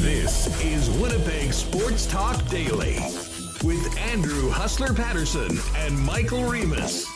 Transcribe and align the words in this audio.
This 0.00 0.62
is 0.62 0.90
Winnipeg 1.00 1.54
Sports 1.54 2.06
Talk 2.06 2.46
Daily 2.50 2.96
with 3.64 3.96
Andrew 3.98 4.50
Hustler 4.50 4.92
Paterson 4.92 5.58
and 5.76 5.98
Michael 5.98 6.44
Remis. 6.44 7.06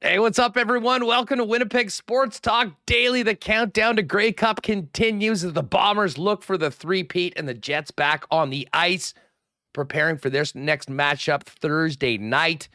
Hey, 0.00 0.20
what's 0.20 0.38
up, 0.38 0.56
everyone? 0.56 1.04
Welcome 1.04 1.38
to 1.38 1.44
Winnipeg 1.44 1.90
Sports 1.90 2.38
Talk 2.38 2.68
Daily. 2.86 3.24
The 3.24 3.34
countdown 3.34 3.96
to 3.96 4.02
Grey 4.02 4.30
Cup 4.30 4.62
continues 4.62 5.42
as 5.42 5.54
the 5.54 5.64
Bombers 5.64 6.16
look 6.16 6.44
for 6.44 6.56
the 6.56 6.70
three-peat 6.70 7.32
and 7.36 7.48
the 7.48 7.54
Jets 7.54 7.90
back 7.90 8.24
on 8.30 8.50
the 8.50 8.68
ice, 8.72 9.14
preparing 9.72 10.16
for 10.16 10.30
their 10.30 10.44
next 10.54 10.88
matchup 10.88 11.42
Thursday 11.42 12.18
night 12.18 12.68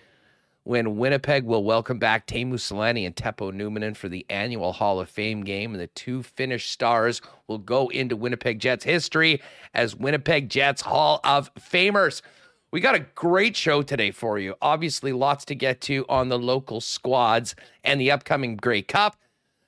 when 0.70 0.98
Winnipeg 0.98 1.46
will 1.46 1.64
welcome 1.64 1.98
back 1.98 2.28
Teemu 2.28 2.54
Selanne 2.54 3.04
and 3.04 3.16
Teppo 3.16 3.52
Numminen 3.52 3.98
for 3.98 4.08
the 4.08 4.23
annual 4.30 4.72
Hall 4.72 5.00
of 5.00 5.10
Fame 5.10 5.41
game. 5.41 5.72
And 5.72 5.82
the 5.82 5.88
two 5.88 6.22
Finnish 6.22 6.70
stars 6.70 7.23
will 7.48 7.58
go 7.58 7.88
into 7.88 8.16
Winnipeg 8.16 8.60
Jets 8.60 8.84
history 8.84 9.41
as 9.74 9.96
Winnipeg 9.96 10.48
Jets 10.48 10.84
Hall 10.84 11.22
of 11.24 11.52
Famers. 11.55 12.22
We 12.70 12.82
got 12.82 12.94
a 12.94 13.00
great 13.16 13.58
show 13.58 13.82
today 13.82 14.12
for 14.12 14.38
you. 14.38 14.54
Obviously, 14.62 15.12
lots 15.12 15.44
to 15.46 15.55
get 15.55 15.82
to 15.82 16.05
on 16.08 16.30
the 16.30 16.38
local 16.38 16.82
squads 16.82 17.55
and 17.84 17.99
the 17.99 18.12
upcoming 18.12 18.55
Grey 18.55 18.84
Cup. 18.84 19.16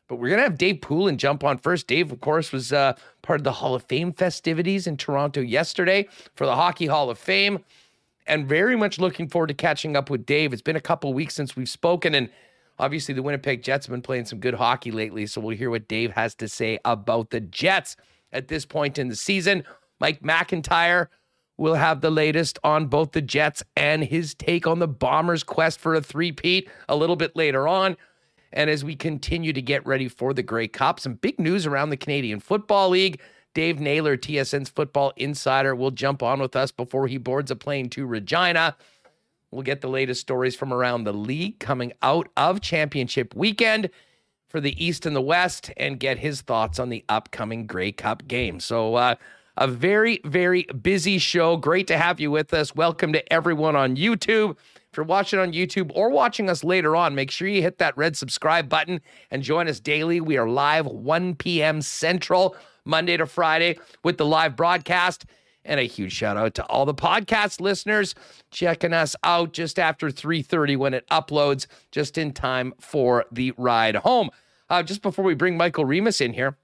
But 0.08 0.18
we're 0.18 0.30
going 0.30 0.38
to 0.38 0.44
have 0.44 0.60
Dave 0.60 0.82
Poulin 0.82 1.18
jump 1.18 1.44
on 1.44 1.58
first. 1.58 1.88
Dave, 1.88 2.12
of 2.12 2.22
course, 2.22 2.52
was 2.52 2.72
uh, 2.72 2.94
part 3.24 3.40
of 3.40 3.44
the 3.44 3.54
Hall 3.54 3.74
of 3.74 3.82
Fame 3.86 4.14
festivities 4.14 4.86
in 4.86 4.98
Toronto 4.98 5.42
yesterday 5.42 6.08
for 6.36 6.46
the 6.46 6.56
Hockey 6.56 6.86
Hall 6.86 7.10
of 7.10 7.18
Fame. 7.18 7.66
And 8.32 8.48
very 8.48 8.76
much 8.76 8.98
looking 8.98 9.28
forward 9.28 9.48
to 9.48 9.54
catching 9.54 9.96
up 9.96 10.10
with 10.10 10.26
Dave. 10.26 10.54
It's 10.54 10.62
been 10.62 10.76
a 10.76 10.82
couple 10.82 11.14
weeks 11.14 11.36
since 11.36 11.56
we've 11.56 11.70
spoken. 11.70 12.16
And 12.16 12.30
obviously, 12.80 13.14
the 13.14 13.22
Winnipeg 13.22 13.62
Jets 13.62 13.86
have 13.86 13.92
been 13.92 14.02
playing 14.02 14.26
some 14.26 14.40
good 14.40 14.56
hockey 14.56 14.90
lately. 14.90 15.28
So 15.28 15.42
we'll 15.42 15.58
hear 15.58 15.70
what 15.70 15.88
Dave 15.88 16.14
has 16.14 16.34
to 16.36 16.48
say 16.48 16.80
about 16.86 17.30
the 17.30 17.42
Jets 17.42 17.98
at 18.32 18.48
this 18.48 18.66
point 18.66 18.98
in 18.98 19.10
the 19.10 19.16
season. 19.16 19.64
Mike 20.00 20.24
McIntyre 20.24 21.08
We'll 21.62 21.76
have 21.76 22.02
the 22.02 22.10
latest 22.10 22.58
on 22.64 22.88
both 22.88 23.12
the 23.12 23.22
Jets 23.22 23.62
and 23.78 24.04
his 24.04 24.34
take 24.34 24.66
on 24.66 24.80
the 24.80 24.88
Bombers' 24.88 25.44
quest 25.44 25.80
for 25.80 25.94
a 25.94 26.02
three-peat 26.02 26.68
a 26.90 26.96
little 26.96 27.16
bit 27.16 27.36
later 27.36 27.68
on. 27.68 27.98
And 28.52 28.68
as 28.68 28.84
we 28.84 28.96
continue 28.96 29.54
to 29.54 29.62
get 29.62 29.86
ready 29.86 30.08
for 30.08 30.34
the 30.34 30.42
Grey 30.42 30.68
Cup, 30.68 31.00
some 31.00 31.14
big 31.14 31.38
news 31.38 31.68
around 31.68 31.92
the 31.92 31.98
Canadian 31.98 32.40
Football 32.40 32.90
League. 32.90 33.22
Dave 33.54 33.80
Naylor, 33.80 34.18
TSN's 34.18 34.70
football 34.70 35.12
insider, 35.18 35.76
will 35.76 35.92
jump 35.92 36.24
on 36.24 36.40
with 36.40 36.56
us 36.56 36.72
before 36.72 37.08
he 37.08 37.18
boards 37.18 37.52
a 37.52 37.56
plane 37.56 37.90
to 37.90 38.06
Regina. 38.06 38.76
We'll 39.52 39.64
get 39.64 39.82
the 39.82 39.90
latest 39.90 40.22
stories 40.22 40.56
from 40.56 40.72
around 40.72 41.04
the 41.04 41.14
league 41.14 41.60
coming 41.60 41.92
out 42.02 42.30
of 42.38 42.62
championship 42.62 43.36
weekend 43.36 43.90
for 44.48 44.62
the 44.62 44.84
East 44.84 45.06
and 45.06 45.16
the 45.16 45.22
West 45.22 45.72
and 45.76 46.00
get 46.00 46.20
his 46.20 46.42
thoughts 46.42 46.80
on 46.80 46.90
the 46.90 47.04
upcoming 47.10 47.68
Grey 47.68 47.92
Cup 47.92 48.28
game. 48.28 48.60
So, 48.60 48.96
uh, 48.96 49.16
a 49.58 49.68
very, 49.68 50.22
very 50.24 50.64
busy 50.64 51.18
show. 51.18 51.58
Great 51.58 51.88
to 51.88 51.98
have 51.98 52.20
you 52.20 52.32
with 52.32 52.54
us. 52.54 52.74
Welcome 52.74 53.12
to 53.14 53.34
everyone 53.34 53.76
on 53.76 53.98
YouTube. 53.98 54.52
If 54.92 54.98
you're 54.98 55.06
watching 55.06 55.40
on 55.40 55.54
YouTube 55.54 55.92
or 55.94 56.10
watching 56.10 56.50
us 56.50 56.64
later 56.64 56.96
on, 56.96 57.16
make 57.16 57.32
sure 57.32 57.48
you 57.48 57.62
hit 57.62 57.78
that 57.78 57.96
red 57.98 58.18
subscribe 58.18 58.70
button 58.70 59.02
and 59.30 59.44
join 59.44 59.68
us 59.68 59.80
daily. 59.80 60.20
We 60.20 60.38
are 60.38 60.50
live 60.50 60.86
1 60.86 61.36
p.m. 61.36 61.82
Central, 61.82 62.56
Monday 62.86 63.18
to 63.18 63.26
Friday, 63.26 63.78
with 64.04 64.18
the 64.18 64.26
live 64.26 64.56
broadcast. 64.56 65.26
And 65.64 65.80
a 65.80 65.84
huge 65.84 66.14
shout 66.14 66.38
out 66.38 66.56
to 66.56 66.66
all 66.66 66.86
the 66.86 66.94
podcast 66.94 67.62
listeners 67.62 68.16
checking 68.50 68.94
us 68.94 69.16
out 69.24 69.54
just 69.54 69.78
after 69.78 70.10
3:30 70.10 70.76
when 70.76 70.94
it 70.94 71.08
uploads, 71.12 71.68
just 71.92 72.18
in 72.18 72.34
time 72.34 72.74
for 72.80 73.26
the 73.32 73.54
ride 73.58 73.98
home. 73.98 74.32
Uh, 74.70 74.82
just 74.82 75.02
before 75.02 75.26
we 75.26 75.36
bring 75.36 75.58
Michael 75.58 75.86
Remis 75.86 76.22
in 76.22 76.34
here, 76.34 76.58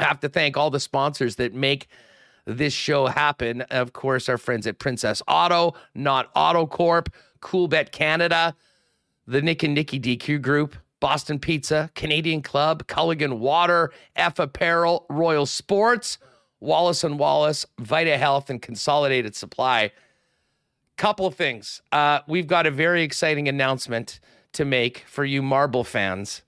I 0.00 0.04
have 0.04 0.20
to 0.20 0.28
thank 0.28 0.56
all 0.56 0.70
the 0.70 0.80
sponsors 0.80 1.36
that 1.36 1.54
make 1.54 1.86
this 2.44 2.72
show 2.72 3.06
happen. 3.06 3.62
Of 3.62 3.92
course, 3.92 4.28
our 4.28 4.38
friends 4.38 4.66
at 4.66 4.78
Princess 4.78 5.22
Auto, 5.28 5.74
Not 5.94 6.30
Auto 6.34 6.66
Corp, 6.66 7.10
Coolbet 7.40 7.92
Canada, 7.92 8.56
the 9.26 9.42
Nick 9.42 9.62
and 9.62 9.74
Nicky 9.74 10.00
DQ 10.00 10.40
Group, 10.42 10.74
Boston 11.02 11.40
Pizza, 11.40 11.90
Canadian 11.96 12.42
Club, 12.42 12.86
Culligan 12.86 13.40
Water, 13.40 13.90
F 14.14 14.38
Apparel, 14.38 15.04
Royal 15.10 15.46
Sports, 15.46 16.16
Wallace 16.60 17.02
and 17.02 17.18
Wallace, 17.18 17.66
Vita 17.80 18.16
Health, 18.16 18.48
and 18.48 18.62
Consolidated 18.62 19.34
Supply. 19.34 19.90
Couple 20.96 21.26
of 21.26 21.34
things. 21.34 21.82
Uh, 21.90 22.20
we've 22.28 22.46
got 22.46 22.66
a 22.66 22.70
very 22.70 23.02
exciting 23.02 23.48
announcement 23.48 24.20
to 24.52 24.64
make 24.64 24.98
for 25.08 25.24
you 25.24 25.42
marble 25.42 25.82
fans 25.82 26.42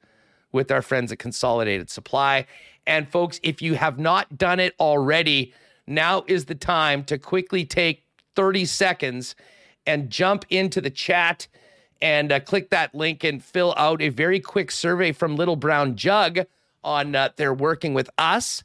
with 0.52 0.70
our 0.70 0.82
friends 0.82 1.10
at 1.10 1.18
Consolidated 1.18 1.90
Supply. 1.90 2.46
And 2.86 3.08
folks, 3.08 3.40
if 3.42 3.60
you 3.60 3.74
have 3.74 3.98
not 3.98 4.38
done 4.38 4.60
it 4.60 4.74
already, 4.78 5.52
now 5.88 6.22
is 6.28 6.44
the 6.44 6.54
time 6.54 7.02
to 7.06 7.18
quickly 7.18 7.64
take 7.64 8.04
30 8.36 8.66
seconds 8.66 9.34
and 9.84 10.10
jump 10.10 10.44
into 10.48 10.80
the 10.80 10.90
chat 10.90 11.48
and 12.00 12.32
uh, 12.32 12.40
click 12.40 12.70
that 12.70 12.94
link 12.94 13.24
and 13.24 13.42
fill 13.42 13.74
out 13.76 14.02
a 14.02 14.08
very 14.08 14.40
quick 14.40 14.70
survey 14.70 15.12
from 15.12 15.36
Little 15.36 15.56
Brown 15.56 15.96
Jug 15.96 16.40
on 16.82 17.14
uh, 17.14 17.30
they're 17.36 17.54
working 17.54 17.94
with 17.94 18.10
us. 18.18 18.62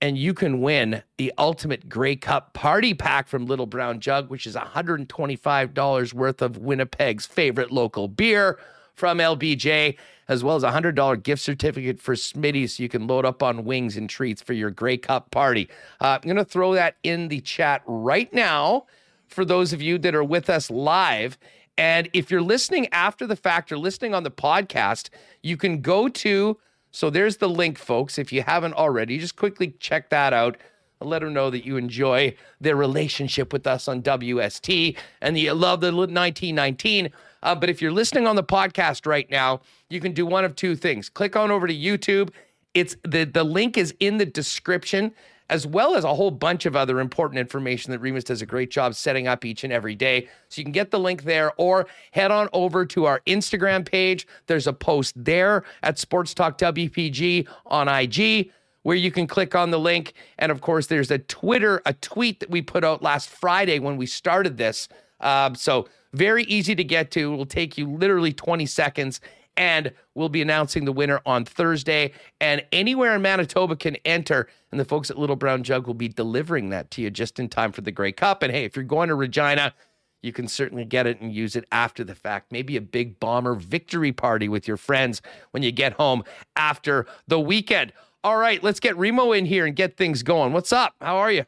And 0.00 0.16
you 0.16 0.32
can 0.32 0.60
win 0.60 1.02
the 1.16 1.32
ultimate 1.36 1.88
Grey 1.88 2.14
Cup 2.14 2.54
party 2.54 2.94
pack 2.94 3.26
from 3.26 3.46
Little 3.46 3.66
Brown 3.66 3.98
Jug, 3.98 4.30
which 4.30 4.46
is 4.46 4.54
$125 4.54 6.12
worth 6.14 6.40
of 6.40 6.58
Winnipeg's 6.58 7.26
favorite 7.26 7.72
local 7.72 8.06
beer 8.06 8.58
from 8.94 9.18
LBJ 9.18 9.96
as 10.28 10.44
well 10.44 10.56
as 10.56 10.62
a 10.62 10.70
$100 10.70 11.22
gift 11.22 11.42
certificate 11.42 12.00
for 12.00 12.14
Smitty 12.14 12.68
so 12.68 12.82
you 12.82 12.88
can 12.88 13.06
load 13.06 13.24
up 13.24 13.42
on 13.42 13.64
wings 13.64 13.96
and 13.96 14.08
treats 14.08 14.42
for 14.42 14.52
your 14.52 14.70
Grey 14.70 14.98
Cup 14.98 15.30
party. 15.30 15.68
Uh, 16.00 16.18
I'm 16.20 16.20
going 16.20 16.36
to 16.36 16.44
throw 16.44 16.74
that 16.74 16.96
in 17.02 17.28
the 17.28 17.40
chat 17.40 17.82
right 17.86 18.32
now 18.32 18.84
for 19.26 19.44
those 19.44 19.72
of 19.72 19.80
you 19.80 19.98
that 19.98 20.14
are 20.14 20.24
with 20.24 20.50
us 20.50 20.70
live. 20.70 21.38
And 21.78 22.10
if 22.12 22.30
you're 22.30 22.42
listening 22.42 22.88
after 22.92 23.26
the 23.26 23.36
fact 23.36 23.72
or 23.72 23.78
listening 23.78 24.14
on 24.14 24.24
the 24.24 24.30
podcast, 24.30 25.08
you 25.42 25.56
can 25.56 25.80
go 25.80 26.08
to, 26.08 26.58
so 26.90 27.08
there's 27.08 27.38
the 27.38 27.48
link, 27.48 27.78
folks. 27.78 28.18
If 28.18 28.32
you 28.32 28.42
haven't 28.42 28.74
already, 28.74 29.18
just 29.18 29.36
quickly 29.36 29.74
check 29.78 30.10
that 30.10 30.32
out 30.32 30.58
let 31.00 31.20
them 31.20 31.32
know 31.32 31.50
that 31.50 31.64
you 31.64 31.76
enjoy 31.76 32.34
their 32.60 32.76
relationship 32.76 33.52
with 33.52 33.66
us 33.66 33.88
on 33.88 34.02
WST 34.02 34.96
and 35.20 35.36
that 35.36 35.40
you 35.40 35.52
love 35.52 35.80
the 35.80 35.92
1919. 35.92 37.10
Uh, 37.42 37.54
but 37.54 37.70
if 37.70 37.80
you're 37.80 37.92
listening 37.92 38.26
on 38.26 38.36
the 38.36 38.42
podcast 38.42 39.06
right 39.06 39.30
now, 39.30 39.60
you 39.88 40.00
can 40.00 40.12
do 40.12 40.26
one 40.26 40.44
of 40.44 40.56
two 40.56 40.74
things. 40.74 41.08
Click 41.08 41.36
on 41.36 41.50
over 41.50 41.66
to 41.66 41.74
YouTube. 41.74 42.30
It's 42.74 42.96
the 43.02 43.24
the 43.24 43.44
link 43.44 43.78
is 43.78 43.94
in 44.00 44.18
the 44.18 44.26
description, 44.26 45.12
as 45.50 45.66
well 45.66 45.94
as 45.94 46.04
a 46.04 46.14
whole 46.14 46.30
bunch 46.30 46.66
of 46.66 46.76
other 46.76 47.00
important 47.00 47.38
information 47.38 47.90
that 47.92 48.00
Remis 48.00 48.24
does 48.24 48.42
a 48.42 48.46
great 48.46 48.70
job 48.70 48.94
setting 48.94 49.26
up 49.26 49.44
each 49.44 49.64
and 49.64 49.72
every 49.72 49.94
day. 49.94 50.28
So 50.48 50.60
you 50.60 50.64
can 50.64 50.72
get 50.72 50.90
the 50.90 51.00
link 51.00 51.24
there, 51.24 51.52
or 51.56 51.86
head 52.12 52.30
on 52.30 52.48
over 52.52 52.84
to 52.86 53.06
our 53.06 53.20
Instagram 53.26 53.86
page. 53.86 54.26
There's 54.46 54.66
a 54.66 54.72
post 54.72 55.14
there 55.16 55.64
at 55.82 55.98
Sports 55.98 56.34
Talk 56.34 56.58
WPG 56.58 57.48
on 57.66 57.88
IG 57.88 58.50
where 58.82 58.96
you 58.96 59.10
can 59.10 59.26
click 59.26 59.54
on 59.54 59.70
the 59.70 59.78
link. 59.78 60.14
And 60.38 60.52
of 60.52 60.60
course, 60.60 60.86
there's 60.86 61.10
a 61.10 61.18
Twitter, 61.18 61.82
a 61.84 61.92
tweet 61.94 62.40
that 62.40 62.50
we 62.50 62.62
put 62.62 62.84
out 62.84 63.02
last 63.02 63.28
Friday 63.28 63.78
when 63.78 63.96
we 63.96 64.06
started 64.06 64.56
this. 64.56 64.88
Um, 65.20 65.54
so 65.54 65.88
very 66.12 66.44
easy 66.44 66.74
to 66.74 66.84
get 66.84 67.10
to. 67.12 67.32
It 67.32 67.36
will 67.36 67.46
take 67.46 67.76
you 67.76 67.86
literally 67.86 68.32
20 68.32 68.66
seconds. 68.66 69.20
And 69.58 69.92
we'll 70.14 70.30
be 70.30 70.40
announcing 70.40 70.86
the 70.86 70.92
winner 70.92 71.20
on 71.26 71.44
Thursday. 71.44 72.12
And 72.40 72.64
anywhere 72.72 73.14
in 73.14 73.20
Manitoba 73.20 73.76
can 73.76 73.96
enter. 74.04 74.48
And 74.70 74.80
the 74.80 74.84
folks 74.84 75.10
at 75.10 75.18
Little 75.18 75.36
Brown 75.36 75.64
Jug 75.64 75.86
will 75.86 75.94
be 75.94 76.08
delivering 76.08 76.70
that 76.70 76.90
to 76.92 77.02
you 77.02 77.10
just 77.10 77.38
in 77.38 77.48
time 77.48 77.72
for 77.72 77.82
the 77.82 77.90
Grey 77.90 78.12
Cup. 78.12 78.42
And 78.42 78.52
hey, 78.52 78.64
if 78.64 78.76
you're 78.76 78.84
going 78.84 79.08
to 79.08 79.16
Regina, 79.16 79.74
you 80.22 80.32
can 80.32 80.48
certainly 80.48 80.84
get 80.84 81.06
it 81.06 81.20
and 81.20 81.32
use 81.32 81.56
it 81.56 81.64
after 81.70 82.04
the 82.04 82.14
fact. 82.14 82.52
Maybe 82.52 82.76
a 82.76 82.80
big 82.80 83.20
bomber 83.20 83.54
victory 83.54 84.12
party 84.12 84.48
with 84.48 84.66
your 84.66 84.76
friends 84.76 85.22
when 85.50 85.62
you 85.62 85.72
get 85.72 85.94
home 85.94 86.24
after 86.56 87.06
the 87.26 87.40
weekend. 87.40 87.92
All 88.24 88.36
right, 88.36 88.62
let's 88.62 88.80
get 88.80 88.96
Remo 88.96 89.32
in 89.32 89.46
here 89.46 89.66
and 89.66 89.76
get 89.76 89.96
things 89.96 90.22
going. 90.22 90.52
What's 90.52 90.72
up? 90.72 90.94
How 91.00 91.16
are 91.16 91.30
you? 91.30 91.44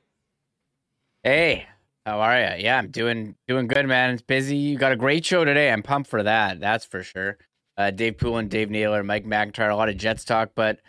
Hey, 1.25 1.67
how 2.07 2.21
are 2.21 2.39
you? 2.39 2.62
Yeah, 2.65 2.79
I'm 2.79 2.91
doing 2.91 3.35
doing 3.47 3.67
good, 3.67 3.87
man. 3.87 4.15
It's 4.15 4.23
busy. 4.23 4.57
You 4.57 4.79
got 4.79 4.93
a 4.93 4.97
great 4.97 5.25
show 5.25 5.45
today. 5.45 5.71
I'm 5.71 5.83
pumped 5.83 6.09
for 6.09 6.23
that. 6.23 6.61
That's 6.61 6.85
for 6.85 7.03
sure. 7.03 7.39
Uh, 7.81 7.91
Dave 7.91 8.19
Poulin, 8.19 8.49
Dave 8.49 8.69
Naylor, 8.69 9.03
Mike 9.03 9.25
McIntyre, 9.25 9.73
a 9.73 9.75
lot 9.75 9.88
of 9.88 9.97
Jets 9.97 10.23
talk, 10.23 10.50
but 10.55 10.81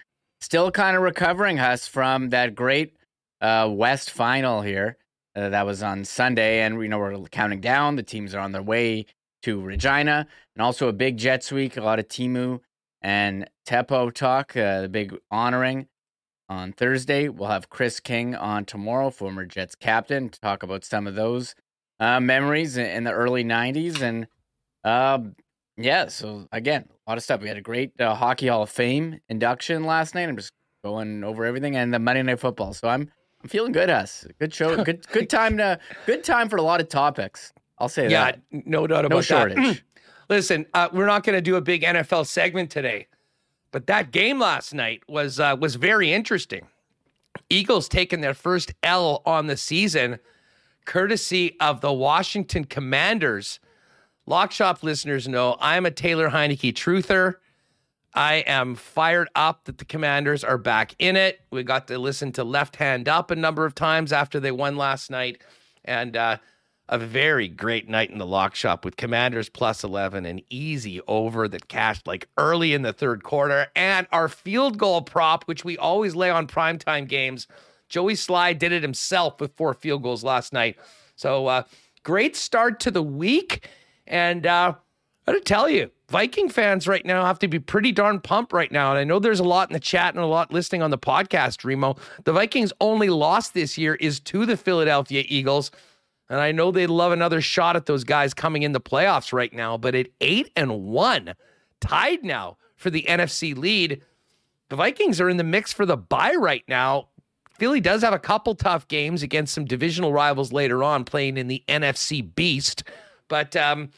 still 0.41 0.69
kind 0.71 0.97
of 0.97 1.01
recovering 1.01 1.57
us 1.57 1.87
from 1.87 2.31
that 2.31 2.53
great 2.53 2.97
uh, 3.39 3.69
West 3.71 4.11
final 4.11 4.61
here. 4.61 4.97
Uh, 5.33 5.47
that 5.47 5.65
was 5.65 5.81
on 5.81 6.03
Sunday, 6.03 6.59
and 6.59 6.81
you 6.81 6.89
know 6.89 6.99
we're 6.99 7.17
counting 7.29 7.61
down. 7.61 7.95
The 7.95 8.03
teams 8.03 8.35
are 8.35 8.41
on 8.41 8.51
their 8.51 8.61
way 8.61 9.05
to 9.43 9.61
Regina, 9.61 10.27
and 10.53 10.61
also 10.61 10.89
a 10.89 10.93
big 10.93 11.15
Jets 11.15 11.49
week. 11.49 11.77
A 11.77 11.81
lot 11.81 11.97
of 11.97 12.09
Teemu 12.09 12.59
and 13.01 13.49
Teppo 13.65 14.13
talk, 14.13 14.57
uh, 14.57 14.81
the 14.81 14.89
big 14.89 15.17
honoring 15.31 15.87
on 16.49 16.73
Thursday. 16.73 17.29
We'll 17.29 17.47
have 17.47 17.69
Chris 17.69 18.01
King 18.01 18.35
on 18.35 18.65
tomorrow, 18.65 19.11
former 19.11 19.45
Jets 19.45 19.75
captain, 19.75 20.27
to 20.27 20.41
talk 20.41 20.61
about 20.61 20.83
some 20.83 21.07
of 21.07 21.15
those 21.15 21.55
uh, 22.01 22.19
memories 22.19 22.75
in 22.75 23.05
the 23.05 23.13
early 23.13 23.45
90s. 23.45 24.01
And, 24.01 24.27
uh, 24.83 25.19
Yeah. 25.83 26.07
So 26.07 26.47
again, 26.51 26.85
a 27.07 27.11
lot 27.11 27.17
of 27.17 27.23
stuff. 27.23 27.41
We 27.41 27.47
had 27.47 27.57
a 27.57 27.61
great 27.61 27.99
uh, 27.99 28.15
Hockey 28.15 28.47
Hall 28.47 28.63
of 28.63 28.69
Fame 28.69 29.19
induction 29.29 29.83
last 29.85 30.15
night. 30.15 30.29
I'm 30.29 30.37
just 30.37 30.53
going 30.83 31.23
over 31.23 31.45
everything 31.45 31.75
and 31.75 31.93
the 31.93 31.99
Monday 31.99 32.23
Night 32.23 32.39
Football. 32.39 32.73
So 32.73 32.87
I'm 32.87 33.09
I'm 33.43 33.49
feeling 33.49 33.71
good, 33.71 33.89
Us. 33.89 34.25
Good 34.39 34.53
show. 34.53 34.83
Good 34.83 35.07
good 35.07 35.29
time 35.29 35.57
to 35.57 35.79
good 36.05 36.23
time 36.23 36.49
for 36.49 36.57
a 36.57 36.61
lot 36.61 36.79
of 36.81 36.89
topics. 36.89 37.53
I'll 37.79 37.89
say 37.89 38.09
yeah, 38.09 38.25
that. 38.25 38.41
Yeah, 38.51 38.61
no 38.65 38.85
doubt 38.87 39.05
about 39.05 39.15
No 39.15 39.21
shortage. 39.21 39.55
that. 39.57 39.81
Listen, 40.29 40.65
uh, 40.73 40.87
we're 40.93 41.07
not 41.07 41.23
going 41.23 41.35
to 41.35 41.41
do 41.41 41.55
a 41.55 41.61
big 41.61 41.81
NFL 41.81 42.25
segment 42.27 42.69
today, 42.69 43.07
but 43.71 43.87
that 43.87 44.11
game 44.11 44.39
last 44.39 44.73
night 44.73 45.01
was 45.09 45.39
uh, 45.39 45.57
was 45.59 45.75
very 45.75 46.13
interesting. 46.13 46.67
Eagles 47.49 47.89
taking 47.89 48.21
their 48.21 48.33
first 48.33 48.73
L 48.83 49.21
on 49.25 49.47
the 49.47 49.57
season, 49.57 50.19
courtesy 50.85 51.57
of 51.59 51.81
the 51.81 51.91
Washington 51.91 52.65
Commanders. 52.65 53.59
Lock 54.27 54.51
Shop 54.51 54.83
listeners 54.83 55.27
know 55.27 55.57
I'm 55.59 55.85
a 55.85 55.91
Taylor 55.91 56.29
Heinicke 56.29 56.73
truther. 56.73 57.35
I 58.13 58.35
am 58.45 58.75
fired 58.75 59.29
up 59.35 59.65
that 59.65 59.77
the 59.77 59.85
Commanders 59.85 60.43
are 60.43 60.57
back 60.57 60.95
in 60.99 61.15
it. 61.15 61.39
We 61.49 61.63
got 61.63 61.87
to 61.87 61.97
listen 61.97 62.31
to 62.33 62.43
Left 62.43 62.75
Hand 62.75 63.07
Up 63.07 63.31
a 63.31 63.35
number 63.35 63.65
of 63.65 63.73
times 63.73 64.11
after 64.11 64.39
they 64.39 64.51
won 64.51 64.75
last 64.75 65.09
night, 65.09 65.41
and 65.85 66.15
uh, 66.15 66.37
a 66.89 66.99
very 66.99 67.47
great 67.47 67.87
night 67.87 68.11
in 68.11 68.17
the 68.17 68.25
lock 68.25 68.53
shop 68.53 68.83
with 68.83 68.97
Commanders 68.97 69.47
plus 69.49 69.83
11, 69.83 70.25
an 70.25 70.41
easy 70.49 70.99
over 71.07 71.47
that 71.47 71.69
cashed 71.69 72.05
like 72.05 72.27
early 72.37 72.73
in 72.73 72.81
the 72.81 72.93
third 72.93 73.23
quarter, 73.23 73.67
and 73.75 74.07
our 74.11 74.27
field 74.27 74.77
goal 74.77 75.01
prop, 75.01 75.45
which 75.45 75.63
we 75.63 75.77
always 75.77 76.15
lay 76.15 76.29
on 76.29 76.47
primetime 76.47 77.07
games. 77.07 77.47
Joey 77.87 78.13
Slye 78.13 78.57
did 78.57 78.71
it 78.71 78.83
himself 78.83 79.39
with 79.39 79.55
four 79.55 79.73
field 79.73 80.03
goals 80.03 80.23
last 80.23 80.53
night. 80.53 80.77
So, 81.15 81.47
uh, 81.47 81.63
great 82.03 82.35
start 82.35 82.79
to 82.81 82.91
the 82.91 83.03
week. 83.03 83.67
And 84.11 84.45
uh, 84.45 84.75
I 85.25 85.31
gotta 85.31 85.43
tell 85.43 85.69
you, 85.69 85.89
Viking 86.09 86.49
fans 86.49 86.85
right 86.87 87.05
now 87.05 87.25
have 87.25 87.39
to 87.39 87.47
be 87.47 87.57
pretty 87.57 87.93
darn 87.93 88.19
pumped 88.19 88.51
right 88.51 88.71
now. 88.71 88.91
And 88.91 88.99
I 88.99 89.05
know 89.05 89.17
there's 89.17 89.39
a 89.39 89.45
lot 89.45 89.69
in 89.69 89.73
the 89.73 89.79
chat 89.79 90.13
and 90.13 90.21
a 90.21 90.27
lot 90.27 90.51
listening 90.51 90.81
on 90.81 90.91
the 90.91 90.97
podcast, 90.97 91.63
Remo. 91.63 91.95
The 92.25 92.33
Vikings' 92.33 92.73
only 92.81 93.09
loss 93.09 93.49
this 93.49 93.77
year 93.77 93.95
is 93.95 94.19
to 94.19 94.45
the 94.45 94.57
Philadelphia 94.57 95.23
Eagles. 95.25 95.71
And 96.29 96.41
I 96.41 96.51
know 96.51 96.71
they'd 96.71 96.87
love 96.87 97.13
another 97.13 97.39
shot 97.39 97.77
at 97.77 97.85
those 97.85 98.03
guys 98.03 98.33
coming 98.33 98.63
in 98.63 98.73
the 98.73 98.81
playoffs 98.81 99.31
right 99.31 99.53
now. 99.53 99.77
But 99.77 99.95
at 99.95 100.07
eight 100.19 100.51
and 100.57 100.83
one, 100.83 101.33
tied 101.79 102.23
now 102.25 102.57
for 102.75 102.89
the 102.89 103.03
NFC 103.03 103.55
lead, 103.55 104.01
the 104.67 104.75
Vikings 104.75 105.21
are 105.21 105.29
in 105.29 105.37
the 105.37 105.43
mix 105.45 105.71
for 105.71 105.85
the 105.85 105.97
bye 105.97 106.35
right 106.35 106.63
now. 106.67 107.07
Philly 107.53 107.79
does 107.79 108.01
have 108.01 108.13
a 108.13 108.19
couple 108.19 108.55
tough 108.55 108.87
games 108.89 109.23
against 109.23 109.53
some 109.53 109.65
divisional 109.65 110.11
rivals 110.11 110.51
later 110.51 110.83
on, 110.83 111.05
playing 111.05 111.37
in 111.37 111.47
the 111.47 111.63
NFC 111.69 112.35
Beast. 112.35 112.83
But 113.31 113.55
um, 113.55 113.91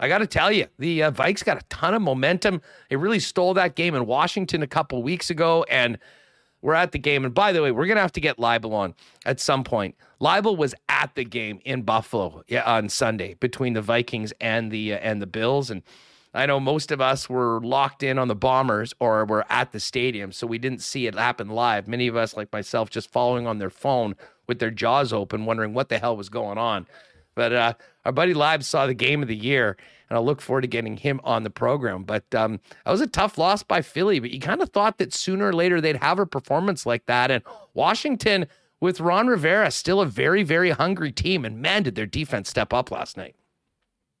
I 0.00 0.08
got 0.08 0.18
to 0.18 0.26
tell 0.26 0.50
you, 0.50 0.66
the 0.80 1.04
uh, 1.04 1.10
Vikes 1.12 1.44
got 1.44 1.56
a 1.56 1.64
ton 1.68 1.94
of 1.94 2.02
momentum. 2.02 2.60
They 2.88 2.96
really 2.96 3.20
stole 3.20 3.54
that 3.54 3.76
game 3.76 3.94
in 3.94 4.04
Washington 4.04 4.64
a 4.64 4.66
couple 4.66 5.00
weeks 5.00 5.30
ago, 5.30 5.64
and 5.70 5.96
we're 6.60 6.74
at 6.74 6.90
the 6.90 6.98
game. 6.98 7.24
And 7.24 7.32
by 7.32 7.52
the 7.52 7.62
way, 7.62 7.70
we're 7.70 7.86
gonna 7.86 8.00
have 8.00 8.10
to 8.14 8.20
get 8.20 8.40
Libel 8.40 8.74
on 8.74 8.96
at 9.24 9.38
some 9.38 9.62
point. 9.62 9.94
Libel 10.18 10.56
was 10.56 10.74
at 10.88 11.14
the 11.14 11.24
game 11.24 11.60
in 11.64 11.82
Buffalo 11.82 12.42
on 12.66 12.88
Sunday 12.88 13.34
between 13.34 13.74
the 13.74 13.80
Vikings 13.80 14.32
and 14.40 14.72
the 14.72 14.94
uh, 14.94 14.98
and 14.98 15.22
the 15.22 15.26
Bills, 15.28 15.70
and 15.70 15.84
I 16.34 16.46
know 16.46 16.58
most 16.58 16.90
of 16.90 17.00
us 17.00 17.30
were 17.30 17.60
locked 17.60 18.02
in 18.02 18.18
on 18.18 18.26
the 18.26 18.34
Bombers 18.34 18.92
or 18.98 19.24
were 19.24 19.44
at 19.48 19.70
the 19.70 19.78
stadium, 19.78 20.32
so 20.32 20.48
we 20.48 20.58
didn't 20.58 20.82
see 20.82 21.06
it 21.06 21.14
happen 21.14 21.48
live. 21.48 21.86
Many 21.86 22.08
of 22.08 22.16
us, 22.16 22.36
like 22.36 22.52
myself, 22.52 22.90
just 22.90 23.08
following 23.12 23.46
on 23.46 23.58
their 23.58 23.70
phone 23.70 24.16
with 24.48 24.58
their 24.58 24.72
jaws 24.72 25.12
open, 25.12 25.44
wondering 25.44 25.74
what 25.74 25.90
the 25.90 25.98
hell 25.98 26.16
was 26.16 26.28
going 26.28 26.58
on. 26.58 26.88
But 27.40 27.54
uh, 27.54 27.72
our 28.04 28.12
buddy 28.12 28.34
Live 28.34 28.66
saw 28.66 28.86
the 28.86 28.92
game 28.92 29.22
of 29.22 29.28
the 29.28 29.34
year, 29.34 29.78
and 30.10 30.18
I 30.18 30.20
look 30.20 30.42
forward 30.42 30.60
to 30.60 30.66
getting 30.66 30.98
him 30.98 31.22
on 31.24 31.42
the 31.42 31.48
program. 31.48 32.04
But 32.04 32.34
um, 32.34 32.60
that 32.84 32.90
was 32.90 33.00
a 33.00 33.06
tough 33.06 33.38
loss 33.38 33.62
by 33.62 33.80
Philly, 33.80 34.20
but 34.20 34.30
you 34.30 34.38
kind 34.40 34.60
of 34.60 34.68
thought 34.68 34.98
that 34.98 35.14
sooner 35.14 35.48
or 35.48 35.54
later 35.54 35.80
they'd 35.80 35.96
have 35.96 36.18
a 36.18 36.26
performance 36.26 36.84
like 36.84 37.06
that. 37.06 37.30
And 37.30 37.42
Washington, 37.72 38.46
with 38.78 39.00
Ron 39.00 39.28
Rivera, 39.28 39.70
still 39.70 40.02
a 40.02 40.04
very, 40.04 40.42
very 40.42 40.68
hungry 40.68 41.12
team, 41.12 41.46
and 41.46 41.62
man, 41.62 41.84
did 41.84 41.94
their 41.94 42.04
defense 42.04 42.50
step 42.50 42.74
up 42.74 42.90
last 42.90 43.16
night. 43.16 43.36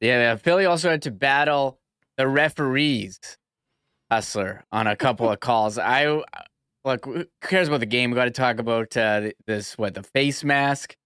Yeah. 0.00 0.36
Philly 0.36 0.64
also 0.64 0.88
had 0.88 1.02
to 1.02 1.10
battle 1.10 1.78
the 2.16 2.26
referees, 2.26 3.20
Hustler, 4.10 4.64
on 4.72 4.86
a 4.86 4.96
couple 4.96 5.28
of 5.28 5.40
calls. 5.40 5.76
I 5.76 6.22
look, 6.86 7.04
who 7.04 7.26
cares 7.42 7.68
about 7.68 7.80
the 7.80 7.86
game? 7.86 8.12
We 8.12 8.14
got 8.14 8.24
to 8.24 8.30
talk 8.30 8.58
about 8.58 8.96
uh, 8.96 9.32
this 9.46 9.76
what 9.76 9.92
the 9.92 10.04
face 10.04 10.42
mask 10.42 10.96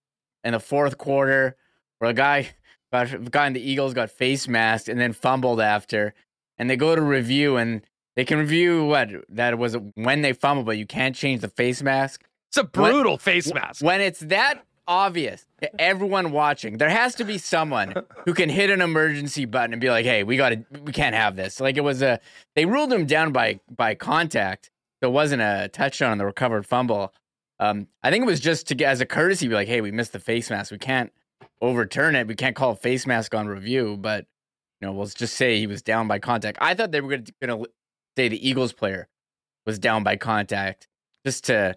in 0.44 0.52
the 0.52 0.60
fourth 0.60 0.96
quarter, 0.96 1.56
where 1.98 2.10
a 2.10 2.14
guy, 2.14 2.50
got, 2.92 3.12
a 3.12 3.18
guy 3.18 3.46
in 3.46 3.52
the 3.52 3.60
Eagles 3.60 3.94
got 3.94 4.10
face 4.10 4.48
masked 4.48 4.88
and 4.88 5.00
then 5.00 5.12
fumbled 5.12 5.60
after, 5.60 6.14
and 6.58 6.68
they 6.68 6.76
go 6.76 6.94
to 6.94 7.02
review 7.02 7.56
and 7.56 7.82
they 8.16 8.24
can 8.24 8.38
review 8.38 8.84
what 8.84 9.10
that 9.28 9.58
was 9.58 9.76
when 9.94 10.22
they 10.22 10.32
fumbled, 10.32 10.66
but 10.66 10.78
you 10.78 10.86
can't 10.86 11.16
change 11.16 11.40
the 11.40 11.48
face 11.48 11.82
mask. 11.82 12.24
It's 12.50 12.58
a 12.58 12.64
brutal 12.64 13.18
face 13.18 13.52
mask. 13.52 13.84
When 13.84 14.00
it's 14.00 14.20
that 14.20 14.64
obvious 14.86 15.46
to 15.60 15.80
everyone 15.80 16.30
watching, 16.30 16.78
there 16.78 16.88
has 16.88 17.16
to 17.16 17.24
be 17.24 17.38
someone 17.38 17.94
who 18.24 18.34
can 18.34 18.48
hit 18.48 18.70
an 18.70 18.80
emergency 18.80 19.44
button 19.44 19.72
and 19.72 19.80
be 19.80 19.90
like, 19.90 20.04
"Hey, 20.04 20.22
we 20.22 20.36
got 20.36 20.50
to, 20.50 20.64
we 20.84 20.92
can't 20.92 21.16
have 21.16 21.34
this." 21.34 21.58
Like 21.58 21.76
it 21.76 21.82
was 21.82 22.02
a, 22.02 22.20
they 22.54 22.66
ruled 22.66 22.92
him 22.92 23.06
down 23.06 23.32
by 23.32 23.58
by 23.74 23.94
contact. 23.94 24.70
So 25.02 25.10
it 25.10 25.12
wasn't 25.12 25.42
a 25.42 25.68
touchdown 25.72 26.12
on 26.12 26.18
the 26.18 26.24
recovered 26.24 26.64
fumble. 26.64 27.12
Um, 27.58 27.88
I 28.02 28.10
think 28.10 28.22
it 28.22 28.26
was 28.26 28.40
just 28.40 28.68
to 28.68 28.74
get 28.74 28.90
as 28.90 29.00
a 29.00 29.06
courtesy, 29.06 29.48
be 29.48 29.54
like, 29.54 29.68
"Hey, 29.68 29.80
we 29.80 29.90
missed 29.90 30.12
the 30.12 30.20
face 30.20 30.50
mask. 30.50 30.70
We 30.70 30.78
can't 30.78 31.12
overturn 31.60 32.14
it. 32.16 32.26
We 32.26 32.34
can't 32.34 32.56
call 32.56 32.74
face 32.74 33.06
mask 33.06 33.34
on 33.34 33.46
review." 33.46 33.96
But 33.98 34.26
you 34.80 34.86
know, 34.88 34.92
we'll 34.92 35.06
just 35.06 35.34
say 35.34 35.58
he 35.58 35.66
was 35.66 35.82
down 35.82 36.08
by 36.08 36.18
contact. 36.18 36.58
I 36.60 36.74
thought 36.74 36.90
they 36.92 37.00
were 37.00 37.10
going 37.10 37.24
to 37.42 37.66
say 38.16 38.28
the 38.28 38.48
Eagles 38.48 38.72
player 38.72 39.08
was 39.66 39.78
down 39.78 40.02
by 40.02 40.16
contact, 40.16 40.88
just 41.24 41.44
to, 41.44 41.74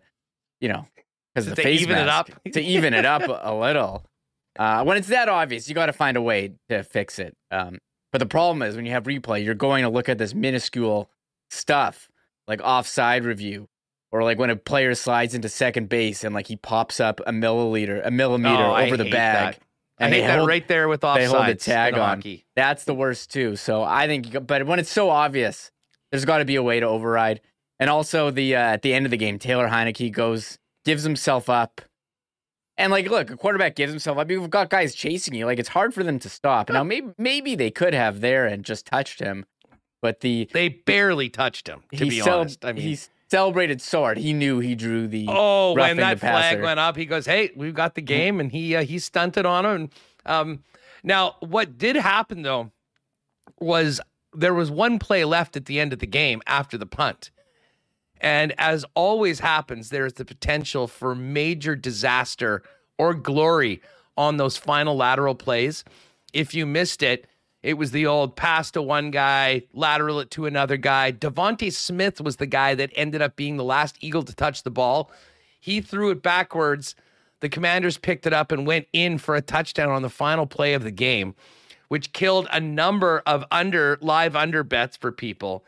you 0.60 0.68
know, 0.68 0.86
because 1.34 1.46
the 1.48 1.56
To 1.56 1.62
face 1.62 1.82
even 1.82 1.98
it 1.98 2.10
up. 2.10 2.30
to 2.54 2.62
even 2.62 2.94
it 2.94 3.06
up 3.06 3.24
a, 3.28 3.54
little. 3.56 4.04
Uh, 4.60 4.84
when 4.84 4.98
it's 4.98 5.10
that 5.10 5.30
obvious, 5.30 5.70
you 5.70 5.76
got 5.76 5.86
to 5.86 5.94
find 5.94 6.18
a 6.18 6.22
way 6.22 6.52
to 6.68 6.82
fix 6.82 7.20
it. 7.20 7.38
Um, 7.52 7.78
but 8.12 8.18
the 8.18 8.26
problem 8.26 8.64
is 8.64 8.76
when 8.76 8.88
you 8.88 8.92
have 8.92 9.04
replay, 9.04 9.46
you're 9.46 9.54
going 9.54 9.84
to 9.84 9.90
look 9.90 10.10
at 10.10 10.18
this 10.18 10.34
minuscule 10.34 11.12
stuff 11.52 12.10
like 12.48 12.60
offside 12.64 13.24
review, 13.24 13.68
or 14.12 14.24
like 14.24 14.40
when 14.40 14.50
a 14.50 14.56
player 14.56 14.96
slides 14.96 15.36
into 15.36 15.48
second 15.48 15.90
base 15.90 16.24
and 16.24 16.34
like 16.34 16.48
he 16.48 16.56
pops 16.56 17.00
up 17.00 17.22
a 17.28 17.32
milliliter, 17.32 18.02
a 18.04 18.10
millimeter 18.10 18.56
Oh, 18.64 18.72
I 18.72 18.88
over 18.88 18.98
the 18.98 19.12
bag. 19.12 19.54
that. 19.54 19.60
I 20.00 20.06
hate 20.10 20.22
they 20.22 20.28
that 20.28 20.38
hold- 20.38 20.48
right 20.48 20.68
there 20.68 20.88
with 20.88 21.02
they 21.02 21.26
hold 21.26 21.48
the 21.48 21.56
tag 21.56 21.94
on. 21.96 22.18
hockey. 22.18 22.46
That's 22.56 22.84
the 22.84 22.94
worst 22.94 23.32
too. 23.32 23.56
So 23.56 23.84
I 23.84 24.08
think, 24.08 24.46
but 24.46 24.66
when 24.68 24.80
it's 24.80 24.92
so 24.92 25.10
obvious, 25.10 25.72
there's 26.12 26.26
got 26.26 26.38
to 26.40 26.46
be 26.46 26.56
a 26.56 26.64
way 26.64 26.80
to 26.80 26.86
override. 26.86 27.42
And 27.80 27.90
also 27.90 28.32
the 28.32 28.56
uh, 28.56 28.60
at 28.60 28.82
the 28.82 28.94
end 28.94 29.06
of 29.06 29.12
the 29.12 29.18
game, 29.18 29.38
Taylor 29.40 29.68
Heinicke 29.68 30.12
goes, 30.12 30.58
gives 30.86 31.04
himself 31.04 31.50
up, 31.50 31.82
and 32.78 32.92
like, 32.92 33.10
look, 33.10 33.30
a 33.32 33.38
quarterback 33.38 33.76
gives 33.76 33.92
himself 33.92 34.18
up. 34.18 34.30
You've 34.30 34.50
got 34.50 34.70
guys 34.70 34.94
chasing 34.96 35.34
you. 35.36 35.46
Like 35.46 35.60
it's 35.60 35.70
hard 35.70 35.94
for 35.94 36.04
them 36.04 36.20
to 36.20 36.30
stop. 36.30 36.70
Now 36.70 36.84
maybe 36.84 37.10
maybe 37.18 37.56
they 37.56 37.72
could 37.72 37.94
have 37.94 38.22
there 38.22 38.46
and 38.46 38.64
just 38.66 38.86
touched 38.86 39.20
him, 39.20 39.46
but 40.02 40.22
the 40.22 40.48
They 40.54 40.70
barely 40.70 41.30
touched 41.30 41.68
him, 41.68 41.84
to 41.96 42.06
be 42.06 42.20
cel- 42.22 42.40
honest. 42.42 42.64
I 42.66 42.74
mean, 42.74 42.84
he 42.84 43.00
celebrated 43.30 43.82
so 43.82 44.02
hard. 44.02 44.18
He 44.18 44.34
knew 44.34 44.60
he 44.60 44.76
drew 44.76 45.08
the 45.08 45.26
Oh, 45.30 45.74
when 45.74 45.98
that 45.98 46.20
flag 46.20 46.62
went 46.62 46.80
up, 46.80 46.96
he 46.96 47.06
goes, 47.06 47.26
"Hey, 47.26 47.52
we've 47.56 47.74
got 47.74 47.96
the 47.96 48.02
game," 48.02 48.40
and 48.40 48.52
he 48.52 48.76
uh, 48.76 48.84
he 48.84 49.00
stunted 49.00 49.46
on 49.46 49.66
him. 49.66 49.72
And, 49.72 49.92
um, 50.26 50.64
now, 51.04 51.36
what 51.40 51.78
did 51.78 51.96
happen 51.96 52.42
though 52.42 52.72
was 53.60 54.02
there 54.34 54.54
was 54.54 54.70
one 54.70 55.00
play 55.00 55.24
left 55.26 55.56
at 55.56 55.66
the 55.66 55.80
end 55.80 55.94
of 55.94 56.00
the 56.00 56.08
game 56.08 56.42
after 56.48 56.78
the 56.78 56.86
punt, 56.86 57.32
and 58.20 58.54
as 58.58 58.86
always 58.94 59.40
happens, 59.40 59.90
there's 59.90 60.14
the 60.14 60.26
potential 60.26 60.88
for 60.88 61.16
major 61.16 61.76
disaster 61.76 62.64
or 62.98 63.14
glory 63.14 63.82
on 64.18 64.38
those 64.38 64.58
final 64.58 64.96
lateral 64.96 65.36
plays. 65.36 65.84
If 66.34 66.54
you 66.54 66.66
missed 66.66 67.04
it, 67.04 67.28
it 67.68 67.78
was 67.78 67.92
the 67.92 68.06
old 68.06 68.38
pass 68.38 68.72
to 68.72 68.82
one 68.82 69.12
guy, 69.12 69.62
lateral 69.74 70.22
it 70.22 70.32
to 70.32 70.46
another 70.46 70.78
guy. 70.78 71.12
DeVonta 71.12 71.70
Smith 71.74 72.22
was 72.22 72.38
the 72.38 72.46
guy 72.46 72.74
that 72.76 72.94
ended 72.96 73.22
up 73.22 73.36
being 73.36 73.58
the 73.58 73.64
last 73.66 73.98
Eagle 74.00 74.24
to 74.24 74.34
touch 74.34 74.64
the 74.64 74.72
ball. 74.72 75.12
He 75.60 75.82
threw 75.82 76.10
it 76.12 76.24
backwards. 76.24 76.96
The 77.42 77.50
commanders 77.50 77.98
picked 77.98 78.26
it 78.26 78.32
up 78.32 78.54
and 78.54 78.66
went 78.66 78.88
in 78.94 79.18
for 79.18 79.36
a 79.36 79.42
touchdown 79.42 79.90
on 79.90 80.02
the 80.02 80.10
final 80.10 80.48
play 80.48 80.76
of 80.76 80.84
the 80.84 80.92
game, 80.92 81.36
which 81.90 82.14
killed 82.14 82.48
a 82.54 82.62
number 82.62 83.22
of 83.26 83.44
under 83.52 83.98
live 84.00 84.34
under 84.34 84.64
bets 84.64 84.96
for 84.96 85.12
people. 85.12 85.66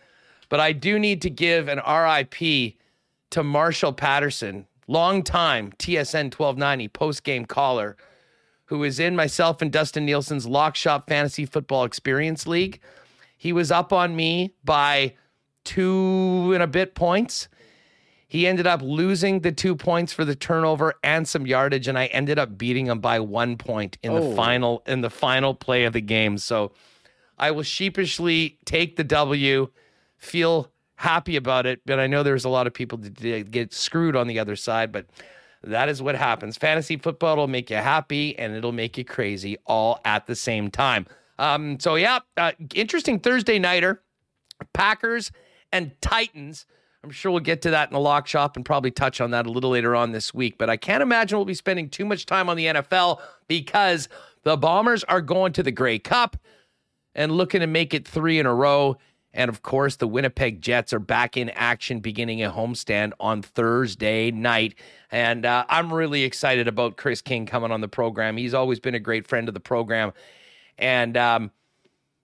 But 0.47 0.61
I 0.61 0.71
do 0.71 0.99
need 0.99 1.21
to 1.23 1.29
give 1.29 1.67
an 1.67 1.81
RIP 1.85 2.75
to 3.31 3.43
Marshall 3.43 3.91
Patterson, 3.91 4.67
long 4.87 5.21
time 5.21 5.73
TSN 5.73 6.33
1290 6.33 6.87
post 6.87 7.25
game 7.25 7.43
caller, 7.43 7.97
who 8.69 8.83
is 8.83 8.99
in 8.99 9.15
myself 9.15 9.61
and 9.63 9.71
Dustin 9.71 10.05
Nielson's 10.05 10.45
Lock 10.45 10.75
Shop 10.75 11.07
Fantasy 11.09 11.45
Football 11.45 11.85
Experience 11.85 12.45
League. 12.45 12.79
He 13.35 13.51
was 13.51 13.71
up 13.71 13.91
on 13.91 14.15
me 14.15 14.53
by 14.63 15.15
two 15.63 16.51
and 16.53 16.61
a 16.61 16.67
bit 16.67 16.93
points. 16.93 17.47
He 18.27 18.45
ended 18.45 18.67
up 18.67 18.83
losing 18.83 19.39
the 19.39 19.51
two 19.51 19.75
points 19.75 20.13
for 20.13 20.23
the 20.23 20.35
turnover 20.35 20.93
and 21.03 21.27
some 21.27 21.47
yardage, 21.47 21.87
and 21.87 21.97
I 21.97 22.05
ended 22.07 22.37
up 22.37 22.59
beating 22.59 22.85
him 22.85 22.99
by 22.99 23.19
one 23.19 23.57
point 23.57 23.97
in 24.03 24.11
Oh. 24.11 24.29
the 24.29 24.35
final 24.35 24.83
in 24.85 25.01
the 25.01 25.09
final 25.09 25.55
play 25.55 25.85
of 25.85 25.93
the 25.93 26.01
game. 26.01 26.37
So 26.37 26.71
I 27.39 27.49
will 27.49 27.63
sheepishly 27.63 28.59
take 28.65 28.97
the 28.97 29.03
W, 29.03 29.69
feel 30.17 30.71
happy 30.95 31.37
about 31.37 31.65
it, 31.65 31.81
but 31.87 31.99
I 31.99 32.05
know 32.05 32.21
there's 32.21 32.45
a 32.45 32.49
lot 32.49 32.67
of 32.67 32.73
people 32.73 32.99
that 32.99 33.49
get 33.49 33.73
screwed 33.73 34.15
on 34.15 34.27
the 34.27 34.37
other 34.37 34.55
side, 34.55 34.91
but 34.91 35.07
that 35.63 35.89
is 35.89 36.01
what 36.01 36.15
happens. 36.15 36.57
Fantasy 36.57 36.97
football 36.97 37.35
will 37.37 37.47
make 37.47 37.69
you 37.69 37.77
happy 37.77 38.37
and 38.37 38.55
it'll 38.55 38.71
make 38.71 38.97
you 38.97 39.03
crazy 39.03 39.57
all 39.65 39.99
at 40.05 40.27
the 40.27 40.35
same 40.35 40.69
time. 40.71 41.05
Um, 41.37 41.79
so 41.79 41.95
yeah, 41.95 42.19
uh, 42.37 42.51
interesting 42.73 43.19
Thursday 43.19 43.59
nighter. 43.59 44.01
Packers 44.73 45.31
and 45.71 45.91
Titans. 46.01 46.65
I'm 47.03 47.11
sure 47.11 47.31
we'll 47.31 47.39
get 47.39 47.61
to 47.61 47.69
that 47.71 47.89
in 47.89 47.93
the 47.93 47.99
lock 47.99 48.27
shop 48.27 48.57
and 48.57 48.65
probably 48.65 48.91
touch 48.91 49.21
on 49.21 49.31
that 49.31 49.47
a 49.47 49.51
little 49.51 49.69
later 49.69 49.95
on 49.95 50.11
this 50.11 50.33
week. 50.33 50.57
But 50.57 50.69
I 50.69 50.75
can't 50.75 51.01
imagine 51.01 51.37
we'll 51.37 51.45
be 51.45 51.53
spending 51.53 51.89
too 51.89 52.03
much 52.03 52.25
time 52.25 52.49
on 52.49 52.57
the 52.57 52.65
NFL 52.65 53.21
because 53.47 54.09
the 54.43 54.57
Bombers 54.57 55.03
are 55.05 55.21
going 55.21 55.53
to 55.53 55.63
the 55.63 55.71
Grey 55.71 55.97
Cup 55.97 56.35
and 57.15 57.31
looking 57.31 57.61
to 57.61 57.67
make 57.67 57.93
it 57.93 58.07
three 58.07 58.37
in 58.37 58.45
a 58.45 58.53
row. 58.53 58.97
And 59.33 59.49
of 59.49 59.61
course, 59.61 59.95
the 59.95 60.07
Winnipeg 60.07 60.61
Jets 60.61 60.91
are 60.91 60.99
back 60.99 61.37
in 61.37 61.49
action 61.51 61.99
beginning 61.99 62.43
a 62.43 62.51
homestand 62.51 63.13
on 63.19 63.41
Thursday 63.41 64.31
night. 64.31 64.75
And 65.11 65.45
uh, 65.45 65.65
I'm 65.69 65.93
really 65.93 66.23
excited 66.23 66.67
about 66.67 66.97
Chris 66.97 67.21
King 67.21 67.45
coming 67.45 67.71
on 67.71 67.81
the 67.81 67.87
program. 67.87 68.37
He's 68.37 68.53
always 68.53 68.79
been 68.79 68.95
a 68.95 68.99
great 68.99 69.27
friend 69.27 69.47
of 69.47 69.53
the 69.53 69.59
program. 69.59 70.13
And, 70.77 71.15
um, 71.15 71.51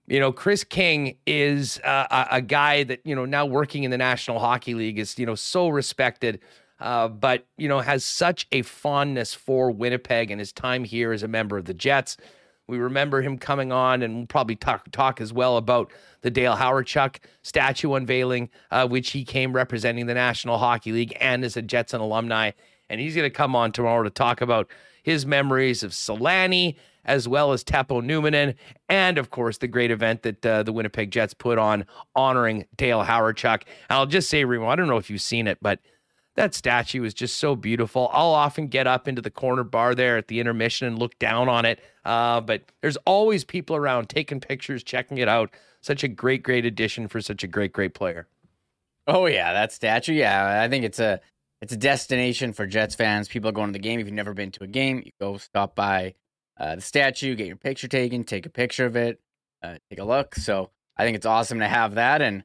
you 0.08 0.18
know, 0.18 0.32
Chris 0.32 0.64
King 0.64 1.16
is 1.26 1.78
uh, 1.84 2.26
a, 2.30 2.42
guy 2.42 2.84
that, 2.84 3.00
you 3.04 3.14
know, 3.14 3.24
now 3.24 3.44
working 3.44 3.84
in 3.84 3.90
the 3.90 3.98
National 3.98 4.38
Hockey 4.38 4.74
League 4.74 4.98
is, 4.98 5.18
you 5.18 5.26
know, 5.26 5.34
so 5.34 5.68
respected, 5.68 6.40
uh, 6.80 7.08
but, 7.08 7.46
you 7.56 7.68
know, 7.68 7.80
has 7.80 8.04
such 8.04 8.46
a 8.52 8.62
fondness 8.62 9.34
for 9.34 9.70
Winnipeg 9.70 10.30
and 10.30 10.40
his 10.40 10.52
time 10.52 10.84
here 10.84 11.12
as 11.12 11.22
a 11.22 11.28
member 11.28 11.58
of 11.58 11.64
the 11.64 11.74
Jets. 11.74 12.16
We 12.68 12.78
remember 12.78 13.22
him 13.22 13.38
coming 13.38 13.70
on, 13.70 14.02
and 14.02 14.16
we'll 14.16 14.26
probably 14.26 14.56
talk, 14.56 14.90
talk 14.90 15.20
as 15.20 15.32
well 15.32 15.56
about 15.56 15.92
the 16.22 16.30
Dale 16.30 16.56
Hawerchuk 16.56 17.18
statue 17.42 17.94
unveiling, 17.94 18.50
uh, 18.70 18.88
which 18.88 19.10
he 19.10 19.24
came 19.24 19.52
representing 19.52 20.06
the 20.06 20.14
National 20.14 20.58
Hockey 20.58 20.90
League 20.92 21.16
and 21.20 21.44
as 21.44 21.56
a 21.56 21.62
Jetson 21.62 22.00
alumni. 22.00 22.50
And 22.90 23.00
he's 23.00 23.14
going 23.14 23.28
to 23.28 23.34
come 23.34 23.54
on 23.54 23.72
tomorrow 23.72 24.02
to 24.02 24.10
talk 24.10 24.40
about 24.40 24.68
his 25.02 25.24
memories 25.24 25.82
of 25.84 25.92
Selanne 25.92 26.74
as 27.06 27.28
well 27.28 27.52
as 27.52 27.64
Teppo 27.64 28.02
Numminen, 28.02 28.54
and 28.88 29.16
of 29.16 29.30
course 29.30 29.58
the 29.58 29.68
great 29.68 29.90
event 29.90 30.22
that 30.22 30.44
uh, 30.44 30.62
the 30.64 30.72
Winnipeg 30.72 31.10
Jets 31.10 31.32
put 31.32 31.56
on 31.56 31.86
honoring 32.14 32.66
Dale 32.76 33.04
Hawerchuk. 33.04 33.62
And 33.88 33.96
I'll 33.96 34.06
just 34.06 34.28
say, 34.28 34.44
Remo, 34.44 34.66
I 34.66 34.76
don't 34.76 34.88
know 34.88 34.96
if 34.96 35.08
you've 35.08 35.22
seen 35.22 35.46
it, 35.46 35.58
but 35.62 35.78
that 36.34 36.54
statue 36.54 37.04
is 37.04 37.14
just 37.14 37.36
so 37.36 37.56
beautiful. 37.56 38.10
I'll 38.12 38.34
often 38.34 38.66
get 38.66 38.86
up 38.86 39.08
into 39.08 39.22
the 39.22 39.30
corner 39.30 39.64
bar 39.64 39.94
there 39.94 40.18
at 40.18 40.28
the 40.28 40.38
intermission 40.38 40.86
and 40.86 40.98
look 40.98 41.18
down 41.18 41.48
on 41.48 41.64
it. 41.64 41.80
Uh, 42.06 42.40
but 42.40 42.62
there's 42.82 42.96
always 42.98 43.44
people 43.44 43.74
around 43.74 44.08
taking 44.08 44.38
pictures, 44.40 44.84
checking 44.84 45.18
it 45.18 45.28
out. 45.28 45.50
Such 45.80 46.04
a 46.04 46.08
great, 46.08 46.42
great 46.44 46.64
addition 46.64 47.08
for 47.08 47.20
such 47.20 47.42
a 47.42 47.48
great, 47.48 47.72
great 47.72 47.94
player. 47.94 48.28
Oh 49.08 49.26
yeah, 49.26 49.52
that 49.52 49.72
statue. 49.72 50.12
Yeah, 50.12 50.62
I 50.62 50.68
think 50.68 50.84
it's 50.84 51.00
a 51.00 51.20
it's 51.60 51.72
a 51.72 51.76
destination 51.76 52.52
for 52.52 52.66
Jets 52.66 52.94
fans. 52.94 53.28
People 53.28 53.48
are 53.48 53.52
going 53.52 53.68
to 53.68 53.72
the 53.72 53.78
game. 53.80 53.98
If 53.98 54.06
you've 54.06 54.14
never 54.14 54.34
been 54.34 54.52
to 54.52 54.64
a 54.64 54.68
game, 54.68 55.02
you 55.04 55.10
go 55.20 55.36
stop 55.36 55.74
by 55.74 56.14
uh, 56.58 56.76
the 56.76 56.80
statue, 56.80 57.34
get 57.34 57.48
your 57.48 57.56
picture 57.56 57.88
taken, 57.88 58.24
take 58.24 58.46
a 58.46 58.50
picture 58.50 58.86
of 58.86 58.96
it, 58.96 59.20
uh, 59.62 59.76
take 59.90 59.98
a 59.98 60.04
look. 60.04 60.36
So 60.36 60.70
I 60.96 61.04
think 61.04 61.16
it's 61.16 61.26
awesome 61.26 61.58
to 61.58 61.68
have 61.68 61.94
that, 61.96 62.22
and 62.22 62.44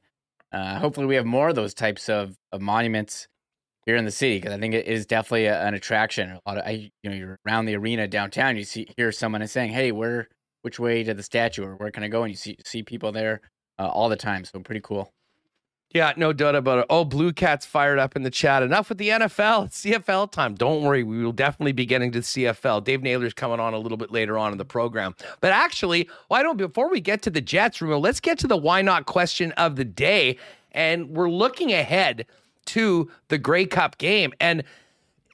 uh, 0.52 0.80
hopefully 0.80 1.06
we 1.06 1.16
have 1.16 1.26
more 1.26 1.50
of 1.50 1.56
those 1.56 1.74
types 1.74 2.10
of, 2.10 2.38
of 2.52 2.62
monuments 2.62 3.28
here 3.86 3.96
in 3.96 4.06
the 4.06 4.12
city 4.12 4.38
because 4.38 4.54
I 4.54 4.60
think 4.60 4.74
it 4.74 4.86
is 4.86 5.06
definitely 5.06 5.46
a, 5.46 5.62
an 5.62 5.74
attraction. 5.74 6.32
A 6.32 6.50
lot 6.50 6.58
of 6.58 6.66
I, 6.66 6.92
you 7.04 7.10
know, 7.10 7.16
you're 7.16 7.40
around 7.48 7.66
the 7.66 7.76
arena 7.76 8.08
downtown, 8.08 8.58
you 8.58 8.64
see 8.64 8.88
hear 8.98 9.12
someone 9.12 9.42
is 9.42 9.52
saying, 9.52 9.72
"Hey, 9.72 9.92
where, 9.92 10.30
which 10.62 10.80
way 10.80 11.04
to 11.04 11.14
the 11.14 11.24
statue, 11.24 11.64
or 11.64 11.76
where 11.76 11.92
can 11.92 12.04
I 12.04 12.08
go?" 12.08 12.24
And 12.24 12.32
you 12.32 12.38
see 12.38 12.58
see 12.66 12.84
people 12.84 13.12
there 13.12 13.42
uh, 13.80 13.88
all 13.88 14.10
the 14.10 14.16
time. 14.16 14.46
So 14.46 14.60
pretty 14.60 14.82
cool. 14.82 15.12
Yeah, 15.94 16.14
no 16.16 16.32
doubt 16.32 16.56
about 16.56 16.80
it. 16.80 16.86
Oh, 16.90 17.04
Blue 17.04 17.34
Cats 17.34 17.66
fired 17.66 18.00
up 18.00 18.16
in 18.16 18.24
the 18.24 18.30
chat. 18.30 18.64
Enough 18.64 18.90
with 18.90 18.98
the 18.98 19.10
NFL. 19.10 19.66
It's 19.72 19.84
CFL 19.84 20.32
time. 20.32 20.56
Don't 20.56 20.84
worry. 20.84 21.04
We 21.04 21.22
will 21.22 21.34
definitely 21.34 21.74
be 21.74 21.86
getting 21.86 22.12
to 22.14 22.20
the 22.20 22.24
CFL. 22.24 22.84
Dave 22.84 23.02
Naylor's 23.02 23.34
coming 23.34 23.60
on 23.60 23.74
a 23.74 23.78
little 23.78 23.98
bit 23.98 24.10
later 24.10 24.38
on 24.38 24.54
in 24.54 24.58
the 24.58 24.66
program. 24.66 25.16
But 25.42 25.52
actually, 25.52 26.10
why 26.30 26.44
don't, 26.44 26.58
before 26.58 26.90
we 26.90 27.02
get 27.02 27.22
to 27.24 27.30
the 27.30 27.42
Jets, 27.42 27.80
Rumo, 27.80 28.02
let's 28.02 28.22
get 28.22 28.40
to 28.40 28.48
the 28.48 28.56
why 28.56 28.82
not 28.82 29.06
question 29.06 29.52
of 29.54 29.76
the 29.76 29.84
day. 29.84 30.38
And 30.72 31.10
we're 31.10 31.30
looking 31.30 31.74
ahead 31.74 32.26
to 32.68 33.10
the 33.28 33.38
Grey 33.38 33.66
Cup 33.66 33.98
game. 33.98 34.34
And 34.40 34.64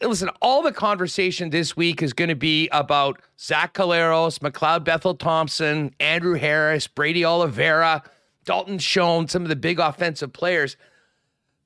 listen, 0.02 0.30
all 0.42 0.62
the 0.62 0.72
conversation 0.72 1.50
this 1.50 1.76
week 1.76 2.02
is 2.02 2.14
going 2.14 2.30
to 2.30 2.36
be 2.36 2.70
about 2.70 3.22
Zach 3.40 3.74
Collaros, 3.74 4.40
McLeod 4.40 4.84
Bethel 4.84 5.16
Thompson, 5.16 5.94
Andrew 6.00 6.36
Harris, 6.36 6.88
Brady 6.88 7.26
Oliveira 7.26 8.04
Dalton 8.48 8.80
Schoen, 8.80 9.28
some 9.28 9.44
of 9.44 9.50
the 9.50 9.56
big 9.56 9.78
offensive 9.78 10.32
players. 10.34 10.78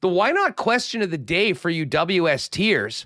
The 0.01 0.07
why 0.07 0.31
not 0.31 0.55
question 0.55 1.03
of 1.03 1.11
the 1.11 1.17
day 1.17 1.53
for 1.53 1.69
you 1.69 1.85
WSTers 1.85 3.05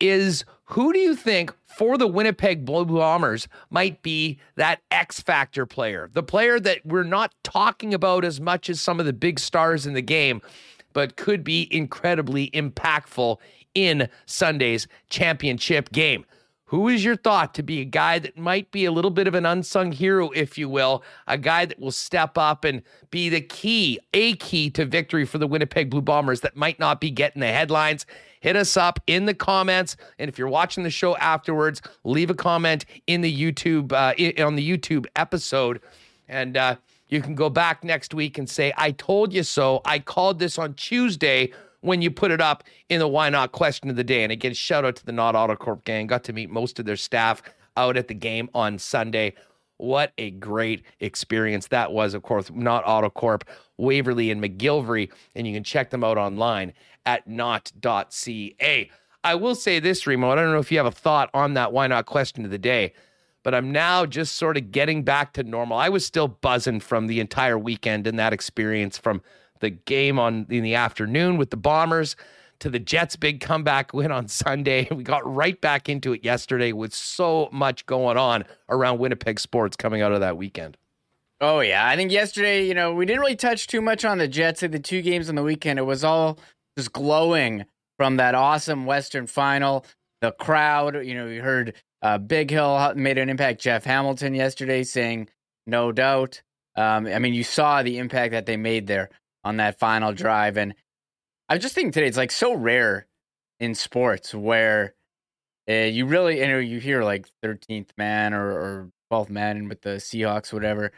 is 0.00 0.44
who 0.64 0.92
do 0.92 0.98
you 0.98 1.14
think 1.14 1.54
for 1.64 1.96
the 1.96 2.08
Winnipeg 2.08 2.64
Blue 2.64 2.84
Bombers 2.84 3.46
might 3.70 4.02
be 4.02 4.40
that 4.56 4.80
X 4.90 5.20
factor 5.20 5.64
player? 5.64 6.10
The 6.12 6.24
player 6.24 6.58
that 6.58 6.84
we're 6.84 7.04
not 7.04 7.32
talking 7.44 7.94
about 7.94 8.24
as 8.24 8.40
much 8.40 8.68
as 8.68 8.80
some 8.80 8.98
of 8.98 9.06
the 9.06 9.12
big 9.12 9.38
stars 9.38 9.86
in 9.86 9.94
the 9.94 10.02
game, 10.02 10.42
but 10.94 11.16
could 11.16 11.44
be 11.44 11.68
incredibly 11.70 12.48
impactful 12.50 13.36
in 13.74 14.08
Sunday's 14.24 14.88
championship 15.10 15.92
game. 15.92 16.24
Who 16.68 16.88
is 16.88 17.04
your 17.04 17.16
thought 17.16 17.54
to 17.54 17.62
be 17.62 17.80
a 17.82 17.84
guy 17.84 18.18
that 18.18 18.38
might 18.38 18.70
be 18.72 18.86
a 18.86 18.90
little 18.90 19.10
bit 19.10 19.28
of 19.28 19.34
an 19.34 19.44
unsung 19.44 19.92
hero, 19.92 20.30
if 20.30 20.56
you 20.56 20.68
will, 20.68 21.04
a 21.28 21.36
guy 21.36 21.66
that 21.66 21.78
will 21.78 21.92
step 21.92 22.38
up 22.38 22.64
and 22.64 22.82
be 23.10 23.28
the 23.28 23.42
key, 23.42 24.00
a 24.14 24.34
key 24.36 24.70
to 24.70 24.86
victory 24.86 25.26
for 25.26 25.38
the 25.38 25.46
Winnipeg 25.46 25.90
Blue 25.90 26.00
Bombers 26.00 26.40
that 26.40 26.56
might 26.56 26.80
not 26.80 27.00
be 27.00 27.10
getting 27.10 27.40
the 27.40 27.46
headlines? 27.46 28.06
Hit 28.40 28.56
us 28.56 28.76
up 28.76 28.98
in 29.06 29.26
the 29.26 29.34
comments, 29.34 29.96
and 30.18 30.28
if 30.28 30.38
you're 30.38 30.48
watching 30.48 30.84
the 30.84 30.90
show 30.90 31.16
afterwards, 31.18 31.80
leave 32.02 32.30
a 32.30 32.34
comment 32.34 32.86
in 33.06 33.20
the 33.20 33.34
YouTube 33.34 33.92
uh, 33.92 34.44
on 34.44 34.56
the 34.56 34.68
YouTube 34.68 35.06
episode, 35.16 35.80
and 36.28 36.56
uh, 36.56 36.76
you 37.08 37.20
can 37.20 37.34
go 37.34 37.50
back 37.50 37.84
next 37.84 38.14
week 38.14 38.38
and 38.38 38.48
say, 38.48 38.72
"I 38.76 38.92
told 38.92 39.32
you 39.32 39.42
so." 39.42 39.80
I 39.84 39.98
called 39.98 40.38
this 40.38 40.58
on 40.58 40.74
Tuesday 40.74 41.52
when 41.80 42.00
you 42.00 42.10
put 42.10 42.30
it 42.30 42.40
up 42.40 42.64
in 42.88 42.98
the 42.98 43.08
why 43.08 43.28
not 43.28 43.52
question 43.52 43.90
of 43.90 43.96
the 43.96 44.04
day. 44.04 44.22
And 44.22 44.32
again, 44.32 44.54
shout 44.54 44.84
out 44.84 44.96
to 44.96 45.04
the 45.04 45.12
Not 45.12 45.34
Autocorp 45.34 45.84
gang. 45.84 46.06
Got 46.06 46.24
to 46.24 46.32
meet 46.32 46.50
most 46.50 46.78
of 46.78 46.86
their 46.86 46.96
staff 46.96 47.42
out 47.76 47.96
at 47.96 48.08
the 48.08 48.14
game 48.14 48.48
on 48.54 48.78
Sunday. 48.78 49.34
What 49.76 50.12
a 50.16 50.30
great 50.30 50.82
experience 51.00 51.66
that 51.68 51.92
was. 51.92 52.14
Of 52.14 52.22
course, 52.22 52.50
Not 52.50 52.84
Autocorp, 52.86 53.42
Waverly, 53.76 54.30
and 54.30 54.42
McGillivray. 54.42 55.10
And 55.34 55.46
you 55.46 55.52
can 55.52 55.64
check 55.64 55.90
them 55.90 56.02
out 56.04 56.16
online 56.16 56.72
at 57.04 57.28
not.ca. 57.28 58.90
I 59.24 59.34
will 59.34 59.54
say 59.54 59.80
this, 59.80 60.06
Remo. 60.06 60.30
I 60.30 60.34
don't 60.36 60.52
know 60.52 60.58
if 60.58 60.70
you 60.70 60.78
have 60.78 60.86
a 60.86 60.90
thought 60.90 61.28
on 61.34 61.54
that 61.54 61.72
why 61.72 61.86
not 61.86 62.06
question 62.06 62.44
of 62.44 62.50
the 62.50 62.58
day, 62.58 62.92
but 63.44 63.54
I'm 63.54 63.70
now 63.70 64.06
just 64.06 64.36
sort 64.36 64.56
of 64.56 64.72
getting 64.72 65.04
back 65.04 65.34
to 65.34 65.44
normal. 65.44 65.78
I 65.78 65.90
was 65.90 66.04
still 66.04 66.26
buzzing 66.26 66.80
from 66.80 67.06
the 67.06 67.20
entire 67.20 67.58
weekend 67.58 68.08
and 68.08 68.18
that 68.18 68.32
experience 68.32 68.98
from 68.98 69.22
the 69.60 69.70
game 69.70 70.18
on 70.18 70.46
in 70.50 70.64
the 70.64 70.74
afternoon 70.74 71.36
with 71.36 71.50
the 71.50 71.56
Bombers 71.56 72.16
to 72.60 72.70
the 72.70 72.78
Jets' 72.78 73.14
big 73.14 73.40
comeback 73.40 73.92
win 73.92 74.10
on 74.10 74.26
Sunday. 74.28 74.88
We 74.90 75.04
got 75.04 75.30
right 75.32 75.60
back 75.60 75.88
into 75.88 76.12
it 76.14 76.24
yesterday 76.24 76.72
with 76.72 76.94
so 76.94 77.48
much 77.52 77.86
going 77.86 78.16
on 78.16 78.44
around 78.68 78.98
Winnipeg 78.98 79.38
sports 79.38 79.76
coming 79.76 80.02
out 80.02 80.12
of 80.12 80.20
that 80.20 80.36
weekend. 80.36 80.76
Oh 81.40 81.60
yeah, 81.60 81.86
I 81.86 81.96
think 81.96 82.10
yesterday, 82.10 82.66
you 82.66 82.74
know, 82.74 82.94
we 82.94 83.04
didn't 83.04 83.20
really 83.20 83.36
touch 83.36 83.66
too 83.66 83.82
much 83.82 84.04
on 84.04 84.18
the 84.18 84.28
Jets 84.28 84.62
in 84.62 84.70
the 84.70 84.78
two 84.78 85.02
games 85.02 85.28
on 85.28 85.34
the 85.34 85.42
weekend. 85.42 85.78
It 85.78 85.82
was 85.82 86.02
all 86.02 86.38
just 86.78 86.92
glowing 86.92 87.66
from 87.98 88.16
that 88.16 88.34
awesome 88.34 88.86
Western 88.86 89.26
final. 89.26 89.84
The 90.22 90.32
crowd, 90.32 91.04
you 91.04 91.14
know, 91.14 91.26
we 91.26 91.36
heard 91.36 91.74
uh, 92.04 92.18
Big 92.18 92.50
Hill 92.50 92.92
made 92.94 93.18
an 93.18 93.28
impact. 93.28 93.60
Jeff 93.60 93.84
Hamilton 93.84 94.34
yesterday 94.34 94.84
saying, 94.84 95.28
"No 95.66 95.90
doubt." 95.90 96.42
Um, 96.76 97.06
I 97.06 97.18
mean, 97.18 97.34
you 97.34 97.44
saw 97.44 97.82
the 97.82 97.98
impact 97.98 98.32
that 98.32 98.46
they 98.46 98.56
made 98.56 98.86
there 98.86 99.10
on 99.44 99.58
that 99.58 99.78
final 99.78 100.12
drive. 100.12 100.56
And 100.56 100.74
I 101.48 101.58
just 101.58 101.74
thinking 101.74 101.92
today, 101.92 102.06
it's 102.06 102.16
like 102.16 102.32
so 102.32 102.54
rare 102.54 103.06
in 103.60 103.74
sports 103.74 104.34
where 104.34 104.94
uh, 105.68 105.74
you 105.74 106.06
really, 106.06 106.40
you 106.40 106.48
know, 106.48 106.58
you 106.58 106.80
hear 106.80 107.04
like 107.04 107.28
13th 107.44 107.90
man 107.96 108.34
or, 108.34 108.50
or 108.50 108.90
12th 109.12 109.30
man 109.30 109.68
with 109.68 109.82
the 109.82 109.96
Seahawks, 109.96 110.52
whatever. 110.52 110.92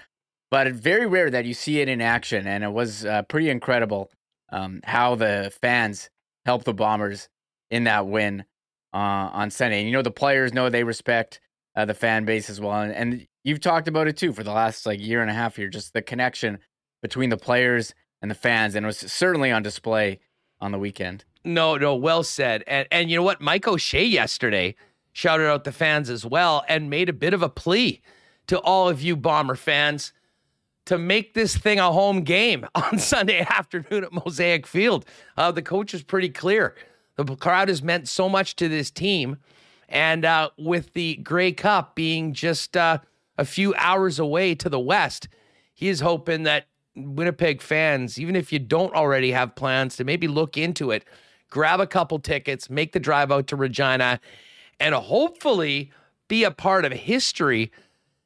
But 0.50 0.72
very 0.72 1.06
rare 1.06 1.30
that 1.30 1.44
you 1.44 1.54
see 1.54 1.80
it 1.80 1.88
in 1.88 2.00
action. 2.00 2.46
And 2.46 2.64
it 2.64 2.72
was 2.72 3.04
uh, 3.04 3.22
pretty 3.22 3.50
incredible 3.50 4.10
um, 4.50 4.80
how 4.84 5.16
the 5.16 5.52
fans 5.60 6.08
helped 6.44 6.64
the 6.64 6.74
Bombers 6.74 7.28
in 7.70 7.84
that 7.84 8.06
win 8.06 8.44
uh, 8.96 9.28
on 9.32 9.50
Sunday. 9.50 9.80
And 9.80 9.88
you 9.88 9.92
know, 9.92 10.00
the 10.00 10.10
players 10.10 10.54
know 10.54 10.70
they 10.70 10.82
respect 10.82 11.38
uh, 11.76 11.84
the 11.84 11.92
fan 11.92 12.24
base 12.24 12.48
as 12.48 12.62
well. 12.62 12.80
And, 12.80 12.92
and 12.92 13.26
you've 13.44 13.60
talked 13.60 13.88
about 13.88 14.08
it 14.08 14.16
too 14.16 14.32
for 14.32 14.42
the 14.42 14.52
last 14.52 14.86
like 14.86 15.00
year 15.00 15.20
and 15.20 15.30
a 15.30 15.34
half 15.34 15.56
here, 15.56 15.68
just 15.68 15.92
the 15.92 16.00
connection 16.00 16.58
between 17.02 17.28
the 17.28 17.36
players 17.36 17.94
and 18.22 18.30
the 18.30 18.34
fans, 18.34 18.74
and 18.74 18.84
it 18.84 18.88
was 18.88 18.98
certainly 18.98 19.52
on 19.52 19.62
display 19.62 20.18
on 20.60 20.72
the 20.72 20.78
weekend. 20.78 21.26
No, 21.44 21.76
no, 21.76 21.94
well 21.94 22.22
said. 22.22 22.64
And 22.66 22.88
and 22.90 23.10
you 23.10 23.16
know 23.16 23.22
what? 23.22 23.42
Mike 23.42 23.68
O'Shea 23.68 24.04
yesterday 24.04 24.74
shouted 25.12 25.46
out 25.46 25.64
the 25.64 25.72
fans 25.72 26.08
as 26.08 26.24
well 26.24 26.64
and 26.66 26.88
made 26.88 27.10
a 27.10 27.12
bit 27.12 27.34
of 27.34 27.42
a 27.42 27.50
plea 27.50 28.00
to 28.46 28.58
all 28.60 28.88
of 28.88 29.02
you 29.02 29.14
Bomber 29.14 29.56
fans. 29.56 30.12
to 30.86 30.96
make 30.96 31.34
this 31.34 31.56
thing 31.56 31.78
a 31.80 31.92
home 31.92 32.22
game 32.22 32.64
on 32.74 32.98
Sunday 32.98 33.40
afternoon 33.40 34.04
at 34.04 34.12
Mosaic 34.12 34.66
Field. 34.66 35.04
Uh, 35.36 35.52
the 35.52 35.62
coach 35.62 35.92
is 35.92 36.02
pretty 36.02 36.28
clear. 36.30 36.74
The 37.16 37.24
crowd 37.36 37.68
has 37.68 37.82
meant 37.82 38.08
so 38.08 38.28
much 38.28 38.56
to 38.56 38.68
this 38.68 38.90
team. 38.90 39.38
And 39.88 40.24
uh, 40.24 40.50
with 40.58 40.92
the 40.92 41.16
Grey 41.16 41.52
Cup 41.52 41.94
being 41.94 42.32
just 42.32 42.76
uh, 42.76 42.98
a 43.38 43.44
few 43.44 43.74
hours 43.76 44.18
away 44.18 44.54
to 44.56 44.68
the 44.68 44.80
west, 44.80 45.28
he 45.74 45.88
is 45.88 46.00
hoping 46.00 46.42
that 46.44 46.66
Winnipeg 46.96 47.60
fans, 47.60 48.18
even 48.18 48.36
if 48.36 48.52
you 48.52 48.58
don't 48.58 48.94
already 48.94 49.32
have 49.32 49.54
plans 49.54 49.96
to 49.96 50.04
maybe 50.04 50.28
look 50.28 50.56
into 50.56 50.90
it, 50.90 51.04
grab 51.50 51.80
a 51.80 51.86
couple 51.86 52.18
tickets, 52.18 52.68
make 52.70 52.92
the 52.92 53.00
drive 53.00 53.30
out 53.30 53.46
to 53.48 53.56
Regina, 53.56 54.18
and 54.80 54.94
hopefully 54.94 55.92
be 56.28 56.44
a 56.44 56.50
part 56.50 56.84
of 56.84 56.92
history 56.92 57.70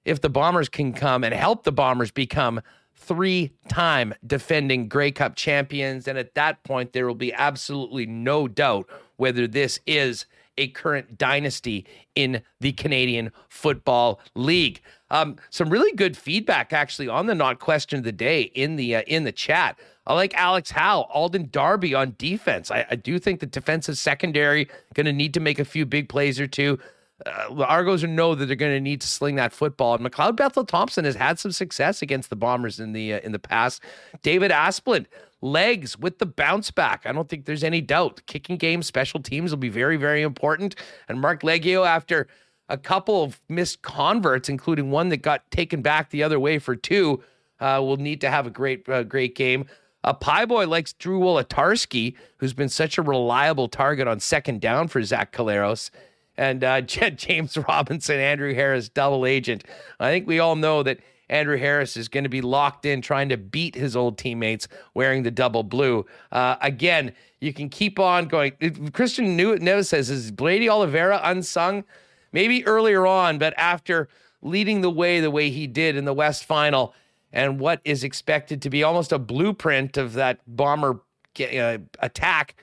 if 0.04 0.20
the 0.20 0.30
Bombers 0.30 0.68
can 0.68 0.92
come 0.92 1.25
and 1.25 1.35
help 1.35 1.64
the 1.64 1.73
Bombers 1.73 2.11
become 2.11 2.61
three 3.00 3.52
time 3.69 4.14
defending 4.26 4.87
Grey 4.88 5.11
Cup 5.11 5.35
champions. 5.35 6.07
And 6.07 6.19
at 6.19 6.35
that 6.35 6.62
point, 6.62 6.92
there 6.92 7.07
will 7.07 7.14
be 7.14 7.33
absolutely 7.33 8.07
no 8.07 8.47
doubt 8.47 8.88
whether 9.16 9.49
this 9.49 9.80
is 9.87 10.26
a 10.59 10.69
current 10.69 11.16
dynasty 11.16 11.87
in 12.14 12.42
the 12.61 12.73
Canadian 12.73 13.33
Football 13.49 14.21
League. 14.35 14.83
Um, 15.11 15.37
some 15.49 15.71
really 15.71 15.92
good 15.92 16.16
feedback 16.16 16.73
actually 16.73 17.09
on 17.09 17.26
the 17.26 17.35
not 17.35 17.59
question 17.59 17.99
of 17.99 18.04
the 18.04 18.12
day 18.12 18.42
in 18.42 18.76
the 18.76 18.97
uh, 18.97 19.02
in 19.07 19.25
the 19.25 19.33
chat. 19.33 19.78
I 20.07 20.14
like 20.14 20.35
Alex 20.35 20.71
Howe, 20.71 21.07
Alden 21.11 21.49
Darby 21.50 21.95
on 21.95 22.14
defense. 22.19 22.71
I, 22.71 22.87
I 22.90 22.97
do 22.97 23.19
think 23.19 23.40
the 23.40 23.47
defensive 23.47 23.97
secondary 23.97 24.69
going 24.95 25.07
to 25.07 25.12
need 25.12 25.35
to 25.35 25.40
make 25.40 25.59
a 25.59 25.64
few 25.64 25.87
big 25.87 26.09
plays 26.09 26.38
or 26.38 26.47
two. 26.47 26.78
Uh, 27.27 27.55
the 27.55 27.67
Argos 27.67 28.03
know 28.03 28.35
that 28.35 28.47
they're 28.47 28.57
going 28.57 28.73
to 28.73 28.81
need 28.81 29.00
to 29.00 29.07
sling 29.07 29.37
that 29.37 29.53
football. 29.53 29.95
And 29.95 30.05
McLeod 30.05 30.37
Bethel 30.37 30.65
Thompson 30.65 31.05
has 31.05 31.17
had 31.17 31.39
some 31.39 31.53
success 31.53 32.03
against 32.03 32.31
the 32.31 32.37
Bombers 32.37 32.81
in 32.81 32.93
the 32.93 33.15
uh, 33.15 33.21
in 33.21 33.33
the 33.33 33.39
past. 33.39 33.83
David 34.23 34.50
Asplund 34.50 35.07
legs 35.43 35.99
with 35.99 36.19
the 36.19 36.27
bounce 36.27 36.71
back. 36.71 37.03
I 37.05 37.12
don't 37.12 37.29
think 37.29 37.45
there's 37.45 37.65
any 37.65 37.81
doubt. 37.81 38.21
Kicking 38.27 38.57
game, 38.57 38.83
special 38.83 39.21
teams 39.21 39.50
will 39.50 39.59
be 39.59 39.69
very, 39.69 39.97
very 39.97 40.23
important. 40.23 40.77
And 41.09 41.21
Marc 41.21 41.43
Liegghio 41.43 41.87
after 41.87 42.27
a 42.69 42.79
couple 42.79 43.23
of 43.23 43.41
missed 43.49 43.83
converts, 43.83 44.49
including 44.49 44.91
one 44.91 45.09
that 45.09 45.19
got 45.19 45.50
taken 45.50 45.83
back 45.83 46.11
the 46.11 46.23
other 46.23 46.39
way 46.39 46.59
for 46.59 46.77
two, 46.77 47.23
uh, 47.59 47.81
will 47.83 47.97
need 47.97 48.21
to 48.21 48.31
have 48.31 48.47
a 48.47 48.50
great, 48.50 48.89
uh, 48.89 49.03
great 49.03 49.35
game. 49.35 49.67
A 50.05 50.15
pie 50.15 50.47
boy 50.47 50.67
likes 50.67 50.95
Drew 50.95 51.21
Wolitarsky, 51.21 52.15
who's 52.39 52.55
been 52.55 52.71
such 52.71 52.97
a 52.97 53.03
reliable 53.03 53.69
target 53.69 54.09
on 54.09 54.19
second 54.21 54.61
down 54.61 54.89
for 54.89 55.03
Zach 55.03 55.33
Collaros. 55.33 55.91
And 56.40 56.64
uh, 56.64 56.80
James 56.80 57.56
Robinson, 57.68 58.18
Andrew 58.18 58.54
Harris, 58.54 58.88
double 58.88 59.26
agent. 59.26 59.64
I 60.00 60.11
think 60.11 60.26
we 60.26 60.38
all 60.38 60.56
know 60.56 60.82
that 60.82 60.99
Andrew 61.28 61.59
Harris 61.59 61.97
is 61.99 62.09
going 62.09 62.25
to 62.25 62.30
be 62.30 62.40
locked 62.40 62.87
in 62.87 63.02
trying 63.02 63.28
to 63.28 63.37
beat 63.37 63.75
his 63.75 63.94
old 63.94 64.16
teammates 64.16 64.66
wearing 64.94 65.23
the 65.23 65.30
double 65.30 65.62
blue. 65.62 66.06
Uh, 66.32 66.56
again, 66.62 67.12
you 67.40 67.52
can 67.52 67.68
keep 67.68 67.99
on 68.00 68.26
going. 68.26 68.52
Christian 68.92 69.38
Neves 69.38 69.87
says, 69.87 70.09
is 70.09 70.30
Brady 70.30 70.68
Oliveira 70.68 71.20
unsung? 71.23 71.85
Maybe 72.32 72.66
earlier 72.66 73.06
on, 73.06 73.38
but 73.38 73.54
after 73.56 74.09
leading 74.40 74.80
the 74.80 74.90
way 74.90 75.20
the 75.20 75.30
way 75.30 75.50
he 75.50 75.66
did 75.66 75.94
in 75.94 76.04
the 76.06 76.14
West 76.14 76.44
Final 76.44 76.94
and 77.32 77.61
what 77.61 77.80
is 77.85 78.02
expected 78.02 78.62
to 78.62 78.70
be 78.70 78.82
almost 78.82 79.12
a 79.12 79.18
blueprint 79.18 79.97
of 79.97 80.14
that 80.14 80.40
bomber 80.47 81.00
uh, 81.38 81.78
attack 81.99 82.56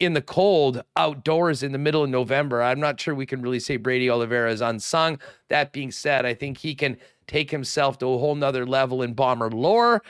in 0.00 0.12
the 0.12 0.22
cold 0.22 0.82
outdoors 0.96 1.62
in 1.62 1.72
the 1.72 1.78
middle 1.78 2.04
of 2.04 2.10
November. 2.10 2.62
I'm 2.62 2.80
not 2.80 3.00
sure 3.00 3.14
we 3.14 3.26
can 3.26 3.42
really 3.42 3.60
say 3.60 3.76
Brady 3.76 4.08
Oliveira 4.08 4.52
is 4.52 4.60
unsung. 4.60 5.18
That 5.48 5.72
being 5.72 5.90
said, 5.90 6.24
I 6.24 6.34
think 6.34 6.58
he 6.58 6.74
can 6.74 6.96
take 7.26 7.50
himself 7.50 7.98
to 7.98 8.06
a 8.06 8.18
whole 8.18 8.34
nother 8.34 8.64
level 8.64 9.02
in 9.02 9.14
bomber 9.14 9.50
lore 9.50 10.02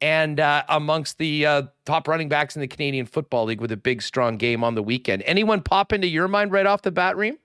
and 0.00 0.40
uh, 0.40 0.62
amongst 0.68 1.18
the 1.18 1.46
uh, 1.46 1.62
top 1.84 2.06
running 2.08 2.28
backs 2.28 2.54
in 2.54 2.60
the 2.60 2.68
Canadian 2.68 3.06
Football 3.06 3.46
League 3.46 3.60
with 3.60 3.72
a 3.72 3.76
big, 3.76 4.02
strong 4.02 4.36
game 4.36 4.62
on 4.62 4.74
the 4.74 4.82
weekend. 4.82 5.22
Anyone 5.24 5.62
pop 5.62 5.92
into 5.92 6.06
your 6.06 6.28
mind 6.28 6.52
right 6.52 6.66
off 6.66 6.82
the 6.82 6.90
bat, 6.90 7.16
Reem? 7.16 7.38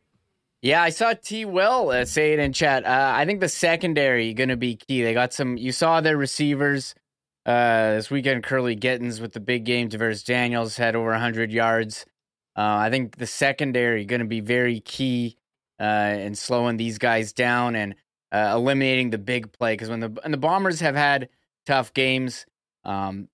Yeah, 0.61 0.83
I 0.83 0.89
saw 0.89 1.13
T. 1.13 1.43
Will 1.45 1.89
uh, 1.89 2.05
say 2.05 2.33
it 2.33 2.39
in 2.39 2.53
chat. 2.53 2.85
Uh, 2.85 3.13
I 3.15 3.25
think 3.25 3.39
the 3.39 3.49
secondary 3.49 4.33
going 4.33 4.49
to 4.49 4.57
be 4.57 4.75
key. 4.75 5.01
They 5.01 5.13
got 5.13 5.33
some. 5.33 5.57
You 5.57 5.71
saw 5.71 6.01
their 6.01 6.17
receivers 6.17 6.93
uh, 7.45 7.93
this 7.93 8.09
weekend. 8.09 8.43
Kurleigh 8.43 8.79
Gittens 8.79 9.19
with 9.19 9.33
the 9.33 9.39
big 9.39 9.63
game. 9.63 9.89
DaVaris 9.89 10.25
Daniels 10.25 10.77
had 10.77 10.95
over 10.95 11.11
100 11.11 11.51
yards. 11.51 12.05
Uh, 12.55 12.61
I 12.61 12.89
think 12.89 13.17
the 13.17 13.27
secondary 13.27 14.05
going 14.05 14.19
to 14.19 14.25
be 14.25 14.41
very 14.41 14.79
key 14.81 15.37
uh, 15.79 16.15
in 16.19 16.35
slowing 16.35 16.77
these 16.77 16.97
guys 16.97 17.33
down 17.33 17.75
and 17.75 17.95
uh, 18.31 18.53
eliminating 18.55 19.09
the 19.09 19.17
big 19.17 19.51
play 19.51 19.73
because 19.73 19.89
when 19.89 19.99
the 19.99 20.17
and 20.23 20.33
the 20.33 20.37
Bombers 20.37 20.79
have 20.79 20.95
had 20.95 21.29
tough 21.65 21.93
games, 21.93 22.45
um, 22.83 23.27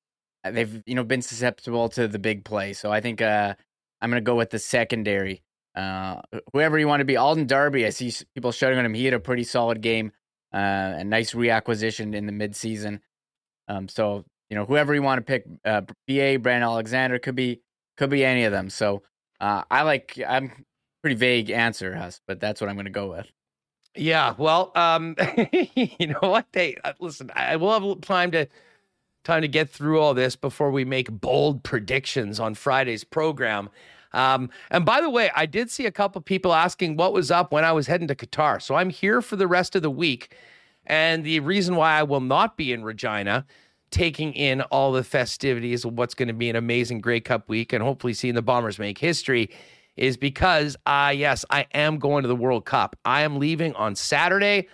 they've 0.43 0.81
you 0.85 0.95
know 0.95 1.03
been 1.03 1.21
susceptible 1.21 1.89
to 1.89 2.07
the 2.07 2.19
big 2.19 2.45
play. 2.45 2.73
So 2.73 2.91
I 2.91 3.01
think 3.01 3.21
uh, 3.21 3.55
I'm 4.01 4.09
going 4.09 4.21
to 4.21 4.25
go 4.25 4.35
with 4.35 4.51
the 4.51 4.59
secondary. 4.59 5.43
Uh, 5.75 6.21
whoever 6.53 6.79
you 6.79 6.87
want 6.87 7.01
to 7.01 7.05
be, 7.05 7.17
Alden 7.17 7.45
Darby. 7.45 7.85
I 7.85 7.89
see 7.89 8.11
people 8.33 8.51
shouting 8.51 8.79
on 8.79 8.85
him. 8.85 8.93
He 8.93 9.05
had 9.05 9.13
a 9.13 9.19
pretty 9.19 9.43
solid 9.43 9.81
game, 9.81 10.11
uh, 10.53 10.95
a 10.97 11.03
nice 11.03 11.33
reacquisition 11.33 12.15
in 12.15 12.25
the 12.25 12.31
midseason. 12.31 12.99
Um, 13.67 13.87
so 13.87 14.25
you 14.49 14.55
know 14.55 14.65
whoever 14.65 14.93
you 14.93 15.01
want 15.01 15.19
to 15.19 15.23
pick, 15.23 15.45
uh, 15.65 15.81
BA 16.07 16.39
Brandon 16.39 16.63
Alexander 16.63 17.19
could 17.19 17.35
be 17.35 17.61
could 17.97 18.09
be 18.09 18.23
any 18.23 18.43
of 18.43 18.51
them. 18.51 18.69
So 18.69 19.03
uh, 19.39 19.63
I 19.69 19.83
like 19.83 20.19
I'm 20.27 20.65
pretty 21.01 21.15
vague 21.15 21.49
answer, 21.49 21.95
Huss, 21.95 22.21
but 22.27 22.39
that's 22.39 22.61
what 22.61 22.69
I'm 22.69 22.75
going 22.75 22.85
to 22.85 22.91
go 22.91 23.09
with. 23.09 23.27
Yeah, 23.95 24.35
well, 24.37 24.71
um, 24.75 25.15
you 25.51 26.07
know 26.07 26.19
what? 26.21 26.45
They 26.51 26.77
uh, 26.83 26.93
listen. 26.99 27.31
I 27.35 27.55
will 27.55 27.73
have 27.73 28.01
time 28.01 28.31
to 28.31 28.47
time 29.23 29.41
to 29.41 29.47
get 29.47 29.69
through 29.69 29.99
all 29.99 30.13
this 30.13 30.35
before 30.35 30.71
we 30.71 30.85
make 30.85 31.11
bold 31.11 31.63
predictions 31.63 32.39
on 32.39 32.55
Friday's 32.55 33.03
program. 33.03 33.69
Um, 34.13 34.49
and 34.71 34.85
by 34.85 35.01
the 35.01 35.09
way, 35.09 35.29
I 35.35 35.45
did 35.45 35.69
see 35.69 35.85
a 35.85 35.91
couple 35.91 36.21
people 36.21 36.53
asking 36.53 36.95
what 36.95 37.11
was 37.11 37.29
up 37.29 37.51
when 37.51 37.65
I 37.65 37.73
was 37.73 37.87
heading 37.87 38.07
to 38.07 38.15
Qatar. 38.15 38.61
So 38.61 38.75
I'm 38.75 38.89
here 38.89 39.21
for 39.21 39.35
the 39.35 39.47
rest 39.47 39.75
of 39.75 39.81
the 39.81 39.91
week, 39.91 40.35
and 40.87 41.23
the 41.23 41.39
reason 41.41 41.75
why 41.75 41.93
I 41.99 42.03
will 42.03 42.21
not 42.21 42.57
be 42.57 42.73
in 42.73 42.83
Regina, 42.83 43.45
taking 43.91 44.33
in 44.33 44.61
all 44.63 44.91
the 44.91 45.03
festivities 45.03 45.85
of 45.85 45.93
what's 45.93 46.13
going 46.13 46.27
to 46.27 46.33
be 46.33 46.49
an 46.49 46.55
amazing 46.55 46.99
Grey 46.99 47.19
Cup 47.19 47.47
week, 47.47 47.71
and 47.71 47.83
hopefully 47.83 48.13
seeing 48.13 48.35
the 48.35 48.41
Bombers 48.41 48.79
make 48.79 48.97
history 48.97 49.49
is 49.95 50.15
because, 50.15 50.75
uh, 50.85 51.11
yes, 51.15 51.43
I 51.49 51.65
am 51.73 51.97
going 51.97 52.21
to 52.21 52.27
the 52.27 52.35
World 52.35 52.65
Cup. 52.65 52.95
I 53.03 53.21
am 53.21 53.39
leaving 53.39 53.73
on 53.73 53.95
Saturday. 53.95 54.67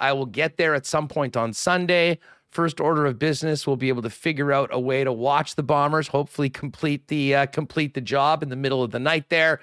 I 0.00 0.12
will 0.12 0.26
get 0.26 0.56
there 0.56 0.74
at 0.74 0.86
some 0.86 1.08
point 1.08 1.36
on 1.36 1.52
Sunday. 1.52 2.18
First 2.50 2.80
order 2.80 3.06
of 3.06 3.18
business, 3.18 3.66
we'll 3.66 3.76
be 3.76 3.88
able 3.88 4.02
to 4.02 4.10
figure 4.10 4.52
out 4.52 4.70
a 4.72 4.80
way 4.80 5.04
to 5.04 5.12
watch 5.12 5.54
the 5.54 5.62
Bombers. 5.62 6.08
Hopefully, 6.08 6.50
complete 6.50 7.08
the 7.08 7.34
uh, 7.34 7.46
complete 7.46 7.94
the 7.94 8.00
job 8.00 8.42
in 8.42 8.48
the 8.48 8.56
middle 8.56 8.82
of 8.82 8.90
the 8.90 8.98
night 8.98 9.30
there, 9.30 9.60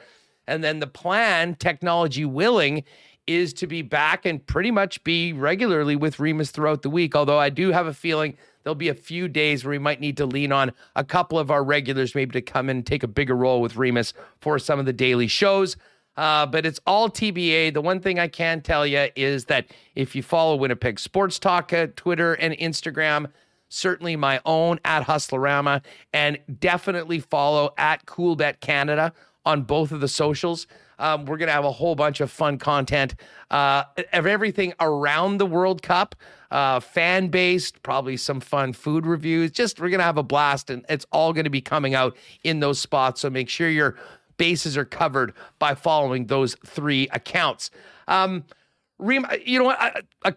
and 0.47 0.63
then 0.63 0.79
the 0.79 0.88
plan, 0.88 1.55
technology 1.55 2.25
willing, 2.25 2.83
is 3.27 3.53
to 3.53 3.67
be 3.67 3.82
back 3.82 4.25
and 4.25 4.45
pretty 4.47 4.71
much 4.71 5.03
be 5.03 5.34
regularly 5.34 5.95
with 5.95 6.19
Remis 6.19 6.51
throughout 6.51 6.82
the 6.82 6.89
week. 6.89 7.15
Although 7.15 7.39
I 7.39 7.49
do 7.49 7.71
have 7.71 7.88
a 7.88 7.93
feeling 7.93 8.36
there'll 8.63 8.75
be 8.75 8.89
a 8.89 8.93
few 8.93 9.27
days 9.27 9.63
where 9.63 9.71
we 9.71 9.77
might 9.79 9.99
need 9.99 10.17
to 10.17 10.25
lean 10.25 10.51
on 10.51 10.71
a 10.95 11.03
couple 11.03 11.38
of 11.38 11.51
our 11.51 11.63
regulars, 11.63 12.15
maybe 12.15 12.32
to 12.34 12.41
come 12.41 12.69
and 12.69 12.86
take 12.86 13.03
a 13.03 13.08
bigger 13.08 13.36
role 13.36 13.62
with 13.62 13.75
Remis 13.75 14.13
for 14.39 14.58
some 14.60 14.79
of 14.79 14.86
the 14.86 14.93
daily 14.93 15.27
shows. 15.27 15.77
Uh, 16.17 16.45
but 16.45 16.65
it's 16.65 16.79
all 16.86 17.10
TBA. 17.10 17.73
The 17.73 17.82
one 17.82 18.01
thing 18.01 18.19
I 18.19 18.27
can 18.27 18.62
tell 18.62 18.86
you 18.86 19.08
is 19.15 19.45
that 19.45 19.67
if 19.95 20.15
you 20.15 20.23
follow 20.23 20.55
Winnipeg 20.55 20.99
Sports 20.99 21.39
Talk 21.39 21.71
at 21.71 21.95
Twitter 21.95 22.34
and 22.34 22.53
Instagram, 22.55 23.32
certainly 23.69 24.15
my 24.15 24.41
own 24.45 24.79
at 24.84 25.05
Hustlerama, 25.05 25.82
and 26.12 26.39
definitely 26.60 27.19
follow 27.19 27.73
at 27.77 28.05
Coolbet 28.05 28.60
Canada 28.60 29.13
on 29.45 29.62
both 29.62 29.91
of 29.91 30.01
the 30.01 30.08
socials. 30.08 30.67
Um, 30.99 31.25
we're 31.25 31.38
going 31.38 31.47
to 31.47 31.53
have 31.53 31.65
a 31.65 31.71
whole 31.71 31.95
bunch 31.95 32.21
of 32.21 32.29
fun 32.29 32.57
content 32.57 33.15
uh, 33.49 33.83
of 34.13 34.27
everything 34.27 34.73
around 34.79 35.39
the 35.39 35.45
World 35.45 35.81
Cup, 35.81 36.15
uh, 36.51 36.79
fan 36.79 37.29
based, 37.29 37.81
probably 37.81 38.17
some 38.17 38.39
fun 38.39 38.73
food 38.73 39.05
reviews. 39.05 39.51
Just 39.51 39.79
we're 39.79 39.89
going 39.89 39.99
to 39.99 40.05
have 40.05 40.17
a 40.17 40.23
blast, 40.23 40.69
and 40.69 40.85
it's 40.89 41.05
all 41.12 41.33
going 41.33 41.45
to 41.45 41.49
be 41.49 41.62
coming 41.62 41.95
out 41.95 42.15
in 42.43 42.59
those 42.59 42.79
spots. 42.79 43.21
So 43.21 43.29
make 43.29 43.49
sure 43.49 43.69
your 43.69 43.95
bases 44.38 44.77
are 44.77 44.85
covered 44.85 45.33
by 45.57 45.75
following 45.75 46.27
those 46.27 46.55
three 46.65 47.07
accounts. 47.12 47.71
Um, 48.07 48.43
you 48.99 49.59
know 49.59 49.65
what? 49.65 49.79
I, 49.79 50.01
I, 50.25 50.33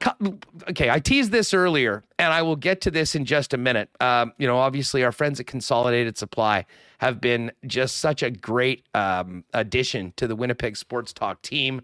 okay, 0.71 0.89
I 0.91 0.99
teased 1.01 1.33
this 1.33 1.53
earlier, 1.53 2.05
and 2.19 2.33
I 2.33 2.43
will 2.43 2.57
get 2.57 2.81
to 2.83 2.91
this 2.91 3.15
in 3.15 3.25
just 3.25 3.53
a 3.53 3.59
minute. 3.59 3.91
Um, 4.01 4.33
you 4.39 4.47
know, 4.47 4.59
obviously, 4.59 5.03
our 5.03 5.13
friends 5.13 5.41
at 5.41 5.47
Consolidated 5.47 6.17
Supply 6.17 6.65
have 6.99 7.21
been 7.21 7.51
just 7.67 7.99
such 7.99 8.23
a 8.23 8.31
great 8.31 8.87
um, 8.95 9.45
addition 9.53 10.13
to 10.17 10.29
the 10.29 10.37
Winnipeg 10.37 10.77
Sports 10.77 11.13
Talk 11.13 11.43
team. 11.43 11.83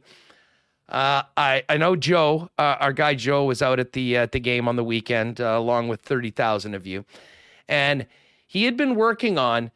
Uh, 0.89 1.23
I 1.37 1.65
I 1.69 1.77
know 1.77 1.97
Joe, 1.97 2.49
uh, 2.59 2.77
our 2.81 2.93
guy 2.93 3.15
Joe, 3.15 3.45
was 3.45 3.61
out 3.61 3.81
at 3.81 3.93
the 3.93 4.17
uh, 4.17 4.27
the 4.31 4.41
game 4.41 4.69
on 4.69 4.77
the 4.77 4.85
weekend, 4.85 5.41
uh, 5.41 5.57
along 5.59 5.89
with 5.89 6.01
thirty 6.01 6.31
thousand 6.31 6.75
of 6.75 6.87
you, 6.87 7.05
and 7.69 8.07
he 8.47 8.65
had 8.65 8.77
been 8.77 8.95
working 8.95 9.37
on 9.37 9.71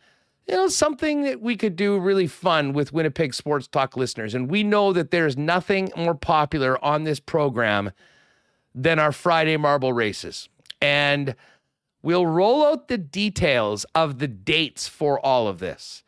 you 0.47 0.55
know, 0.55 0.69
something 0.69 1.23
that 1.23 1.41
we 1.41 1.57
could 1.57 1.77
do 1.77 1.99
really 1.99 2.27
fun 2.27 2.73
with 2.73 2.93
Winnipeg 2.93 3.35
Sports 3.35 3.69
Talk 3.69 3.97
listeners. 3.97 4.35
And 4.35 4.51
we 4.51 4.63
know 4.63 4.93
that 4.93 5.11
there's 5.11 5.37
nothing 5.37 5.91
more 5.97 6.15
popular 6.15 6.83
on 6.85 7.05
this 7.05 7.21
program 7.21 7.93
than 8.75 8.99
our 8.99 9.13
Friday 9.13 9.57
marble 9.57 9.93
races. 9.93 10.49
And 10.81 11.37
we'll 12.03 12.27
roll 12.27 12.67
out 12.67 12.89
the 12.89 12.99
details 12.99 13.87
of 13.95 14.19
the 14.19 14.29
dates 14.29 14.89
for 14.89 15.25
all 15.25 15.47
of 15.47 15.59
this. 15.61 16.03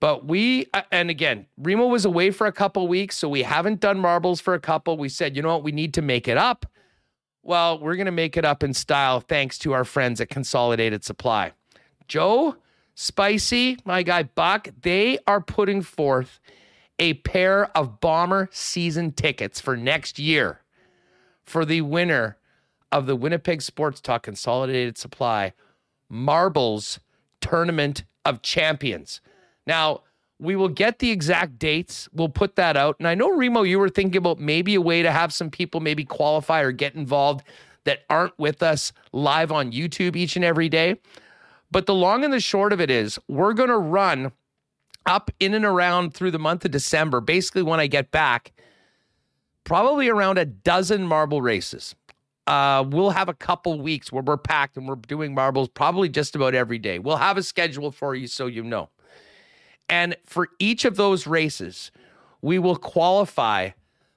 But 0.00 0.26
we, 0.26 0.66
uh, 0.74 0.82
and 0.92 1.10
again, 1.10 1.46
Remo 1.56 1.86
was 1.86 2.04
away 2.04 2.30
for 2.30 2.46
a 2.46 2.52
couple 2.52 2.86
weeks, 2.86 3.16
so 3.16 3.28
we 3.28 3.42
haven't 3.42 3.80
done 3.80 3.98
marbles 3.98 4.40
for 4.40 4.54
a 4.54 4.60
couple. 4.60 4.96
We 4.96 5.08
said, 5.08 5.36
you 5.36 5.42
know 5.42 5.48
what, 5.48 5.64
we 5.64 5.72
need 5.72 5.94
to 5.94 6.02
make 6.02 6.28
it 6.28 6.36
up. 6.36 6.66
Well, 7.42 7.78
we're 7.78 7.96
going 7.96 8.06
to 8.06 8.12
make 8.12 8.36
it 8.36 8.44
up 8.44 8.62
in 8.62 8.74
style 8.74 9.20
thanks 9.20 9.58
to 9.58 9.72
our 9.72 9.84
friends 9.84 10.20
at 10.20 10.28
Consolidated 10.28 11.04
Supply. 11.04 11.52
Joe, 12.06 12.56
Spicy, 13.00 13.78
my 13.84 14.02
guy 14.02 14.24
Buck, 14.24 14.70
they 14.82 15.20
are 15.24 15.40
putting 15.40 15.82
forth 15.82 16.40
a 16.98 17.14
pair 17.14 17.66
of 17.76 18.00
Bomber 18.00 18.48
season 18.50 19.12
tickets 19.12 19.60
for 19.60 19.76
next 19.76 20.18
year 20.18 20.62
for 21.44 21.64
the 21.64 21.82
winner 21.82 22.38
of 22.90 23.06
the 23.06 23.14
Winnipeg 23.14 23.62
Sports 23.62 24.00
Talk 24.00 24.24
Consolidated 24.24 24.98
Supply 24.98 25.52
Marbles 26.08 26.98
Tournament 27.40 28.02
of 28.24 28.42
Champions. 28.42 29.20
Now, 29.64 30.02
we 30.40 30.56
will 30.56 30.68
get 30.68 30.98
the 30.98 31.12
exact 31.12 31.56
dates. 31.56 32.08
We'll 32.12 32.28
put 32.28 32.56
that 32.56 32.76
out. 32.76 32.96
And 32.98 33.06
I 33.06 33.14
know, 33.14 33.32
Remo, 33.32 33.62
you 33.62 33.78
were 33.78 33.90
thinking 33.90 34.16
about 34.16 34.40
maybe 34.40 34.74
a 34.74 34.80
way 34.80 35.02
to 35.02 35.12
have 35.12 35.32
some 35.32 35.50
people 35.50 35.78
maybe 35.78 36.04
qualify 36.04 36.62
or 36.62 36.72
get 36.72 36.96
involved 36.96 37.44
that 37.84 38.00
aren't 38.10 38.36
with 38.40 38.60
us 38.60 38.92
live 39.12 39.52
on 39.52 39.70
YouTube 39.70 40.16
each 40.16 40.34
and 40.34 40.44
every 40.44 40.68
day. 40.68 40.96
But 41.70 41.86
the 41.86 41.94
long 41.94 42.24
and 42.24 42.32
the 42.32 42.40
short 42.40 42.72
of 42.72 42.80
it 42.80 42.90
is, 42.90 43.18
we're 43.28 43.52
going 43.52 43.68
to 43.68 43.78
run 43.78 44.32
up 45.06 45.30
in 45.40 45.54
and 45.54 45.64
around 45.64 46.14
through 46.14 46.30
the 46.30 46.38
month 46.38 46.64
of 46.64 46.70
December, 46.70 47.20
basically 47.20 47.62
when 47.62 47.80
I 47.80 47.86
get 47.86 48.10
back, 48.10 48.52
probably 49.64 50.08
around 50.08 50.38
a 50.38 50.44
dozen 50.44 51.06
marble 51.06 51.42
races. 51.42 51.94
Uh, 52.46 52.82
we'll 52.88 53.10
have 53.10 53.28
a 53.28 53.34
couple 53.34 53.78
weeks 53.80 54.10
where 54.10 54.22
we're 54.22 54.38
packed 54.38 54.76
and 54.78 54.88
we're 54.88 54.96
doing 54.96 55.34
marbles 55.34 55.68
probably 55.68 56.08
just 56.08 56.34
about 56.34 56.54
every 56.54 56.78
day. 56.78 56.98
We'll 56.98 57.16
have 57.16 57.36
a 57.36 57.42
schedule 57.42 57.90
for 57.90 58.14
you 58.14 58.26
so 58.26 58.46
you 58.46 58.62
know. 58.62 58.88
And 59.88 60.16
for 60.24 60.48
each 60.58 60.84
of 60.84 60.96
those 60.96 61.26
races, 61.26 61.90
we 62.40 62.58
will 62.58 62.76
qualify 62.76 63.70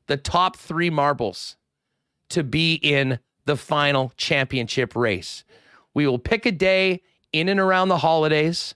the 0.08 0.18
top 0.18 0.56
three 0.56 0.90
marbles 0.90 1.58
to 2.30 2.44
be 2.44 2.76
in 2.76 3.20
the 3.46 3.58
final 3.58 4.14
championship 4.16 4.96
race. 4.96 5.44
We 5.94 6.08
will 6.08 6.20
pick 6.20 6.46
a 6.46 6.52
day 6.52 7.02
in 7.34 7.50
and 7.50 7.60
around 7.60 7.90
the 7.90 7.98
holidays, 7.98 8.76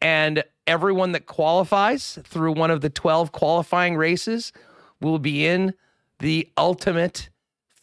and 0.00 0.44
everyone 0.66 1.12
that 1.12 1.26
qualifies 1.26 2.18
through 2.24 2.52
one 2.52 2.70
of 2.70 2.80
the 2.80 2.90
12 2.90 3.32
qualifying 3.32 3.96
races 3.96 4.52
will 5.00 5.18
be 5.18 5.46
in 5.46 5.74
the 6.20 6.48
ultimate 6.56 7.28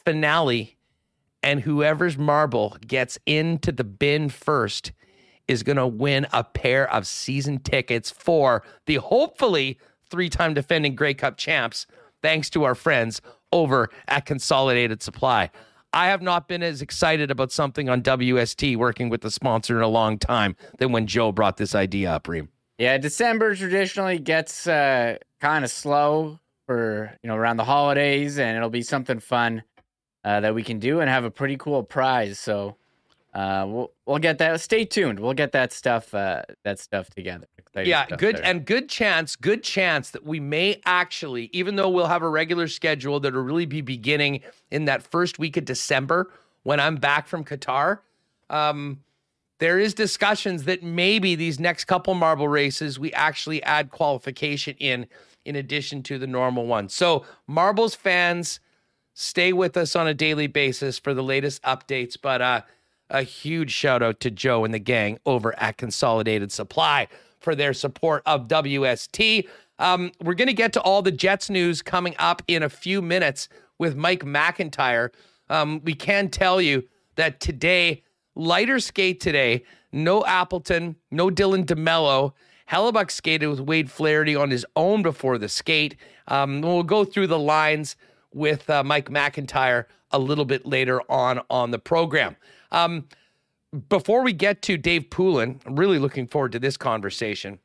finale. 0.05 0.77
And 1.43 1.61
whoever's 1.61 2.17
marble 2.17 2.77
gets 2.85 3.19
into 3.25 3.71
the 3.71 3.83
bin 3.83 4.29
first 4.29 4.91
is 5.47 5.63
going 5.63 5.77
to 5.77 5.87
win 5.87 6.27
a 6.33 6.43
pair 6.43 6.91
of 6.91 7.07
season 7.07 7.59
tickets 7.59 8.11
for 8.11 8.63
the 8.85 8.95
hopefully 8.95 9.77
three 10.09 10.29
time 10.29 10.53
defending 10.53 10.95
Grey 10.95 11.13
Cup 11.13 11.37
champs, 11.37 11.87
thanks 12.21 12.49
to 12.51 12.63
our 12.63 12.75
friends 12.75 13.21
over 13.51 13.89
at 14.07 14.25
Consolidated 14.25 15.01
Supply. 15.01 15.49
I 15.93 16.07
have 16.07 16.21
not 16.21 16.47
been 16.47 16.63
as 16.63 16.81
excited 16.81 17.31
about 17.31 17.51
something 17.51 17.89
on 17.89 18.01
WST 18.01 18.77
working 18.77 19.09
with 19.09 19.21
the 19.21 19.31
sponsor 19.31 19.77
in 19.77 19.83
a 19.83 19.87
long 19.87 20.17
time 20.17 20.55
than 20.77 20.91
when 20.91 21.07
Joe 21.07 21.31
brought 21.31 21.57
this 21.57 21.73
idea 21.73 22.11
up, 22.11 22.27
Reem. 22.27 22.49
Yeah, 22.77 22.97
December 22.97 23.55
traditionally 23.55 24.19
gets 24.19 24.67
uh, 24.67 25.17
kind 25.41 25.65
of 25.65 25.71
slow 25.71 26.39
for 26.67 27.17
you 27.23 27.27
know 27.27 27.35
around 27.35 27.57
the 27.57 27.63
holidays, 27.63 28.37
and 28.37 28.55
it'll 28.55 28.69
be 28.69 28.83
something 28.83 29.19
fun 29.19 29.63
uh, 30.23 30.41
that 30.41 30.53
we 30.53 30.63
can 30.63 30.77
do 30.77 30.99
and 30.99 31.09
have 31.09 31.23
a 31.23 31.31
pretty 31.31 31.57
cool 31.57 31.81
prize. 31.81 32.37
So 32.37 32.75
uh, 33.33 33.65
we'll 33.67 33.91
we'll 34.05 34.19
get 34.19 34.37
that. 34.37 34.61
Stay 34.61 34.85
tuned. 34.85 35.19
We'll 35.19 35.33
get 35.33 35.53
that 35.53 35.73
stuff 35.73 36.13
uh, 36.13 36.43
that 36.63 36.79
stuff 36.79 37.09
together. 37.09 37.47
Yeah, 37.85 38.05
good 38.07 38.37
there. 38.37 38.45
and 38.45 38.65
good 38.65 38.89
chance, 38.89 39.35
good 39.35 39.63
chance 39.63 40.11
that 40.11 40.25
we 40.25 40.39
may 40.39 40.81
actually, 40.85 41.49
even 41.53 41.75
though 41.75 41.89
we'll 41.89 42.07
have 42.07 42.23
a 42.23 42.29
regular 42.29 42.67
schedule 42.67 43.19
that'll 43.19 43.41
really 43.41 43.65
be 43.65 43.81
beginning 43.81 44.41
in 44.71 44.85
that 44.85 45.03
first 45.03 45.37
week 45.39 45.57
of 45.57 45.65
December 45.65 46.31
when 46.63 46.79
I'm 46.79 46.95
back 46.95 47.27
from 47.27 47.43
Qatar. 47.43 47.99
Um, 48.49 49.01
there 49.59 49.79
is 49.79 49.93
discussions 49.93 50.65
that 50.65 50.83
maybe 50.83 51.35
these 51.35 51.59
next 51.59 51.85
couple 51.85 52.13
marble 52.13 52.47
races 52.47 52.99
we 52.99 53.11
actually 53.13 53.61
add 53.63 53.91
qualification 53.91 54.75
in 54.79 55.07
in 55.45 55.55
addition 55.55 56.03
to 56.03 56.19
the 56.19 56.27
normal 56.27 56.65
one. 56.65 56.89
So 56.89 57.25
marbles 57.47 57.95
fans, 57.95 58.59
stay 59.13 59.53
with 59.53 59.77
us 59.77 59.95
on 59.95 60.05
a 60.05 60.13
daily 60.13 60.47
basis 60.47 60.99
for 60.99 61.13
the 61.13 61.23
latest 61.23 61.63
updates. 61.63 62.17
But 62.21 62.41
uh, 62.41 62.61
a 63.09 63.23
huge 63.23 63.71
shout 63.71 64.03
out 64.03 64.19
to 64.19 64.29
Joe 64.29 64.65
and 64.65 64.73
the 64.73 64.79
gang 64.79 65.19
over 65.25 65.57
at 65.57 65.77
Consolidated 65.77 66.51
Supply 66.51 67.07
for 67.39 67.55
their 67.55 67.73
support 67.73 68.23
of 68.25 68.47
WST. 68.47 69.47
Um, 69.79 70.11
we're 70.21 70.33
going 70.33 70.47
to 70.47 70.53
get 70.53 70.73
to 70.73 70.81
all 70.81 71.01
the 71.01 71.11
Jets 71.11 71.49
news 71.49 71.81
coming 71.81 72.15
up 72.17 72.41
in 72.47 72.63
a 72.63 72.69
few 72.69 73.01
minutes 73.01 73.47
with 73.77 73.95
Mike 73.95 74.23
McIntyre. 74.23 75.09
Um, 75.49 75.81
we 75.83 75.93
can 75.93 76.29
tell 76.29 76.61
you 76.61 76.87
that 77.15 77.39
today, 77.39 78.03
lighter 78.35 78.79
skate 78.79 79.19
today, 79.19 79.63
no 79.91 80.25
Appleton, 80.25 80.95
no 81.11 81.29
Dylan 81.29 81.65
DeMello. 81.65 82.33
Hellebuyck 82.69 83.11
skated 83.11 83.49
with 83.49 83.61
Wade 83.61 83.89
Flaherty 83.89 84.35
on 84.35 84.51
his 84.51 84.65
own 84.75 85.01
before 85.01 85.37
the 85.37 85.47
skate. 85.47 85.95
Um, 86.27 86.61
we'll 86.61 86.83
go 86.83 87.05
through 87.05 87.27
the 87.27 87.39
lines 87.39 87.95
with 88.33 88.69
uh, 88.69 88.83
Mike 88.83 89.09
McIntyre 89.09 89.85
a 90.11 90.19
little 90.19 90.45
bit 90.45 90.65
later 90.65 91.01
on 91.09 91.41
on 91.49 91.71
the 91.71 91.79
program. 91.79 92.35
Um, 92.71 93.07
before 93.89 94.23
we 94.23 94.33
get 94.33 94.61
to 94.63 94.77
Dave 94.77 95.09
Poulin, 95.09 95.59
I'm 95.65 95.75
really 95.75 95.99
looking 95.99 96.27
forward 96.27 96.51
to 96.53 96.59
this 96.59 96.77
conversation. 96.77 97.59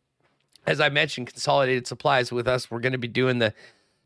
As 0.66 0.80
I 0.80 0.88
mentioned, 0.88 1.28
Consolidated 1.28 1.86
Supplies 1.86 2.32
with 2.32 2.46
us. 2.46 2.70
We're 2.70 2.80
going 2.80 2.92
to 2.92 2.98
be 2.98 3.08
doing 3.08 3.38
the 3.38 3.54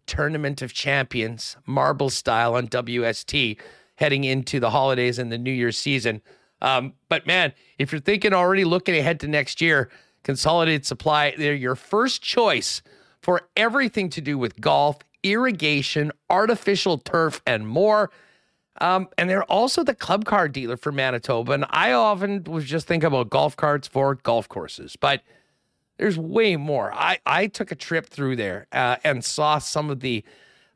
Tournament 0.06 0.62
of 0.62 0.72
Champions, 0.72 1.56
marble 1.66 2.10
style 2.10 2.54
on 2.54 2.68
WST, 2.68 3.58
heading 3.96 4.24
into 4.24 4.60
the 4.60 4.70
holidays 4.70 5.18
and 5.18 5.32
the 5.32 5.38
New 5.38 5.50
Year's 5.50 5.78
season. 5.78 6.22
Um, 6.62 6.94
but 7.08 7.26
man, 7.26 7.52
if 7.78 7.92
you're 7.92 8.00
thinking 8.00 8.32
already 8.32 8.64
looking 8.64 8.96
ahead 8.96 9.20
to 9.20 9.28
next 9.28 9.60
year, 9.60 9.90
Consolidated 10.22 10.86
Supply, 10.86 11.34
they're 11.36 11.54
your 11.54 11.76
first 11.76 12.22
choice 12.22 12.82
for 13.20 13.48
everything 13.56 14.08
to 14.10 14.20
do 14.20 14.38
with 14.38 14.60
golf, 14.60 14.98
irrigation, 15.22 16.12
artificial 16.30 16.98
turf, 16.98 17.42
and 17.46 17.66
more. 17.66 18.10
Um, 18.80 19.08
and 19.16 19.28
they're 19.28 19.44
also 19.44 19.82
the 19.82 19.94
club 19.94 20.24
car 20.24 20.48
dealer 20.48 20.76
for 20.76 20.92
Manitoba. 20.92 21.52
And 21.52 21.64
I 21.70 21.92
often 21.92 22.44
was 22.44 22.64
just 22.64 22.86
thinking 22.86 23.06
about 23.06 23.30
golf 23.30 23.56
carts 23.56 23.88
for 23.88 24.14
golf 24.16 24.48
courses, 24.48 24.96
but 24.96 25.22
there's 25.98 26.18
way 26.18 26.56
more. 26.56 26.92
I, 26.92 27.18
I 27.24 27.46
took 27.46 27.70
a 27.70 27.74
trip 27.74 28.06
through 28.06 28.36
there 28.36 28.66
uh, 28.72 28.96
and 29.02 29.24
saw 29.24 29.58
some 29.58 29.88
of 29.88 30.00
the, 30.00 30.24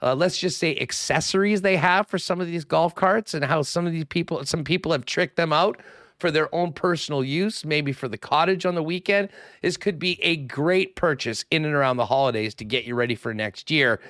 uh, 0.02 0.14
let's 0.14 0.38
just 0.38 0.58
say, 0.58 0.76
accessories 0.78 1.60
they 1.60 1.76
have 1.76 2.06
for 2.08 2.18
some 2.18 2.40
of 2.40 2.46
these 2.46 2.64
golf 2.64 2.94
carts 2.94 3.34
and 3.34 3.44
how 3.44 3.62
some 3.62 3.86
of 3.86 3.92
these 3.92 4.06
people, 4.06 4.44
some 4.46 4.64
people 4.64 4.92
have 4.92 5.04
tricked 5.04 5.36
them 5.36 5.52
out 5.52 5.80
for 6.20 6.30
their 6.30 6.54
own 6.54 6.72
personal 6.72 7.24
use, 7.24 7.64
maybe 7.64 7.92
for 7.92 8.06
the 8.06 8.18
cottage 8.18 8.66
on 8.66 8.74
the 8.74 8.82
weekend. 8.82 9.28
This 9.62 9.76
could 9.76 9.98
be 9.98 10.22
a 10.22 10.36
great 10.36 10.94
purchase 10.94 11.44
in 11.50 11.64
and 11.64 11.74
around 11.74 11.96
the 11.96 12.06
holidays 12.06 12.54
to 12.56 12.64
get 12.64 12.84
you 12.84 12.94
ready 12.94 13.14
for 13.14 13.32
next 13.34 13.70
year. 13.70 14.00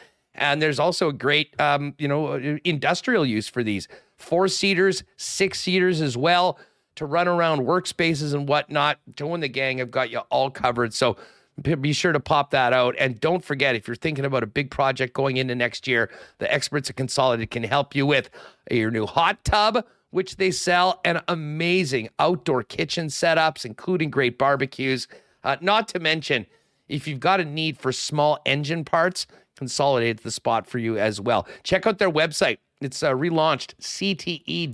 And 0.41 0.61
there's 0.61 0.81
also 0.81 1.11
a 1.11 1.13
great, 1.13 1.59
um, 1.61 1.95
you 1.99 2.09
know, 2.09 2.35
industrial 2.65 3.27
use 3.27 3.47
for 3.47 3.63
these 3.63 3.87
four 4.17 4.49
seaters, 4.49 5.05
six 5.17 5.61
seaters 5.61 6.01
as 6.01 6.17
well 6.17 6.59
to 6.97 7.05
run 7.07 7.29
around 7.29 7.61
workspaces 7.61 8.35
and 8.35 8.49
whatnot. 8.49 8.99
Joe 9.15 9.35
and 9.35 9.43
the 9.43 9.49
gang 9.49 9.79
have 9.79 9.91
got 9.91 10.11
you 10.11 10.21
all 10.31 10.51
covered. 10.51 10.95
So 10.95 11.17
be 11.63 11.93
sure 11.93 12.13
to 12.13 12.21
pop 12.21 12.51
that 12.53 12.73
out. 12.73 12.95
And 12.99 13.21
don't 13.21 13.45
forget, 13.45 13.77
if 13.77 13.87
you're 13.87 13.95
thinking 13.95 14.25
about 14.25 14.43
a 14.43 14.47
big 14.47 14.71
project 14.71 15.13
going 15.13 15.37
into 15.37 15.55
next 15.55 15.87
year, 15.87 16.11
the 16.39 16.53
experts 16.53 16.89
at 16.89 16.97
Consolidated 16.97 17.51
can 17.51 17.63
help 17.63 17.95
you 17.95 18.07
with 18.07 18.31
your 18.71 18.91
new 18.91 19.05
hot 19.05 19.45
tub, 19.45 19.85
which 20.09 20.37
they 20.37 20.51
sell, 20.51 21.01
and 21.05 21.23
amazing 21.29 22.09
outdoor 22.19 22.63
kitchen 22.63 23.09
setups, 23.09 23.67
including 23.67 24.11
great 24.11 24.39
barbecues. 24.39 25.07
Uh, 25.45 25.57
not 25.61 25.87
to 25.89 26.01
mention, 26.01 26.47
if 26.89 27.07
you've 27.07 27.21
got 27.21 27.41
a 27.41 27.45
need 27.45 27.79
for 27.79 27.93
small 27.93 28.41
engine 28.47 28.85
parts, 28.85 29.27
Consolidated 29.61 30.21
the 30.21 30.31
spot 30.31 30.67
for 30.67 30.79
you 30.79 30.97
as 30.97 31.21
well. 31.21 31.47
Check 31.65 31.87
out 31.87 31.99
their 31.99 32.11
website. 32.11 32.57
It's 32.81 33.03
uh, 33.03 33.13
relaunched, 33.13 33.75
cte.ca. 33.79 34.73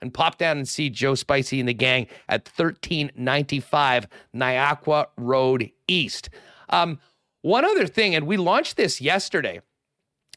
And 0.00 0.14
pop 0.14 0.38
down 0.38 0.56
and 0.56 0.66
see 0.66 0.88
Joe 0.88 1.14
Spicy 1.14 1.60
and 1.60 1.68
the 1.68 1.74
gang 1.74 2.06
at 2.30 2.48
1395 2.48 4.06
Niagara 4.32 5.08
Road 5.18 5.70
East. 5.86 6.30
Um, 6.70 6.98
one 7.42 7.66
other 7.66 7.86
thing, 7.86 8.14
and 8.14 8.26
we 8.26 8.38
launched 8.38 8.78
this 8.78 9.02
yesterday, 9.02 9.60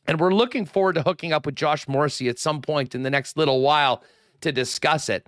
and 0.05 0.19
we're 0.19 0.33
looking 0.33 0.65
forward 0.65 0.95
to 0.95 1.01
hooking 1.01 1.31
up 1.31 1.45
with 1.45 1.55
Josh 1.55 1.87
Morrissey 1.87 2.27
at 2.27 2.37
some 2.37 2.61
point 2.61 2.95
in 2.95 3.03
the 3.03 3.09
next 3.09 3.37
little 3.37 3.61
while 3.61 4.03
to 4.41 4.51
discuss 4.51 5.07
it. 5.07 5.25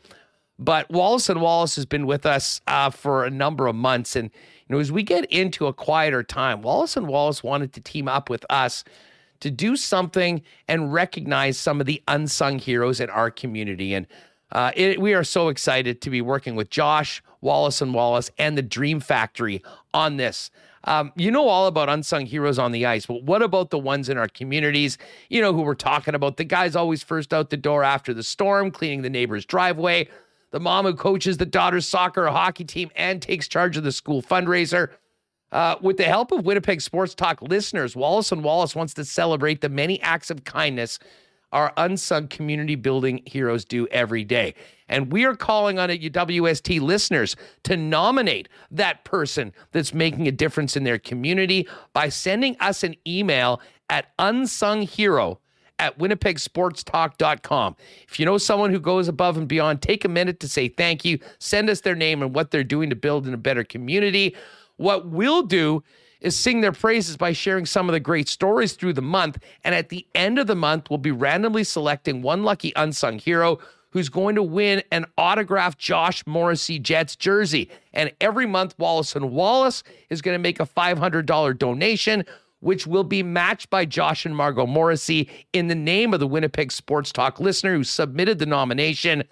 But 0.62 0.92
Wallace 0.92 1.28
and 1.28 1.42
Wallace 1.42 1.76
has 1.76 1.88
been 1.88 2.06
with 2.06 2.24
us 2.24 2.62
uh, 2.68 2.92
for 2.92 3.26
a 3.26 3.32
number 3.32 3.66
of 3.66 3.76
months, 3.76 4.16
and 4.16 4.30
you 4.70 4.76
know, 4.76 4.80
as 4.80 4.92
we 4.92 5.02
get 5.02 5.26
into 5.26 5.66
a 5.66 5.74
quieter 5.74 6.22
time, 6.22 6.62
Wallace 6.62 6.96
and 6.96 7.08
Wallace 7.08 7.44
wanted 7.44 7.74
to 7.74 7.82
team 7.82 8.08
up 8.08 8.30
with 8.30 8.46
us 8.48 8.84
to 9.40 9.50
do 9.50 9.76
something 9.76 10.44
and 10.68 10.94
recognize 10.94 11.58
some 11.58 11.82
of 11.82 11.88
the 11.88 12.02
unsung 12.08 12.60
heroes 12.60 13.00
in 13.00 13.10
our 13.10 13.32
community. 13.32 13.96
And 13.96 14.06
uh, 14.52 14.72
it, 14.76 15.02
we 15.02 15.16
are 15.16 15.24
so 15.24 15.48
excited 15.50 16.00
to 16.02 16.12
be 16.12 16.22
working 16.22 16.56
with 16.56 16.70
Josh 16.70 17.24
Wallace 17.42 17.82
and 17.82 17.92
Wallace 17.92 18.30
and 18.38 18.56
the 18.56 18.62
Dream 18.62 19.00
Factory 19.00 19.64
on 19.96 20.18
this. 20.18 20.52
Um, 20.84 21.12
you 21.16 21.32
know 21.32 21.48
all 21.48 21.66
about 21.66 21.90
unsung 21.90 22.28
heroes 22.28 22.60
on 22.60 22.72
the 22.72 22.86
ice, 22.86 23.08
but 23.08 23.24
what 23.24 23.42
about 23.42 23.72
the 23.72 23.80
ones 23.80 24.10
in 24.10 24.18
our 24.18 24.28
communities? 24.28 25.00
You 25.30 25.42
know 25.42 25.54
who 25.54 25.62
we're 25.62 25.74
talking 25.74 26.14
about? 26.14 26.38
The 26.38 26.44
guys 26.44 26.76
always 26.76 27.02
first 27.02 27.34
out 27.34 27.50
the 27.50 27.58
door 27.58 27.84
after 27.84 28.14
the 28.14 28.24
storm, 28.24 28.70
cleaning 28.70 29.02
the 29.02 29.10
neighbor's 29.10 29.46
driveway. 29.46 30.08
The 30.52 30.60
mom 30.60 30.86
who 30.86 30.94
coaches 30.94 31.38
the 31.38 31.46
daughter's 31.46 31.88
soccer 31.88 32.28
or 32.28 32.32
hockey 32.32 32.66
team 32.66 32.92
and 32.96 33.22
takes 33.22 33.48
charge 33.48 33.78
of 33.78 33.84
the 33.84 33.92
school 33.92 34.22
fundraiser. 34.22 34.90
Uh, 35.52 35.76
with 35.82 35.98
the 35.98 36.04
help 36.04 36.32
of 36.32 36.46
Winnipeg 36.46 36.80
Sports 36.82 37.14
Talk 37.14 37.42
listeners, 37.42 37.96
Wallace 37.96 38.32
and 38.32 38.44
Wallace 38.44 38.74
wants 38.74 38.94
to 38.94 39.04
celebrate 39.04 39.60
the 39.60 39.70
many 39.70 40.02
acts 40.02 40.30
of 40.30 40.46
kindness 40.46 40.98
our 41.52 41.74
unsung 41.78 42.28
community 42.28 42.76
building 42.76 43.22
heroes 43.26 43.66
do 43.66 43.88
every 43.88 44.24
day. 44.24 44.54
And 44.88 45.12
we 45.12 45.26
are 45.26 45.36
calling 45.36 45.80
on 45.80 45.90
it, 45.90 46.02
you 46.02 46.10
WST 46.10 46.80
listeners, 46.82 47.36
to 47.64 47.78
nominate 47.78 48.50
that 48.72 49.04
person 49.04 49.54
that's 49.72 49.94
making 49.94 50.28
a 50.28 50.32
difference 50.32 50.78
in 50.78 50.84
their 50.84 51.00
community 51.00 51.68
by 51.94 52.10
sending 52.10 52.56
us 52.60 52.84
an 52.84 52.96
email 53.06 53.62
at 53.90 54.16
unsunghero 54.18 55.38
at 55.82 55.98
winnipegsportstalk.com. 55.98 57.76
If 58.08 58.20
you 58.20 58.26
know 58.26 58.38
someone 58.38 58.72
who 58.72 58.80
goes 58.80 59.08
above 59.08 59.36
and 59.36 59.48
beyond, 59.48 59.82
take 59.82 60.06
a 60.06 60.10
minute 60.10 60.40
to 60.42 60.48
say 60.48 60.70
thank 60.70 61.04
you. 61.04 61.20
Send 61.40 61.70
us 61.70 61.82
their 61.82 61.96
name 61.96 62.22
and 62.22 62.34
what 62.34 62.52
they're 62.52 62.64
doing 62.64 62.90
to 62.92 62.96
build 62.96 63.28
in 63.28 63.34
a 63.34 63.38
better 63.38 63.64
community. 63.64 64.36
What 64.78 65.08
we'll 65.08 65.44
do 65.44 65.84
is 66.22 66.38
sing 66.38 66.62
their 66.62 66.72
praises 66.72 67.18
by 67.18 67.34
sharing 67.34 67.66
some 67.66 67.90
of 67.90 67.94
the 67.94 68.00
great 68.00 68.30
stories 68.30 68.74
through 68.74 68.94
the 68.94 69.02
month. 69.02 69.40
And 69.64 69.74
at 69.74 69.90
the 69.90 70.06
end 70.14 70.38
of 70.38 70.46
the 70.46 70.56
month, 70.56 70.90
we'll 70.90 71.00
be 71.00 71.12
randomly 71.12 71.64
selecting 71.64 72.22
one 72.22 72.44
lucky 72.44 72.72
unsung 72.76 73.18
hero 73.18 73.58
who's 73.90 74.08
going 74.08 74.36
to 74.36 74.44
win 74.44 74.82
an 74.92 75.06
autographed 75.18 75.78
Josh 75.78 76.26
Morrissey 76.26 76.80
Jets 76.80 77.16
jersey. 77.16 77.70
And 77.94 78.12
every 78.22 78.46
month, 78.46 78.76
Wallace 78.78 79.16
and 79.16 79.32
Wallace 79.32 79.84
is 80.10 80.22
going 80.22 80.36
to 80.36 80.40
make 80.40 80.60
a 80.60 80.66
$500 80.66 81.58
donation, 81.58 82.24
which 82.62 82.88
will 82.88 83.04
be 83.04 83.22
matched 83.22 83.70
by 83.70 83.86
Josh 83.86 84.26
and 84.26 84.36
Margot 84.36 84.66
Morrissey 84.66 85.30
in 85.54 85.68
the 85.68 85.76
name 85.76 86.14
of 86.14 86.20
the 86.20 86.28
Winnipeg 86.28 86.72
Sports 86.72 87.12
Talk 87.12 87.40
listener 87.40 87.76
who 87.76 87.84
submitted 87.84 88.40
the 88.40 88.46
nomination 88.46 89.24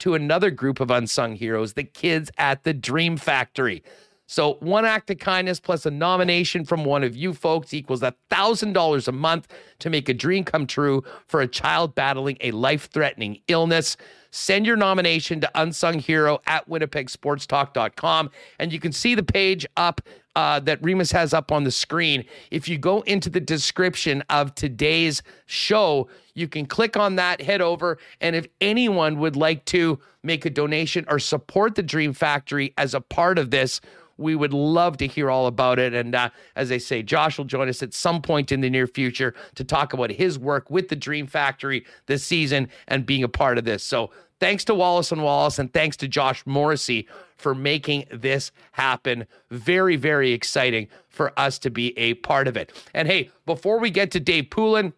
to 0.00 0.14
another 0.14 0.50
group 0.50 0.80
of 0.80 0.90
unsung 0.90 1.34
heroes, 1.34 1.74
the 1.74 1.84
kids 1.84 2.30
at 2.38 2.64
the 2.64 2.72
Dream 2.72 3.16
Factory. 3.16 3.82
So 4.30 4.58
one 4.60 4.84
act 4.84 5.10
of 5.10 5.18
kindness 5.18 5.58
plus 5.58 5.86
a 5.86 5.90
nomination 5.90 6.66
from 6.66 6.84
one 6.84 7.02
of 7.02 7.16
you 7.16 7.32
folks 7.32 7.72
equals 7.72 8.02
$1,000 8.02 9.08
a 9.08 9.12
month 9.12 9.48
to 9.78 9.88
make 9.88 10.08
a 10.10 10.14
dream 10.14 10.44
come 10.44 10.66
true 10.66 11.02
for 11.26 11.40
a 11.40 11.48
child 11.48 11.94
battling 11.94 12.36
a 12.42 12.50
life-threatening 12.50 13.40
illness. 13.48 13.96
Send 14.30 14.66
your 14.66 14.76
nomination 14.76 15.40
to 15.40 15.50
unsung 15.54 15.98
hero 15.98 16.40
at 16.46 16.68
winnipegsportstalk.com 16.68 18.30
and 18.58 18.70
you 18.70 18.78
can 18.78 18.92
see 18.92 19.14
the 19.14 19.22
page 19.22 19.66
up 19.78 20.02
uh, 20.38 20.60
that 20.60 20.80
Remis 20.84 21.10
has 21.10 21.34
up 21.34 21.50
on 21.50 21.64
the 21.64 21.70
screen. 21.72 22.24
If 22.52 22.68
you 22.68 22.78
go 22.78 23.00
into 23.00 23.28
the 23.28 23.40
description 23.40 24.22
of 24.30 24.54
today's 24.54 25.20
show, 25.46 26.08
you 26.34 26.46
can 26.46 26.64
click 26.64 26.96
on 26.96 27.16
that, 27.16 27.42
head 27.42 27.60
over, 27.60 27.98
and 28.20 28.36
if 28.36 28.46
anyone 28.60 29.18
would 29.18 29.34
like 29.34 29.64
to 29.64 29.98
make 30.22 30.46
a 30.46 30.50
donation 30.50 31.04
or 31.08 31.18
support 31.18 31.74
the 31.74 31.82
Dream 31.82 32.12
Factory 32.12 32.72
as 32.78 32.94
a 32.94 33.00
part 33.00 33.36
of 33.36 33.50
this, 33.50 33.80
we 34.16 34.36
would 34.36 34.52
love 34.52 34.96
to 34.98 35.08
hear 35.08 35.28
all 35.28 35.48
about 35.48 35.80
it. 35.80 35.92
And 35.92 36.14
uh, 36.14 36.30
as 36.54 36.70
I 36.70 36.78
say, 36.78 37.02
Josh 37.02 37.36
will 37.36 37.44
join 37.44 37.68
us 37.68 37.82
at 37.82 37.92
some 37.92 38.22
point 38.22 38.52
in 38.52 38.60
the 38.60 38.70
near 38.70 38.86
future 38.86 39.34
to 39.56 39.64
talk 39.64 39.92
about 39.92 40.12
his 40.12 40.38
work 40.38 40.70
with 40.70 40.88
the 40.88 40.96
Dream 40.96 41.26
Factory 41.26 41.84
this 42.06 42.24
season 42.24 42.68
and 42.86 43.04
being 43.04 43.24
a 43.24 43.28
part 43.28 43.58
of 43.58 43.64
this. 43.64 43.82
So 43.82 44.10
thanks 44.40 44.64
to 44.66 44.74
Wallace 44.74 45.12
and 45.12 45.22
Wallace 45.22 45.58
and 45.58 45.72
thanks 45.72 45.96
to 45.98 46.08
Josh 46.08 46.44
Morrissey 46.46 47.08
for 47.36 47.54
making 47.54 48.04
this 48.12 48.50
happen. 48.72 49.26
Very, 49.50 49.96
very 49.96 50.32
exciting 50.32 50.88
for 51.08 51.32
us 51.38 51.58
to 51.60 51.70
be 51.70 51.96
a 51.98 52.14
part 52.14 52.48
of 52.48 52.56
it. 52.56 52.72
And 52.94 53.08
hey, 53.08 53.30
before 53.46 53.78
we 53.78 53.90
get 53.90 54.10
to 54.12 54.20
Dave 54.20 54.50
Poulin, 54.50 54.92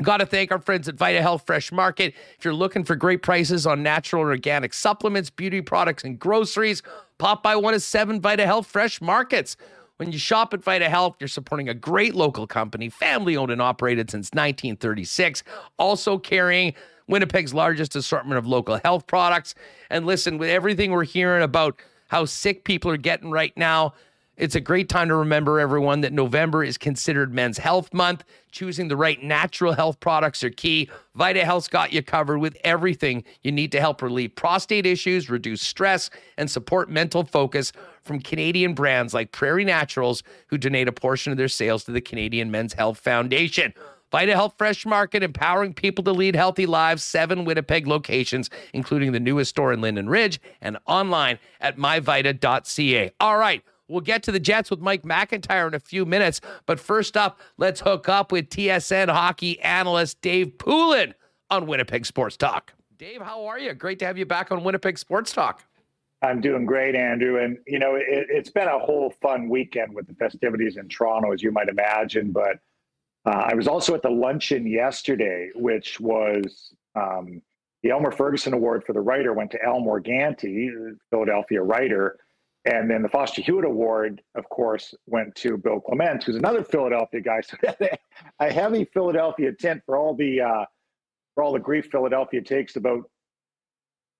Got 0.00 0.18
to 0.18 0.26
thank 0.26 0.52
our 0.52 0.60
friends 0.60 0.88
at 0.88 0.94
Vita 0.94 1.20
Health 1.20 1.42
Fresh 1.44 1.72
Market. 1.72 2.14
If 2.38 2.44
you're 2.44 2.54
looking 2.54 2.84
for 2.84 2.94
great 2.94 3.20
prices 3.22 3.66
on 3.66 3.82
natural 3.82 4.22
and 4.22 4.30
organic 4.30 4.72
supplements, 4.72 5.28
beauty 5.28 5.60
products, 5.60 6.04
and 6.04 6.18
groceries, 6.18 6.82
pop 7.18 7.42
by 7.42 7.56
one 7.56 7.74
of 7.74 7.82
seven 7.82 8.20
Vita 8.20 8.46
Health 8.46 8.68
Fresh 8.68 9.00
Markets. 9.00 9.56
When 9.98 10.12
you 10.12 10.18
shop 10.18 10.54
at 10.54 10.62
Vita 10.62 10.88
Health, 10.88 11.16
you're 11.18 11.26
supporting 11.26 11.68
a 11.68 11.74
great 11.74 12.14
local 12.14 12.46
company, 12.46 12.88
family 12.88 13.36
owned 13.36 13.50
and 13.50 13.60
operated 13.60 14.10
since 14.10 14.28
1936, 14.28 15.42
also 15.76 16.18
carrying 16.18 16.74
Winnipeg's 17.08 17.52
largest 17.52 17.96
assortment 17.96 18.38
of 18.38 18.46
local 18.46 18.78
health 18.84 19.08
products. 19.08 19.56
And 19.90 20.06
listen, 20.06 20.38
with 20.38 20.50
everything 20.50 20.92
we're 20.92 21.02
hearing 21.02 21.42
about 21.42 21.80
how 22.08 22.26
sick 22.26 22.62
people 22.62 22.92
are 22.92 22.96
getting 22.96 23.32
right 23.32 23.52
now, 23.56 23.92
it's 24.38 24.54
a 24.54 24.60
great 24.60 24.88
time 24.88 25.08
to 25.08 25.16
remember, 25.16 25.58
everyone, 25.58 26.00
that 26.02 26.12
November 26.12 26.62
is 26.62 26.78
considered 26.78 27.34
Men's 27.34 27.58
Health 27.58 27.92
Month. 27.92 28.22
Choosing 28.52 28.86
the 28.86 28.96
right 28.96 29.22
natural 29.22 29.72
health 29.72 29.98
products 30.00 30.42
are 30.44 30.50
key. 30.50 30.88
Vita 31.16 31.44
Health's 31.44 31.68
got 31.68 31.92
you 31.92 32.02
covered 32.02 32.38
with 32.38 32.56
everything 32.62 33.24
you 33.42 33.50
need 33.50 33.72
to 33.72 33.80
help 33.80 34.00
relieve 34.00 34.36
prostate 34.36 34.86
issues, 34.86 35.28
reduce 35.28 35.60
stress, 35.60 36.08
and 36.36 36.48
support 36.48 36.88
mental 36.88 37.24
focus 37.24 37.72
from 38.02 38.20
Canadian 38.20 38.74
brands 38.74 39.12
like 39.12 39.32
Prairie 39.32 39.64
Naturals, 39.64 40.22
who 40.46 40.56
donate 40.56 40.88
a 40.88 40.92
portion 40.92 41.32
of 41.32 41.36
their 41.36 41.48
sales 41.48 41.84
to 41.84 41.90
the 41.90 42.00
Canadian 42.00 42.50
Men's 42.50 42.74
Health 42.74 42.98
Foundation. 42.98 43.74
Vita 44.10 44.34
Health 44.34 44.54
Fresh 44.56 44.86
Market, 44.86 45.22
empowering 45.22 45.74
people 45.74 46.02
to 46.04 46.12
lead 46.12 46.34
healthy 46.34 46.64
lives. 46.64 47.04
Seven 47.04 47.44
Winnipeg 47.44 47.86
locations, 47.86 48.48
including 48.72 49.12
the 49.12 49.20
newest 49.20 49.50
store 49.50 49.72
in 49.72 49.80
Linden 49.80 50.08
Ridge, 50.08 50.40
and 50.60 50.78
online 50.86 51.38
at 51.60 51.76
myvita.ca. 51.76 53.10
All 53.20 53.36
right. 53.36 53.62
We'll 53.88 54.02
get 54.02 54.22
to 54.24 54.32
the 54.32 54.40
Jets 54.40 54.70
with 54.70 54.80
Mike 54.80 55.02
McIntyre 55.02 55.66
in 55.66 55.74
a 55.74 55.80
few 55.80 56.04
minutes. 56.04 56.40
But 56.66 56.78
first 56.78 57.16
up, 57.16 57.40
let's 57.56 57.80
hook 57.80 58.08
up 58.08 58.30
with 58.30 58.50
TSN 58.50 59.08
hockey 59.08 59.60
analyst 59.60 60.20
Dave 60.20 60.58
Poulin 60.58 61.14
on 61.50 61.66
Winnipeg 61.66 62.06
Sports 62.06 62.36
Talk. 62.36 62.74
Dave, 62.98 63.22
how 63.22 63.46
are 63.46 63.58
you? 63.58 63.72
Great 63.74 63.98
to 64.00 64.06
have 64.06 64.18
you 64.18 64.26
back 64.26 64.52
on 64.52 64.62
Winnipeg 64.64 64.98
Sports 64.98 65.32
Talk. 65.32 65.64
I'm 66.20 66.40
doing 66.40 66.66
great, 66.66 66.96
Andrew. 66.96 67.42
And, 67.42 67.58
you 67.66 67.78
know, 67.78 67.94
it, 67.94 68.26
has 68.34 68.50
been 68.50 68.66
a 68.66 68.78
whole 68.78 69.14
fun 69.22 69.48
weekend 69.48 69.94
with 69.94 70.08
the 70.08 70.14
festivities 70.14 70.76
in 70.76 70.88
Toronto, 70.88 71.32
as 71.32 71.42
you 71.42 71.52
might 71.52 71.68
imagine. 71.68 72.32
But 72.32 72.58
uh, 73.24 73.44
I 73.50 73.54
was 73.54 73.68
also 73.68 73.94
at 73.94 74.02
the 74.02 74.10
luncheon 74.10 74.66
yesterday, 74.66 75.50
which 75.54 76.00
was 76.00 76.74
um, 76.96 77.40
the 77.82 77.90
Elmer 77.90 78.10
Ferguson 78.10 78.52
Award 78.52 78.84
for 78.84 78.92
the 78.92 79.00
writer 79.00 79.32
went 79.32 79.52
to 79.52 79.62
Al 79.62 79.80
Morganti, 79.80 80.96
Philadelphia 81.10 81.62
writer. 81.62 82.18
And 82.64 82.90
then 82.90 83.02
the 83.02 83.08
Foster 83.08 83.40
Hewitt 83.40 83.64
Award, 83.64 84.20
of 84.34 84.48
course, 84.48 84.94
went 85.06 85.34
to 85.36 85.56
Bill 85.56 85.80
Clement, 85.80 86.24
who's 86.24 86.36
another 86.36 86.64
Philadelphia 86.64 87.20
guy. 87.20 87.40
So 87.70 87.88
a 88.40 88.52
heavy 88.52 88.84
Philadelphia 88.84 89.52
tint 89.52 89.82
for 89.86 89.96
all 89.96 90.14
the 90.14 90.40
uh, 90.40 90.64
for 91.34 91.44
all 91.44 91.52
the 91.52 91.60
grief 91.60 91.88
Philadelphia 91.90 92.42
takes 92.42 92.74
about 92.76 93.08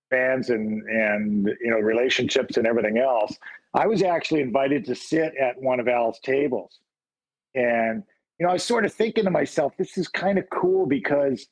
fans 0.08 0.50
and 0.50 0.82
and 0.88 1.48
you 1.60 1.70
know 1.70 1.78
relationships 1.78 2.56
and 2.56 2.66
everything 2.66 2.98
else. 2.98 3.36
I 3.74 3.86
was 3.86 4.02
actually 4.02 4.40
invited 4.40 4.84
to 4.86 4.94
sit 4.94 5.34
at 5.36 5.60
one 5.60 5.80
of 5.80 5.88
Al's 5.88 6.20
tables, 6.20 6.78
and 7.56 8.04
you 8.38 8.46
know 8.46 8.50
I 8.50 8.54
was 8.54 8.64
sort 8.64 8.84
of 8.84 8.92
thinking 8.92 9.24
to 9.24 9.30
myself, 9.30 9.74
this 9.76 9.98
is 9.98 10.06
kind 10.06 10.38
of 10.38 10.48
cool 10.50 10.86
because 10.86 11.48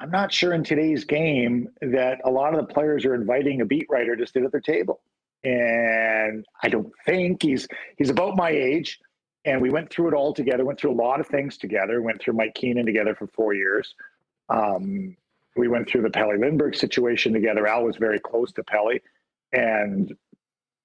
I'm 0.00 0.10
not 0.10 0.32
sure 0.32 0.54
in 0.54 0.64
today's 0.64 1.04
game 1.04 1.68
that 1.80 2.18
a 2.24 2.30
lot 2.30 2.52
of 2.52 2.66
the 2.66 2.72
players 2.72 3.04
are 3.04 3.14
inviting 3.14 3.60
a 3.60 3.64
beat 3.64 3.86
writer 3.88 4.16
to 4.16 4.26
sit 4.26 4.42
at 4.42 4.50
their 4.50 4.60
table 4.60 5.00
and 5.44 6.44
I 6.62 6.68
don't 6.68 6.92
think 7.06 7.42
he's 7.42 7.66
he's 7.96 8.10
about 8.10 8.36
my 8.36 8.50
age. 8.50 8.98
And 9.46 9.62
we 9.62 9.70
went 9.70 9.90
through 9.90 10.08
it 10.08 10.14
all 10.14 10.34
together. 10.34 10.64
Went 10.64 10.78
through 10.78 10.92
a 10.92 11.00
lot 11.00 11.18
of 11.18 11.26
things 11.26 11.56
together. 11.56 12.02
Went 12.02 12.20
through 12.20 12.34
Mike 12.34 12.54
Keenan 12.54 12.84
together 12.84 13.14
for 13.14 13.26
four 13.28 13.54
years. 13.54 13.94
Um, 14.50 15.16
we 15.56 15.68
went 15.68 15.88
through 15.88 16.02
the 16.02 16.10
Pelle 16.10 16.36
Lindbergh 16.36 16.74
situation 16.74 17.32
together. 17.32 17.66
Al 17.66 17.84
was 17.84 17.96
very 17.96 18.20
close 18.20 18.52
to 18.52 18.64
Pelle, 18.64 18.98
and 19.52 20.14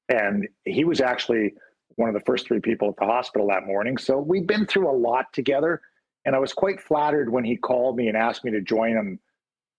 and 0.07 0.47
he 0.63 0.85
was 0.85 1.01
actually 1.01 1.53
one 1.95 2.09
of 2.09 2.15
the 2.15 2.25
first 2.25 2.47
three 2.47 2.59
people 2.59 2.89
at 2.89 2.95
the 2.97 3.05
hospital 3.05 3.47
that 3.47 3.65
morning. 3.65 3.97
So 3.97 4.17
we've 4.17 4.47
been 4.47 4.65
through 4.65 4.89
a 4.89 4.95
lot 4.95 5.31
together. 5.33 5.81
And 6.25 6.35
I 6.35 6.39
was 6.39 6.53
quite 6.53 6.81
flattered 6.81 7.29
when 7.29 7.43
he 7.43 7.55
called 7.55 7.95
me 7.95 8.07
and 8.07 8.17
asked 8.17 8.43
me 8.43 8.51
to 8.51 8.61
join 8.61 8.93
him 8.93 9.19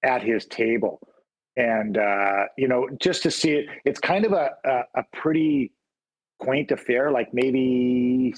at 0.05 0.23
his 0.23 0.47
table 0.47 1.01
and 1.57 1.99
uh, 1.99 2.45
you 2.57 2.69
know 2.69 2.89
just 3.01 3.23
to 3.23 3.31
see 3.31 3.53
it 3.53 3.67
it's 3.85 4.01
kind 4.01 4.25
of 4.25 4.33
a, 4.33 4.51
a, 4.65 5.01
a 5.01 5.05
pretty 5.13 5.73
quaint 6.39 6.71
affair 6.71 7.11
like 7.11 7.33
maybe 7.33 8.35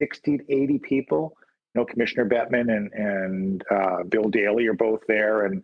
60 0.00 0.38
to 0.38 0.44
80 0.52 0.78
people. 0.78 1.34
You 1.74 1.80
know 1.80 1.84
commissioner 1.84 2.28
bettman 2.28 2.74
and 2.74 2.92
and 2.92 3.64
uh, 3.70 4.02
bill 4.04 4.30
daly 4.30 4.66
are 4.66 4.74
both 4.74 5.00
there 5.06 5.44
and 5.44 5.62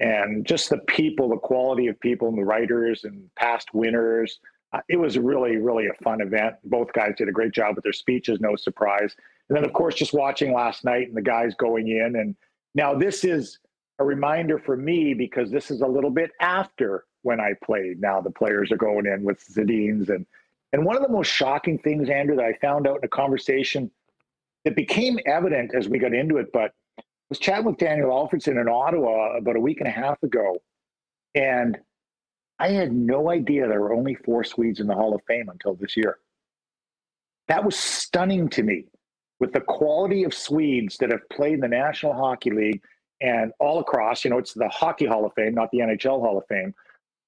and 0.00 0.46
just 0.46 0.70
the 0.70 0.78
people 0.78 1.28
the 1.28 1.36
quality 1.36 1.86
of 1.86 2.00
people 2.00 2.28
and 2.28 2.38
the 2.38 2.44
writers 2.44 3.04
and 3.04 3.30
past 3.36 3.74
winners. 3.74 4.40
Uh, 4.72 4.80
it 4.88 4.96
was 4.96 5.18
really 5.18 5.56
really 5.56 5.86
a 5.86 6.02
fun 6.02 6.20
event. 6.20 6.56
Both 6.64 6.92
guys 6.92 7.14
did 7.16 7.28
a 7.28 7.32
great 7.32 7.52
job 7.52 7.76
with 7.76 7.84
their 7.84 7.92
speeches 7.92 8.40
no 8.40 8.56
surprise. 8.56 9.14
And 9.48 9.56
then, 9.56 9.64
of 9.64 9.72
course, 9.72 9.94
just 9.94 10.14
watching 10.14 10.52
last 10.52 10.84
night 10.84 11.08
and 11.08 11.16
the 11.16 11.22
guys 11.22 11.54
going 11.54 11.88
in. 11.88 12.16
And 12.16 12.34
now 12.74 12.94
this 12.94 13.24
is 13.24 13.58
a 13.98 14.04
reminder 14.04 14.58
for 14.58 14.76
me 14.76 15.14
because 15.14 15.50
this 15.50 15.70
is 15.70 15.80
a 15.80 15.86
little 15.86 16.10
bit 16.10 16.30
after 16.40 17.04
when 17.22 17.40
I 17.40 17.52
played. 17.64 18.00
Now 18.00 18.20
the 18.20 18.30
players 18.30 18.72
are 18.72 18.76
going 18.76 19.06
in 19.06 19.22
with 19.22 19.44
Sedins. 19.44 20.08
And, 20.08 20.26
and 20.72 20.84
one 20.84 20.96
of 20.96 21.02
the 21.02 21.08
most 21.08 21.28
shocking 21.28 21.78
things, 21.78 22.08
Andrew, 22.08 22.36
that 22.36 22.44
I 22.44 22.54
found 22.54 22.86
out 22.86 22.98
in 22.98 23.04
a 23.04 23.08
conversation 23.08 23.90
that 24.64 24.76
became 24.76 25.18
evident 25.26 25.74
as 25.74 25.88
we 25.88 25.98
got 25.98 26.14
into 26.14 26.38
it, 26.38 26.52
but 26.52 26.72
I 26.98 27.02
was 27.28 27.38
chatting 27.38 27.66
with 27.66 27.78
Daniel 27.78 28.10
Alfredsson 28.10 28.60
in 28.60 28.68
Ottawa 28.68 29.36
about 29.36 29.56
a 29.56 29.60
week 29.60 29.80
and 29.80 29.88
a 29.88 29.92
half 29.92 30.22
ago. 30.22 30.58
And 31.34 31.78
I 32.58 32.68
had 32.68 32.92
no 32.92 33.30
idea 33.30 33.66
there 33.66 33.80
were 33.80 33.94
only 33.94 34.14
four 34.14 34.44
Swedes 34.44 34.80
in 34.80 34.86
the 34.86 34.94
Hall 34.94 35.14
of 35.14 35.22
Fame 35.26 35.48
until 35.48 35.74
this 35.74 35.96
year. 35.96 36.18
That 37.48 37.64
was 37.64 37.76
stunning 37.76 38.48
to 38.50 38.62
me 38.62 38.86
with 39.40 39.52
the 39.52 39.60
quality 39.60 40.24
of 40.24 40.32
Swedes 40.32 40.96
that 40.98 41.10
have 41.10 41.28
played 41.30 41.54
in 41.54 41.60
the 41.60 41.68
National 41.68 42.14
Hockey 42.14 42.50
League 42.50 42.82
and 43.20 43.52
all 43.60 43.80
across. 43.80 44.24
You 44.24 44.30
know, 44.30 44.38
it's 44.38 44.54
the 44.54 44.68
Hockey 44.68 45.06
Hall 45.06 45.24
of 45.24 45.32
Fame, 45.34 45.54
not 45.54 45.70
the 45.70 45.78
NHL 45.78 46.20
Hall 46.20 46.38
of 46.38 46.44
Fame. 46.48 46.74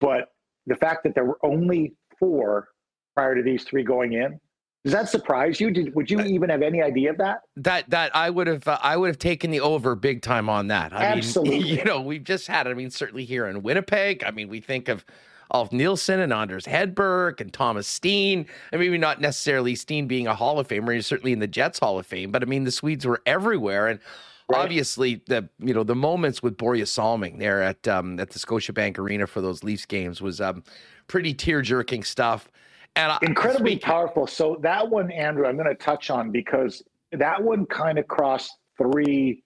But 0.00 0.28
the 0.66 0.76
fact 0.76 1.04
that 1.04 1.14
there 1.14 1.24
were 1.24 1.38
only 1.42 1.94
four 2.18 2.68
prior 3.14 3.34
to 3.34 3.42
these 3.42 3.64
three 3.64 3.82
going 3.82 4.12
in, 4.12 4.38
does 4.84 4.92
that 4.92 5.08
surprise 5.08 5.60
you? 5.60 5.72
Did 5.72 5.94
would 5.96 6.08
you 6.08 6.20
even 6.20 6.48
have 6.48 6.62
any 6.62 6.80
idea 6.80 7.10
of 7.10 7.18
that? 7.18 7.40
That 7.56 7.90
that 7.90 8.14
I 8.14 8.30
would 8.30 8.46
have 8.46 8.68
uh, 8.68 8.78
I 8.80 8.96
would 8.96 9.08
have 9.08 9.18
taken 9.18 9.50
the 9.50 9.60
over 9.60 9.96
big 9.96 10.22
time 10.22 10.48
on 10.48 10.68
that. 10.68 10.92
I 10.92 11.04
Absolutely. 11.06 11.58
mean, 11.58 11.66
you 11.66 11.84
know, 11.84 12.00
we've 12.00 12.22
just 12.22 12.46
had. 12.46 12.68
I 12.68 12.74
mean, 12.74 12.90
certainly 12.90 13.24
here 13.24 13.48
in 13.48 13.62
Winnipeg. 13.62 14.22
I 14.24 14.30
mean, 14.30 14.48
we 14.48 14.60
think 14.60 14.88
of 14.88 15.04
Ulf 15.50 15.72
Nilsson 15.72 16.20
and 16.20 16.32
Anders 16.32 16.66
Hedberg 16.66 17.40
and 17.40 17.52
Thomas 17.52 17.86
Steen. 17.86 18.46
I 18.72 18.76
mean, 18.76 18.90
maybe 18.90 18.98
not 18.98 19.20
necessarily 19.20 19.74
Steen 19.74 20.06
being 20.06 20.26
a 20.26 20.34
Hall 20.34 20.58
of 20.58 20.68
Famer, 20.68 20.94
he's 20.94 21.06
certainly 21.06 21.32
in 21.32 21.38
the 21.38 21.46
Jets 21.46 21.78
Hall 21.78 21.98
of 21.98 22.06
Fame, 22.06 22.30
but 22.30 22.42
I 22.42 22.46
mean, 22.46 22.64
the 22.64 22.70
Swedes 22.70 23.04
were 23.06 23.22
everywhere. 23.26 23.88
And 23.88 24.00
right. 24.48 24.60
obviously, 24.60 25.22
the 25.26 25.48
you 25.58 25.74
know 25.74 25.84
the 25.84 25.94
moments 25.94 26.42
with 26.42 26.56
Börje 26.56 26.86
Salming 26.86 27.38
there 27.38 27.62
at 27.62 27.86
um, 27.88 28.18
at 28.20 28.30
the 28.30 28.38
Scotiabank 28.38 28.98
Arena 28.98 29.26
for 29.26 29.40
those 29.40 29.64
Leafs 29.64 29.86
games 29.86 30.20
was 30.20 30.40
um, 30.40 30.62
pretty 31.06 31.34
tear 31.34 31.62
jerking 31.62 32.04
stuff. 32.04 32.50
And 32.94 33.12
incredibly 33.22 33.72
speaking, 33.72 33.86
powerful. 33.86 34.26
So 34.26 34.58
that 34.62 34.88
one, 34.88 35.10
Andrew, 35.10 35.46
I'm 35.46 35.56
going 35.56 35.68
to 35.68 35.74
touch 35.74 36.08
on 36.08 36.30
because 36.30 36.82
that 37.12 37.42
one 37.42 37.66
kind 37.66 37.98
of 37.98 38.08
crossed 38.08 38.52
three 38.78 39.42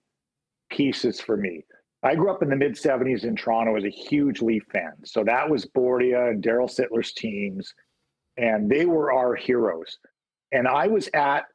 pieces 0.69 1.19
for 1.19 1.35
me. 1.35 1.65
I 2.03 2.15
grew 2.15 2.31
up 2.31 2.41
in 2.41 2.49
the 2.49 2.55
mid 2.55 2.73
70s 2.73 3.25
in 3.25 3.35
Toronto 3.35 3.75
as 3.75 3.83
a 3.83 3.89
huge 3.89 4.41
Leaf 4.41 4.63
fan. 4.71 4.93
So 5.03 5.23
that 5.25 5.47
was 5.47 5.65
Börje 5.65 6.29
and 6.29 6.43
Darryl 6.43 6.69
Sittler's 6.69 7.13
teams, 7.13 7.73
and 8.37 8.69
they 8.69 8.85
were 8.85 9.11
our 9.11 9.35
heroes. 9.35 9.97
And 10.51 10.67
I 10.67 10.87
was 10.87 11.09
at 11.13 11.45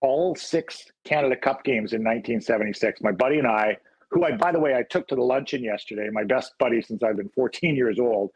all 0.00 0.34
six 0.34 0.84
Canada 1.04 1.36
Cup 1.36 1.64
games 1.64 1.92
in 1.92 2.00
1976. 2.00 3.00
My 3.02 3.12
buddy 3.12 3.38
and 3.38 3.46
I, 3.46 3.76
who 4.10 4.24
I, 4.24 4.32
by 4.36 4.52
the 4.52 4.60
way, 4.60 4.74
I 4.74 4.82
took 4.82 5.06
to 5.08 5.14
the 5.14 5.22
luncheon 5.22 5.62
yesterday, 5.62 6.08
my 6.12 6.24
best 6.24 6.52
buddy 6.58 6.80
since 6.80 7.02
I've 7.02 7.16
been 7.16 7.28
14 7.30 7.76
years 7.76 7.98
old, 7.98 8.30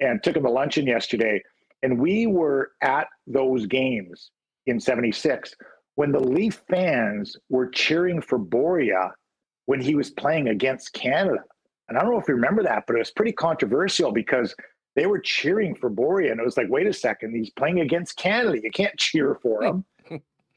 and 0.00 0.22
took 0.22 0.36
him 0.36 0.44
to 0.44 0.50
luncheon 0.50 0.86
yesterday. 0.86 1.42
And 1.82 1.98
we 1.98 2.26
were 2.26 2.72
at 2.82 3.08
those 3.26 3.66
games 3.66 4.30
in 4.66 4.80
76 4.80 5.54
when 5.94 6.12
the 6.12 6.20
Leaf 6.20 6.62
fans 6.70 7.36
were 7.48 7.68
cheering 7.68 8.20
for 8.20 8.38
Börje 8.38 9.10
when 9.66 9.80
he 9.80 9.94
was 9.94 10.10
playing 10.10 10.48
against 10.48 10.92
Canada. 10.92 11.42
And 11.88 11.96
I 11.96 12.02
don't 12.02 12.12
know 12.12 12.20
if 12.20 12.28
you 12.28 12.34
remember 12.34 12.62
that, 12.62 12.84
but 12.86 12.96
it 12.96 13.00
was 13.00 13.10
pretty 13.10 13.32
controversial 13.32 14.12
because 14.12 14.54
they 14.94 15.06
were 15.06 15.18
cheering 15.18 15.74
for 15.74 15.90
Börje. 15.90 16.30
And 16.30 16.40
it 16.40 16.44
was 16.44 16.56
like, 16.56 16.68
wait 16.68 16.86
a 16.86 16.92
second, 16.92 17.34
he's 17.34 17.50
playing 17.50 17.80
against 17.80 18.16
Canada. 18.16 18.60
You 18.62 18.70
can't 18.70 18.96
cheer 18.98 19.38
for 19.42 19.62
him. 19.62 19.84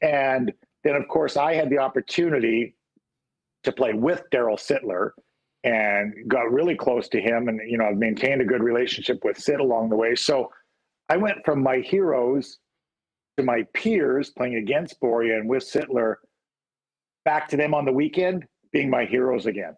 And 0.02 0.52
then, 0.84 0.96
of 0.96 1.08
course, 1.08 1.36
I 1.36 1.54
had 1.54 1.70
the 1.70 1.78
opportunity 1.78 2.74
to 3.64 3.72
play 3.72 3.94
with 3.94 4.22
Darryl 4.32 4.58
Sittler 4.58 5.10
and 5.64 6.12
got 6.28 6.50
really 6.50 6.74
close 6.74 7.08
to 7.10 7.20
him. 7.20 7.48
And, 7.48 7.60
you 7.68 7.78
know, 7.78 7.86
I've 7.86 7.96
maintained 7.96 8.42
a 8.42 8.44
good 8.44 8.62
relationship 8.62 9.24
with 9.24 9.38
Sid 9.38 9.60
along 9.60 9.90
the 9.90 9.96
way. 9.96 10.16
So 10.16 10.50
I 11.08 11.16
went 11.16 11.44
from 11.44 11.62
my 11.62 11.78
heroes 11.78 12.58
to 13.36 13.44
my 13.44 13.64
peers 13.74 14.30
playing 14.30 14.56
against 14.56 15.00
Börje 15.00 15.36
and 15.36 15.48
with 15.48 15.62
Sittler 15.62 16.16
back 17.24 17.48
to 17.48 17.56
them 17.56 17.74
on 17.74 17.84
the 17.84 17.92
weekend 17.92 18.44
being 18.72 18.90
my 18.90 19.04
heroes 19.04 19.46
again 19.46 19.74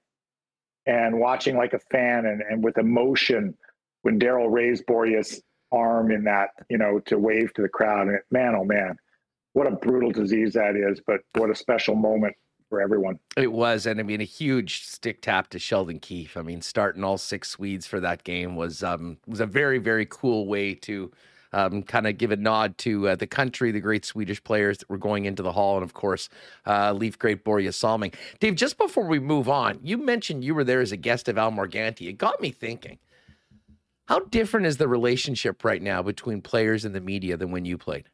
and 0.86 1.18
watching 1.18 1.56
like 1.56 1.74
a 1.74 1.78
fan 1.90 2.26
and, 2.26 2.42
and 2.42 2.64
with 2.64 2.78
emotion 2.78 3.54
when 4.02 4.18
Darryl 4.18 4.50
raised 4.50 4.86
Börje's 4.86 5.42
arm 5.72 6.10
in 6.10 6.24
that, 6.24 6.50
you 6.68 6.78
know, 6.78 7.00
to 7.00 7.18
wave 7.18 7.52
to 7.54 7.62
the 7.62 7.68
crowd. 7.68 8.08
And 8.08 8.18
man, 8.30 8.54
oh 8.54 8.64
man, 8.64 8.96
what 9.54 9.66
a 9.66 9.70
brutal 9.70 10.10
disease 10.10 10.52
that 10.52 10.76
is, 10.76 11.00
but 11.06 11.20
what 11.34 11.50
a 11.50 11.54
special 11.54 11.94
moment 11.94 12.34
for 12.68 12.82
everyone. 12.82 13.18
It 13.36 13.52
was. 13.52 13.86
And 13.86 13.98
I 13.98 14.02
mean, 14.02 14.20
a 14.20 14.24
huge 14.24 14.82
stick 14.82 15.22
tap 15.22 15.48
to 15.50 15.58
Sheldon 15.58 16.00
Keefe. 16.00 16.36
I 16.36 16.42
mean, 16.42 16.60
starting 16.60 17.02
all 17.02 17.18
six 17.18 17.50
Swedes 17.50 17.86
for 17.86 18.00
that 18.00 18.24
game 18.24 18.56
was, 18.56 18.82
um, 18.82 19.16
was 19.26 19.40
a 19.40 19.46
very, 19.46 19.78
very 19.78 20.06
cool 20.10 20.46
way 20.46 20.74
to, 20.74 21.10
um, 21.52 21.84
kind 21.84 22.08
of 22.08 22.18
give 22.18 22.32
a 22.32 22.36
nod 22.36 22.76
to 22.78 23.08
uh, 23.08 23.14
the 23.14 23.28
country, 23.28 23.70
the 23.70 23.78
great 23.78 24.04
Swedish 24.04 24.42
players 24.42 24.78
that 24.78 24.90
were 24.90 24.98
going 24.98 25.24
into 25.24 25.42
the 25.42 25.52
hall, 25.52 25.76
and 25.76 25.84
of 25.84 25.94
course, 25.94 26.28
uh, 26.66 26.92
Leaf 26.92 27.16
great 27.16 27.44
Börje 27.44 27.72
Salming. 27.72 28.12
Dave, 28.40 28.56
just 28.56 28.76
before 28.76 29.06
we 29.06 29.20
move 29.20 29.48
on, 29.48 29.78
you 29.80 29.96
mentioned 29.96 30.42
you 30.42 30.52
were 30.52 30.64
there 30.64 30.80
as 30.80 30.90
a 30.90 30.96
guest 30.96 31.28
of 31.28 31.38
Al 31.38 31.52
Morganti. 31.52 32.08
It 32.08 32.18
got 32.18 32.40
me 32.40 32.50
thinking. 32.50 32.98
How 34.06 34.18
different 34.18 34.66
is 34.66 34.78
the 34.78 34.88
relationship 34.88 35.64
right 35.64 35.80
now 35.80 36.02
between 36.02 36.42
players 36.42 36.84
and 36.84 36.92
the 36.92 37.00
media 37.00 37.36
than 37.36 37.52
when 37.52 37.64
you 37.64 37.78
played? 37.78 38.08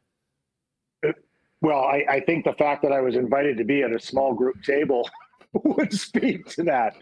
Well, 1.61 1.79
I, 1.79 2.03
I 2.09 2.19
think 2.21 2.45
the 2.45 2.53
fact 2.53 2.81
that 2.83 2.91
I 2.91 3.01
was 3.01 3.15
invited 3.15 3.57
to 3.57 3.63
be 3.63 3.83
at 3.83 3.93
a 3.93 3.99
small 3.99 4.33
group 4.33 4.63
table 4.63 5.07
would 5.53 5.93
speak 5.93 6.45
to 6.51 6.63
that. 6.63 6.95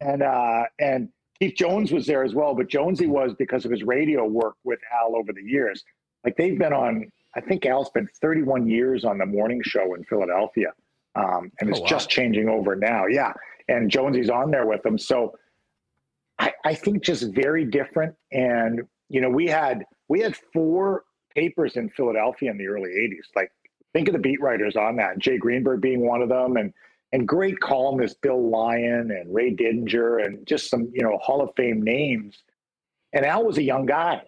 And 0.00 0.22
uh, 0.22 0.64
and 0.78 1.08
Keith 1.38 1.54
Jones 1.56 1.92
was 1.92 2.06
there 2.06 2.22
as 2.22 2.34
well, 2.34 2.54
but 2.54 2.68
Jonesy 2.68 3.06
was 3.06 3.34
because 3.38 3.64
of 3.64 3.70
his 3.70 3.82
radio 3.82 4.24
work 4.24 4.56
with 4.64 4.80
Al 4.92 5.16
over 5.16 5.32
the 5.32 5.42
years. 5.42 5.82
Like 6.24 6.36
they've 6.36 6.58
been 6.58 6.72
on, 6.72 7.10
I 7.34 7.40
think 7.40 7.66
Al 7.66 7.84
spent 7.84 8.08
31 8.20 8.68
years 8.68 9.04
on 9.04 9.18
the 9.18 9.26
morning 9.26 9.60
show 9.64 9.94
in 9.94 10.04
Philadelphia, 10.04 10.72
um, 11.14 11.50
and 11.58 11.70
it's 11.70 11.78
oh, 11.78 11.82
wow. 11.82 11.88
just 11.88 12.10
changing 12.10 12.48
over 12.48 12.76
now. 12.76 13.06
Yeah, 13.06 13.32
and 13.68 13.90
Jonesy's 13.90 14.30
on 14.30 14.50
there 14.50 14.66
with 14.66 14.82
them, 14.82 14.98
so 14.98 15.34
I, 16.38 16.52
I 16.64 16.74
think 16.74 17.02
just 17.02 17.24
very 17.32 17.64
different. 17.64 18.14
And 18.30 18.82
you 19.08 19.20
know, 19.20 19.30
we 19.30 19.46
had 19.46 19.84
we 20.08 20.20
had 20.20 20.36
four 20.52 21.04
papers 21.34 21.76
in 21.76 21.88
Philadelphia 21.90 22.50
in 22.50 22.58
the 22.58 22.66
early 22.66 22.90
80s. 22.90 23.34
Like 23.34 23.50
think 23.92 24.08
of 24.08 24.12
the 24.12 24.18
beat 24.18 24.40
writers 24.40 24.76
on 24.76 24.96
that, 24.96 25.18
Jay 25.18 25.38
Greenberg 25.38 25.80
being 25.80 26.06
one 26.06 26.22
of 26.22 26.28
them, 26.28 26.56
and 26.56 26.72
and 27.12 27.28
great 27.28 27.60
columnists 27.60 28.18
Bill 28.20 28.48
Lyon 28.50 29.10
and 29.10 29.32
Ray 29.34 29.54
Didinger 29.54 30.24
and 30.24 30.46
just 30.46 30.70
some 30.70 30.90
you 30.94 31.02
know 31.02 31.18
Hall 31.18 31.42
of 31.42 31.50
Fame 31.56 31.82
names. 31.82 32.42
And 33.12 33.26
Al 33.26 33.44
was 33.44 33.58
a 33.58 33.62
young 33.62 33.84
guy, 33.84 34.22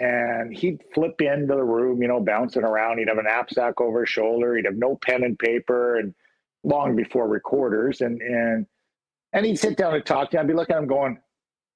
and 0.00 0.52
he'd 0.56 0.82
flip 0.92 1.20
into 1.20 1.54
the 1.54 1.62
room, 1.62 2.02
you 2.02 2.08
know, 2.08 2.18
bouncing 2.20 2.64
around. 2.64 2.98
He'd 2.98 3.08
have 3.08 3.18
a 3.18 3.22
knapsack 3.22 3.80
over 3.80 4.00
his 4.00 4.08
shoulder. 4.08 4.56
He'd 4.56 4.64
have 4.64 4.76
no 4.76 4.96
pen 4.96 5.22
and 5.22 5.38
paper, 5.38 5.96
and 5.98 6.14
long 6.64 6.96
before 6.96 7.28
recorders, 7.28 8.00
and 8.00 8.20
and 8.20 8.66
and 9.32 9.46
he'd 9.46 9.58
sit 9.58 9.76
down 9.76 9.94
and 9.94 10.04
talk 10.04 10.30
to 10.30 10.36
me. 10.36 10.40
I'd 10.40 10.48
be 10.48 10.54
looking 10.54 10.74
at 10.74 10.82
him 10.82 10.88
going, 10.88 11.18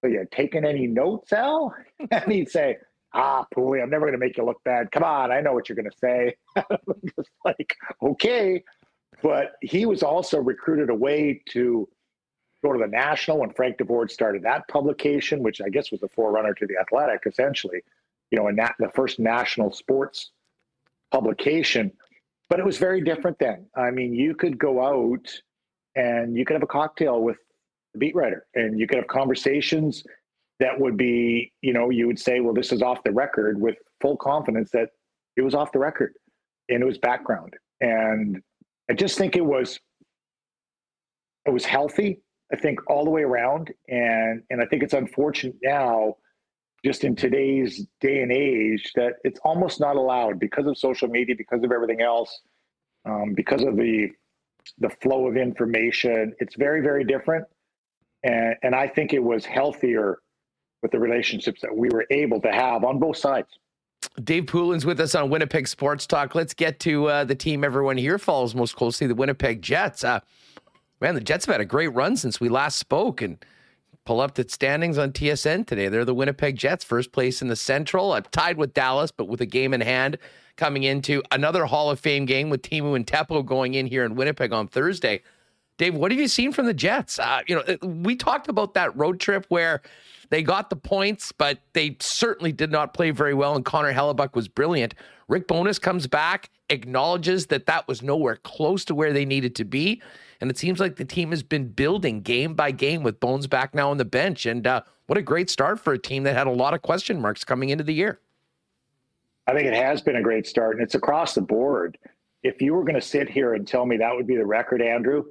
"Are 0.03 0.09
you 0.09 0.27
taking 0.31 0.65
any 0.65 0.87
notes, 0.87 1.33
Al?" 1.33 1.75
and 2.11 2.33
he'd 2.33 2.51
say. 2.51 2.79
Ah, 3.15 3.47
Pooey, 3.55 3.83
I'm 3.83 3.91
never 3.91 4.05
going 4.05 4.13
to 4.13 4.19
make 4.19 4.37
you 4.37 4.45
look 4.45 4.63
bad. 4.65 4.93
Come 4.93 5.03
on, 5.03 5.33
I 5.33 5.41
know 5.41 5.53
what 5.53 5.69
you're 5.69 5.77
going 5.77 5.91
to 5.91 5.99
say. 5.99 6.37
just 7.17 7.31
like, 7.45 7.75
okay. 8.03 8.63
But 9.23 9.53
he 9.63 9.87
was 9.87 10.03
also 10.03 10.39
recruited 10.39 10.91
away 10.91 11.43
to 11.51 11.89
go 12.63 12.73
to 12.73 12.79
the 12.79 12.87
National 12.87 13.39
when 13.39 13.51
Frank 13.51 13.79
Deford 13.79 14.11
started 14.11 14.43
that 14.43 14.69
publication, 14.69 15.43
which 15.43 15.61
I 15.61 15.69
guess 15.69 15.91
was 15.91 16.01
the 16.01 16.09
forerunner 16.09 16.55
to 16.55 16.67
the 16.67 16.77
Athletic, 16.81 17.23
essentially. 17.27 17.81
You 18.31 18.39
know, 18.39 18.49
and 18.49 18.59
that 18.59 18.75
the 18.79 18.91
first 18.95 19.19
national 19.19 19.73
sports 19.73 20.33
publication. 21.11 21.93
But 22.51 22.61
it 22.61 22.67
was 22.67 22.79
very 22.79 23.01
different 23.01 23.39
then. 23.39 23.67
I 23.75 23.91
mean, 23.91 24.13
you 24.13 24.35
could 24.35 24.59
go 24.59 24.83
out 24.83 25.29
and 25.97 26.37
you 26.37 26.45
could 26.45 26.55
have 26.55 26.63
a 26.63 26.67
cocktail 26.67 27.23
with 27.23 27.39
the 27.93 27.99
beat 27.99 28.15
writer, 28.15 28.47
and 28.55 28.79
you 28.79 28.87
could 28.87 28.99
have 28.99 29.07
conversations 29.07 30.05
that 30.61 30.79
would 30.79 30.97
be, 30.97 31.53
you 31.63 31.73
know, 31.73 31.91
you 31.91 32.07
would 32.07 32.19
say, 32.19 32.41
well, 32.41 32.55
this 32.55 32.73
is 32.73 32.83
off 32.83 33.03
the 33.05 33.13
record 33.13 33.61
with 33.61 33.77
full 34.01 34.17
confidence 34.17 34.71
that 34.73 34.91
it 35.37 35.43
was 35.43 35.55
off 35.55 35.73
the 35.73 35.79
record 35.79 36.15
and 36.69 36.83
it 36.83 36.87
was 36.87 36.99
background. 36.99 37.55
And 37.81 38.43
I 38.91 38.95
just 38.95 39.19
think 39.19 39.37
it 39.37 39.45
was 39.45 39.79
it 41.47 41.53
was 41.53 41.65
healthy. 41.65 42.21
I 42.53 42.57
think 42.57 42.79
all 42.91 43.05
the 43.05 43.11
way 43.11 43.23
around, 43.23 43.73
and 43.89 44.43
and 44.51 44.63
I 44.63 44.67
think 44.67 44.83
it's 44.83 44.95
unfortunate 44.95 45.57
now, 45.63 46.17
just 46.85 47.05
in 47.05 47.15
today's 47.15 47.87
day 48.01 48.23
and 48.23 48.33
age, 48.33 48.93
that 48.97 49.15
it's 49.25 49.41
almost 49.45 49.81
not 49.81 49.97
allowed 49.97 50.39
because 50.39 50.67
of 50.67 50.77
social 50.77 51.09
media, 51.09 51.35
because 51.37 51.63
of 51.63 51.73
everything 51.73 52.01
else, 52.01 52.41
um, 53.05 53.35
because 53.35 53.63
of 53.63 53.77
the 53.77 54.09
the 54.79 54.91
flow 55.03 55.27
of 55.27 55.37
information. 55.37 56.35
It's 56.41 56.57
very 56.57 56.81
very 56.81 57.05
different, 57.05 57.47
and 58.25 58.57
and 58.63 58.75
I 58.75 58.89
think 58.89 59.13
it 59.13 59.23
was 59.23 59.45
healthier 59.45 60.19
with 60.83 60.91
the 60.91 60.99
relationships 60.99 61.61
that 61.63 61.77
we 61.77 61.89
were 61.91 62.07
able 62.11 62.41
to 62.41 62.53
have 62.53 62.85
on 62.85 62.99
both 62.99 63.17
sides. 63.17 63.49
Dave 64.23 64.47
Poulin's 64.47 64.87
with 64.87 65.01
us 65.01 65.15
on 65.15 65.31
Winnipeg 65.31 65.67
Sports 65.67 66.07
Talk. 66.07 66.35
Let's 66.35 66.55
get 66.55 66.81
to 66.81 67.07
uh, 67.07 67.25
the 67.25 67.35
team 67.35 67.65
everyone 67.65 67.97
here 67.97 68.19
follows 68.19 68.55
most 68.55 68.77
closely, 68.77 69.07
the 69.07 69.15
Winnipeg 69.15 69.61
Jets. 69.63 70.05
Uh, 70.05 70.21
man, 71.01 71.15
the 71.15 71.21
Jets 71.21 71.47
have 71.47 71.55
had 71.55 71.61
a 71.61 71.67
great 71.67 71.89
run 71.89 72.17
since 72.17 72.41
we 72.41 72.49
last 72.49 72.79
spoke 72.79 73.23
and 73.23 73.45
pull 74.05 74.21
up 74.21 74.35
the 74.35 74.49
standings 74.49 74.99
on 74.99 75.13
TSN 75.13 75.67
today. 75.67 75.89
They're 75.89 76.05
the 76.05 76.15
Winnipeg 76.15 76.57
Jets, 76.57 76.85
first 76.85 77.13
place 77.13 77.43
in 77.43 77.49
the 77.49 77.57
Central, 77.57 78.13
uh, 78.13 78.23
tied 78.31 78.57
with 78.57 78.73
Dallas, 78.73 79.11
but 79.11 79.29
with 79.29 79.41
a 79.41 79.47
game 79.47 79.75
in 79.75 79.81
hand 79.81 80.19
coming 80.57 80.83
into 80.83 81.23
another 81.31 81.67
Hall 81.67 81.91
of 81.91 82.01
Fame 82.01 82.25
game 82.25 82.51
with 82.51 82.63
Teemu 82.63 82.97
and 82.97 83.07
Teppo 83.07 83.45
going 83.45 83.75
in 83.75 83.87
here 83.87 84.05
in 84.05 84.15
Winnipeg 84.15 84.53
on 84.53 84.67
Thursday. 84.67 85.23
Dave, 85.77 85.95
what 85.95 86.11
have 86.11 86.19
you 86.19 86.27
seen 86.27 86.53
from 86.53 86.67
the 86.67 86.75
Jets? 86.75 87.19
Uh, 87.19 87.43
you 87.47 87.55
know, 87.55 87.63
uh, 87.63 87.87
we 87.87 88.17
talked 88.17 88.49
about 88.49 88.75
that 88.75 88.97
road 88.97 89.21
trip 89.21 89.47
where 89.49 89.83
they 90.31 90.43
got 90.43 90.71
the 90.71 90.77
points, 90.77 91.33
but 91.33 91.59
they 91.73 91.97
certainly 92.01 92.53
did 92.53 92.71
not 92.71 92.95
play 92.95 93.11
very 93.11 93.35
well. 93.35 93.57
And 93.57 93.65
Connor 93.65 93.93
Hellebuyck 93.93 94.35
was 94.35 94.49
brilliant. 94.49 94.95
Rick 95.29 95.47
Bowness 95.49 95.79
comes 95.79 96.07
back, 96.07 96.51
acknowledges 96.71 97.47
that 97.47 97.67
that 97.67 97.87
was 97.89 98.03
nowhere 98.03 98.37
close 98.37 98.85
to 98.87 98.95
where 98.95 99.13
they 99.13 99.25
needed 99.25 99.55
to 99.57 99.65
be. 99.65 100.03
And 100.41 100.51
it 100.51 100.59
seems 100.59 100.81
like 100.81 100.97
the 100.97 101.05
team 101.05 101.31
has 101.31 101.43
been 101.43 101.69
building 101.69 102.21
game 102.21 102.55
by 102.55 102.71
game 102.71 103.03
with 103.03 103.21
Bones 103.21 103.47
back 103.47 103.75
now 103.75 103.91
on 103.91 103.97
the 103.97 104.05
bench. 104.05 104.47
And 104.47 104.67
uh, 104.67 104.83
what 105.07 105.19
a 105.19 105.23
great 105.23 105.51
start 105.51 105.81
for 105.81 105.93
a 105.93 105.99
team 105.99 106.23
that 106.25 106.37
had 106.37 106.47
a 106.47 106.53
lot 106.53 106.75
of 106.75 106.83
question 106.83 107.21
marks 107.21 107.45
coming 107.45 107.71
into 107.71 107.85
the 107.85 107.95
year. 107.95 108.21
I 109.47 109.55
think 109.55 109.67
it 109.67 109.75
has 109.75 110.03
been 110.03 110.17
a 110.17 110.23
great 110.23 110.47
start, 110.47 110.77
and 110.77 110.85
it's 110.85 110.95
across 110.95 111.35
the 111.35 111.41
board. 111.41 111.97
If 112.43 112.61
you 112.61 112.75
were 112.75 112.85
going 112.85 112.95
to 112.95 113.01
sit 113.01 113.31
here 113.31 113.55
and 113.55 113.67
tell 113.67 113.87
me 113.87 113.97
that 113.97 114.15
would 114.15 114.27
be 114.27 114.37
the 114.37 114.47
record, 114.47 114.83
Andrew, 114.83 115.25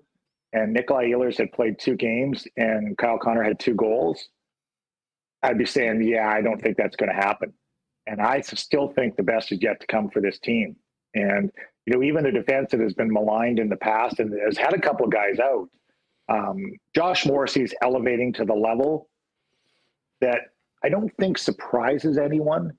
and 0.53 0.73
Nikolai 0.73 1.11
Ehlers 1.11 1.37
had 1.37 1.51
played 1.51 1.79
two 1.79 1.95
games 1.95 2.47
and 2.57 2.97
Kyle 2.97 3.17
Connor 3.17 3.43
had 3.43 3.59
two 3.59 3.75
goals, 3.75 4.29
I'd 5.43 5.57
be 5.57 5.65
saying, 5.65 6.03
yeah, 6.03 6.27
I 6.27 6.41
don't 6.41 6.61
think 6.61 6.77
that's 6.77 6.95
going 6.95 7.09
to 7.09 7.15
happen. 7.15 7.53
And 8.07 8.21
I 8.21 8.41
still 8.41 8.87
think 8.89 9.15
the 9.15 9.23
best 9.23 9.51
is 9.51 9.61
yet 9.61 9.79
to 9.81 9.87
come 9.87 10.09
for 10.09 10.21
this 10.21 10.39
team. 10.39 10.75
And, 11.13 11.51
you 11.85 11.93
know, 11.93 12.03
even 12.03 12.23
the 12.23 12.31
defense 12.31 12.71
that 12.71 12.79
has 12.79 12.93
been 12.93 13.11
maligned 13.11 13.59
in 13.59 13.69
the 13.69 13.75
past 13.75 14.19
and 14.19 14.33
has 14.45 14.57
had 14.57 14.73
a 14.73 14.79
couple 14.79 15.05
of 15.05 15.11
guys 15.11 15.39
out, 15.39 15.69
um, 16.29 16.71
Josh 16.95 17.25
Morrissey's 17.25 17.73
elevating 17.81 18.33
to 18.33 18.45
the 18.45 18.53
level 18.53 19.09
that 20.21 20.39
I 20.83 20.89
don't 20.89 21.15
think 21.17 21.37
surprises 21.37 22.17
anyone, 22.17 22.71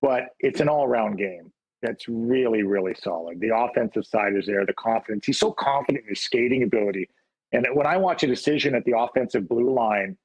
but 0.00 0.24
it's 0.40 0.60
an 0.60 0.68
all 0.68 0.84
around 0.84 1.16
game 1.16 1.52
that's 1.82 2.08
really, 2.08 2.62
really 2.62 2.94
solid. 2.94 3.40
The 3.40 3.54
offensive 3.54 4.06
side 4.06 4.34
is 4.34 4.46
there, 4.46 4.64
the 4.66 4.72
confidence. 4.74 5.26
He's 5.26 5.38
so 5.38 5.52
confident 5.52 6.04
in 6.04 6.10
his 6.10 6.22
skating 6.22 6.62
ability. 6.62 7.08
And 7.52 7.66
when 7.74 7.86
I 7.86 7.96
watch 7.96 8.22
a 8.22 8.26
decision 8.26 8.74
at 8.74 8.84
the 8.84 8.98
offensive 8.98 9.48
blue 9.48 9.72
line, 9.72 10.16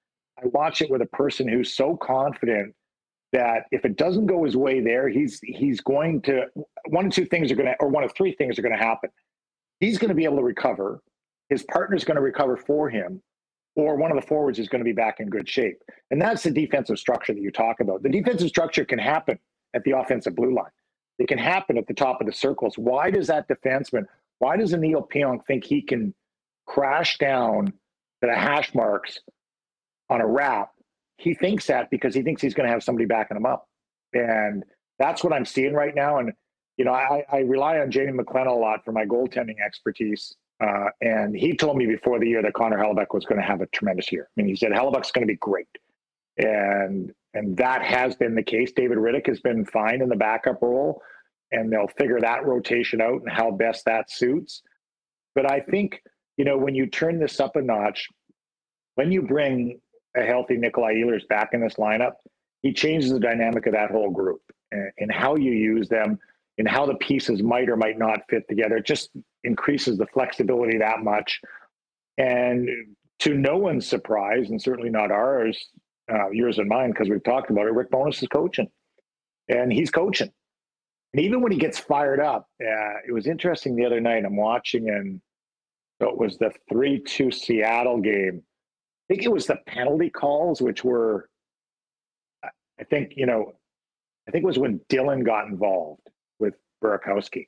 I 0.42 0.48
watch 0.48 0.82
it 0.82 0.90
with 0.90 1.02
a 1.02 1.08
person 1.08 1.48
who's 1.48 1.76
so 1.76 1.96
confident 1.96 2.74
that 3.32 3.66
if 3.72 3.86
it 3.86 3.96
doesn't 3.96 4.26
go 4.26 4.44
his 4.44 4.58
way 4.58 4.82
there, 4.82 5.08
he's 5.08 5.40
he's 5.44 5.80
going 5.82 6.22
to 6.24 6.46
one 6.88 7.06
of 7.06 7.12
two 7.12 7.26
things 7.26 7.52
are 7.52 7.56
going 7.56 7.68
to, 7.68 7.76
or 7.80 7.88
one 7.88 8.04
of 8.04 8.14
three 8.14 8.34
things 8.34 8.58
are 8.58 8.62
going 8.62 8.78
to 8.78 8.84
happen. 8.84 9.10
He's 9.80 9.98
going 9.98 10.10
to 10.10 10.16
be 10.16 10.26
able 10.26 10.38
to 10.38 10.44
recover. 10.44 11.02
His 11.50 11.64
partner's 11.64 12.04
going 12.04 12.16
to 12.16 12.22
recover 12.22 12.58
for 12.58 12.90
him, 12.90 13.22
or 13.76 13.96
one 13.96 14.12
of 14.12 14.20
the 14.20 14.28
forwards 14.28 14.60
is 14.60 14.70
going 14.70 14.82
to 14.82 14.86
be 14.86 14.94
back 14.94 15.20
in 15.20 15.30
good 15.30 15.48
shape. 15.48 15.78
And 16.10 16.22
that's 16.22 16.44
the 16.44 16.52
defensive 16.52 17.00
structure 17.00 17.34
that 17.34 17.42
you 17.42 17.52
talk 17.52 17.80
about. 17.80 18.04
The 18.04 18.10
defensive 18.10 18.50
structure 18.50 18.86
can 18.86 19.00
happen 19.00 19.40
at 19.74 19.84
the 19.84 19.92
offensive 19.92 20.36
blue 20.36 20.54
line. 20.54 20.72
It 21.20 21.28
can 21.28 21.38
happen 21.38 21.78
at 21.78 21.88
the 21.88 21.94
top 21.94 22.20
of 22.20 22.28
the 22.28 22.34
circles. 22.34 22.78
Why 22.78 23.12
does 23.12 23.28
that 23.28 23.48
defenseman? 23.48 24.06
Why 24.40 24.58
does 24.58 24.74
Neil 24.74 25.08
Pionk 25.14 25.46
think 25.46 25.64
he 25.64 25.82
can 25.82 26.14
crash 26.66 27.18
down 27.18 27.68
to 27.68 27.74
the 28.28 28.36
hash 28.36 28.74
marks 28.74 29.20
on 30.12 30.22
a 30.22 30.28
wrap, 30.28 30.72
he 31.18 31.34
thinks 31.34 31.66
that 31.68 31.90
because 31.90 32.14
he 32.14 32.22
thinks 32.22 32.42
he's 32.42 32.54
going 32.54 32.68
to 32.68 32.74
have 32.74 32.84
somebody 32.84 33.06
backing 33.06 33.38
him 33.38 33.46
up. 33.46 33.68
And 34.14 34.64
that's 35.00 35.24
what 35.24 35.34
I'm 35.34 35.46
seeing 35.46 35.74
right 35.74 35.96
now. 35.96 36.20
And, 36.20 36.34
you 36.78 36.86
know, 36.86 36.92
I, 36.92 37.24
I 37.32 37.40
rely 37.40 37.80
on 37.80 37.90
Jamie 37.90 38.12
McLennan 38.12 38.48
a 38.48 38.52
lot 38.52 38.84
for 38.84 38.92
my 38.92 39.06
goaltending 39.06 39.56
expertise. 39.66 40.36
Uh, 40.62 40.90
and 41.02 41.36
he 41.36 41.56
told 41.56 41.78
me 41.78 41.86
before 41.88 42.20
the 42.20 42.28
year 42.28 42.42
that 42.44 42.54
Connor 42.54 42.78
Hellebuyck 42.78 43.14
was 43.14 43.26
going 43.26 43.40
to 43.40 43.48
have 43.48 43.62
a 43.62 43.68
tremendous 43.68 44.12
year. 44.12 44.28
I 44.30 44.42
mean, 44.42 44.50
he 44.50 44.56
said 44.56 44.72
Hellebuyck's 44.72 45.12
going 45.12 45.26
to 45.26 45.32
be 45.32 45.38
great. 45.38 45.68
And 46.38 47.12
and 47.34 47.56
that 47.58 47.82
has 47.82 48.16
been 48.16 48.36
the 48.36 48.44
case. 48.44 48.74
David 48.74 48.98
Rittich 48.98 49.28
has 49.28 49.40
been 49.40 49.66
fine 49.66 50.02
in 50.02 50.10
the 50.10 50.18
backup 50.18 50.62
role, 50.62 51.02
and 51.52 51.72
they'll 51.72 51.88
figure 51.88 52.20
that 52.20 52.46
rotation 52.46 53.00
out 53.00 53.22
and 53.22 53.32
how 53.32 53.52
best 53.52 53.86
that 53.86 54.12
suits. 54.12 54.62
But 55.34 55.50
I 55.50 55.62
think, 55.62 56.02
you 56.36 56.44
know, 56.44 56.58
when 56.58 56.76
you 56.76 56.88
turn 56.88 57.20
this 57.20 57.40
up 57.40 57.56
a 57.56 57.62
notch, 57.62 58.08
when 58.96 59.12
you 59.12 59.22
bring 59.22 59.80
a 60.16 60.24
healthy 60.24 60.58
Nikolai 60.58 60.96
Ehlers 60.96 61.28
back 61.28 61.50
in 61.54 61.62
this 61.62 61.76
lineup, 61.76 62.14
he 62.62 62.74
changes 62.74 63.12
the 63.12 63.20
dynamic 63.20 63.66
of 63.66 63.74
that 63.74 63.92
whole 63.92 64.12
group 64.12 64.42
and, 64.72 65.12
how 65.12 65.36
you 65.36 65.52
use 65.52 65.90
them 65.90 66.20
and 66.58 66.68
how 66.68 66.86
the 66.86 66.96
pieces 66.96 67.42
might 67.42 67.70
or 67.70 67.76
might 67.76 67.98
not 67.98 68.20
fit 68.30 68.48
together. 68.48 68.78
It 68.78 68.86
just 68.86 69.10
increases 69.44 69.98
the 69.98 70.06
flexibility 70.08 70.78
that 70.78 71.02
much. 71.02 71.40
And 72.18 72.70
to 73.20 73.34
no 73.34 73.58
one's 73.58 73.88
surprise, 73.88 74.50
and 74.50 74.62
certainly 74.62 74.90
not 74.90 75.12
ours, 75.12 75.70
uh, 76.12 76.30
yours 76.32 76.60
and 76.60 76.68
mine, 76.68 76.92
because 76.92 77.10
we've 77.10 77.24
talked 77.24 77.50
about 77.50 77.68
it, 77.68 77.74
Rick 77.74 77.90
Bowness 77.90 78.22
is 78.22 78.28
coaching. 78.28 78.68
And 79.48 79.72
he's 79.72 79.90
coaching. 79.90 80.32
And 81.14 81.24
even 81.24 81.42
when 81.42 81.52
he 81.52 81.58
gets 81.58 81.78
fired 81.78 82.20
up, 82.20 82.48
uh, 82.62 83.00
it 83.08 83.12
was 83.12 83.28
interesting 83.28 83.76
the 83.76 83.86
other 83.86 84.00
night. 84.00 84.24
I'm 84.24 84.38
watching, 84.38 84.90
and 84.90 85.20
so 86.02 86.10
it 86.10 86.18
was 86.18 86.38
the 86.38 86.52
3 86.70 87.02
2 87.02 87.32
Seattle 87.32 88.00
game 88.00 88.44
think 89.12 89.24
it 89.26 89.32
was 89.32 89.46
the 89.46 89.58
penalty 89.68 90.10
calls, 90.10 90.62
which 90.62 90.86
were, 90.86 91.28
I 92.44 92.84
think, 92.86 93.12
you 93.18 93.26
know, 93.26 93.52
I 94.26 94.32
think 94.32 94.44
it 94.44 94.48
was 94.48 94.58
when 94.58 94.80
Dylan 94.88 95.26
got 95.26 95.48
involved 95.48 96.08
with 96.40 96.54
Burakovsky. 96.82 97.48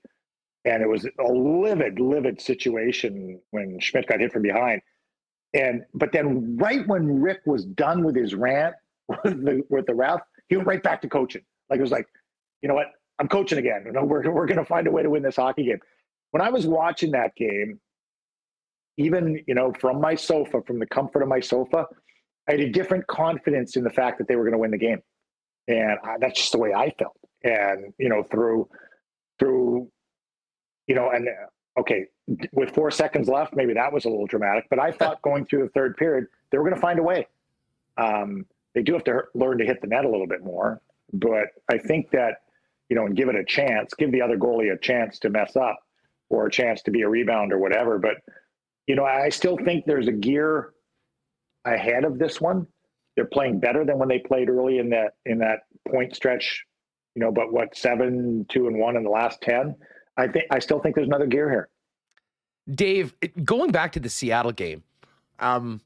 And 0.66 0.84
it 0.84 0.90
was 0.90 1.06
a 1.06 1.24
livid, 1.24 2.02
livid 2.02 2.42
situation 2.42 3.40
when 3.52 3.80
Schmidt 3.80 4.08
got 4.08 4.20
hit 4.20 4.34
from 4.34 4.42
behind. 4.42 4.82
And 5.54 5.84
but 5.94 6.12
then 6.12 6.58
right 6.58 6.86
when 6.86 7.22
Rick 7.22 7.42
was 7.46 7.64
done 7.64 8.04
with 8.04 8.18
his 8.18 8.36
rant 8.36 8.76
with 9.08 9.46
the, 9.46 9.64
with 9.70 9.86
the 9.86 9.96
ref, 9.96 10.20
he 10.50 10.58
went 10.58 10.68
right 10.68 10.84
back 10.84 11.02
to 11.04 11.08
coaching. 11.08 11.44
Like 11.70 11.80
it 11.80 11.84
was 11.84 11.92
like, 11.92 12.08
you 12.62 12.68
know 12.68 12.76
what? 12.76 12.88
I'm 13.20 13.30
coaching 13.30 13.60
again. 13.60 13.84
You 13.86 13.94
know, 13.94 14.04
we're 14.04 14.30
we're 14.32 14.48
gonna 14.48 14.66
find 14.66 14.88
a 14.88 14.92
way 14.92 15.04
to 15.04 15.10
win 15.10 15.24
this 15.24 15.36
hockey 15.38 15.64
game. 15.64 15.80
When 16.32 16.42
I 16.42 16.50
was 16.50 16.66
watching 16.66 17.12
that 17.12 17.36
game, 17.36 17.80
even 18.98 19.44
you 19.48 19.56
know 19.56 19.74
from 19.80 20.00
my 20.00 20.16
sofa 20.16 20.62
from 20.66 20.80
the 20.80 20.86
comfort 20.86 21.22
of 21.22 21.28
my 21.28 21.40
sofa 21.40 21.86
i 22.48 22.52
had 22.52 22.60
a 22.60 22.70
different 22.70 23.06
confidence 23.08 23.76
in 23.76 23.84
the 23.84 23.90
fact 23.90 24.18
that 24.18 24.28
they 24.28 24.36
were 24.36 24.44
going 24.44 24.54
to 24.54 24.60
win 24.60 24.72
the 24.72 24.78
game. 24.78 25.02
And 25.68 25.98
I, 26.04 26.18
that's 26.20 26.40
just 26.40 26.52
the 26.52 26.58
way 26.60 26.74
i 26.74 26.94
felt. 26.98 27.18
And 27.44 27.94
you 27.98 28.10
know 28.10 28.24
through 28.24 28.70
through 29.40 29.90
you 30.88 30.96
know 30.96 31.10
and 31.10 31.28
uh, 31.28 31.80
okay 31.80 32.06
with 32.52 32.74
four 32.74 32.92
seconds 32.92 33.28
left 33.28 33.54
maybe 33.56 33.74
that 33.74 33.92
was 33.92 34.06
a 34.06 34.10
little 34.10 34.28
dramatic 34.28 34.66
but 34.70 34.80
i 34.80 34.92
thought 34.92 35.22
going 35.24 35.46
through 35.46 35.64
the 35.64 35.70
third 35.70 35.98
period 35.98 36.26
they 36.52 36.58
were 36.58 36.64
going 36.64 36.76
to 36.76 36.82
find 36.82 37.00
a 37.00 37.04
way. 37.04 37.28
Um, 37.98 38.46
they 38.74 38.82
do 38.82 38.94
have 38.94 39.04
to 39.04 39.22
learn 39.34 39.58
to 39.60 39.66
hit 39.66 39.82
the 39.82 39.88
net 39.88 40.06
a 40.06 40.10
little 40.10 40.28
bit 40.28 40.44
more 40.44 40.82
but 41.12 41.48
i 41.70 41.78
think 41.78 42.10
that 42.12 42.42
you 42.90 42.96
know 42.96 43.06
and 43.06 43.16
give 43.16 43.30
it 43.30 43.36
a 43.36 43.44
chance 43.44 43.94
give 43.94 44.12
the 44.12 44.22
other 44.22 44.38
goalie 44.38 44.74
a 44.74 44.78
chance 44.78 45.20
to 45.20 45.30
mess 45.30 45.56
up 45.56 45.80
or 46.30 46.48
a 46.48 46.52
chance 46.52 46.82
to 46.82 46.92
be 46.92 47.02
a 47.02 47.10
rebound 47.10 47.54
or 47.54 47.60
whatever 47.60 48.00
but 48.00 48.18
you 48.88 48.96
know, 48.96 49.06
I 49.06 49.30
still 49.30 49.58
think 49.58 49.86
there's 49.86 50.08
a 50.08 50.12
gear 50.12 50.74
ahead 51.66 52.04
of 52.04 52.20
this 52.20 52.42
one. 52.42 52.68
They're 53.16 53.26
playing 53.26 53.60
better 53.60 53.86
than 53.86 54.00
when 54.00 54.10
they 54.10 54.20
played 54.20 54.50
early 54.50 54.80
in 54.80 54.90
that 54.90 55.16
in 55.26 55.38
that 55.40 55.62
point 55.88 56.16
stretch. 56.16 56.64
You 57.16 57.22
know, 57.22 57.32
but 57.32 57.54
what 57.54 57.78
seven, 57.78 58.46
two, 58.50 58.68
and 58.68 58.78
one 58.78 58.98
in 58.98 59.04
the 59.04 59.10
last 59.10 59.42
ten? 59.42 59.76
I 60.18 60.28
think 60.28 60.46
I 60.52 60.60
still 60.60 60.80
think 60.80 60.96
there's 60.96 61.08
another 61.08 61.28
gear 61.28 61.50
here. 61.50 61.70
Dave, 62.74 63.14
going 63.44 63.72
back 63.72 63.92
to 63.92 64.00
the 64.00 64.10
Seattle 64.10 64.52
game, 64.52 64.84
um, 65.40 65.82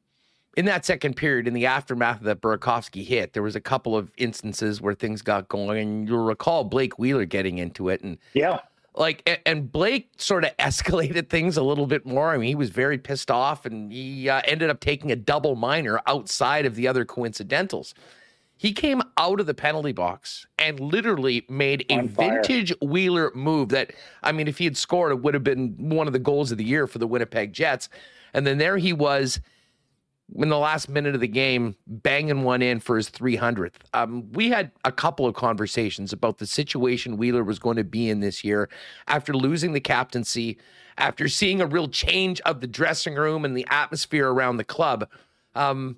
in 0.55 0.65
that 0.65 0.85
second 0.85 1.15
period, 1.15 1.47
in 1.47 1.53
the 1.53 1.65
aftermath 1.65 2.19
of 2.19 2.23
that 2.25 2.41
Burakovsky 2.41 3.03
hit, 3.05 3.33
there 3.33 3.43
was 3.43 3.55
a 3.55 3.61
couple 3.61 3.95
of 3.95 4.11
instances 4.17 4.81
where 4.81 4.93
things 4.93 5.21
got 5.21 5.47
going, 5.47 5.79
and 5.79 6.07
you'll 6.07 6.25
recall 6.25 6.63
Blake 6.63 6.97
Wheeler 6.97 7.25
getting 7.25 7.57
into 7.57 7.89
it, 7.89 8.01
and 8.01 8.17
yeah, 8.33 8.59
like 8.95 9.41
and 9.45 9.71
blake 9.71 10.09
sort 10.17 10.43
of 10.43 10.55
escalated 10.59 11.29
things 11.29 11.57
a 11.57 11.63
little 11.63 11.87
bit 11.87 12.05
more. 12.05 12.31
I 12.31 12.37
mean 12.37 12.47
he 12.47 12.55
was 12.55 12.69
very 12.69 12.97
pissed 12.97 13.31
off 13.31 13.65
and 13.65 13.91
he 13.91 14.29
uh, 14.29 14.41
ended 14.45 14.69
up 14.69 14.79
taking 14.79 15.11
a 15.11 15.15
double 15.15 15.55
minor 15.55 16.01
outside 16.07 16.65
of 16.65 16.75
the 16.75 16.87
other 16.87 17.05
coincidentals. 17.05 17.93
He 18.59 18.73
came 18.73 19.03
out 19.17 19.39
of 19.39 19.45
the 19.45 19.53
penalty 19.53 19.91
box 19.91 20.47
and 20.57 20.79
literally 20.79 21.45
made 21.47 21.85
a 21.89 22.01
vintage 22.01 22.73
wheeler 22.81 23.31
move 23.35 23.69
that 23.69 23.91
i 24.23 24.31
mean 24.31 24.47
if 24.47 24.57
he 24.57 24.63
had 24.63 24.75
scored 24.75 25.11
it 25.11 25.21
would 25.21 25.35
have 25.35 25.43
been 25.43 25.75
one 25.77 26.07
of 26.07 26.13
the 26.13 26.19
goals 26.19 26.51
of 26.51 26.57
the 26.57 26.63
year 26.63 26.87
for 26.87 26.97
the 26.97 27.07
winnipeg 27.07 27.53
jets. 27.53 27.89
And 28.33 28.45
then 28.45 28.57
there 28.57 28.77
he 28.77 28.93
was 28.93 29.39
in 30.35 30.49
the 30.49 30.57
last 30.57 30.89
minute 30.89 31.15
of 31.15 31.21
the 31.21 31.27
game, 31.27 31.75
banging 31.87 32.43
one 32.43 32.61
in 32.61 32.79
for 32.79 32.97
his 32.97 33.09
300th. 33.09 33.75
Um, 33.93 34.31
we 34.33 34.49
had 34.49 34.71
a 34.83 34.91
couple 34.91 35.25
of 35.25 35.35
conversations 35.35 36.11
about 36.11 36.37
the 36.37 36.45
situation 36.45 37.17
Wheeler 37.17 37.43
was 37.43 37.59
going 37.59 37.77
to 37.77 37.83
be 37.83 38.09
in 38.09 38.19
this 38.19 38.43
year 38.43 38.69
after 39.07 39.33
losing 39.33 39.73
the 39.73 39.79
captaincy, 39.79 40.57
after 40.97 41.27
seeing 41.27 41.61
a 41.61 41.65
real 41.65 41.87
change 41.87 42.41
of 42.41 42.59
the 42.59 42.67
dressing 42.67 43.15
room 43.15 43.45
and 43.45 43.55
the 43.55 43.65
atmosphere 43.69 44.27
around 44.29 44.57
the 44.57 44.65
club. 44.65 45.07
Um, 45.55 45.97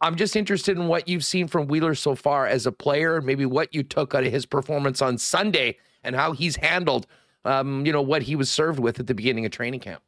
I'm 0.00 0.16
just 0.16 0.36
interested 0.36 0.76
in 0.76 0.86
what 0.86 1.08
you've 1.08 1.24
seen 1.24 1.48
from 1.48 1.66
Wheeler 1.66 1.94
so 1.94 2.14
far 2.14 2.46
as 2.46 2.66
a 2.66 2.72
player, 2.72 3.20
maybe 3.20 3.44
what 3.44 3.74
you 3.74 3.82
took 3.82 4.14
out 4.14 4.24
of 4.24 4.32
his 4.32 4.46
performance 4.46 5.02
on 5.02 5.18
Sunday 5.18 5.76
and 6.04 6.14
how 6.14 6.32
he's 6.32 6.56
handled, 6.56 7.06
um, 7.44 7.84
you 7.84 7.92
know, 7.92 8.02
what 8.02 8.22
he 8.22 8.36
was 8.36 8.48
served 8.48 8.78
with 8.78 9.00
at 9.00 9.08
the 9.08 9.14
beginning 9.14 9.44
of 9.44 9.50
training 9.50 9.80
camp. 9.80 10.02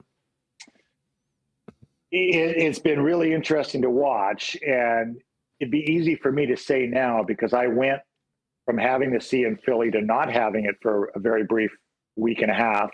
It, 2.13 2.61
has 2.63 2.79
been 2.79 3.01
really 3.01 3.33
interesting 3.33 3.83
to 3.83 3.91
watch, 3.91 4.57
and 4.67 5.21
it'd 5.61 5.71
be 5.71 5.91
easy 5.91 6.17
for 6.17 6.33
me 6.33 6.47
to 6.47 6.57
say 6.57 6.87
now 6.87 7.23
because 7.23 7.53
I 7.53 7.67
went 7.69 8.01
from 8.67 8.79
having 8.79 9.13
the 9.13 9.21
C 9.21 9.45
in 9.45 9.57
Philly 9.57 9.91
to 9.93 10.01
not 10.01 10.31
having 10.31 10.65
it 10.65 10.77
for 10.83 11.13
a 11.15 11.21
very 11.21 11.45
brief 11.45 11.71
week 12.17 12.43
and 12.43 12.51
a 12.51 12.55
half 12.55 12.91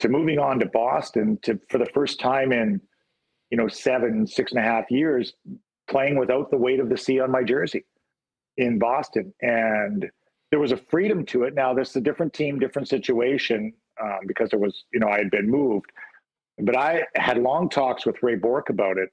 to 0.00 0.08
moving 0.08 0.38
on 0.38 0.58
to 0.60 0.66
Boston 0.66 1.38
to 1.42 1.58
for 1.70 1.78
the 1.78 1.86
first 1.94 2.20
time 2.20 2.52
in 2.52 2.80
you 3.50 3.56
know 3.56 3.68
seven 3.68 4.26
six 4.26 4.52
and 4.52 4.60
a 4.60 4.62
half 4.62 4.90
years 4.90 5.34
playing 5.88 6.18
without 6.18 6.50
the 6.50 6.56
weight 6.56 6.80
of 6.80 6.88
the 6.88 6.96
C 6.96 7.20
on 7.20 7.30
my 7.30 7.42
jersey 7.42 7.84
in 8.56 8.78
Boston. 8.78 9.32
And 9.40 10.10
there 10.50 10.60
was 10.60 10.72
a 10.72 10.76
freedom 10.76 11.24
to 11.26 11.44
it. 11.44 11.54
Now 11.54 11.72
this 11.74 11.90
is 11.90 11.96
a 11.96 12.00
different 12.00 12.32
team 12.32 12.58
different 12.58 12.88
situation 12.88 13.72
um, 14.00 14.20
because 14.26 14.50
there 14.50 14.58
was 14.58 14.84
you 14.92 15.00
know 15.00 15.08
I 15.08 15.18
had 15.18 15.30
been 15.30 15.50
moved 15.50 15.90
but 16.58 16.76
I 16.76 17.04
had 17.14 17.38
long 17.38 17.68
talks 17.68 18.06
with 18.06 18.22
Ray 18.22 18.36
Bourque 18.36 18.70
about 18.70 18.98
it 18.98 19.10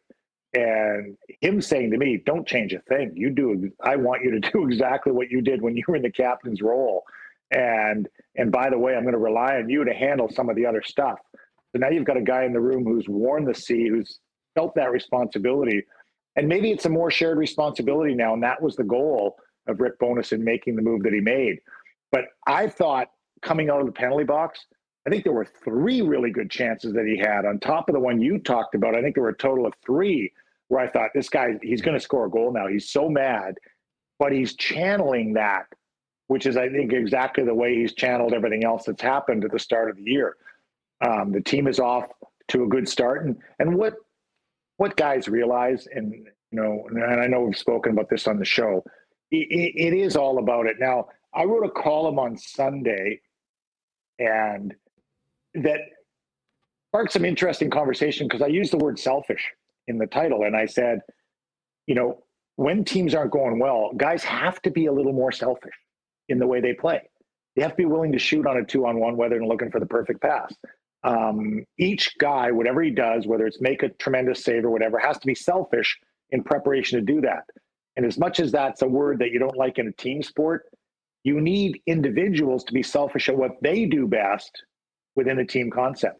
and 0.53 1.15
him 1.41 1.61
saying 1.61 1.91
to 1.91 1.97
me, 1.97 2.21
"Don't 2.25 2.47
change 2.47 2.73
a 2.73 2.79
thing. 2.79 3.11
You 3.15 3.29
do. 3.29 3.71
I 3.83 3.95
want 3.95 4.23
you 4.23 4.39
to 4.39 4.39
do 4.51 4.65
exactly 4.65 5.11
what 5.11 5.29
you 5.29 5.41
did 5.41 5.61
when 5.61 5.75
you 5.75 5.83
were 5.87 5.95
in 5.95 6.01
the 6.01 6.11
captain's 6.11 6.61
role." 6.61 7.03
And 7.51 8.07
and 8.35 8.51
by 8.51 8.69
the 8.69 8.77
way, 8.77 8.95
I'm 8.95 9.03
going 9.03 9.13
to 9.13 9.19
rely 9.19 9.57
on 9.57 9.69
you 9.69 9.83
to 9.83 9.93
handle 9.93 10.29
some 10.29 10.49
of 10.49 10.55
the 10.55 10.65
other 10.65 10.81
stuff. 10.81 11.19
So 11.71 11.79
now 11.79 11.89
you've 11.89 12.05
got 12.05 12.17
a 12.17 12.21
guy 12.21 12.45
in 12.45 12.53
the 12.53 12.59
room 12.59 12.83
who's 12.83 13.07
worn 13.07 13.45
the 13.45 13.53
C, 13.53 13.87
who's 13.87 14.19
felt 14.55 14.73
that 14.75 14.91
responsibility, 14.91 15.85
and 16.35 16.47
maybe 16.47 16.71
it's 16.71 16.85
a 16.85 16.89
more 16.89 17.11
shared 17.11 17.37
responsibility 17.37 18.15
now. 18.15 18.33
And 18.33 18.43
that 18.43 18.61
was 18.61 18.75
the 18.75 18.83
goal 18.83 19.37
of 19.67 19.79
Rick 19.79 19.99
Bowness 19.99 20.31
in 20.31 20.43
making 20.43 20.75
the 20.75 20.81
move 20.81 21.03
that 21.03 21.13
he 21.13 21.19
made. 21.19 21.59
But 22.11 22.25
I 22.47 22.67
thought 22.67 23.09
coming 23.41 23.69
out 23.69 23.81
of 23.81 23.85
the 23.85 23.91
penalty 23.91 24.23
box, 24.23 24.65
I 25.10 25.12
think 25.12 25.24
there 25.24 25.34
were 25.34 25.47
three 25.66 26.03
really 26.03 26.30
good 26.30 26.51
chances 26.51 26.93
that 26.93 27.07
he 27.07 27.18
had 27.18 27.43
on 27.43 27.57
top 27.60 27.89
of 27.89 27.93
the 27.93 27.99
one 27.99 28.22
you 28.22 28.38
talked 28.38 28.76
about. 28.76 28.93
I 28.93 29.01
think 29.01 29.16
there 29.16 29.24
were 29.24 29.30
a 29.30 29.38
total 29.38 29.66
of 29.66 29.74
three 29.84 30.32
where 30.68 30.82
I 30.82 30.88
thought 30.88 31.10
this 31.16 31.30
guy, 31.30 31.57
he's 31.64 31.82
going 31.82 31.97
to 31.97 31.99
score 31.99 32.28
a 32.28 32.30
goal 32.30 32.53
now. 32.53 32.68
He's 32.68 32.91
so 32.91 33.10
mad, 33.10 33.55
but 34.20 34.32
he's 34.32 34.53
channeling 34.53 35.34
that, 35.34 35.66
which 36.28 36.45
is, 36.45 36.57
I 36.57 36.70
think, 36.70 36.93
exactly 36.93 37.43
the 37.43 37.55
way 37.55 37.74
he's 37.74 37.95
channeled 37.95 38.34
everything 38.34 38.64
else 38.64 38.84
that's 38.86 39.01
happened 39.01 39.43
at 39.43 39.51
the 39.51 39.57
start 39.57 39.89
of 39.89 39.95
the 39.95 40.03
year. 40.03 40.38
Um, 41.01 41.32
the 41.32 41.41
team 41.41 41.68
is 41.68 41.80
off 41.80 42.05
to 42.49 42.66
a 42.66 42.68
good 42.68 42.88
start, 42.88 43.26
and 43.26 43.36
and 43.57 43.76
what 43.76 43.95
what 44.78 44.95
guys 44.95 45.28
realize, 45.28 45.88
and 45.91 46.14
you 46.14 46.28
know, 46.51 46.86
and 46.88 47.20
I 47.20 47.26
know 47.26 47.41
we've 47.41 47.57
spoken 47.57 47.93
about 47.93 48.12
this 48.12 48.28
on 48.28 48.38
the 48.38 48.45
show. 48.45 48.84
it, 49.32 49.74
it 49.76 49.93
is 49.95 50.16
all 50.16 50.38
about 50.38 50.68
it. 50.68 50.76
Now, 50.80 51.07
I 51.34 51.45
wrote 51.45 51.66
a 51.66 51.72
column 51.72 52.20
on 52.20 52.38
Sunday, 52.38 53.22
and 54.20 54.76
that 55.56 55.80
sparked 56.89 57.14
some 57.14 57.26
interesting 57.26 57.70
conversation 57.70 58.28
because 58.28 58.41
I 58.41 58.47
used 58.47 58.74
the 58.74 58.78
word 58.78 59.00
selfish 59.00 59.52
in 59.88 59.97
the 59.97 60.08
title. 60.08 60.43
And 60.43 60.56
I 60.56 60.66
said, 60.66 61.00
you 61.88 61.95
know, 61.95 62.24
when 62.56 62.84
teams 62.84 63.16
aren't 63.16 63.32
going 63.32 63.60
well, 63.60 63.91
guys 63.95 64.24
have 64.24 64.62
to 64.64 64.72
be 64.72 64.88
a 64.88 64.91
little 64.91 65.14
more 65.14 65.32
selfish 65.32 65.76
in 66.28 66.39
the 66.39 66.47
way 66.47 66.62
they 66.62 66.74
play. 66.74 67.02
They 67.56 67.62
have 67.62 67.72
to 67.72 67.78
be 67.78 67.86
willing 67.86 68.12
to 68.12 68.20
shoot 68.20 68.45
on 68.45 68.58
a 68.58 68.66
two 68.66 68.86
on 68.86 69.00
one, 69.00 69.18
whether 69.18 69.36
they're 69.36 69.45
looking 69.45 69.72
for 69.72 69.80
the 69.80 69.86
perfect 69.86 70.22
pass. 70.22 70.54
Um, 71.04 71.66
each 71.78 72.18
guy, 72.20 72.52
whatever 72.52 72.82
he 72.82 72.91
does, 72.91 73.26
whether 73.26 73.47
it's 73.47 73.62
make 73.62 73.84
a 73.84 73.89
tremendous 73.89 74.43
save 74.43 74.66
or 74.66 74.70
whatever, 74.70 75.00
has 75.00 75.18
to 75.20 75.28
be 75.28 75.36
selfish 75.36 75.97
in 76.32 76.43
preparation 76.43 77.00
to 77.00 77.14
do 77.14 77.22
that. 77.22 77.43
And 77.95 78.06
as 78.06 78.18
much 78.18 78.39
as 78.39 78.52
that's 78.52 78.82
a 78.82 78.88
word 78.88 79.20
that 79.20 79.32
you 79.32 79.39
don't 79.39 79.58
like 79.58 79.80
in 79.80 79.88
a 79.88 79.91
team 79.93 80.22
sport, 80.22 80.66
you 81.24 81.41
need 81.41 81.82
individuals 81.88 82.64
to 82.66 82.74
be 82.74 82.84
selfish 82.84 83.30
at 83.30 83.38
what 83.38 83.52
they 83.62 83.86
do 83.86 84.08
best 84.08 84.64
within 85.16 85.38
the 85.38 85.45
team 85.45 85.70
concept. 85.70 86.20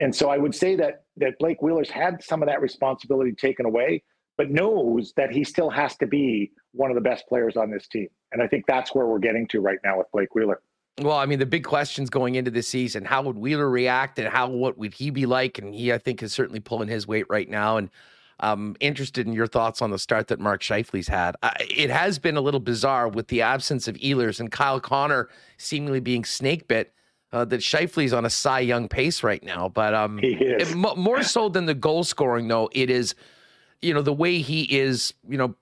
And 0.00 0.14
so 0.14 0.28
I 0.28 0.36
would 0.36 0.54
say 0.54 0.76
that 0.76 1.04
that 1.16 1.38
Blake 1.38 1.62
Wheeler's 1.62 1.90
had 1.90 2.22
some 2.22 2.42
of 2.42 2.48
that 2.48 2.60
responsibility 2.60 3.32
taken 3.32 3.64
away, 3.66 4.02
but 4.36 4.50
knows 4.50 5.12
that 5.16 5.30
he 5.30 5.44
still 5.44 5.70
has 5.70 5.96
to 5.96 6.06
be 6.06 6.52
one 6.72 6.90
of 6.90 6.94
the 6.94 7.00
best 7.00 7.26
players 7.28 7.56
on 7.56 7.70
this 7.70 7.88
team. 7.88 8.08
And 8.32 8.42
I 8.42 8.46
think 8.46 8.64
that's 8.66 8.94
where 8.94 9.06
we're 9.06 9.18
getting 9.18 9.48
to 9.48 9.60
right 9.60 9.78
now 9.82 9.98
with 9.98 10.08
Blake 10.12 10.34
Wheeler. 10.34 10.60
Well, 11.00 11.16
I 11.16 11.26
mean, 11.26 11.38
the 11.38 11.46
big 11.46 11.64
questions 11.64 12.10
going 12.10 12.36
into 12.36 12.50
the 12.50 12.62
season: 12.62 13.04
how 13.04 13.22
would 13.22 13.36
Wheeler 13.36 13.68
react, 13.68 14.18
and 14.18 14.28
how 14.28 14.48
what 14.48 14.78
would 14.78 14.94
he 14.94 15.10
be 15.10 15.26
like? 15.26 15.58
And 15.58 15.74
he, 15.74 15.92
I 15.92 15.98
think, 15.98 16.22
is 16.22 16.32
certainly 16.32 16.60
pulling 16.60 16.88
his 16.88 17.06
weight 17.06 17.26
right 17.28 17.48
now. 17.48 17.76
And 17.76 17.90
I'm 18.40 18.76
interested 18.80 19.26
in 19.26 19.32
your 19.32 19.46
thoughts 19.46 19.80
on 19.80 19.90
the 19.90 19.98
start 19.98 20.28
that 20.28 20.40
Mark 20.40 20.62
Scheifele's 20.62 21.08
had. 21.08 21.36
it 21.60 21.90
has 21.90 22.18
been 22.18 22.36
a 22.36 22.40
little 22.40 22.60
bizarre 22.60 23.08
with 23.08 23.28
the 23.28 23.42
absence 23.42 23.88
of 23.88 23.96
Ehlers 23.96 24.40
and 24.40 24.50
Kyle 24.50 24.80
Connor 24.80 25.28
seemingly 25.58 26.00
being 26.00 26.24
snake 26.24 26.68
bit 26.68 26.92
uh, 27.32 27.44
that 27.44 27.60
Scheifele's 27.60 28.12
on 28.12 28.24
a 28.24 28.30
Cy 28.30 28.60
Young 28.60 28.88
pace 28.88 29.22
right 29.22 29.42
now. 29.42 29.68
But 29.68 29.94
um, 29.94 30.20
it, 30.22 30.74
more 30.74 31.22
so 31.22 31.48
than 31.48 31.66
the 31.66 31.74
goal 31.74 32.04
scoring, 32.04 32.48
though, 32.48 32.70
it 32.72 32.90
is, 32.90 33.14
you 33.82 33.92
know, 33.92 34.02
the 34.02 34.12
way 34.12 34.38
he 34.38 34.62
is, 34.62 35.12
you 35.28 35.36
know, 35.36 35.54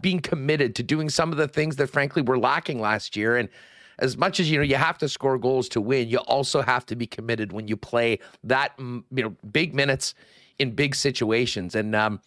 being 0.00 0.20
committed 0.20 0.74
to 0.76 0.82
doing 0.82 1.08
some 1.08 1.32
of 1.32 1.38
the 1.38 1.48
things 1.48 1.76
that 1.76 1.88
frankly 1.88 2.22
were 2.22 2.38
lacking 2.38 2.80
last 2.80 3.16
year. 3.16 3.36
And 3.36 3.48
as 3.98 4.16
much 4.16 4.40
as 4.40 4.50
you 4.50 4.58
know, 4.58 4.64
you 4.64 4.76
have 4.76 4.98
to 4.98 5.08
score 5.08 5.38
goals 5.38 5.68
to 5.70 5.80
win. 5.80 6.08
You 6.08 6.18
also 6.18 6.62
have 6.62 6.86
to 6.86 6.96
be 6.96 7.06
committed 7.06 7.52
when 7.52 7.68
you 7.68 7.76
play 7.76 8.18
that, 8.44 8.72
you 8.78 9.04
know, 9.10 9.36
big 9.50 9.74
minutes 9.74 10.14
in 10.58 10.72
big 10.72 10.94
situations. 10.94 11.74
And 11.74 11.94
um, 11.94 12.20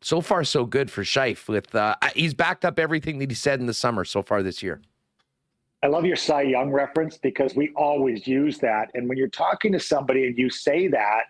so 0.00 0.20
far, 0.20 0.44
so 0.44 0.64
good 0.64 0.90
for 0.90 1.02
Scheif. 1.02 1.46
With 1.48 1.74
uh, 1.74 1.96
he's 2.14 2.34
backed 2.34 2.64
up 2.64 2.78
everything 2.78 3.18
that 3.18 3.30
he 3.30 3.34
said 3.34 3.60
in 3.60 3.66
the 3.66 3.74
summer 3.74 4.04
so 4.04 4.22
far 4.22 4.42
this 4.42 4.62
year. 4.62 4.80
I 5.84 5.86
love 5.86 6.06
your 6.06 6.16
Cy 6.16 6.40
Young 6.42 6.70
reference 6.70 7.18
because 7.18 7.54
we 7.54 7.70
always 7.76 8.26
use 8.26 8.56
that. 8.60 8.90
And 8.94 9.06
when 9.06 9.18
you're 9.18 9.28
talking 9.28 9.70
to 9.72 9.78
somebody 9.78 10.26
and 10.26 10.38
you 10.38 10.48
say 10.48 10.88
that, 10.88 11.24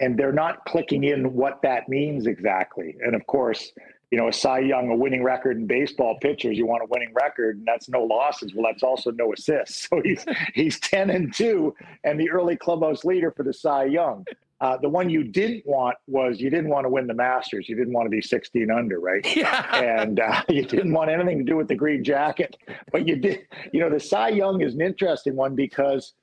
and 0.00 0.18
they're 0.18 0.32
not 0.32 0.66
clicking 0.66 1.04
in 1.04 1.32
what 1.32 1.62
that 1.62 1.88
means 1.88 2.26
exactly. 2.26 2.96
And 3.02 3.14
of 3.14 3.26
course, 3.26 3.72
you 4.10 4.18
know, 4.18 4.28
a 4.28 4.32
Cy 4.34 4.58
Young, 4.58 4.90
a 4.90 4.94
winning 4.94 5.22
record 5.22 5.56
in 5.56 5.66
baseball 5.66 6.18
pitchers, 6.20 6.58
you 6.58 6.66
want 6.66 6.82
a 6.82 6.86
winning 6.90 7.14
record, 7.14 7.56
and 7.56 7.66
that's 7.66 7.88
no 7.88 8.02
losses. 8.02 8.52
Well, 8.54 8.70
that's 8.70 8.82
also 8.82 9.12
no 9.12 9.32
assists. 9.32 9.88
So 9.88 10.02
he's 10.04 10.26
he's 10.52 10.78
10 10.80 11.08
and 11.08 11.32
2 11.32 11.74
and 12.04 12.20
the 12.20 12.30
early 12.30 12.54
clubhouse 12.54 13.02
leader 13.02 13.30
for 13.30 13.44
the 13.44 13.54
Cy 13.54 13.84
Young. 13.84 14.26
Uh, 14.60 14.76
the 14.76 14.88
one 14.88 15.08
you 15.08 15.22
didn't 15.22 15.64
want 15.66 15.96
was 16.08 16.40
you 16.40 16.50
didn't 16.50 16.68
want 16.68 16.84
to 16.84 16.88
win 16.88 17.06
the 17.06 17.14
Masters. 17.14 17.68
You 17.68 17.76
didn't 17.76 17.92
want 17.92 18.06
to 18.06 18.10
be 18.10 18.20
16 18.20 18.70
under, 18.70 18.98
right? 18.98 19.24
Yeah. 19.36 19.76
And 19.76 20.18
uh, 20.18 20.42
you 20.48 20.64
didn't 20.64 20.92
want 20.92 21.10
anything 21.10 21.38
to 21.38 21.44
do 21.44 21.56
with 21.56 21.68
the 21.68 21.76
green 21.76 22.02
jacket. 22.02 22.56
But 22.90 23.06
you 23.06 23.16
did, 23.16 23.46
you 23.72 23.78
know, 23.78 23.88
the 23.88 24.00
Cy 24.00 24.30
Young 24.30 24.62
is 24.62 24.74
an 24.74 24.80
interesting 24.80 25.36
one 25.36 25.54
because 25.54 26.14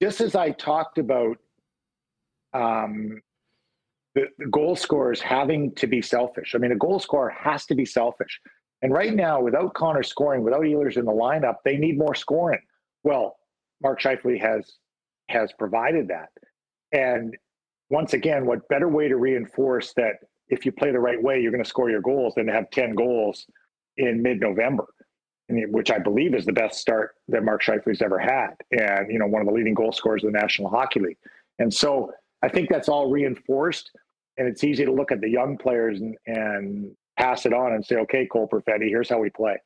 just 0.00 0.20
as 0.20 0.36
I 0.36 0.50
talked 0.50 0.98
about 0.98 1.38
um, 2.52 3.20
the, 4.14 4.26
the 4.38 4.46
goal 4.46 4.76
scorers 4.76 5.20
having 5.20 5.74
to 5.74 5.88
be 5.88 6.02
selfish, 6.02 6.54
I 6.54 6.58
mean, 6.58 6.70
a 6.70 6.76
goal 6.76 7.00
scorer 7.00 7.30
has 7.30 7.66
to 7.66 7.74
be 7.74 7.84
selfish. 7.84 8.40
And 8.82 8.92
right 8.92 9.14
now, 9.14 9.40
without 9.40 9.74
Connor 9.74 10.02
scoring, 10.04 10.44
without 10.44 10.62
Ehlers 10.62 10.96
in 10.96 11.04
the 11.04 11.12
lineup, 11.12 11.56
they 11.64 11.76
need 11.76 11.98
more 11.98 12.14
scoring. 12.14 12.60
Well, 13.02 13.36
Mark 13.82 14.00
Scheifele 14.00 14.40
has 14.40 14.76
has 15.28 15.52
provided 15.58 16.08
that. 16.08 16.28
And 16.92 17.36
once 17.92 18.14
again, 18.14 18.46
what 18.46 18.66
better 18.68 18.88
way 18.88 19.06
to 19.06 19.16
reinforce 19.16 19.92
that 19.92 20.14
if 20.48 20.64
you 20.64 20.72
play 20.72 20.90
the 20.90 20.98
right 20.98 21.22
way, 21.22 21.40
you're 21.40 21.52
going 21.52 21.62
to 21.62 21.68
score 21.68 21.90
your 21.90 22.00
goals 22.00 22.34
than 22.34 22.46
to 22.46 22.52
have 22.52 22.70
10 22.70 22.94
goals 22.94 23.46
in 23.98 24.22
mid-November, 24.22 24.86
which 25.48 25.90
I 25.90 25.98
believe 25.98 26.34
is 26.34 26.46
the 26.46 26.54
best 26.54 26.80
start 26.80 27.16
that 27.28 27.44
Mark 27.44 27.62
Scheifele's 27.62 28.00
ever 28.00 28.18
had, 28.18 28.54
and 28.70 29.12
you 29.12 29.18
know 29.18 29.26
one 29.26 29.42
of 29.42 29.46
the 29.46 29.52
leading 29.52 29.74
goal 29.74 29.92
scorers 29.92 30.24
in 30.24 30.32
the 30.32 30.38
National 30.38 30.70
Hockey 30.70 31.00
League. 31.00 31.18
And 31.58 31.72
so 31.72 32.10
I 32.40 32.48
think 32.48 32.70
that's 32.70 32.88
all 32.88 33.10
reinforced, 33.10 33.90
and 34.38 34.48
it's 34.48 34.64
easy 34.64 34.86
to 34.86 34.92
look 34.92 35.12
at 35.12 35.20
the 35.20 35.28
young 35.28 35.58
players 35.58 36.00
and, 36.00 36.16
and 36.26 36.96
pass 37.18 37.44
it 37.44 37.52
on 37.52 37.74
and 37.74 37.84
say, 37.84 37.96
okay, 37.96 38.24
Cole 38.24 38.48
Perfetti, 38.48 38.88
here's 38.88 39.10
how 39.10 39.18
we 39.18 39.28
play. 39.28 39.58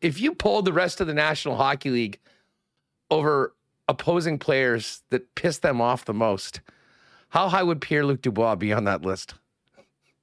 If 0.00 0.20
you 0.20 0.34
polled 0.34 0.64
the 0.64 0.72
rest 0.72 1.00
of 1.00 1.06
the 1.06 1.14
National 1.14 1.54
Hockey 1.54 1.90
League 1.90 2.18
over 3.08 3.54
opposing 3.88 4.38
players 4.38 5.02
that 5.10 5.34
piss 5.36 5.58
them 5.58 5.80
off 5.80 6.04
the 6.04 6.14
most, 6.14 6.60
how 7.32 7.48
high 7.48 7.62
would 7.62 7.80
Pierre 7.80 8.04
Luc 8.04 8.20
Dubois 8.20 8.56
be 8.56 8.74
on 8.74 8.84
that 8.84 9.06
list? 9.06 9.32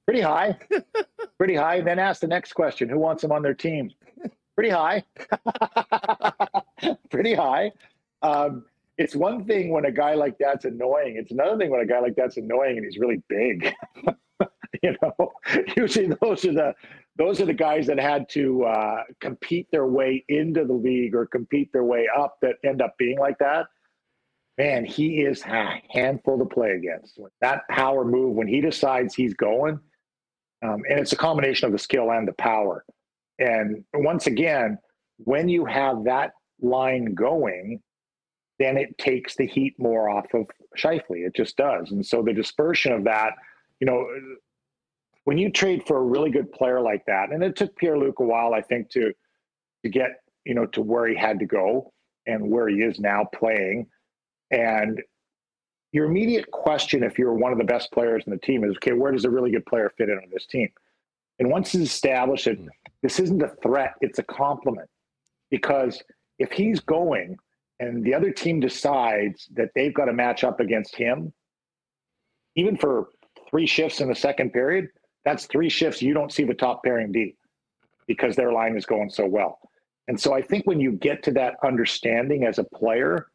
Pretty 0.05 0.21
high. 0.21 0.55
Pretty 1.39 1.55
high. 1.55 1.81
Then 1.81 1.97
ask 1.97 2.21
the 2.21 2.27
next 2.27 2.53
question 2.53 2.87
who 2.87 2.99
wants 2.99 3.23
him 3.23 3.31
on 3.31 3.41
their 3.41 3.55
team? 3.55 3.89
Pretty 4.53 4.69
high. 4.69 5.03
Pretty 7.09 7.33
high. 7.33 7.71
Um, 8.21 8.63
it's 8.99 9.15
one 9.15 9.43
thing 9.45 9.71
when 9.71 9.85
a 9.85 9.91
guy 9.91 10.13
like 10.13 10.37
that's 10.37 10.65
annoying. 10.65 11.15
It's 11.17 11.31
another 11.31 11.57
thing 11.57 11.71
when 11.71 11.81
a 11.81 11.85
guy 11.87 11.99
like 11.99 12.13
that's 12.15 12.37
annoying 12.37 12.77
and 12.77 12.85
he's 12.85 12.99
really 12.99 13.23
big. 13.27 13.73
you 14.83 14.95
know, 15.01 15.31
usually 15.75 16.15
those 16.21 16.45
are 16.45 16.53
the 16.53 16.75
those 17.17 17.41
are 17.41 17.45
the 17.45 17.53
guys 17.55 17.87
that 17.87 17.99
had 17.99 18.29
to 18.29 18.65
uh, 18.65 19.03
compete 19.19 19.67
their 19.71 19.87
way 19.87 20.23
into 20.29 20.63
the 20.63 20.73
league 20.73 21.15
or 21.15 21.25
compete 21.25 21.73
their 21.73 21.85
way 21.85 22.07
up 22.15 22.37
that 22.43 22.57
end 22.63 22.83
up 22.83 22.95
being 22.99 23.17
like 23.17 23.39
that. 23.39 23.65
Man, 24.59 24.85
he 24.85 25.21
is 25.21 25.43
a 25.45 25.81
handful 25.89 26.37
to 26.39 26.45
play 26.45 26.71
against. 26.73 27.19
That 27.41 27.63
power 27.69 28.05
move 28.05 28.35
when 28.35 28.47
he 28.47 28.61
decides 28.61 29.15
he's 29.15 29.33
going, 29.33 29.79
Um, 30.61 30.81
and 30.89 30.99
it's 30.99 31.13
a 31.13 31.17
combination 31.17 31.67
of 31.67 31.71
the 31.71 31.79
skill 31.79 32.11
and 32.11 32.27
the 32.27 32.33
power. 32.33 32.85
And 33.39 33.85
once 33.93 34.27
again, 34.27 34.77
when 35.19 35.49
you 35.49 35.65
have 35.65 36.03
that 36.05 36.33
line 36.61 37.15
going, 37.15 37.81
then 38.59 38.77
it 38.77 38.97
takes 38.97 39.37
the 39.37 39.47
heat 39.47 39.75
more 39.79 40.09
off 40.09 40.33
of 40.33 40.47
Scheifele. 40.77 41.25
It 41.27 41.35
just 41.35 41.55
does. 41.57 41.91
And 41.91 42.05
so 42.05 42.21
the 42.21 42.33
dispersion 42.33 42.91
of 42.91 43.05
that, 43.05 43.33
you 43.79 43.87
know, 43.87 44.05
when 45.23 45.37
you 45.37 45.49
trade 45.51 45.83
for 45.87 45.97
a 45.97 46.03
really 46.03 46.31
good 46.31 46.51
player 46.51 46.81
like 46.81 47.05
that, 47.07 47.31
and 47.31 47.43
it 47.43 47.55
took 47.55 47.75
Pierre 47.77 47.97
Luc 47.97 48.19
a 48.19 48.23
while, 48.23 48.53
I 48.53 48.61
think, 48.61 48.89
to 48.91 49.13
to 49.83 49.89
get 49.89 50.11
you 50.45 50.55
know 50.55 50.65
to 50.67 50.81
where 50.81 51.07
he 51.07 51.15
had 51.15 51.39
to 51.39 51.45
go 51.45 51.93
and 52.27 52.51
where 52.51 52.67
he 52.67 52.81
is 52.81 52.99
now 52.99 53.25
playing. 53.33 53.87
And 54.51 55.01
your 55.91 56.05
immediate 56.05 56.49
question, 56.51 57.03
if 57.03 57.17
you're 57.17 57.33
one 57.33 57.51
of 57.51 57.57
the 57.57 57.63
best 57.63 57.91
players 57.91 58.23
in 58.25 58.31
the 58.31 58.39
team, 58.39 58.63
is 58.63 58.75
okay, 58.77 58.93
where 58.93 59.11
does 59.11 59.25
a 59.25 59.29
really 59.29 59.51
good 59.51 59.65
player 59.65 59.91
fit 59.97 60.09
in 60.09 60.17
on 60.17 60.29
this 60.31 60.45
team? 60.45 60.69
And 61.39 61.49
once 61.49 61.73
it's 61.73 61.91
established 61.91 62.45
that 62.45 62.57
hmm. 62.57 62.67
this 63.01 63.19
isn't 63.19 63.41
a 63.41 63.49
threat, 63.61 63.93
it's 64.01 64.19
a 64.19 64.23
compliment. 64.23 64.89
Because 65.49 66.01
if 66.37 66.51
he's 66.51 66.79
going 66.79 67.37
and 67.79 68.03
the 68.03 68.13
other 68.13 68.31
team 68.31 68.59
decides 68.59 69.47
that 69.53 69.69
they've 69.73 69.93
got 69.93 70.05
to 70.05 70.13
match 70.13 70.43
up 70.43 70.59
against 70.59 70.95
him, 70.95 71.33
even 72.55 72.77
for 72.77 73.07
three 73.49 73.65
shifts 73.65 74.01
in 74.01 74.09
the 74.09 74.15
second 74.15 74.51
period, 74.51 74.89
that's 75.25 75.45
three 75.45 75.69
shifts 75.69 76.01
you 76.01 76.13
don't 76.13 76.31
see 76.31 76.43
the 76.43 76.53
top 76.53 76.83
pairing 76.83 77.11
D 77.11 77.35
because 78.05 78.35
their 78.35 78.51
line 78.51 78.75
is 78.77 78.85
going 78.85 79.09
so 79.09 79.25
well. 79.25 79.59
And 80.07 80.19
so 80.19 80.33
I 80.33 80.41
think 80.41 80.65
when 80.65 80.79
you 80.79 80.93
get 80.93 81.23
to 81.23 81.31
that 81.31 81.55
understanding 81.63 82.43
as 82.43 82.57
a 82.57 82.63
player, 82.63 83.27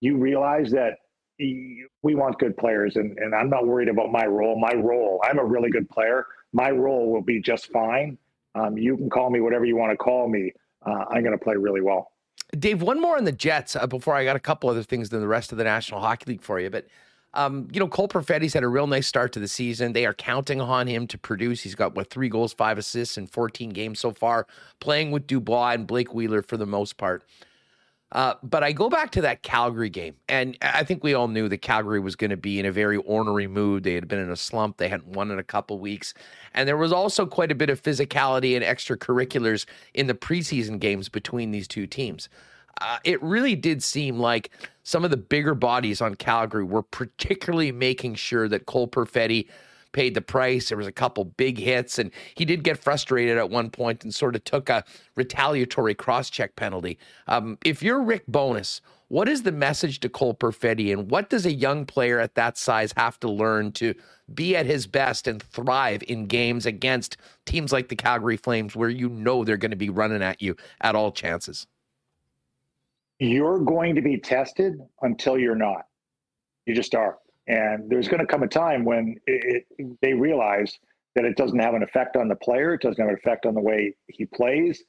you 0.00 0.16
realize 0.16 0.70
that 0.72 0.98
we 1.38 2.14
want 2.14 2.38
good 2.38 2.56
players 2.56 2.96
and, 2.96 3.18
and 3.18 3.34
I'm 3.34 3.50
not 3.50 3.66
worried 3.66 3.88
about 3.88 4.12
my 4.12 4.26
role. 4.26 4.58
My 4.58 4.74
role, 4.74 5.20
I'm 5.24 5.38
a 5.38 5.44
really 5.44 5.70
good 5.70 5.88
player. 5.90 6.26
My 6.52 6.70
role 6.70 7.12
will 7.12 7.22
be 7.22 7.40
just 7.40 7.72
fine. 7.72 8.18
Um, 8.54 8.78
you 8.78 8.96
can 8.96 9.10
call 9.10 9.30
me 9.30 9.40
whatever 9.40 9.64
you 9.64 9.76
want 9.76 9.90
to 9.90 9.96
call 9.96 10.28
me. 10.28 10.52
Uh, 10.86 11.04
I'm 11.10 11.22
going 11.22 11.36
to 11.36 11.42
play 11.42 11.56
really 11.56 11.80
well. 11.80 12.12
Dave, 12.58 12.82
one 12.82 13.00
more 13.00 13.16
on 13.16 13.24
the 13.24 13.32
Jets 13.32 13.74
uh, 13.74 13.86
before 13.86 14.14
I 14.14 14.24
got 14.24 14.36
a 14.36 14.40
couple 14.40 14.70
other 14.70 14.82
things 14.82 15.08
than 15.08 15.20
the 15.20 15.26
rest 15.26 15.50
of 15.50 15.58
the 15.58 15.64
National 15.64 16.00
Hockey 16.00 16.32
League 16.32 16.42
for 16.42 16.60
you. 16.60 16.70
But, 16.70 16.86
um, 17.32 17.68
you 17.72 17.80
know, 17.80 17.88
Cole 17.88 18.06
Perfetti's 18.06 18.54
had 18.54 18.62
a 18.62 18.68
real 18.68 18.86
nice 18.86 19.08
start 19.08 19.32
to 19.32 19.40
the 19.40 19.48
season. 19.48 19.92
They 19.92 20.06
are 20.06 20.14
counting 20.14 20.60
on 20.60 20.86
him 20.86 21.08
to 21.08 21.18
produce. 21.18 21.62
He's 21.62 21.74
got, 21.74 21.96
what, 21.96 22.10
three 22.10 22.28
goals, 22.28 22.52
five 22.52 22.78
assists 22.78 23.18
in 23.18 23.26
14 23.26 23.70
games 23.70 23.98
so 23.98 24.12
far, 24.12 24.46
playing 24.78 25.10
with 25.10 25.26
Dubois 25.26 25.72
and 25.72 25.86
Blake 25.86 26.14
Wheeler 26.14 26.42
for 26.42 26.56
the 26.56 26.66
most 26.66 26.96
part. 26.96 27.24
Uh, 28.14 28.34
but 28.44 28.62
I 28.62 28.70
go 28.70 28.88
back 28.88 29.10
to 29.12 29.20
that 29.22 29.42
Calgary 29.42 29.90
game, 29.90 30.14
and 30.28 30.56
I 30.62 30.84
think 30.84 31.02
we 31.02 31.14
all 31.14 31.26
knew 31.26 31.48
that 31.48 31.58
Calgary 31.58 31.98
was 31.98 32.14
going 32.14 32.30
to 32.30 32.36
be 32.36 32.60
in 32.60 32.66
a 32.66 32.70
very 32.70 32.96
ornery 32.98 33.48
mood. 33.48 33.82
They 33.82 33.94
had 33.94 34.06
been 34.06 34.20
in 34.20 34.30
a 34.30 34.36
slump. 34.36 34.76
They 34.76 34.88
hadn't 34.88 35.08
won 35.08 35.32
in 35.32 35.38
a 35.40 35.44
couple 35.44 35.80
weeks. 35.80 36.14
And 36.54 36.68
there 36.68 36.76
was 36.76 36.92
also 36.92 37.26
quite 37.26 37.50
a 37.50 37.56
bit 37.56 37.70
of 37.70 37.82
physicality 37.82 38.54
and 38.54 38.64
extracurriculars 38.64 39.66
in 39.94 40.06
the 40.06 40.14
preseason 40.14 40.78
games 40.78 41.08
between 41.08 41.50
these 41.50 41.66
two 41.66 41.88
teams. 41.88 42.28
Uh, 42.80 42.98
it 43.04 43.20
really 43.20 43.56
did 43.56 43.82
seem 43.82 44.18
like 44.18 44.50
some 44.84 45.04
of 45.04 45.10
the 45.10 45.16
bigger 45.16 45.54
bodies 45.54 46.00
on 46.00 46.14
Calgary 46.14 46.64
were 46.64 46.82
particularly 46.82 47.72
making 47.72 48.14
sure 48.14 48.48
that 48.48 48.66
Cole 48.66 48.86
Perfetti 48.86 49.48
paid 49.94 50.12
the 50.12 50.20
price. 50.20 50.68
There 50.68 50.76
was 50.76 50.86
a 50.86 50.92
couple 50.92 51.24
big 51.24 51.56
hits, 51.56 51.98
and 51.98 52.10
he 52.34 52.44
did 52.44 52.62
get 52.62 52.76
frustrated 52.76 53.38
at 53.38 53.48
one 53.48 53.70
point 53.70 54.04
and 54.04 54.14
sort 54.14 54.36
of 54.36 54.44
took 54.44 54.68
a 54.68 54.84
retaliatory 55.16 55.94
cross-check 55.94 56.56
penalty. 56.56 56.98
Um, 57.26 57.56
if 57.64 57.82
you're 57.82 58.02
Rick 58.02 58.24
Bowness, 58.28 58.82
what 59.08 59.28
is 59.28 59.42
the 59.42 59.52
message 59.52 60.00
to 60.00 60.08
Cole 60.08 60.34
Perfetti, 60.34 60.92
and 60.92 61.10
what 61.10 61.30
does 61.30 61.46
a 61.46 61.52
young 61.52 61.86
player 61.86 62.18
at 62.18 62.34
that 62.34 62.58
size 62.58 62.92
have 62.96 63.18
to 63.20 63.30
learn 63.30 63.72
to 63.72 63.94
be 64.34 64.56
at 64.56 64.66
his 64.66 64.86
best 64.86 65.26
and 65.26 65.42
thrive 65.42 66.02
in 66.08 66.26
games 66.26 66.66
against 66.66 67.16
teams 67.46 67.72
like 67.72 67.88
the 67.88 67.96
Calgary 67.96 68.36
Flames, 68.36 68.74
where 68.74 68.88
you 68.88 69.08
know 69.08 69.44
they're 69.44 69.56
going 69.56 69.70
to 69.70 69.76
be 69.76 69.90
running 69.90 70.22
at 70.22 70.42
you 70.42 70.56
at 70.80 70.94
all 70.94 71.12
chances? 71.12 71.66
You're 73.20 73.60
going 73.60 73.94
to 73.94 74.02
be 74.02 74.18
tested 74.18 74.80
until 75.02 75.38
you're 75.38 75.54
not. 75.54 75.86
You 76.66 76.74
just 76.74 76.94
are. 76.94 77.18
And 77.46 77.90
there's 77.90 78.08
going 78.08 78.20
to 78.20 78.26
come 78.26 78.42
a 78.42 78.48
time 78.48 78.84
when 78.84 79.16
it, 79.26 79.66
it, 79.78 79.98
they 80.00 80.14
realize 80.14 80.78
that 81.14 81.24
it 81.24 81.36
doesn't 81.36 81.58
have 81.58 81.74
an 81.74 81.82
effect 81.82 82.16
on 82.16 82.28
the 82.28 82.36
player, 82.36 82.74
it 82.74 82.80
doesn't 82.80 83.00
have 83.00 83.08
an 83.10 83.16
effect 83.16 83.46
on 83.46 83.54
the 83.54 83.60
way 83.60 83.94
he 84.08 84.26
plays, 84.26 84.82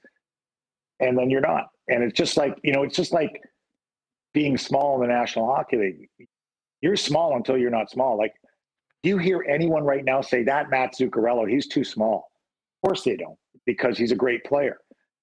and 0.99 1.17
then 1.17 1.29
you're 1.29 1.41
not. 1.41 1.67
And 1.87 2.03
it's 2.03 2.17
just 2.17 2.37
like 2.37 2.57
you 2.63 2.71
know, 2.71 2.83
it's 2.83 2.95
just 2.95 3.11
like 3.11 3.41
being 4.33 4.57
small 4.57 4.95
in 4.95 5.07
the 5.07 5.13
National 5.13 5.47
Hockey 5.47 5.77
League. 5.77 6.27
You're 6.81 6.95
small 6.95 7.35
until 7.35 7.57
you're 7.57 7.71
not 7.71 7.89
small. 7.89 8.17
Like, 8.17 8.33
do 9.03 9.09
you 9.09 9.17
hear 9.17 9.45
anyone 9.47 9.83
right 9.83 10.03
now 10.03 10.21
say 10.21 10.43
that 10.43 10.69
Matt 10.69 10.93
Zuccarello, 10.95 11.49
he's 11.49 11.67
too 11.67 11.83
small? 11.83 12.31
Of 12.83 12.87
course 12.87 13.03
they 13.03 13.15
don't, 13.15 13.37
because 13.65 13.97
he's 13.97 14.11
a 14.11 14.15
great 14.15 14.43
player. 14.43 14.77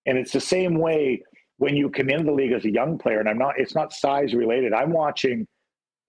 And 0.07 0.19
it's 0.19 0.33
the 0.33 0.41
same 0.41 0.79
way 0.79 1.23
when 1.59 1.77
you 1.77 1.91
come 1.91 2.11
into 2.11 2.25
the 2.25 2.33
league 2.33 2.53
as 2.53 2.65
a 2.65 2.71
young 2.71 2.99
player. 2.99 3.21
And 3.21 3.29
I'm 3.29 3.39
not, 3.39 3.59
it's 3.59 3.75
not 3.75 3.93
size 3.93 4.35
related. 4.35 4.73
I'm 4.73 4.93
watching 4.93 5.47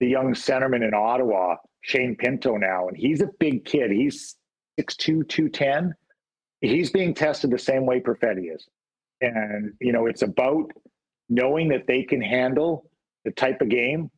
the 0.04 0.10
young 0.10 0.34
centerman 0.34 0.86
in 0.86 0.92
Ottawa, 0.92 1.56
Shane 1.80 2.14
Pinto 2.14 2.58
now, 2.58 2.88
and 2.88 2.96
he's 2.96 3.22
a 3.22 3.30
big 3.38 3.64
kid. 3.64 3.90
He's 3.90 4.36
6'2", 4.78 5.26
210. 5.26 5.94
He's 6.60 6.90
being 6.90 7.14
tested 7.14 7.50
the 7.50 7.58
same 7.58 7.86
way 7.86 8.00
Perfetti 8.00 8.54
is. 8.54 8.68
And, 9.22 9.72
you 9.80 9.92
know, 9.92 10.04
it's 10.04 10.20
about 10.20 10.70
knowing 11.30 11.68
that 11.68 11.86
they 11.86 12.02
can 12.02 12.20
handle 12.20 12.90
the 13.24 13.30
type 13.30 13.62
of 13.62 13.70
game 13.70 14.10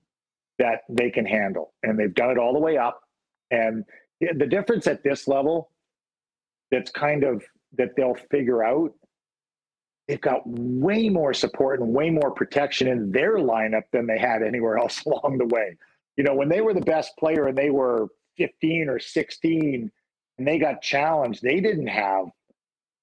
that 0.59 0.81
they 0.89 1.09
can 1.09 1.25
handle. 1.25 1.73
And 1.85 1.97
they've 1.97 2.13
done 2.13 2.31
it 2.31 2.39
all 2.39 2.53
the 2.53 2.59
way 2.59 2.79
up. 2.79 3.01
And 3.53 3.85
the 4.21 4.47
difference 4.47 4.89
at 4.89 5.05
this 5.05 5.29
level 5.29 5.71
that's 6.73 6.91
kind 6.91 7.23
of 7.23 7.45
that 7.79 7.91
they'll 7.97 8.17
figure 8.29 8.65
out 8.65 8.91
they've 10.09 10.21
got 10.21 10.43
way 10.47 11.09
more 11.09 11.35
support 11.35 11.81
and 11.81 11.93
way 11.93 12.11
more 12.11 12.31
protection 12.31 12.89
in 12.89 13.11
their 13.11 13.37
lineup 13.37 13.85
than 13.93 14.07
they 14.07 14.19
had 14.19 14.43
anywhere 14.43 14.79
else 14.79 15.05
along 15.05 15.39
the 15.39 15.47
way. 15.47 15.77
You 16.17 16.25
know, 16.25 16.35
when 16.35 16.49
they 16.49 16.61
were 16.61 16.75
the 16.75 16.81
best 16.81 17.13
player 17.19 17.47
and 17.49 17.59
they 17.59 17.71
were 17.71 18.09
15 18.39 18.89
or 18.89 18.99
16 18.99 19.91
and 20.39 20.49
they 20.49 20.59
got 20.59 20.83
challenged, 20.83 21.43
they 21.43 21.61
didn't 21.61 21.89
have, 21.89 22.27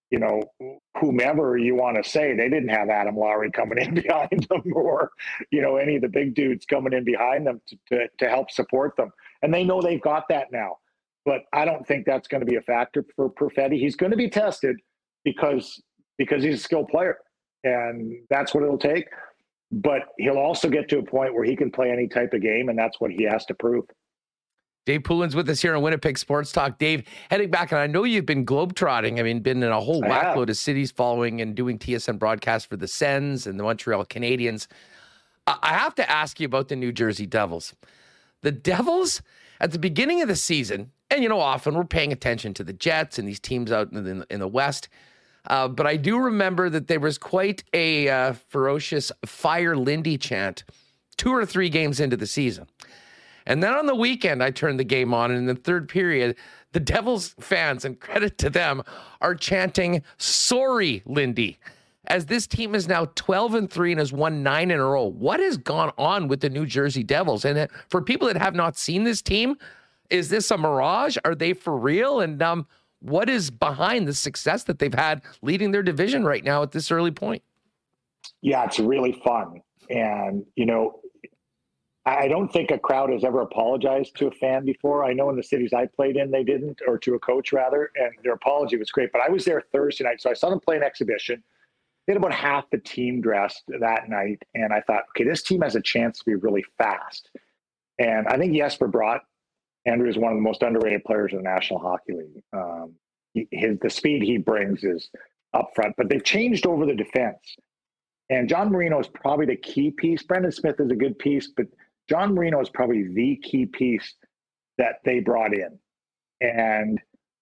you 0.09 0.19
know, 0.19 0.43
whomever 0.99 1.57
you 1.57 1.75
want 1.75 2.01
to 2.01 2.09
say, 2.09 2.35
they 2.35 2.49
didn't 2.49 2.69
have 2.69 2.89
Adam 2.89 3.15
Lowry 3.15 3.51
coming 3.51 3.77
in 3.81 3.95
behind 3.95 4.47
them 4.49 4.63
or, 4.73 5.11
you 5.51 5.61
know, 5.61 5.75
any 5.77 5.97
of 5.97 6.01
the 6.01 6.09
big 6.09 6.33
dudes 6.33 6.65
coming 6.65 6.93
in 6.93 7.03
behind 7.03 7.45
them 7.45 7.61
to, 7.67 7.77
to, 7.89 8.07
to 8.19 8.29
help 8.29 8.49
support 8.49 8.95
them. 8.95 9.11
And 9.41 9.53
they 9.53 9.63
know 9.63 9.81
they've 9.81 10.01
got 10.01 10.27
that 10.29 10.51
now. 10.51 10.77
But 11.25 11.43
I 11.53 11.65
don't 11.65 11.87
think 11.87 12.05
that's 12.05 12.27
going 12.27 12.41
to 12.41 12.45
be 12.45 12.57
a 12.57 12.61
factor 12.61 13.05
for 13.15 13.29
Perfetti. 13.29 13.79
He's 13.79 13.95
going 13.95 14.11
to 14.11 14.17
be 14.17 14.29
tested 14.29 14.77
because 15.23 15.81
because 16.17 16.43
he's 16.43 16.55
a 16.55 16.63
skilled 16.63 16.87
player, 16.87 17.17
and 17.63 18.17
that's 18.29 18.53
what 18.53 18.63
it'll 18.63 18.77
take. 18.77 19.05
But 19.71 20.09
he'll 20.17 20.37
also 20.37 20.69
get 20.69 20.87
to 20.89 20.99
a 20.99 21.03
point 21.03 21.33
where 21.33 21.43
he 21.43 21.55
can 21.55 21.71
play 21.71 21.89
any 21.91 22.07
type 22.07 22.33
of 22.33 22.41
game, 22.41 22.69
and 22.69 22.77
that's 22.77 22.99
what 22.99 23.11
he 23.11 23.23
has 23.23 23.45
to 23.45 23.53
prove. 23.55 23.85
Dave 24.85 25.03
Poulin's 25.03 25.33
with 25.33 25.49
us 25.49 25.61
here 25.61 25.75
on 25.75 25.81
Winnipeg 25.81 26.17
Sports 26.17 26.51
Talk. 26.51 26.77
Dave, 26.77 27.03
heading 27.29 27.49
back, 27.49 27.71
and 27.71 27.79
I 27.79 27.87
know 27.87 28.03
you've 28.03 28.25
been 28.25 28.45
globetrotting. 28.45 29.17
I 29.17 29.23
mean, 29.23 29.39
been 29.39 29.63
in 29.63 29.71
a 29.71 29.79
whole 29.79 30.01
whackload 30.01 30.49
of 30.49 30.57
cities 30.57 30.91
following 30.91 31.39
and 31.39 31.55
doing 31.55 31.79
TSN 31.79 32.19
broadcasts 32.19 32.67
for 32.67 32.75
the 32.75 32.87
Sens 32.87 33.47
and 33.47 33.57
the 33.57 33.63
Montreal 33.63 34.05
Canadiens. 34.05 34.67
I 35.47 35.73
have 35.73 35.95
to 35.95 36.09
ask 36.09 36.39
you 36.39 36.45
about 36.45 36.67
the 36.67 36.75
New 36.75 36.91
Jersey 36.91 37.25
Devils. 37.25 37.73
The 38.41 38.51
Devils, 38.51 39.21
at 39.61 39.71
the 39.71 39.79
beginning 39.79 40.21
of 40.21 40.27
the 40.27 40.35
season, 40.35 40.91
and 41.09 41.23
you 41.23 41.29
know, 41.29 41.39
often 41.39 41.75
we're 41.75 41.85
paying 41.85 42.11
attention 42.11 42.53
to 42.55 42.63
the 42.63 42.73
Jets 42.73 43.17
and 43.17 43.27
these 43.27 43.39
teams 43.39 43.71
out 43.71 43.91
in 43.93 44.03
the, 44.03 44.27
in 44.29 44.39
the 44.41 44.47
West. 44.47 44.89
Uh, 45.47 45.67
but 45.67 45.85
I 45.85 45.97
do 45.97 46.17
remember 46.17 46.69
that 46.69 46.87
there 46.87 46.99
was 46.99 47.17
quite 47.17 47.63
a 47.73 48.09
uh, 48.09 48.33
ferocious 48.49 49.11
fire 49.25 49.75
Lindy 49.75 50.17
chant 50.17 50.63
two 51.17 51.33
or 51.33 51.45
three 51.45 51.69
games 51.69 51.99
into 51.99 52.17
the 52.17 52.27
season. 52.27 52.67
And 53.45 53.61
then 53.61 53.73
on 53.73 53.85
the 53.85 53.95
weekend, 53.95 54.41
I 54.41 54.51
turned 54.51 54.79
the 54.79 54.85
game 54.85 55.13
on, 55.13 55.31
and 55.31 55.39
in 55.39 55.45
the 55.45 55.55
third 55.55 55.89
period, 55.89 56.37
the 56.71 56.79
Devils 56.79 57.35
fans, 57.39 57.85
and 57.85 57.99
credit 57.99 58.37
to 58.39 58.49
them, 58.49 58.83
are 59.21 59.35
chanting, 59.35 60.01
Sorry, 60.17 61.03
Lindy, 61.05 61.59
as 62.07 62.25
this 62.25 62.47
team 62.47 62.73
is 62.73 62.87
now 62.87 63.05
12 63.15 63.55
and 63.55 63.69
3 63.69 63.91
and 63.91 63.99
has 63.99 64.13
won 64.13 64.43
nine 64.43 64.71
in 64.71 64.79
a 64.79 64.85
row. 64.85 65.05
What 65.05 65.39
has 65.39 65.57
gone 65.57 65.91
on 65.97 66.27
with 66.27 66.41
the 66.41 66.49
New 66.49 66.65
Jersey 66.65 67.03
Devils? 67.03 67.45
And 67.45 67.57
uh, 67.57 67.67
for 67.89 68.01
people 68.01 68.27
that 68.27 68.37
have 68.37 68.55
not 68.55 68.77
seen 68.77 69.03
this 69.03 69.21
team, 69.21 69.55
is 70.09 70.29
this 70.29 70.51
a 70.51 70.57
mirage? 70.57 71.17
Are 71.25 71.35
they 71.35 71.53
for 71.53 71.77
real? 71.77 72.19
And 72.19 72.41
um, 72.41 72.67
what 73.03 73.29
is 73.29 73.51
behind 73.51 74.07
the 74.07 74.13
success 74.13 74.63
that 74.63 74.79
they've 74.79 74.93
had 74.93 75.21
leading 75.41 75.71
their 75.71 75.83
division 75.83 76.23
right 76.23 76.43
now 76.43 76.63
at 76.63 76.71
this 76.71 76.89
early 76.89 77.11
point? 77.11 77.43
Yeah, 78.41 78.63
it's 78.63 78.79
really 78.79 79.21
fun. 79.23 79.61
And, 79.89 80.45
you 80.55 80.65
know, 80.65 81.01
I 82.05 82.27
don't 82.27 82.51
think 82.51 82.71
a 82.71 82.79
crowd 82.79 83.11
has 83.11 83.23
ever 83.23 83.41
apologized 83.41 84.15
to 84.17 84.27
a 84.27 84.31
fan 84.31 84.65
before. 84.65 85.05
I 85.05 85.13
know 85.13 85.29
in 85.29 85.35
the 85.35 85.43
cities 85.43 85.73
I 85.73 85.85
played 85.85 86.17
in, 86.17 86.31
they 86.31 86.43
didn't, 86.43 86.81
or 86.87 86.97
to 86.99 87.15
a 87.15 87.19
coach 87.19 87.53
rather, 87.53 87.91
and 87.95 88.11
their 88.23 88.33
apology 88.33 88.77
was 88.77 88.89
great. 88.91 89.11
But 89.11 89.21
I 89.21 89.29
was 89.29 89.45
there 89.45 89.61
Thursday 89.71 90.05
night, 90.05 90.21
so 90.21 90.29
I 90.29 90.33
saw 90.33 90.49
them 90.49 90.59
play 90.59 90.77
an 90.77 90.83
exhibition. 90.83 91.43
They 92.05 92.13
had 92.13 92.17
about 92.17 92.33
half 92.33 92.69
the 92.69 92.77
team 92.77 93.21
dressed 93.21 93.63
that 93.79 94.09
night, 94.09 94.41
and 94.53 94.73
I 94.73 94.81
thought, 94.81 95.03
okay, 95.11 95.23
this 95.23 95.43
team 95.43 95.61
has 95.61 95.75
a 95.75 95.81
chance 95.81 96.19
to 96.19 96.25
be 96.25 96.35
really 96.35 96.65
fast. 96.77 97.29
And 97.99 98.27
I 98.27 98.37
think 98.37 98.53
Jesper 98.55 98.89
Bratt 98.89 99.21
Andrew 99.85 100.09
is 100.09 100.17
one 100.17 100.31
of 100.31 100.37
the 100.37 100.41
most 100.41 100.61
underrated 100.61 101.03
players 101.03 101.31
in 101.31 101.37
the 101.39 101.43
National 101.43 101.79
Hockey 101.79 102.13
League. 102.13 102.43
Um, 102.53 102.95
his 103.51 103.77
the 103.81 103.89
speed 103.89 104.21
he 104.23 104.37
brings 104.37 104.83
is 104.83 105.09
up 105.53 105.71
front. 105.75 105.95
But 105.97 106.09
they've 106.09 106.23
changed 106.23 106.65
over 106.65 106.85
the 106.85 106.95
defense. 106.95 107.55
And 108.29 108.47
John 108.49 108.71
Marino 108.71 108.99
is 108.99 109.07
probably 109.07 109.45
the 109.45 109.55
key 109.55 109.91
piece. 109.91 110.23
Brendan 110.23 110.51
Smith 110.51 110.79
is 110.79 110.91
a 110.91 110.95
good 110.95 111.19
piece, 111.19 111.51
but 111.55 111.67
John 112.09 112.33
Marino 112.33 112.61
is 112.61 112.69
probably 112.69 113.13
the 113.13 113.39
key 113.43 113.65
piece 113.65 114.15
that 114.77 114.95
they 115.05 115.19
brought 115.19 115.53
in. 115.53 115.77
And 116.41 116.99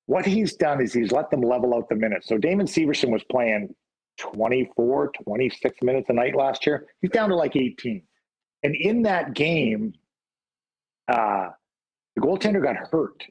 what 0.07 0.25
he's 0.25 0.55
done 0.55 0.81
is 0.81 0.93
he's 0.93 1.11
let 1.11 1.31
them 1.31 1.41
level 1.41 1.73
out 1.73 1.87
the 1.89 1.95
minutes. 1.95 2.27
So 2.27 2.37
Damon 2.37 2.65
Severson 2.67 3.09
was 3.09 3.23
playing 3.23 3.73
24, 4.19 5.11
26 5.23 5.77
minutes 5.81 6.09
a 6.09 6.13
night 6.13 6.35
last 6.35 6.65
year. 6.65 6.87
He's 7.01 7.11
down 7.11 7.29
to 7.29 7.35
like 7.35 7.55
18. 7.55 8.03
And 8.63 8.75
in 8.75 9.03
that 9.03 9.33
game, 9.33 9.93
uh, 11.07 11.49
the 12.15 12.21
goaltender 12.21 12.61
got 12.61 12.75
hurt 12.75 13.23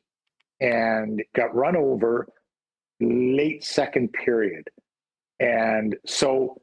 and 0.61 1.23
got 1.35 1.55
run 1.55 1.77
over 1.77 2.29
late 3.01 3.65
second 3.65 4.13
period. 4.13 4.69
And 5.39 5.97
so 6.07 6.61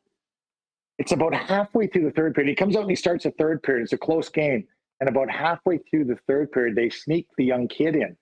it's 0.99 1.11
about 1.11 1.33
halfway 1.33 1.87
through 1.87 2.05
the 2.05 2.11
third 2.11 2.33
period. 2.35 2.49
He 2.49 2.55
comes 2.55 2.75
out 2.75 2.81
and 2.81 2.89
he 2.89 2.95
starts 2.95 3.23
the 3.23 3.31
third 3.31 3.63
period. 3.63 3.83
It's 3.83 3.93
a 3.93 3.97
close 3.97 4.29
game. 4.29 4.65
And 4.99 5.09
about 5.09 5.29
halfway 5.29 5.77
through 5.77 6.05
the 6.05 6.17
third 6.27 6.51
period, 6.51 6.75
they 6.75 6.89
sneak 6.89 7.27
the 7.37 7.45
young 7.45 7.67
kid 7.67 7.95
in. 7.95 8.17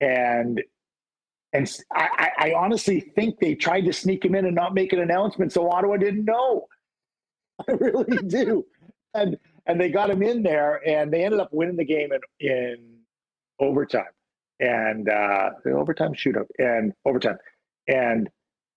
And 0.00 0.62
and 1.54 1.78
I, 1.92 2.30
I 2.38 2.52
honestly 2.54 3.00
think 3.00 3.38
they 3.40 3.54
tried 3.54 3.82
to 3.82 3.92
sneak 3.92 4.24
him 4.24 4.34
in 4.34 4.44
and 4.44 4.54
not 4.54 4.74
make 4.74 4.92
an 4.92 5.00
announcement 5.00 5.50
so 5.50 5.70
Ottawa 5.70 5.96
didn't 5.96 6.26
know. 6.26 6.66
I 7.68 7.72
really 7.72 8.18
do. 8.28 8.66
And 9.14 9.36
and 9.66 9.80
they 9.80 9.90
got 9.90 10.10
him 10.10 10.22
in 10.22 10.42
there 10.42 10.86
and 10.86 11.12
they 11.12 11.24
ended 11.24 11.40
up 11.40 11.48
winning 11.52 11.76
the 11.76 11.84
game 11.84 12.10
in, 12.12 12.48
in 12.48 12.97
overtime 13.60 14.04
and 14.60 15.08
uh, 15.08 15.50
overtime 15.66 16.12
shootout 16.14 16.46
and 16.58 16.92
overtime. 17.04 17.36
And 17.86 18.28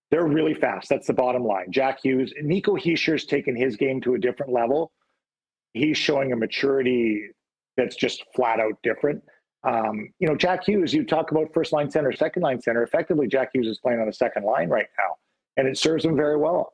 they're 0.10 0.28
really 0.28 0.54
fast. 0.54 0.90
That's 0.90 1.08
the 1.08 1.14
bottom 1.14 1.44
line. 1.44 1.72
Jack 1.72 2.00
Hughes, 2.04 2.34
Nico 2.42 2.76
Hischier's 2.76 3.26
taken 3.26 3.56
his 3.56 3.76
game 3.76 4.02
to 4.02 4.16
a 4.16 4.20
different 4.20 4.52
level. 4.52 4.92
He's 5.74 5.98
showing 5.98 6.34
a 6.34 6.36
maturity 6.36 7.30
that's 7.78 7.96
just 7.96 8.24
flat 8.36 8.60
out 8.60 8.74
different. 8.84 9.24
Um, 9.64 10.10
you 10.20 10.28
know, 10.28 10.36
Jack 10.36 10.66
Hughes, 10.68 10.94
you 10.94 11.06
talk 11.06 11.32
about 11.32 11.54
first 11.54 11.72
line 11.72 11.90
center, 11.90 12.12
second 12.12 12.42
line 12.42 12.62
center. 12.62 12.84
Effectively, 12.84 13.28
Jack 13.28 13.52
Hughes 13.54 13.68
is 13.68 13.80
playing 13.80 14.00
on 14.00 14.08
the 14.08 14.14
second 14.14 14.44
line 14.44 14.70
right 14.70 14.88
now, 14.98 15.16
and 15.56 15.68
it 15.68 15.78
serves 15.78 16.04
him 16.04 16.16
very 16.16 16.38
well. 16.38 16.72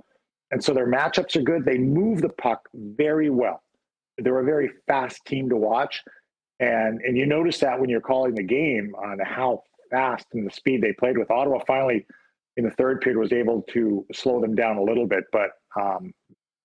And 0.51 0.63
so 0.63 0.73
their 0.73 0.87
matchups 0.87 1.35
are 1.35 1.41
good. 1.41 1.65
They 1.65 1.77
move 1.77 2.21
the 2.21 2.29
puck 2.29 2.67
very 2.73 3.29
well. 3.29 3.61
They're 4.17 4.39
a 4.39 4.45
very 4.45 4.71
fast 4.87 5.23
team 5.25 5.49
to 5.49 5.57
watch. 5.57 6.01
And 6.59 7.01
and 7.01 7.17
you 7.17 7.25
notice 7.25 7.59
that 7.59 7.79
when 7.79 7.89
you're 7.89 8.01
calling 8.01 8.35
the 8.35 8.43
game 8.43 8.95
on 8.95 9.19
how 9.19 9.63
fast 9.91 10.25
and 10.33 10.45
the 10.45 10.51
speed 10.51 10.81
they 10.81 10.93
played 10.93 11.17
with 11.17 11.31
Ottawa 11.31 11.59
finally 11.65 12.05
in 12.57 12.63
the 12.63 12.71
third 12.71 13.01
period 13.01 13.19
was 13.19 13.31
able 13.31 13.61
to 13.73 14.05
slow 14.13 14.41
them 14.41 14.55
down 14.55 14.77
a 14.77 14.83
little 14.83 15.07
bit. 15.07 15.23
But 15.31 15.51
um, 15.79 16.13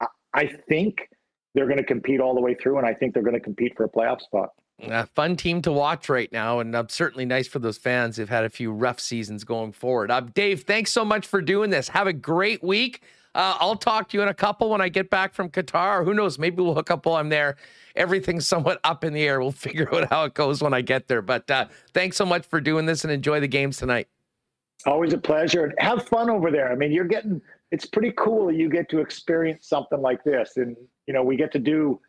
I, 0.00 0.06
I 0.34 0.46
think 0.68 1.08
they're 1.54 1.66
going 1.66 1.78
to 1.78 1.84
compete 1.84 2.20
all 2.20 2.34
the 2.34 2.40
way 2.40 2.54
through, 2.54 2.78
and 2.78 2.86
I 2.86 2.94
think 2.94 3.12
they're 3.12 3.22
going 3.22 3.34
to 3.34 3.40
compete 3.40 3.74
for 3.76 3.84
a 3.84 3.88
playoff 3.88 4.22
spot. 4.22 4.50
A 4.80 5.06
fun 5.06 5.36
team 5.36 5.62
to 5.62 5.70
watch 5.70 6.08
right 6.08 6.32
now, 6.32 6.58
and 6.58 6.74
uh, 6.74 6.84
certainly 6.88 7.24
nice 7.24 7.46
for 7.46 7.58
those 7.58 7.78
fans 7.78 8.16
who've 8.16 8.28
had 8.28 8.44
a 8.44 8.48
few 8.48 8.72
rough 8.72 8.98
seasons 8.98 9.44
going 9.44 9.72
forward. 9.72 10.10
Uh, 10.10 10.20
Dave, 10.20 10.62
thanks 10.62 10.90
so 10.90 11.04
much 11.04 11.26
for 11.26 11.40
doing 11.40 11.70
this. 11.70 11.88
Have 11.88 12.06
a 12.06 12.12
great 12.12 12.64
week. 12.64 13.02
Uh, 13.34 13.56
I'll 13.60 13.76
talk 13.76 14.08
to 14.10 14.16
you 14.16 14.22
in 14.22 14.28
a 14.28 14.34
couple 14.34 14.68
when 14.68 14.80
I 14.80 14.88
get 14.88 15.08
back 15.08 15.32
from 15.32 15.48
Qatar. 15.48 16.04
Who 16.04 16.12
knows? 16.12 16.38
Maybe 16.38 16.62
we'll 16.62 16.74
hook 16.74 16.90
up 16.90 17.06
while 17.06 17.16
I'm 17.16 17.30
there. 17.30 17.56
Everything's 17.96 18.46
somewhat 18.52 18.78
up 18.84 19.04
in 19.04 19.12
the 19.12 19.22
air. 19.22 19.40
We'll 19.40 19.52
figure 19.52 19.92
out 19.94 20.10
how 20.10 20.24
it 20.24 20.34
goes 20.34 20.62
when 20.62 20.74
I 20.74 20.82
get 20.82 21.08
there. 21.08 21.22
But 21.22 21.50
uh, 21.50 21.66
thanks 21.94 22.16
so 22.16 22.26
much 22.26 22.44
for 22.46 22.60
doing 22.60 22.84
this 22.84 23.04
and 23.04 23.12
enjoy 23.12 23.40
the 23.40 23.48
games 23.48 23.78
tonight. 23.78 24.08
Always 24.84 25.12
a 25.12 25.18
pleasure. 25.18 25.72
Have 25.78 26.06
fun 26.08 26.28
over 26.28 26.50
there. 26.50 26.70
I 26.70 26.74
mean, 26.74 26.92
you're 26.92 27.04
getting, 27.04 27.40
it's 27.70 27.86
pretty 27.86 28.12
cool 28.16 28.52
you 28.52 28.68
get 28.68 28.90
to 28.90 28.98
experience 28.98 29.68
something 29.68 30.02
like 30.02 30.22
this. 30.24 30.56
And, 30.56 30.76
you 31.06 31.14
know, 31.14 31.22
we 31.22 31.36
get 31.36 31.52
to 31.52 31.58
do 31.58 32.00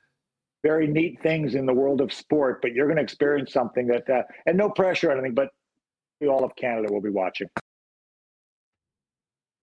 very 0.64 0.88
neat 0.88 1.22
things 1.22 1.56
in 1.56 1.66
the 1.66 1.74
world 1.74 2.02
of 2.02 2.12
sport, 2.12 2.62
but 2.62 2.74
you're 2.74 2.88
going 2.88 2.98
to 2.98 3.04
experience 3.04 3.54
something 3.54 3.86
that, 3.88 4.10
uh, 4.10 4.24
and 4.46 4.58
no 4.58 4.70
pressure 4.70 5.10
or 5.10 5.12
anything, 5.12 5.36
but 5.36 5.50
all 6.28 6.44
of 6.44 6.56
Canada 6.56 6.92
will 6.92 7.02
be 7.02 7.10
watching. 7.10 7.50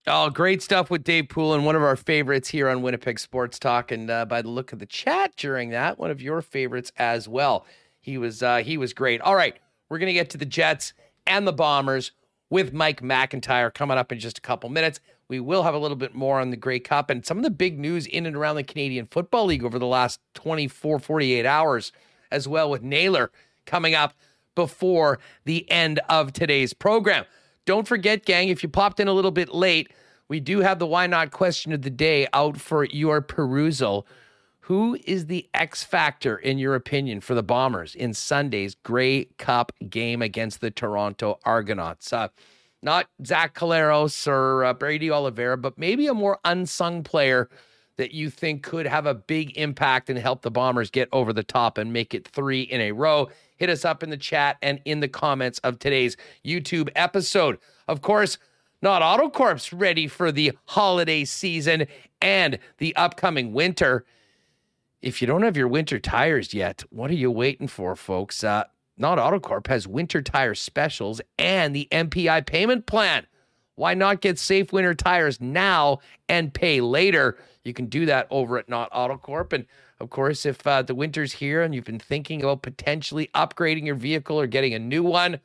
Oh, 0.07 0.31
great 0.31 0.63
stuff 0.63 0.89
with 0.89 1.03
Dave 1.03 1.29
Poulin, 1.29 1.63
one 1.63 1.75
of 1.75 1.83
our 1.83 1.95
favorites 1.95 2.49
here 2.49 2.67
on 2.69 2.81
Winnipeg 2.81 3.19
Sports 3.19 3.59
Talk, 3.59 3.91
and 3.91 4.09
uh, 4.09 4.25
by 4.25 4.41
the 4.41 4.49
look 4.49 4.73
of 4.73 4.79
the 4.79 4.87
chat 4.87 5.35
during 5.37 5.69
that, 5.69 5.99
one 5.99 6.09
of 6.09 6.23
your 6.23 6.41
favorites 6.41 6.91
as 6.97 7.27
well. 7.27 7.67
He 7.99 8.17
was 8.17 8.41
uh, 8.41 8.57
he 8.57 8.79
was 8.79 8.93
great. 8.93 9.21
All 9.21 9.35
right, 9.35 9.55
we're 9.89 9.99
gonna 9.99 10.11
get 10.11 10.31
to 10.31 10.39
the 10.39 10.45
Jets 10.45 10.93
and 11.27 11.47
the 11.47 11.53
Bombers 11.53 12.13
with 12.49 12.73
Mike 12.73 13.01
McIntyre 13.01 13.71
coming 13.71 13.99
up 13.99 14.11
in 14.11 14.19
just 14.19 14.39
a 14.39 14.41
couple 14.41 14.71
minutes. 14.71 14.99
We 15.27 15.39
will 15.39 15.61
have 15.61 15.75
a 15.75 15.79
little 15.79 15.95
bit 15.95 16.15
more 16.15 16.41
on 16.41 16.49
the 16.49 16.57
Grey 16.57 16.79
Cup 16.79 17.11
and 17.11 17.23
some 17.23 17.37
of 17.37 17.43
the 17.43 17.51
big 17.51 17.77
news 17.77 18.07
in 18.07 18.25
and 18.25 18.35
around 18.35 18.55
the 18.55 18.63
Canadian 18.63 19.05
Football 19.05 19.45
League 19.45 19.63
over 19.63 19.77
the 19.77 19.85
last 19.85 20.19
24, 20.33 20.97
48 20.97 21.45
hours, 21.45 21.91
as 22.31 22.47
well 22.47 22.71
with 22.71 22.81
Naylor 22.81 23.29
coming 23.67 23.93
up 23.93 24.15
before 24.55 25.19
the 25.45 25.69
end 25.69 25.99
of 26.09 26.33
today's 26.33 26.73
program. 26.73 27.25
Don't 27.65 27.87
forget, 27.87 28.25
gang, 28.25 28.49
if 28.49 28.63
you 28.63 28.69
popped 28.69 28.99
in 28.99 29.07
a 29.07 29.13
little 29.13 29.31
bit 29.31 29.53
late, 29.53 29.91
we 30.27 30.39
do 30.39 30.59
have 30.59 30.79
the 30.79 30.87
why 30.87 31.07
not 31.07 31.31
question 31.31 31.73
of 31.73 31.81
the 31.81 31.89
day 31.89 32.27
out 32.33 32.57
for 32.57 32.85
your 32.85 33.21
perusal. 33.21 34.07
Who 34.61 34.97
is 35.05 35.25
the 35.25 35.49
X 35.53 35.83
factor, 35.83 36.37
in 36.37 36.57
your 36.57 36.75
opinion, 36.75 37.19
for 37.21 37.35
the 37.35 37.43
Bombers 37.43 37.95
in 37.95 38.13
Sunday's 38.13 38.75
Grey 38.75 39.25
Cup 39.37 39.71
game 39.89 40.21
against 40.21 40.61
the 40.61 40.71
Toronto 40.71 41.39
Argonauts? 41.43 42.13
Uh, 42.13 42.29
not 42.81 43.07
Zach 43.25 43.53
Collaros 43.53 44.27
or 44.27 44.63
uh, 44.63 44.73
Brady 44.73 45.11
Oliveira, 45.11 45.57
but 45.57 45.77
maybe 45.77 46.07
a 46.07 46.13
more 46.13 46.39
unsung 46.45 47.03
player 47.03 47.49
that 48.01 48.13
you 48.13 48.29
think 48.29 48.63
could 48.63 48.85
have 48.85 49.05
a 49.05 49.13
big 49.13 49.57
impact 49.57 50.09
and 50.09 50.19
help 50.19 50.41
the 50.41 50.51
Bombers 50.51 50.89
get 50.89 51.07
over 51.13 51.31
the 51.31 51.43
top 51.43 51.77
and 51.77 51.93
make 51.93 52.13
it 52.13 52.27
three 52.27 52.61
in 52.63 52.81
a 52.81 52.91
row 52.91 53.29
hit 53.61 53.69
us 53.69 53.85
up 53.85 54.01
in 54.01 54.09
the 54.09 54.17
chat 54.17 54.57
and 54.63 54.81
in 54.85 55.01
the 55.01 55.07
comments 55.07 55.59
of 55.59 55.77
today's 55.77 56.17
YouTube 56.43 56.89
episode. 56.95 57.59
Of 57.87 58.01
course, 58.01 58.39
Knott 58.81 59.03
AutoCorp's 59.03 59.71
ready 59.71 60.07
for 60.07 60.31
the 60.31 60.53
holiday 60.65 61.25
season 61.25 61.85
and 62.19 62.57
the 62.79 62.95
upcoming 62.95 63.53
winter. 63.53 64.03
If 65.03 65.21
you 65.21 65.27
don't 65.27 65.43
have 65.43 65.55
your 65.55 65.67
winter 65.67 65.99
tires 65.99 66.55
yet, 66.55 66.83
what 66.89 67.11
are 67.11 67.15
you 67.15 67.29
waiting 67.29 67.67
for, 67.67 67.95
folks? 67.95 68.43
Uh, 68.43 68.63
Knott 68.97 69.19
AutoCorp 69.19 69.67
has 69.67 69.87
winter 69.87 70.23
tire 70.23 70.55
specials 70.55 71.21
and 71.37 71.75
the 71.75 71.87
MPI 71.91 72.47
payment 72.47 72.87
plan. 72.87 73.27
Why 73.75 73.93
not 73.93 74.21
get 74.21 74.39
safe 74.39 74.73
winter 74.73 74.95
tires 74.95 75.39
now 75.39 75.99
and 76.27 76.51
pay 76.51 76.81
later? 76.81 77.37
You 77.63 77.73
can 77.73 77.85
do 77.85 78.05
that 78.07 78.27
over 78.29 78.57
at 78.57 78.69
Knott 78.69 78.91
AutoCorp. 78.91 79.53
And 79.53 79.65
of 79.99 80.09
course, 80.09 80.45
if 80.45 80.65
uh, 80.65 80.81
the 80.81 80.95
winter's 80.95 81.33
here 81.33 81.61
and 81.61 81.75
you've 81.75 81.85
been 81.85 81.99
thinking 81.99 82.41
about 82.41 82.61
potentially 82.61 83.29
upgrading 83.35 83.85
your 83.85 83.95
vehicle 83.95 84.39
or 84.39 84.47
getting 84.47 84.73
a 84.73 84.79
new 84.79 85.03
one, 85.03 85.39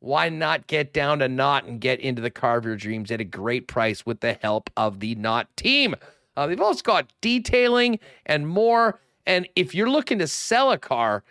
why 0.00 0.28
not 0.28 0.68
get 0.68 0.92
down 0.92 1.18
to 1.18 1.28
Knott 1.28 1.64
and 1.64 1.80
get 1.80 2.00
into 2.00 2.22
the 2.22 2.30
car 2.30 2.58
of 2.58 2.64
your 2.64 2.76
dreams 2.76 3.10
at 3.10 3.20
a 3.20 3.24
great 3.24 3.66
price 3.66 4.06
with 4.06 4.20
the 4.20 4.34
help 4.34 4.70
of 4.76 5.00
the 5.00 5.16
Knott 5.16 5.48
team? 5.56 5.96
Uh, 6.36 6.46
they've 6.46 6.60
also 6.60 6.82
got 6.82 7.12
detailing 7.20 7.98
and 8.24 8.46
more. 8.46 9.00
And 9.26 9.48
if 9.56 9.74
you're 9.74 9.90
looking 9.90 10.20
to 10.20 10.28
sell 10.28 10.70
a 10.70 10.78
car, 10.78 11.24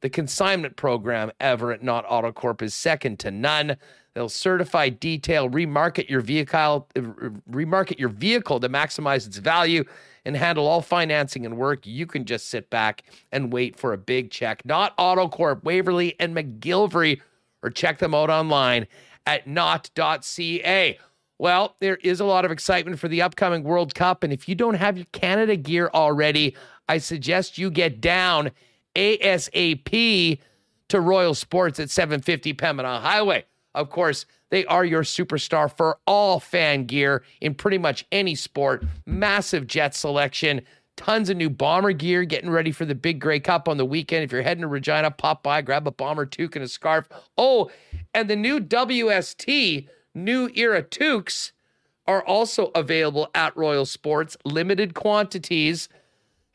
the 0.00 0.08
consignment 0.08 0.76
program 0.76 1.30
ever 1.40 1.72
at 1.72 1.82
Knott 1.82 2.06
AutoCorp 2.06 2.62
is 2.62 2.74
second 2.74 3.18
to 3.20 3.30
none. 3.30 3.76
They'll 4.16 4.30
certify, 4.30 4.88
detail, 4.88 5.50
remarket 5.50 6.08
your 6.08 6.22
vehicle, 6.22 6.88
remarket 6.96 7.98
your 7.98 8.08
vehicle 8.08 8.58
to 8.60 8.68
maximize 8.70 9.26
its 9.26 9.36
value 9.36 9.84
and 10.24 10.34
handle 10.34 10.66
all 10.66 10.80
financing 10.80 11.44
and 11.44 11.58
work, 11.58 11.86
you 11.86 12.06
can 12.06 12.24
just 12.24 12.48
sit 12.48 12.70
back 12.70 13.02
and 13.30 13.52
wait 13.52 13.78
for 13.78 13.92
a 13.92 13.98
big 13.98 14.30
check. 14.30 14.64
Knott 14.64 14.96
AutoCorp, 14.96 15.64
Waverley, 15.64 16.16
and 16.18 16.34
McGillivray, 16.34 17.20
or 17.62 17.68
check 17.68 17.98
them 17.98 18.14
out 18.14 18.30
online 18.30 18.86
at 19.26 19.46
not.ca. 19.46 20.98
Well, 21.38 21.76
there 21.80 21.96
is 21.96 22.18
a 22.18 22.24
lot 22.24 22.46
of 22.46 22.50
excitement 22.50 22.98
for 22.98 23.08
the 23.08 23.20
upcoming 23.20 23.64
World 23.64 23.94
Cup. 23.94 24.24
And 24.24 24.32
if 24.32 24.48
you 24.48 24.54
don't 24.54 24.76
have 24.76 24.96
your 24.96 25.06
Canada 25.12 25.56
gear 25.56 25.90
already, 25.92 26.56
I 26.88 26.96
suggest 26.96 27.58
you 27.58 27.70
get 27.70 28.00
down 28.00 28.50
ASAP 28.94 30.40
to 30.88 31.00
Royal 31.02 31.34
Sports 31.34 31.78
at 31.80 31.90
750 31.90 32.54
Pembina 32.54 33.02
Highway. 33.02 33.44
Of 33.76 33.90
course, 33.90 34.24
they 34.48 34.64
are 34.64 34.84
your 34.84 35.02
superstar 35.02 35.70
for 35.74 35.98
all 36.06 36.40
fan 36.40 36.86
gear 36.86 37.22
in 37.40 37.54
pretty 37.54 37.78
much 37.78 38.06
any 38.10 38.34
sport. 38.34 38.84
Massive 39.04 39.66
jet 39.66 39.94
selection, 39.94 40.62
tons 40.96 41.28
of 41.28 41.36
new 41.36 41.50
bomber 41.50 41.92
gear, 41.92 42.24
getting 42.24 42.48
ready 42.48 42.72
for 42.72 42.86
the 42.86 42.94
big 42.94 43.20
Grey 43.20 43.38
Cup 43.38 43.68
on 43.68 43.76
the 43.76 43.84
weekend. 43.84 44.24
If 44.24 44.32
you're 44.32 44.42
heading 44.42 44.62
to 44.62 44.68
Regina, 44.68 45.10
pop 45.10 45.42
by, 45.42 45.60
grab 45.60 45.86
a 45.86 45.90
bomber 45.90 46.24
toque 46.24 46.56
and 46.56 46.64
a 46.64 46.68
scarf. 46.68 47.06
Oh, 47.36 47.70
and 48.14 48.30
the 48.30 48.36
new 48.36 48.60
WST, 48.60 49.88
new 50.14 50.50
era 50.54 50.82
toques, 50.82 51.52
are 52.06 52.24
also 52.24 52.70
available 52.74 53.28
at 53.34 53.54
Royal 53.56 53.84
Sports, 53.84 54.38
limited 54.44 54.94
quantities. 54.94 55.90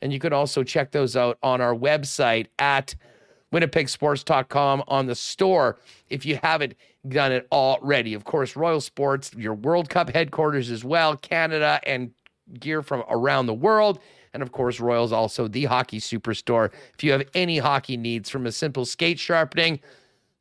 And 0.00 0.12
you 0.12 0.18
can 0.18 0.32
also 0.32 0.64
check 0.64 0.90
those 0.90 1.14
out 1.14 1.38
on 1.40 1.60
our 1.60 1.74
website 1.74 2.46
at 2.58 2.96
winnipegsports.com 3.52 4.82
on 4.88 5.06
the 5.06 5.14
store 5.14 5.78
if 6.08 6.24
you 6.24 6.38
haven't 6.42 6.74
done 7.08 7.32
it 7.32 7.46
already. 7.50 8.14
Of 8.14 8.24
course, 8.24 8.56
Royal 8.56 8.80
Sports, 8.80 9.32
your 9.34 9.54
World 9.54 9.88
Cup 9.88 10.10
headquarters 10.10 10.70
as 10.70 10.84
well, 10.84 11.16
Canada 11.16 11.80
and 11.84 12.12
gear 12.58 12.82
from 12.82 13.02
around 13.08 13.46
the 13.46 13.54
world. 13.54 13.98
And 14.34 14.42
of 14.42 14.52
course, 14.52 14.80
Royal's 14.80 15.12
also 15.12 15.48
the 15.48 15.64
hockey 15.64 16.00
superstore. 16.00 16.72
If 16.94 17.04
you 17.04 17.12
have 17.12 17.24
any 17.34 17.58
hockey 17.58 17.96
needs 17.96 18.30
from 18.30 18.46
a 18.46 18.52
simple 18.52 18.84
skate 18.84 19.18
sharpening 19.18 19.80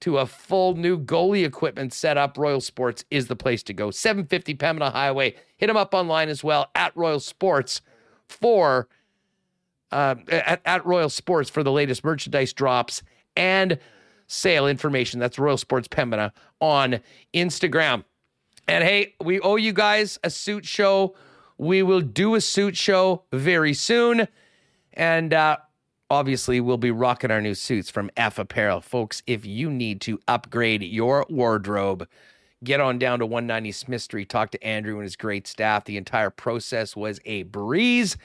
to 0.01 0.18
a 0.20 0.26
full 0.26 0.76
new 0.76 0.97
goalie 0.97 1.45
equipment 1.45 1.93
setup, 1.93 2.38
Royal 2.38 2.62
Sports 2.62 3.03
is 3.12 3.28
the 3.28 3.36
place 3.36 3.64
to 3.64 3.74
go. 3.74 3.91
750 3.91 4.55
Pembina 4.55 4.91
Highway. 4.91 5.36
Hit 5.57 5.68
them 5.68 5.78
up 5.78 5.93
online 5.93 6.30
as 6.30 6.43
well 6.43 6.70
at 6.76 6.95
Royal 6.95 7.20
Sports 7.20 7.82
for 8.28 8.88
uh, 9.91 10.16
at, 10.30 10.62
at 10.66 10.86
Royal 10.86 11.09
Sports 11.09 11.49
for 11.49 11.64
the 11.64 11.72
latest 11.72 12.03
merchandise 12.03 12.53
drops 12.53 13.03
and 13.36 13.78
sale 14.32 14.67
information. 14.67 15.19
That's 15.19 15.38
Royal 15.38 15.57
Sports 15.57 15.88
Pembina 15.88 16.32
on 16.59 16.99
Instagram. 17.34 18.03
And 18.67 18.84
hey, 18.84 19.15
we 19.21 19.39
owe 19.41 19.57
you 19.57 19.73
guys 19.73 20.17
a 20.23 20.29
suit 20.29 20.65
show. 20.65 21.15
We 21.57 21.84
will 21.84 22.01
do 22.01 22.36
a 22.36 22.41
suit 22.41 22.77
show 22.77 23.23
very 23.34 23.73
soon. 23.73 24.27
And 24.93 25.34
uh, 25.34 25.57
obviously, 26.09 26.61
we'll 26.61 26.77
be 26.77 26.91
rocking 26.91 27.32
our 27.32 27.41
new 27.41 27.55
suits 27.55 27.89
from 27.89 28.09
EPH 28.15 28.39
Apparel. 28.39 28.82
Folks, 28.82 29.21
if 29.27 29.45
you 29.45 29.69
need 29.69 29.99
to 30.01 30.19
upgrade 30.27 30.84
your 30.84 31.25
wardrobe, 31.29 32.07
get 32.63 32.79
on 32.79 32.99
down 32.99 33.19
to 33.19 33.25
190 33.25 33.71
Smith 33.71 34.01
Street, 34.01 34.29
talk 34.29 34.51
to 34.51 34.63
Andrew 34.63 34.95
and 34.95 35.03
his 35.03 35.15
great 35.15 35.47
staff. 35.47 35.86
The 35.86 35.97
entire 35.97 36.29
process 36.29 36.95
was 36.95 37.19
a 37.25 37.43
breeze 37.43 38.17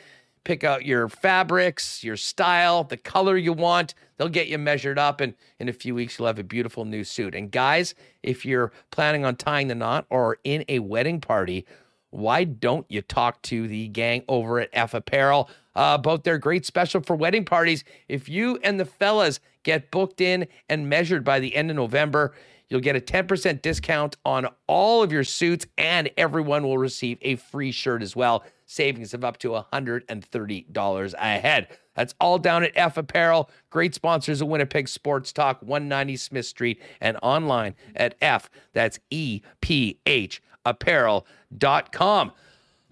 pick 0.47 0.63
out 0.63 0.87
your 0.87 1.09
fabrics, 1.09 2.05
your 2.05 2.17
style, 2.17 2.85
the 2.85 2.97
color 2.97 3.37
you 3.37 3.53
want. 3.53 3.95
They'll 4.17 4.29
get 4.29 4.47
you 4.47 4.59
measured 4.59 4.97
up, 4.97 5.21
and 5.21 5.35
in 5.59 5.69
a 5.69 5.73
few 5.73 5.93
weeks, 5.93 6.19
you'll 6.19 6.29
have 6.29 6.39
a 6.39 6.45
beautiful 6.45 6.85
new 6.85 7.03
suit. 7.03 7.35
And 7.35 7.51
guys, 7.51 7.97
if 8.23 8.47
you're 8.47 8.71
planning 8.93 9.25
on 9.25 9.35
tying 9.35 9.67
the 9.67 9.75
knot 9.75 10.07
or 10.09 10.39
in 10.45 10.65
a 10.69 10.79
wedding 10.79 11.21
party, 11.21 11.67
why 12.11 12.45
don't 12.45 12.87
you 12.89 13.03
talk 13.03 13.43
to 13.43 13.67
the 13.67 13.89
gang 13.89 14.23
over 14.29 14.61
at 14.61 14.73
EPH 14.73 14.95
Apparel 14.95 15.51
uh, 15.75 15.97
about 15.99 16.23
their 16.23 16.39
great 16.39 16.65
special 16.65 17.01
for 17.01 17.17
wedding 17.17 17.45
parties? 17.45 17.83
If 18.09 18.29
you 18.29 18.61
and 18.63 18.79
the 18.79 18.85
fellas 18.85 19.41
get 19.65 19.91
booked 19.91 20.21
in 20.21 20.47
and 20.69 20.89
measured 20.89 21.25
by 21.25 21.41
the 21.41 21.57
end 21.57 21.71
of 21.71 21.77
November, 21.77 22.33
You'll 22.69 22.81
get 22.81 22.97
a 22.97 23.01
10% 23.01 23.63
discount 23.63 24.17
on 24.25 24.49
all 24.67 25.03
of 25.03 25.13
your 25.13 25.23
suits, 25.23 25.67
and 25.79 26.11
everyone 26.17 26.65
will 26.65 26.79
receive 26.79 27.19
a 27.23 27.37
free 27.37 27.71
shirt 27.71 28.03
as 28.03 28.17
well. 28.17 28.43
Savings 28.67 29.15
of 29.15 29.25
up 29.25 29.39
to 29.39 29.49
$130 29.51 31.15
ahead. 31.15 31.69
That's 31.95 32.15
all 32.21 32.39
down 32.39 32.65
at 32.65 32.75
EPH 32.75 32.97
Apparel. 32.99 33.51
Great 33.71 33.95
sponsors 33.95 34.43
of 34.43 34.49
Winnipeg 34.49 34.89
Sports 34.89 35.33
Talk, 35.33 35.63
190 35.63 36.17
Smith 36.17 36.47
Street, 36.47 36.83
and 37.01 37.17
online 37.23 37.75
at 37.95 38.17
F. 38.21 38.51
That's 38.75 38.99
E 39.11 39.41
P 39.61 39.99
H 40.05 40.43
apparel.com. 40.67 42.33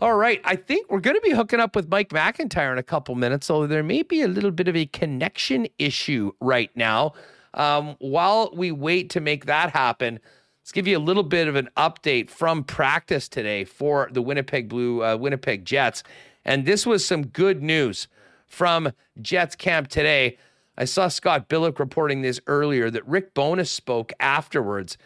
All 0.00 0.14
right, 0.14 0.40
I 0.44 0.56
think 0.56 0.90
we're 0.90 1.00
going 1.00 1.16
to 1.16 1.20
be 1.20 1.30
hooking 1.30 1.60
up 1.60 1.76
with 1.76 1.88
Mike 1.88 2.08
McIntyre 2.10 2.72
in 2.72 2.78
a 2.78 2.82
couple 2.82 3.14
minutes, 3.14 3.50
although 3.50 3.66
there 3.66 3.82
may 3.82 4.02
be 4.02 4.22
a 4.22 4.28
little 4.28 4.50
bit 4.50 4.68
of 4.68 4.76
a 4.76 4.86
connection 4.86 5.66
issue 5.78 6.32
right 6.40 6.70
now. 6.74 7.12
Um, 7.54 7.96
while 8.00 8.50
we 8.54 8.72
wait 8.72 9.10
to 9.10 9.20
make 9.20 9.46
that 9.46 9.70
happen, 9.70 10.18
let's 10.64 10.72
give 10.72 10.86
you 10.86 10.96
a 10.96 10.98
little 10.98 11.22
bit 11.22 11.46
of 11.46 11.56
an 11.56 11.68
update 11.76 12.30
from 12.30 12.64
practice 12.64 13.28
today 13.28 13.64
for 13.64 14.08
the 14.10 14.22
Winnipeg 14.22 14.66
Blue 14.66 15.04
uh, 15.04 15.14
Winnipeg 15.14 15.66
Jets. 15.66 16.02
And 16.42 16.64
this 16.64 16.86
was 16.86 17.06
some 17.06 17.26
good 17.26 17.62
news 17.62 18.08
from 18.46 18.90
Jets 19.20 19.56
camp 19.56 19.88
today. 19.88 20.38
I 20.78 20.86
saw 20.86 21.08
Scott 21.08 21.50
Billeck 21.50 21.78
reporting 21.78 22.22
this 22.22 22.40
earlier 22.46 22.88
that 22.88 23.06
Rick 23.06 23.34
Bowness 23.34 23.70
spoke 23.70 24.14
afterwards 24.18 24.96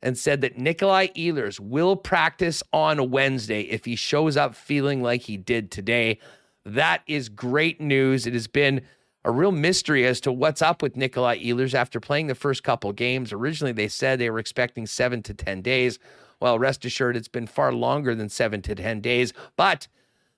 and 0.00 0.16
said 0.16 0.40
that 0.42 0.56
Nikolai 0.56 1.08
Ehlers 1.16 1.58
will 1.58 1.96
practice 1.96 2.62
on 2.72 3.10
Wednesday 3.10 3.62
if 3.62 3.86
he 3.86 3.96
shows 3.96 4.36
up 4.36 4.54
feeling 4.54 5.02
like 5.02 5.22
he 5.22 5.36
did 5.36 5.72
today. 5.72 6.20
That 6.64 7.02
is 7.08 7.28
great 7.28 7.80
news. 7.80 8.24
It 8.24 8.34
has 8.34 8.46
been 8.46 8.82
a 9.24 9.30
real 9.30 9.52
mystery 9.52 10.06
as 10.06 10.20
to 10.22 10.32
what's 10.32 10.62
up 10.62 10.82
with 10.82 10.96
Nikolai 10.96 11.38
Ehlers 11.38 11.74
after 11.74 12.00
playing 12.00 12.26
the 12.26 12.34
first 12.34 12.62
couple 12.62 12.92
games. 12.92 13.32
Originally, 13.32 13.72
they 13.72 13.88
said 13.88 14.18
they 14.18 14.30
were 14.30 14.38
expecting 14.38 14.86
seven 14.86 15.22
to 15.24 15.34
10 15.34 15.62
days. 15.62 15.98
Well, 16.40 16.58
rest 16.58 16.84
assured, 16.84 17.16
it's 17.16 17.28
been 17.28 17.46
far 17.46 17.72
longer 17.72 18.14
than 18.14 18.30
seven 18.30 18.62
to 18.62 18.74
10 18.74 19.00
days. 19.00 19.34
But 19.56 19.88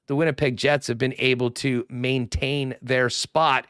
the 0.08 0.16
Winnipeg 0.16 0.56
Jets 0.56 0.88
have 0.88 0.98
been 0.98 1.14
able 1.18 1.50
to 1.52 1.86
maintain 1.88 2.74
their 2.82 3.08
spot 3.08 3.66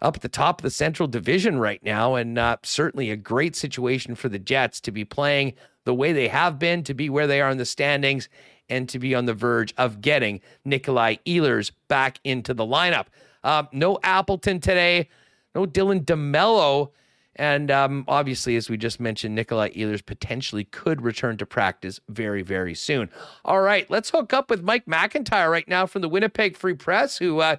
up 0.00 0.16
at 0.16 0.22
the 0.22 0.28
top 0.28 0.60
of 0.60 0.62
the 0.62 0.70
Central 0.70 1.08
Division 1.08 1.58
right 1.58 1.82
now. 1.82 2.14
And 2.14 2.38
uh, 2.38 2.58
certainly 2.62 3.10
a 3.10 3.16
great 3.16 3.56
situation 3.56 4.14
for 4.14 4.28
the 4.28 4.38
Jets 4.38 4.80
to 4.82 4.92
be 4.92 5.04
playing 5.04 5.54
the 5.84 5.94
way 5.94 6.12
they 6.12 6.28
have 6.28 6.58
been, 6.58 6.84
to 6.84 6.94
be 6.94 7.10
where 7.10 7.26
they 7.26 7.40
are 7.40 7.50
in 7.50 7.58
the 7.58 7.64
standings, 7.64 8.28
and 8.68 8.88
to 8.88 9.00
be 9.00 9.14
on 9.14 9.24
the 9.24 9.34
verge 9.34 9.74
of 9.76 10.00
getting 10.00 10.40
Nikolai 10.64 11.16
Ehlers 11.26 11.72
back 11.88 12.20
into 12.22 12.54
the 12.54 12.64
lineup. 12.64 13.06
Uh, 13.42 13.64
no 13.72 13.98
Appleton 14.02 14.60
today. 14.60 15.08
No 15.54 15.66
Dylan 15.66 16.04
DeMelo. 16.04 16.90
And 17.36 17.70
um, 17.70 18.04
obviously, 18.06 18.56
as 18.56 18.68
we 18.68 18.76
just 18.76 19.00
mentioned, 19.00 19.34
Nikolai 19.34 19.70
Ehlers 19.70 20.04
potentially 20.04 20.64
could 20.64 21.00
return 21.00 21.36
to 21.38 21.46
practice 21.46 22.00
very, 22.08 22.42
very 22.42 22.74
soon. 22.74 23.08
All 23.44 23.62
right, 23.62 23.88
let's 23.90 24.10
hook 24.10 24.32
up 24.34 24.50
with 24.50 24.62
Mike 24.62 24.86
McIntyre 24.86 25.50
right 25.50 25.66
now 25.66 25.86
from 25.86 26.02
the 26.02 26.08
Winnipeg 26.08 26.56
Free 26.56 26.74
Press, 26.74 27.18
who 27.18 27.40
uh, 27.40 27.56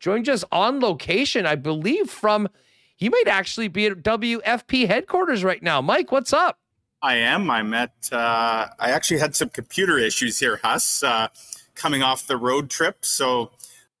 joined 0.00 0.28
us 0.28 0.44
on 0.52 0.80
location, 0.80 1.46
I 1.46 1.54
believe, 1.54 2.10
from 2.10 2.48
he 2.96 3.08
might 3.08 3.28
actually 3.28 3.68
be 3.68 3.86
at 3.86 4.02
WFP 4.02 4.86
headquarters 4.86 5.44
right 5.44 5.62
now. 5.62 5.80
Mike, 5.80 6.10
what's 6.10 6.32
up? 6.32 6.58
I 7.02 7.16
am. 7.16 7.50
I'm 7.50 7.72
at, 7.74 7.92
uh, 8.10 8.66
I 8.78 8.90
actually 8.90 9.20
had 9.20 9.36
some 9.36 9.50
computer 9.50 9.98
issues 9.98 10.38
here, 10.40 10.58
Huss, 10.62 11.02
uh, 11.02 11.28
coming 11.74 12.02
off 12.02 12.26
the 12.26 12.38
road 12.38 12.70
trip. 12.70 13.04
So 13.04 13.52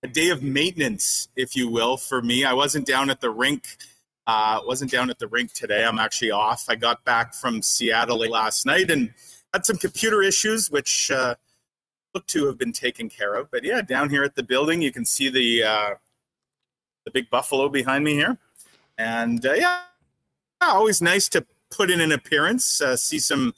a 0.06 0.12
day 0.12 0.30
of 0.30 0.40
maintenance, 0.42 1.28
if 1.34 1.56
you 1.56 1.68
will, 1.68 1.96
for 1.96 2.22
me. 2.22 2.44
I 2.44 2.52
wasn't 2.52 2.86
down 2.86 3.10
at 3.10 3.20
the 3.20 3.30
rink. 3.30 3.76
Uh, 4.26 4.60
wasn't 4.64 4.90
down 4.90 5.10
at 5.10 5.18
the 5.18 5.26
rink 5.26 5.52
today. 5.52 5.84
I'm 5.84 5.98
actually 5.98 6.30
off. 6.30 6.66
I 6.68 6.76
got 6.76 7.04
back 7.04 7.34
from 7.34 7.60
Seattle 7.60 8.18
last 8.18 8.66
night 8.66 8.90
and 8.90 9.12
had 9.52 9.66
some 9.66 9.76
computer 9.76 10.22
issues, 10.22 10.70
which 10.70 11.10
uh, 11.10 11.34
look 12.14 12.26
to 12.26 12.46
have 12.46 12.56
been 12.56 12.72
taken 12.72 13.08
care 13.08 13.34
of. 13.34 13.50
But 13.50 13.64
yeah, 13.64 13.82
down 13.82 14.08
here 14.08 14.22
at 14.22 14.36
the 14.36 14.42
building, 14.44 14.80
you 14.80 14.92
can 14.92 15.04
see 15.04 15.28
the 15.28 15.64
uh, 15.64 15.90
the 17.04 17.10
big 17.10 17.28
buffalo 17.28 17.68
behind 17.68 18.04
me 18.04 18.14
here, 18.14 18.38
and 18.98 19.44
uh, 19.44 19.54
yeah, 19.54 19.82
always 20.60 21.02
nice 21.02 21.28
to 21.30 21.44
put 21.70 21.90
in 21.90 22.00
an 22.00 22.12
appearance, 22.12 22.80
uh, 22.80 22.96
see 22.96 23.18
some 23.18 23.54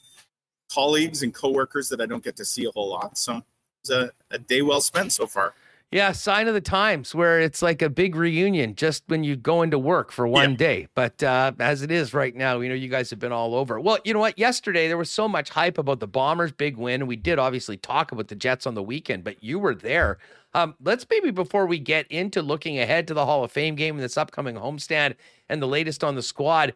colleagues 0.71 1.21
and 1.23 1.33
coworkers 1.33 1.89
that 1.89 2.01
I 2.01 2.05
don't 2.05 2.23
get 2.23 2.35
to 2.37 2.45
see 2.45 2.65
a 2.65 2.71
whole 2.71 2.89
lot. 2.89 3.17
So 3.17 3.41
it's 3.81 3.91
a, 3.91 4.11
a 4.31 4.37
day 4.37 4.61
well 4.61 4.81
spent 4.81 5.13
so 5.13 5.25
far. 5.25 5.53
Yeah, 5.91 6.11
sign 6.11 6.47
of 6.47 6.53
the 6.53 6.61
times 6.61 7.15
where 7.15 7.39
it's 7.39 7.63
like 7.63 7.81
a 7.81 7.89
big 7.89 8.15
reunion 8.15 8.75
just 8.75 9.03
when 9.07 9.23
you 9.23 9.35
go 9.35 9.63
into 9.63 9.79
work 9.79 10.11
for 10.11 10.27
one 10.27 10.55
day. 10.55 10.87
But 10.93 11.23
uh, 11.23 11.53
as 11.59 11.81
it 11.81 11.89
is 11.89 12.13
right 12.13 12.35
now, 12.35 12.59
you 12.59 12.69
know, 12.69 12.75
you 12.75 12.89
guys 12.89 13.09
have 13.09 13.17
been 13.17 13.31
all 13.31 13.55
over. 13.55 13.79
Well, 13.79 13.97
you 14.05 14.13
know 14.13 14.19
what? 14.19 14.37
Yesterday 14.37 14.87
there 14.87 14.99
was 14.99 15.09
so 15.09 15.27
much 15.27 15.49
hype 15.49 15.79
about 15.79 15.99
the 15.99 16.07
Bombers' 16.07 16.51
big 16.51 16.77
win. 16.77 17.01
And 17.01 17.07
we 17.07 17.15
did 17.15 17.39
obviously 17.39 17.75
talk 17.75 18.11
about 18.11 18.27
the 18.27 18.35
Jets 18.35 18.67
on 18.67 18.75
the 18.75 18.83
weekend, 18.83 19.23
but 19.23 19.43
you 19.43 19.57
were 19.57 19.73
there. 19.73 20.19
Um, 20.53 20.75
let's 20.83 21.07
maybe 21.09 21.31
before 21.31 21.65
we 21.65 21.79
get 21.79 22.05
into 22.11 22.43
looking 22.43 22.77
ahead 22.77 23.07
to 23.07 23.15
the 23.15 23.25
Hall 23.25 23.43
of 23.43 23.51
Fame 23.51 23.73
game 23.73 23.95
and 23.95 24.03
this 24.03 24.17
upcoming 24.17 24.57
homestand 24.57 25.15
and 25.49 25.59
the 25.59 25.67
latest 25.67 26.03
on 26.03 26.13
the 26.13 26.21
squad, 26.21 26.75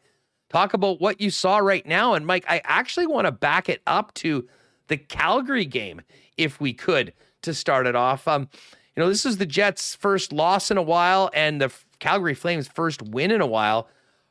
talk 0.49 0.73
about 0.73 0.99
what 0.99 1.21
you 1.21 1.29
saw 1.29 1.57
right 1.57 1.85
now. 1.85 2.15
And 2.15 2.25
Mike, 2.25 2.45
I 2.47 2.61
actually 2.63 3.05
want 3.05 3.25
to 3.25 3.31
back 3.31 3.69
it 3.69 3.83
up 3.85 4.11
to 4.15 4.47
the 4.87 4.97
Calgary 4.97 5.65
game, 5.65 6.01
if 6.35 6.59
we 6.59 6.73
could, 6.73 7.13
to 7.43 7.53
start 7.53 7.85
it 7.85 7.95
off. 7.95 8.27
Um, 8.27 8.49
you 8.95 9.03
know, 9.03 9.09
this 9.09 9.25
is 9.25 9.37
the 9.37 9.45
Jets' 9.45 9.95
first 9.95 10.31
loss 10.31 10.69
in 10.69 10.77
a 10.77 10.81
while 10.81 11.29
and 11.33 11.59
the 11.59 11.73
Calgary 11.99 12.35
Flames' 12.35 12.67
first 12.67 13.01
win 13.01 13.31
in 13.31 13.41
a 13.41 13.47
while. 13.47 13.87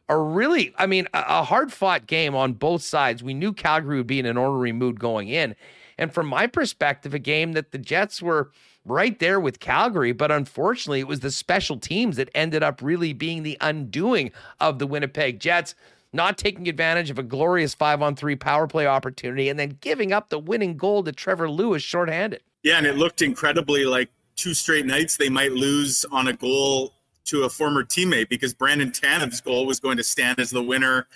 A 0.09 0.17
really, 0.17 0.75
I 0.77 0.87
mean, 0.87 1.09
a 1.15 1.43
hard 1.43 1.73
fought 1.73 2.07
game 2.07 2.35
on 2.35 2.53
both 2.53 2.83
sides. 2.83 3.23
We 3.23 3.35
knew 3.35 3.53
Calgary 3.53 3.97
would 3.97 4.07
be 4.07 4.19
in 4.19 4.27
an 4.27 4.37
ornery 4.37 4.73
mood 4.73 5.01
going 5.01 5.29
in. 5.29 5.57
And 5.99 6.13
from 6.13 6.27
my 6.27 6.47
perspective, 6.47 7.15
a 7.15 7.19
game 7.19 7.53
that 7.53 7.71
the 7.71 7.79
Jets 7.79 8.21
were 8.21 8.51
right 8.85 9.19
there 9.19 9.39
with 9.41 9.61
Calgary, 9.61 10.13
but 10.13 10.31
unfortunately, 10.31 11.01
it 11.01 11.07
was 11.07 11.21
the 11.21 11.31
special 11.31 11.79
teams 11.79 12.17
that 12.17 12.31
ended 12.35 12.63
up 12.63 12.83
really 12.83 13.13
being 13.13 13.43
the 13.43 13.57
undoing 13.61 14.33
of 14.61 14.79
the 14.79 14.87
Winnipeg 14.87 15.39
Jets, 15.41 15.75
not 16.13 16.37
taking 16.37 16.69
advantage 16.69 17.11
of 17.11 17.19
a 17.19 17.23
glorious 17.23 17.75
five 17.75 18.03
on 18.03 18.17
three 18.17 18.37
power 18.37 18.67
play 18.67 18.87
opportunity 18.87 19.49
and 19.49 19.59
then 19.59 19.79
giving 19.81 20.13
up 20.13 20.29
the 20.29 20.39
winning 20.39 20.77
goal 20.77 21.03
to 21.05 21.13
Trevor 21.13 21.49
Lewis 21.49 21.83
shorthanded. 21.83 22.43
Yeah, 22.63 22.79
and 22.79 22.87
it 22.87 22.97
looked 22.97 23.23
incredibly 23.23 23.85
like 23.85 24.11
two 24.37 24.55
straight 24.55 24.87
nights 24.87 25.17
they 25.17 25.29
might 25.29 25.53
lose 25.53 26.05
on 26.11 26.29
a 26.29 26.33
goal 26.33 26.95
to 27.25 27.45
a 27.45 27.49
former 27.49 27.85
teammate 27.85 28.29
because 28.29 28.53
Brandon 28.53 28.91
Tanev's 28.91 29.41
goal 29.41 29.67
was 29.67 29.79
going 29.79 29.97
to 29.97 30.05
stand 30.05 30.41
as 30.41 30.51
the 30.51 30.63
winner 30.63 31.07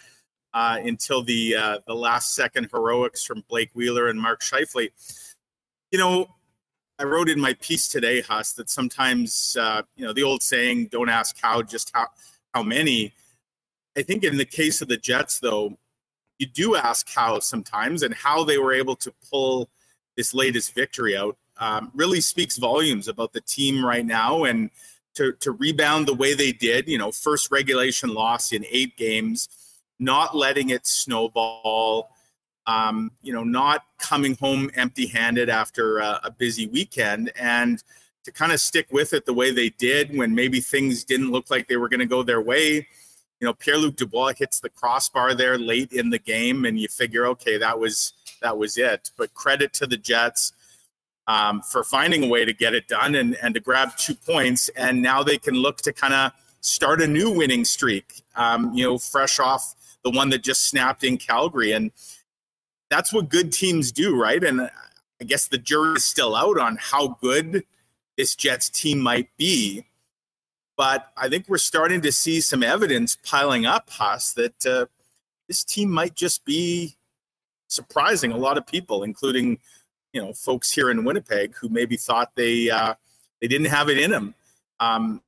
uh, 0.55 0.79
until 0.85 1.23
the 1.23 1.57
uh, 1.57 1.79
the 1.87 1.95
last 1.95 2.35
second 2.35 2.69
heroics 2.73 3.25
from 3.25 3.43
Blake 3.49 3.71
Wheeler 3.75 4.09
and 4.09 4.21
Mark 4.21 4.43
Scheifele. 4.43 4.91
You 5.91 5.99
know, 5.99 6.29
I 6.99 7.05
wrote 7.05 7.29
in 7.29 7.41
my 7.41 7.55
piece 7.55 7.89
today, 7.89 8.21
Huss, 8.21 8.53
that 8.53 8.71
sometimes 8.71 9.57
uh, 9.59 9.83
you 9.97 10.05
know 10.05 10.13
the 10.13 10.23
old 10.23 10.43
saying, 10.43 10.89
"Don't 10.93 11.09
ask 11.09 11.37
how, 11.41 11.63
just 11.63 11.91
how." 11.95 12.07
how 12.57 12.63
many. 12.63 13.13
I 13.99 14.03
think 14.03 14.25
in 14.25 14.39
the 14.39 14.47
case 14.47 14.81
of 14.81 14.89
the 14.89 14.97
Jets, 14.97 15.41
though, 15.41 15.77
you 16.39 16.47
do 16.47 16.75
ask 16.75 17.07
how 17.15 17.39
sometimes 17.41 18.03
and 18.03 18.15
how 18.15 18.45
they 18.45 18.57
were 18.57 18.73
able 18.73 18.97
to 18.97 19.13
pull 19.31 19.69
this 20.17 20.33
latest 20.33 20.75
victory 20.75 21.15
out 21.15 21.37
um, 21.59 21.91
really 21.95 22.21
speaks 22.21 22.57
volumes 22.57 23.09
about 23.09 23.33
the 23.33 23.41
team 23.41 23.85
right 23.85 24.05
now. 24.05 24.45
And 24.45 24.71
to, 25.15 25.33
to 25.41 25.53
rebound 25.53 26.07
the 26.07 26.15
way 26.15 26.35
they 26.35 26.53
did, 26.53 26.89
you 26.89 26.99
know, 26.99 27.11
first 27.11 27.51
regulation 27.51 28.13
loss 28.13 28.53
in 28.53 28.65
eight 28.71 28.97
games, 28.97 29.49
not 29.99 30.37
letting 30.37 30.71
it 30.71 30.87
snowball, 30.87 32.11
um, 32.67 33.11
you 33.23 33.33
know, 33.33 33.45
not 33.45 33.85
coming 33.99 34.37
home 34.37 34.71
empty 34.75 35.07
handed 35.07 35.49
after 35.49 35.99
a, 35.99 36.21
a 36.25 36.31
busy 36.31 36.67
weekend. 36.67 37.33
And 37.37 37.83
to 38.25 38.33
kind 38.33 38.53
of 38.53 38.61
stick 38.61 38.89
with 38.91 39.13
it 39.13 39.25
the 39.25 39.33
way 39.33 39.53
they 39.53 39.71
did 39.71 40.17
when 40.17 40.35
maybe 40.35 40.61
things 40.61 41.05
didn't 41.05 41.31
look 41.31 41.49
like 41.49 41.69
they 41.69 41.77
were 41.77 41.89
going 41.89 42.01
to 42.01 42.07
go 42.07 42.23
their 42.23 42.43
way 42.43 42.87
you 43.41 43.47
know, 43.47 43.53
Pierre 43.53 43.77
Luc 43.77 43.97
Dubois 43.97 44.33
hits 44.37 44.61
the 44.61 44.71
crossbar 44.71 45.35
there 45.35 45.59
late 45.59 45.93
in 45.93 46.11
the 46.11 46.19
game, 46.19 46.65
and 46.65 46.79
you 46.79 46.89
figure, 46.89 47.27
okay, 47.27 47.59
that 47.59 47.79
was 47.79 48.15
that 48.41 48.57
was 48.57 48.79
it. 48.79 49.11
But 49.17 49.35
credit 49.35 49.73
to 49.75 49.87
the 49.87 49.97
Jets 49.97 50.53
um, 51.27 51.61
for 51.63 51.83
finding 51.83 52.25
a 52.25 52.27
way 52.29 52.45
to 52.45 52.53
get 52.53 52.75
it 52.75 52.89
done 52.89 53.15
and 53.15 53.37
and 53.43 53.55
to 53.55 53.61
grab 53.61 53.97
two 53.97 54.15
points, 54.15 54.69
and 54.71 55.03
now 55.03 55.23
they 55.23 55.39
can 55.39 55.55
look 55.55 55.79
to 55.79 55.93
kind 55.93 56.15
of 56.15 56.33
start 56.61 57.01
a 57.01 57.07
new 57.07 57.31
winning 57.31 57.65
streak. 57.65 58.23
Um, 58.35 58.73
you 58.75 58.85
know, 58.85 58.99
fresh 58.99 59.39
off 59.39 59.75
the 60.05 60.11
one 60.11 60.31
that 60.31 60.43
just 60.43 60.69
snapped 60.69 61.05
in 61.05 61.17
Calgary, 61.19 61.73
and 61.73 61.91
that's 62.91 63.13
what 63.13 63.29
good 63.29 63.53
teams 63.53 63.93
do, 63.93 64.21
right? 64.21 64.43
And 64.43 64.61
I 65.21 65.25
guess 65.25 65.49
the 65.49 65.59
jury 65.59 65.97
is 65.97 66.05
still 66.05 66.37
out 66.37 66.59
on 66.59 66.77
how 66.81 67.19
good 67.21 67.65
this 68.17 68.35
Jets 68.35 68.69
team 68.69 69.01
might 69.01 69.29
be. 69.37 69.85
But 70.77 71.11
I 71.17 71.29
think 71.29 71.47
we're 71.49 71.59
starting 71.59 72.03
to 72.03 72.13
see 72.13 72.41
some 72.41 72.63
evidence 72.63 73.17
piling 73.25 73.65
up, 73.65 73.89
Huss, 73.89 74.35
that 74.35 74.67
uh, 74.67 74.87
this 75.49 75.65
team 75.65 75.91
might 75.91 76.15
just 76.15 76.45
be 76.45 76.97
surprising 77.69 78.31
a 78.31 78.37
lot 78.37 78.59
of 78.59 78.67
people, 78.67 79.03
including 79.03 79.59
you 80.17 80.23
know 80.23 80.33
folks 80.33 80.73
here 80.73 80.91
in 80.91 81.05
Winnipeg 81.05 81.55
who 81.57 81.69
maybe 81.69 81.99
thought 81.99 82.35
they 82.35 82.71
uh, 82.71 82.95
they 83.43 83.49
didn't 83.49 83.67
have 83.67 83.91
it 83.91 83.99
in 83.99 84.11
them. 84.11 84.35
Um, 84.81 85.21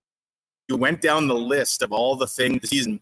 you 0.66 0.78
went 0.78 1.02
down 1.02 1.28
the 1.28 1.34
list 1.34 1.82
of 1.82 1.92
all 1.92 2.16
the 2.16 2.26
things 2.26 2.70
season. 2.70 3.00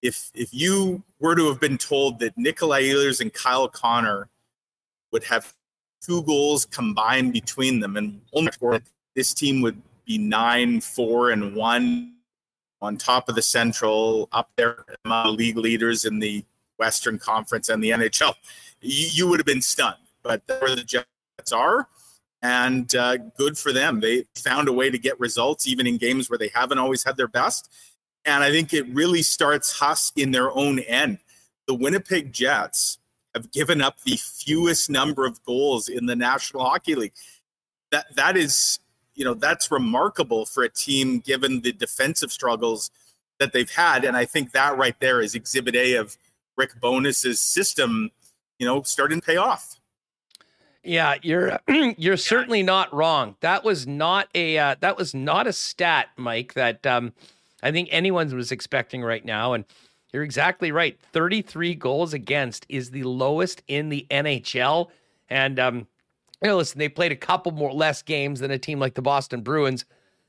If 0.00 0.30
if 0.32 0.54
you 0.54 1.02
were 1.20 1.36
to 1.36 1.48
have 1.48 1.60
been 1.60 1.76
told 1.76 2.18
that 2.20 2.38
Nikolai 2.38 2.84
Ehlers 2.84 3.20
and 3.20 3.30
Kyle 3.30 3.68
Connor 3.68 4.30
would 5.12 5.24
have 5.24 5.52
two 6.00 6.22
goals 6.22 6.64
combined 6.64 7.34
between 7.34 7.80
them, 7.80 7.98
and 7.98 8.22
this 9.14 9.34
team 9.34 9.60
would 9.60 9.82
be 10.06 10.16
nine, 10.16 10.80
four, 10.80 11.30
and 11.30 11.54
one 11.54 12.14
on 12.80 12.96
top 12.96 13.28
of 13.28 13.34
the 13.34 13.42
Central, 13.42 14.30
up 14.32 14.50
there 14.56 14.86
among 15.04 15.36
league 15.36 15.58
leaders 15.58 16.06
in 16.06 16.20
the 16.20 16.42
Western 16.78 17.18
Conference 17.18 17.68
and 17.68 17.84
the 17.84 17.90
NHL. 17.90 18.34
You, 18.80 19.08
you 19.12 19.28
would 19.28 19.40
have 19.40 19.46
been 19.46 19.62
stunned, 19.62 20.03
but 20.24 20.42
where 20.60 20.74
the 20.74 20.82
Jets 20.82 21.52
are, 21.52 21.88
and 22.42 22.94
uh, 22.96 23.16
good 23.16 23.56
for 23.56 23.72
them. 23.72 24.00
They 24.00 24.24
found 24.34 24.68
a 24.68 24.72
way 24.72 24.90
to 24.90 24.98
get 24.98 25.20
results 25.20 25.68
even 25.68 25.86
in 25.86 25.98
games 25.98 26.28
where 26.28 26.38
they 26.38 26.50
haven't 26.52 26.78
always 26.78 27.04
had 27.04 27.16
their 27.16 27.28
best. 27.28 27.70
And 28.24 28.42
I 28.42 28.50
think 28.50 28.72
it 28.72 28.86
really 28.88 29.22
starts 29.22 29.78
Huss 29.78 30.12
in 30.16 30.32
their 30.32 30.50
own 30.50 30.80
end. 30.80 31.18
The 31.66 31.74
Winnipeg 31.74 32.32
Jets 32.32 32.98
have 33.34 33.52
given 33.52 33.80
up 33.80 34.00
the 34.02 34.16
fewest 34.16 34.90
number 34.90 35.26
of 35.26 35.42
goals 35.44 35.88
in 35.88 36.06
the 36.06 36.16
National 36.16 36.64
Hockey 36.64 36.94
League. 36.94 37.12
That 37.90 38.06
that 38.16 38.36
is 38.36 38.80
you 39.14 39.24
know 39.24 39.34
that's 39.34 39.70
remarkable 39.70 40.46
for 40.46 40.64
a 40.64 40.68
team 40.68 41.20
given 41.20 41.60
the 41.60 41.72
defensive 41.72 42.32
struggles 42.32 42.90
that 43.38 43.52
they've 43.52 43.70
had 43.70 44.04
and 44.04 44.16
i 44.16 44.24
think 44.24 44.52
that 44.52 44.76
right 44.76 44.98
there 45.00 45.20
is 45.20 45.34
exhibit 45.34 45.74
a 45.74 45.94
of 45.94 46.16
rick 46.56 46.78
Bowness's 46.80 47.40
system 47.40 48.10
you 48.58 48.66
know 48.66 48.82
starting 48.82 49.20
to 49.20 49.26
pay 49.26 49.36
off 49.36 49.80
yeah 50.84 51.16
you're 51.22 51.58
you're 51.96 52.16
certainly 52.16 52.62
not 52.62 52.92
wrong. 52.92 53.36
That 53.40 53.64
was 53.64 53.86
not 53.86 54.28
a 54.34 54.58
uh, 54.58 54.76
that 54.80 54.96
was 54.96 55.14
not 55.14 55.46
a 55.46 55.52
stat 55.52 56.08
mike 56.16 56.54
that 56.54 56.86
um 56.86 57.12
i 57.62 57.70
think 57.70 57.88
anyone 57.90 58.34
was 58.34 58.52
expecting 58.52 59.02
right 59.02 59.24
now. 59.24 59.52
And 59.52 59.64
you're 60.12 60.22
exactly 60.22 60.70
right. 60.70 60.98
33 61.12 61.74
goals 61.74 62.14
against 62.14 62.66
is 62.68 62.90
the 62.90 63.02
lowest 63.02 63.62
in 63.66 63.88
the 63.88 64.06
nhl 64.10 64.88
and 65.28 65.58
um 65.58 65.86
you 66.42 66.50
know, 66.50 66.58
listen, 66.58 66.78
they 66.78 66.90
played 66.90 67.10
a 67.10 67.16
couple 67.16 67.52
more 67.52 67.72
less 67.72 68.02
games 68.02 68.40
than 68.40 68.50
a 68.50 68.58
team 68.58 68.78
like 68.78 68.92
the 68.92 69.00
Boston 69.00 69.40
Bruins, 69.40 69.86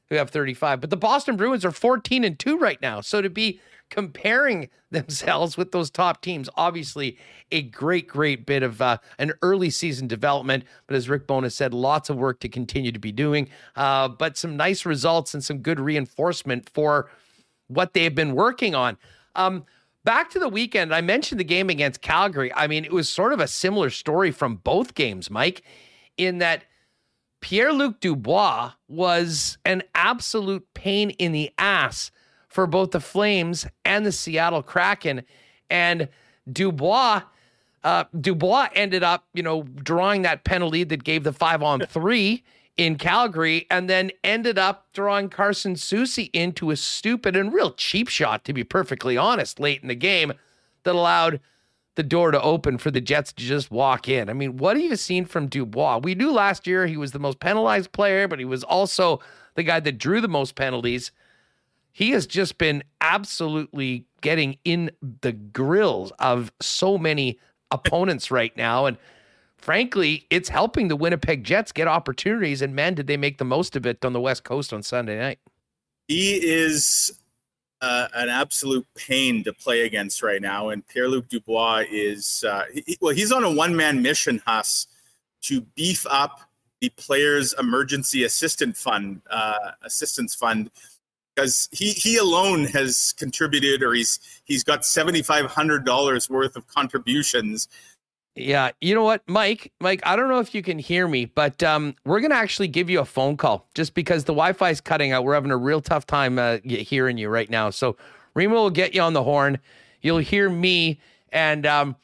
who 0.10 0.16
have 0.16 0.30
35. 0.30 0.82
But 0.82 0.90
the 0.90 0.98
Boston 0.98 1.36
Bruins 1.36 1.66
are 1.66 1.72
14 1.72 2.24
and 2.24 2.38
2 2.38 2.58
right 2.58 2.82
now. 2.82 3.02
So 3.02 3.22
to 3.22 3.30
be 3.30 3.60
comparing 3.90 4.70
themselves 4.92 5.58
with 5.58 5.72
those 5.72 5.90
top 5.90 6.22
teams, 6.22 6.50
obviously 6.56 7.18
a 7.52 7.64
great, 7.64 8.08
great 8.08 8.46
bit 8.46 8.64
of 8.64 8.82
uh, 8.82 8.98
an 9.20 9.34
early 9.42 9.70
season 9.70 10.08
development. 10.08 10.64
But 10.88 10.96
as 10.96 11.10
Rick 11.10 11.28
Bowness 11.28 11.56
said, 11.56 11.74
lots 11.74 12.10
of 12.10 12.18
work 12.18 12.40
to 12.42 12.50
continue 12.50 12.92
to 12.92 13.00
be 13.00 13.12
doing. 13.12 13.50
Uh, 13.76 14.08
but 14.08 14.38
some 14.38 14.56
nice 14.56 14.86
results 14.86 15.34
and 15.34 15.44
some 15.44 15.60
good 15.60 15.80
reinforcement 15.80 16.70
for 16.70 17.10
what 17.68 17.94
they 17.94 18.04
have 18.04 18.16
been 18.16 18.36
working 18.36 18.76
on. 18.76 18.98
Um, 19.36 19.66
back 20.04 20.30
to 20.32 20.40
the 20.40 20.48
weekend, 20.48 20.94
I 20.94 21.02
mentioned 21.02 21.40
the 21.40 21.46
game 21.46 21.70
against 21.70 22.02
Calgary. 22.02 22.54
I 22.54 22.68
mean, 22.68 22.86
it 22.86 22.94
was 22.94 23.10
sort 23.10 23.34
of 23.34 23.40
a 23.40 23.48
similar 23.48 23.90
story 23.90 24.32
from 24.32 24.58
both 24.58 24.94
games, 24.94 25.30
Mike 25.30 25.64
in 26.18 26.40
that 26.40 26.64
Pierre 27.46 27.74
Luc 27.74 28.00
Dubois 28.00 28.72
was 28.88 29.60
an 29.66 29.84
absolute 29.94 30.66
pain 30.74 31.12
in 31.12 31.32
the 31.32 31.52
ass 31.60 32.10
for 32.50 32.66
both 32.66 32.90
the 32.90 33.00
Flames 33.00 33.68
and 33.86 34.04
the 34.04 34.12
Seattle 34.12 34.64
Kraken. 34.64 35.22
And 35.70 36.10
Dubois, 36.52 37.22
uh, 37.84 38.06
Dubois 38.20 38.70
ended 38.74 39.04
up, 39.04 39.26
you 39.36 39.44
know, 39.44 39.62
drawing 39.62 40.24
that 40.24 40.44
penalty 40.44 40.84
that 40.86 41.04
gave 41.04 41.24
the 41.24 41.34
five 41.34 41.62
on 41.62 41.82
three 41.82 42.44
in 42.78 42.96
Calgary, 42.96 43.68
and 43.70 43.88
then 43.88 44.10
ended 44.24 44.58
up 44.58 44.88
drawing 44.92 45.30
Carson 45.30 45.76
Soucy 45.76 46.32
into 46.34 46.72
a 46.72 46.76
stupid 46.76 47.36
and 47.36 47.54
real 47.54 47.74
cheap 47.74 48.08
shot, 48.08 48.44
to 48.46 48.54
be 48.54 48.64
perfectly 48.64 49.18
honest, 49.18 49.60
late 49.60 49.84
in 49.84 49.88
the 49.88 49.94
game 49.94 50.34
that 50.82 50.96
allowed 50.96 51.40
the 51.96 52.04
door 52.04 52.32
to 52.32 52.42
open 52.42 52.78
for 52.78 52.92
the 52.92 53.02
Jets 53.02 53.34
to 53.34 53.44
just 53.44 53.72
walk 53.72 54.08
in. 54.08 54.30
I 54.30 54.34
mean, 54.34 54.58
what 54.58 54.76
have 54.78 54.86
you 54.86 54.96
seen 54.96 55.26
from 55.26 55.48
Dubois? 55.48 56.00
We 56.04 56.14
knew 56.14 56.32
last 56.32 56.68
year 56.68 56.88
he 56.88 56.98
was 56.98 57.14
the 57.14 57.20
most 57.20 57.40
penalized 57.40 57.92
player, 57.92 58.28
but 58.28 58.40
he 58.40 58.46
was 58.46 58.64
also 58.64 59.22
the 59.56 59.64
guy 59.64 59.80
that 59.80 59.98
drew 59.98 60.22
the 60.22 60.28
most 60.28 60.56
penalties. 60.56 61.12
He 61.92 62.12
has 62.12 62.28
just 62.28 62.58
been 62.58 62.84
absolutely 63.00 64.06
getting 64.22 64.58
in 64.66 64.92
the 65.22 65.32
grills 65.32 66.12
of 66.20 66.52
so 66.60 66.98
many 66.98 67.40
opponents 67.72 68.30
right 68.30 68.56
now. 68.58 68.86
And 68.86 68.98
frankly, 69.58 70.28
it's 70.30 70.50
helping 70.50 70.90
the 70.90 70.98
Winnipeg 70.98 71.46
Jets 71.46 71.72
get 71.72 71.88
opportunities. 71.88 72.62
And 72.62 72.76
man, 72.76 72.96
did 72.96 73.08
they 73.08 73.18
make 73.18 73.38
the 73.38 73.46
most 73.46 73.78
of 73.78 73.86
it 73.86 74.04
on 74.04 74.12
the 74.12 74.20
West 74.20 74.44
Coast 74.44 74.74
on 74.74 74.84
Sunday 74.84 75.18
night. 75.18 75.40
He 76.08 76.36
is 76.36 77.18
uh, 77.86 78.08
an 78.16 78.30
absolute 78.30 78.88
pain 78.96 79.44
to 79.44 79.54
play 79.54 79.86
against 79.86 80.24
right 80.24 80.42
now. 80.42 80.70
And 80.70 80.86
Pierre 80.88 81.08
Luc 81.08 81.30
Dubois 81.30 81.84
is, 81.92 82.44
uh, 82.48 82.64
he, 82.74 82.98
well, 83.00 83.14
he's 83.14 83.32
on 83.32 83.44
a 83.44 83.52
one 83.52 83.76
man 83.76 84.02
mission, 84.02 84.42
Huss, 84.48 84.88
to 85.44 85.62
beef 85.76 86.04
up 86.10 86.42
the 86.82 86.90
players' 86.98 87.54
emergency 87.60 88.24
assistant 88.24 88.76
fund, 88.76 89.22
uh, 89.30 89.72
assistance 89.84 90.34
fund, 90.34 90.72
because 91.36 91.70
he, 91.72 91.92
he 91.92 92.18
alone 92.18 92.64
has 92.66 93.14
contributed, 93.18 93.84
or 93.84 93.94
he's 93.94 94.20
he's 94.46 94.64
got 94.64 94.84
seventy 94.84 95.22
five 95.22 95.46
hundred 95.46 95.86
dollars 95.86 96.28
worth 96.28 96.56
of 96.56 96.66
contributions 96.66 97.68
yeah, 98.36 98.72
you 98.82 98.94
know 98.94 99.04
what, 99.04 99.22
Mike? 99.28 99.72
Mike, 99.80 100.02
I 100.06 100.18
don't 100.18 100.28
know 100.28 100.40
if 100.40 100.54
you 100.54 100.62
can 100.62 100.78
hear 100.78 101.08
me, 101.08 101.24
but 101.26 101.64
um, 101.64 101.96
we're 102.04 102.20
gonna 102.20 102.36
actually 102.36 102.68
give 102.68 102.90
you 102.90 103.00
a 103.00 103.06
phone 103.06 103.38
call 103.38 103.66
just 103.74 103.94
because 103.94 104.26
the 104.26 104.34
Wi-Fi 104.34 104.70
is 104.72 104.82
cutting 104.82 105.14
out. 105.14 105.24
We're 105.24 105.36
having 105.36 105.52
a 105.52 105.58
real 105.58 105.80
tough 105.80 106.06
time 106.06 106.38
uh, 106.38 106.58
hearing 106.64 107.18
you 107.18 107.30
right 107.30 107.50
now. 107.50 107.70
So 107.70 107.96
Remo 108.34 108.56
will 108.56 108.70
get 108.70 108.94
you 108.94 109.02
on 109.02 109.14
the 109.14 109.24
horn. 109.24 109.60
You'll 110.02 110.18
hear 110.18 110.50
me, 110.50 111.00
and 111.32 111.66
um, 111.66 111.96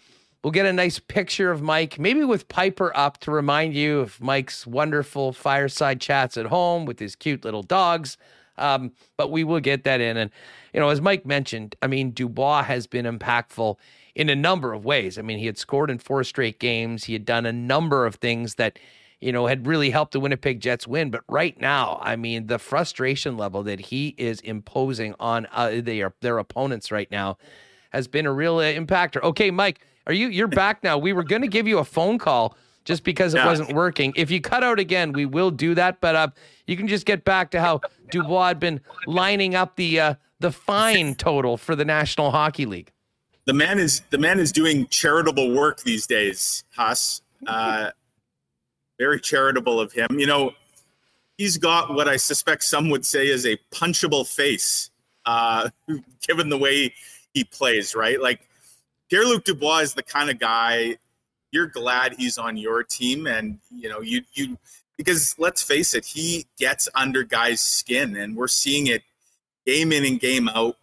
we'll 0.41 0.51
get 0.51 0.65
a 0.65 0.71
nice 0.71 0.99
picture 0.99 1.51
of 1.51 1.61
Mike, 1.61 1.99
maybe 1.99 2.23
with 2.23 2.47
Piper 2.47 2.95
up 2.95 3.17
to 3.19 3.31
remind 3.31 3.73
you 3.73 3.99
of 3.99 4.21
Mike's 4.21 4.65
wonderful 4.65 5.33
fireside 5.33 5.99
chats 5.99 6.37
at 6.37 6.45
home 6.45 6.85
with 6.85 6.99
his 6.99 7.13
cute 7.13 7.43
little 7.43 7.63
dogs. 7.63 8.17
Um, 8.57 8.93
but 9.17 9.31
we 9.31 9.43
will 9.43 9.59
get 9.59 9.83
that 9.83 9.99
in, 9.99 10.15
and 10.15 10.31
you 10.73 10.79
know, 10.79 10.89
as 10.89 11.01
Mike 11.01 11.25
mentioned, 11.25 11.75
I 11.81 11.87
mean, 11.87 12.11
Dubois 12.11 12.63
has 12.63 12.87
been 12.87 13.05
impactful 13.05 13.75
in 14.15 14.29
a 14.29 14.35
number 14.35 14.73
of 14.73 14.85
ways. 14.85 15.17
I 15.17 15.21
mean, 15.21 15.39
he 15.39 15.45
had 15.45 15.57
scored 15.57 15.89
in 15.89 15.99
four 15.99 16.23
straight 16.23 16.59
games. 16.59 17.05
He 17.05 17.13
had 17.13 17.25
done 17.25 17.45
a 17.45 17.53
number 17.53 18.05
of 18.05 18.15
things 18.15 18.55
that, 18.55 18.77
you 19.19 19.31
know, 19.31 19.47
had 19.47 19.67
really 19.67 19.91
helped 19.91 20.13
the 20.13 20.19
Winnipeg 20.19 20.59
Jets 20.59 20.87
win. 20.87 21.09
But 21.11 21.23
right 21.27 21.59
now, 21.59 21.99
I 22.01 22.15
mean, 22.15 22.47
the 22.47 22.59
frustration 22.59 23.37
level 23.37 23.63
that 23.63 23.79
he 23.79 24.15
is 24.17 24.39
imposing 24.41 25.15
on 25.19 25.47
uh, 25.51 25.81
their 25.81 26.13
their 26.21 26.37
opponents 26.37 26.91
right 26.91 27.09
now 27.11 27.37
has 27.91 28.07
been 28.07 28.25
a 28.25 28.33
real 28.33 28.57
uh, 28.57 28.63
impactor. 28.63 29.21
Okay, 29.21 29.51
Mike, 29.51 29.85
are 30.07 30.13
you 30.13 30.27
you're 30.27 30.47
back 30.47 30.83
now? 30.83 30.97
We 30.97 31.13
were 31.13 31.23
going 31.23 31.41
to 31.41 31.47
give 31.47 31.67
you 31.67 31.79
a 31.79 31.85
phone 31.85 32.17
call 32.17 32.57
just 32.83 33.03
because 33.03 33.33
it 33.33 33.37
yeah. 33.37 33.45
wasn't 33.45 33.73
working. 33.73 34.11
If 34.15 34.31
you 34.31 34.41
cut 34.41 34.63
out 34.63 34.79
again, 34.79 35.13
we 35.13 35.25
will 35.25 35.51
do 35.51 35.75
that. 35.75 36.01
But 36.01 36.15
uh, 36.15 36.27
you 36.65 36.75
can 36.75 36.87
just 36.87 37.05
get 37.05 37.23
back 37.23 37.51
to 37.51 37.61
how 37.61 37.81
Dubois 38.09 38.49
had 38.49 38.59
been 38.59 38.81
lining 39.05 39.55
up 39.55 39.75
the 39.75 39.99
uh, 39.99 40.15
the 40.39 40.51
fine 40.51 41.15
total 41.15 41.57
for 41.57 41.75
the 41.75 41.85
National 41.85 42.31
Hockey 42.31 42.65
League. 42.65 42.91
The 43.45 43.53
man 43.53 43.79
is 43.79 44.01
the 44.09 44.17
man 44.17 44.39
is 44.39 44.51
doing 44.51 44.87
charitable 44.87 45.51
work 45.51 45.81
these 45.81 46.05
days, 46.05 46.63
Huss. 46.75 47.21
Uh, 47.47 47.89
very 48.99 49.19
charitable 49.19 49.79
of 49.79 49.91
him. 49.91 50.19
You 50.19 50.27
know, 50.27 50.51
he's 51.37 51.57
got 51.57 51.93
what 51.93 52.07
I 52.07 52.17
suspect 52.17 52.63
some 52.63 52.89
would 52.91 53.05
say 53.05 53.27
is 53.27 53.45
a 53.47 53.57
punchable 53.71 54.27
face, 54.27 54.91
uh, 55.25 55.69
given 56.27 56.49
the 56.49 56.57
way 56.57 56.93
he 57.33 57.43
plays. 57.43 57.95
Right, 57.95 58.21
like 58.21 58.47
Pierre 59.09 59.25
Luc 59.25 59.43
Dubois 59.43 59.79
is 59.79 59.93
the 59.95 60.03
kind 60.03 60.29
of 60.29 60.39
guy 60.39 60.97
you're 61.51 61.67
glad 61.67 62.13
he's 62.13 62.37
on 62.37 62.57
your 62.57 62.83
team, 62.83 63.27
and 63.27 63.59
you 63.75 63.89
know 63.89 64.01
you 64.01 64.21
you 64.33 64.57
because 64.97 65.35
let's 65.37 65.61
face 65.61 65.93
it, 65.93 66.05
he 66.05 66.45
gets 66.57 66.87
under 66.95 67.23
guys' 67.23 67.61
skin, 67.61 68.15
and 68.15 68.35
we're 68.35 68.47
seeing 68.47 68.87
it 68.87 69.03
game 69.65 69.91
in 69.91 70.05
and 70.05 70.19
game 70.19 70.47
out. 70.49 70.77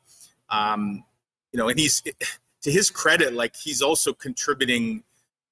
Um, 0.51 1.05
you 1.53 1.59
know, 1.59 1.69
and 1.69 1.79
he's 1.79 2.03
to 2.63 2.71
his 2.71 2.91
credit, 2.91 3.35
like 3.35 3.57
he's 3.57 3.83
also 3.83 4.13
contributing 4.13 5.05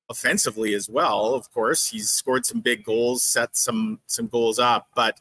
offensively 0.09 0.75
as 0.75 0.89
well. 0.89 1.35
Of 1.35 1.53
course, 1.53 1.87
he's 1.87 2.11
scored 2.11 2.47
some 2.47 2.61
big 2.61 2.85
goals, 2.85 3.23
set 3.23 3.57
some 3.57 4.01
some 4.07 4.27
goals 4.27 4.59
up, 4.59 4.89
but 4.95 5.21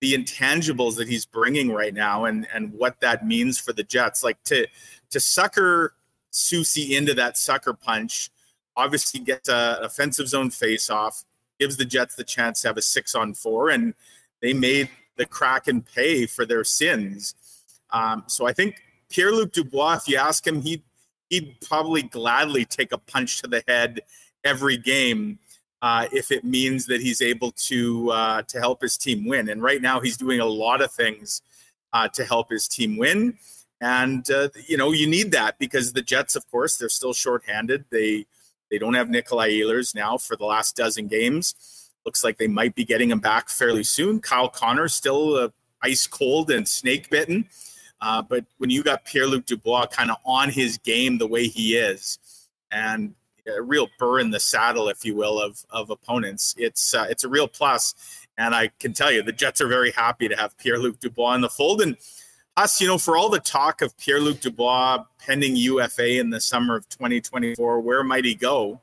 the 0.00 0.12
intangibles 0.12 0.96
that 0.96 1.08
he's 1.08 1.24
bringing 1.24 1.72
right 1.72 1.94
now 1.94 2.24
and 2.24 2.46
and 2.52 2.72
what 2.72 3.00
that 3.00 3.26
means 3.26 3.58
for 3.58 3.72
the 3.72 3.82
Jets, 3.82 4.22
like 4.22 4.42
to 4.44 4.66
to 5.10 5.20
sucker 5.20 5.94
Soucy 6.32 6.90
into 6.90 7.14
that 7.14 7.36
sucker 7.38 7.72
punch, 7.72 8.30
obviously 8.76 9.20
gets 9.20 9.48
a 9.48 9.78
offensive 9.82 10.28
zone 10.28 10.50
face 10.50 10.90
off, 10.90 11.24
gives 11.58 11.76
the 11.76 11.84
Jets 11.84 12.14
the 12.14 12.24
chance 12.24 12.60
to 12.60 12.68
have 12.68 12.76
a 12.76 12.82
six 12.82 13.14
on 13.14 13.34
four, 13.34 13.70
and 13.70 13.94
they 14.42 14.52
made 14.52 14.90
the 15.16 15.26
Kraken 15.26 15.82
pay 15.82 16.26
for 16.26 16.44
their 16.44 16.62
sins. 16.62 17.34
Um, 17.90 18.24
so 18.26 18.46
I 18.46 18.52
think 18.52 18.82
Pierre 19.08 19.32
Luc 19.32 19.52
Dubois, 19.52 19.94
if 19.94 20.08
you 20.08 20.16
ask 20.16 20.46
him, 20.46 20.62
he'd 20.62 20.82
he'd 21.30 21.60
probably 21.60 22.02
gladly 22.02 22.64
take 22.64 22.92
a 22.92 22.98
punch 22.98 23.40
to 23.42 23.48
the 23.48 23.62
head 23.66 24.00
every 24.44 24.76
game 24.76 25.38
uh, 25.82 26.06
if 26.12 26.30
it 26.30 26.44
means 26.44 26.86
that 26.86 27.00
he's 27.00 27.20
able 27.20 27.52
to 27.52 28.10
uh, 28.10 28.42
to 28.42 28.58
help 28.58 28.80
his 28.80 28.96
team 28.96 29.26
win. 29.26 29.48
And 29.48 29.62
right 29.62 29.82
now, 29.82 30.00
he's 30.00 30.16
doing 30.16 30.40
a 30.40 30.46
lot 30.46 30.80
of 30.80 30.90
things 30.90 31.42
uh, 31.92 32.08
to 32.08 32.24
help 32.24 32.50
his 32.50 32.68
team 32.68 32.96
win. 32.96 33.38
And 33.80 34.28
uh, 34.30 34.48
you 34.66 34.76
know, 34.76 34.92
you 34.92 35.06
need 35.06 35.32
that 35.32 35.58
because 35.58 35.92
the 35.92 36.02
Jets, 36.02 36.36
of 36.36 36.50
course, 36.50 36.76
they're 36.76 36.88
still 36.88 37.12
shorthanded. 37.12 37.84
They 37.90 38.26
they 38.70 38.78
don't 38.78 38.94
have 38.94 39.10
Nikolai 39.10 39.50
Ehlers 39.50 39.94
now 39.94 40.16
for 40.16 40.36
the 40.36 40.44
last 40.44 40.76
dozen 40.76 41.08
games. 41.08 41.54
Looks 42.04 42.24
like 42.24 42.38
they 42.38 42.46
might 42.48 42.74
be 42.74 42.84
getting 42.84 43.10
him 43.10 43.20
back 43.20 43.48
fairly 43.48 43.84
soon. 43.84 44.20
Kyle 44.20 44.48
Connor 44.48 44.88
still 44.88 45.36
uh, 45.36 45.48
ice 45.82 46.06
cold 46.06 46.50
and 46.50 46.66
snake 46.66 47.10
bitten. 47.10 47.48
Uh, 48.00 48.22
but 48.22 48.44
when 48.58 48.70
you 48.70 48.82
got 48.82 49.04
Pierre 49.04 49.26
Luc 49.26 49.46
Dubois 49.46 49.86
kind 49.86 50.10
of 50.10 50.18
on 50.24 50.50
his 50.50 50.78
game 50.78 51.18
the 51.18 51.26
way 51.26 51.46
he 51.46 51.76
is, 51.76 52.18
and 52.70 53.14
a 53.46 53.62
real 53.62 53.88
burr 53.98 54.20
in 54.20 54.30
the 54.30 54.40
saddle, 54.40 54.88
if 54.88 55.04
you 55.04 55.14
will, 55.14 55.40
of 55.40 55.64
of 55.70 55.90
opponents, 55.90 56.54
it's 56.58 56.94
uh, 56.94 57.06
it's 57.08 57.24
a 57.24 57.28
real 57.28 57.48
plus. 57.48 58.26
And 58.38 58.54
I 58.54 58.68
can 58.78 58.92
tell 58.92 59.10
you, 59.10 59.22
the 59.22 59.32
Jets 59.32 59.60
are 59.60 59.68
very 59.68 59.92
happy 59.92 60.28
to 60.28 60.36
have 60.36 60.56
Pierre 60.58 60.78
Luc 60.78 61.00
Dubois 61.00 61.34
in 61.34 61.40
the 61.40 61.48
fold. 61.48 61.80
And 61.80 61.96
us, 62.56 62.80
you 62.80 62.86
know, 62.86 62.98
for 62.98 63.16
all 63.16 63.30
the 63.30 63.40
talk 63.40 63.80
of 63.80 63.96
Pierre 63.96 64.20
Luc 64.20 64.40
Dubois 64.40 65.04
pending 65.18 65.56
UFA 65.56 66.18
in 66.18 66.30
the 66.30 66.40
summer 66.40 66.76
of 66.76 66.88
2024, 66.90 67.80
where 67.80 68.04
might 68.04 68.24
he 68.24 68.34
go? 68.34 68.80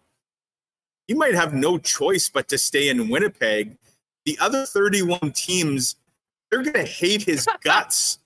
He 1.07 1.14
might 1.14 1.36
have 1.36 1.53
no 1.53 1.78
choice 1.78 2.30
but 2.30 2.47
to 2.49 2.57
stay 2.57 2.89
in 2.89 3.09
Winnipeg. 3.09 3.78
The 4.26 4.38
other 4.39 4.66
31 4.66 5.34
teams, 5.34 5.97
they're 6.49 6.64
going 6.64 6.74
to 6.74 6.84
hate 6.84 7.24
his 7.24 7.47
guts 7.64 8.20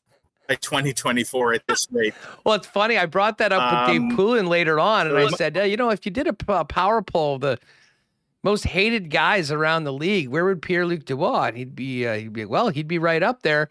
by 0.47 0.55
2024 0.55 1.53
at 1.53 1.67
this 1.67 1.87
rate. 1.91 2.13
Well, 2.43 2.55
it's 2.55 2.67
funny. 2.67 2.97
I 2.97 3.05
brought 3.05 3.37
that 3.39 3.51
up 3.51 3.61
um, 3.61 3.79
with 3.79 3.87
Dave 3.89 4.01
um, 4.01 4.15
Poulin 4.15 4.47
later 4.47 4.79
on, 4.79 5.07
and 5.07 5.17
I 5.17 5.27
said, 5.29 5.55
yeah, 5.55 5.63
you 5.63 5.77
know, 5.77 5.89
if 5.89 6.05
you 6.05 6.11
did 6.11 6.27
a, 6.27 6.33
power 6.65 7.01
poll 7.01 7.35
of 7.35 7.41
the 7.41 7.59
most 8.43 8.65
hated 8.65 9.09
guys 9.09 9.51
around 9.51 9.83
the 9.83 9.93
league, 9.93 10.29
where 10.29 10.45
would 10.45 10.61
Pierre 10.61 10.85
Luc 10.85 11.05
Dubois? 11.05 11.47
And 11.47 11.57
he'd 11.57 11.75
be, 11.75 12.07
uh, 12.07 12.15
he'd 12.15 12.33
be 12.33 12.45
well, 12.45 12.69
he'd 12.69 12.87
be 12.87 12.99
right 12.99 13.21
up 13.21 13.43
there. 13.43 13.69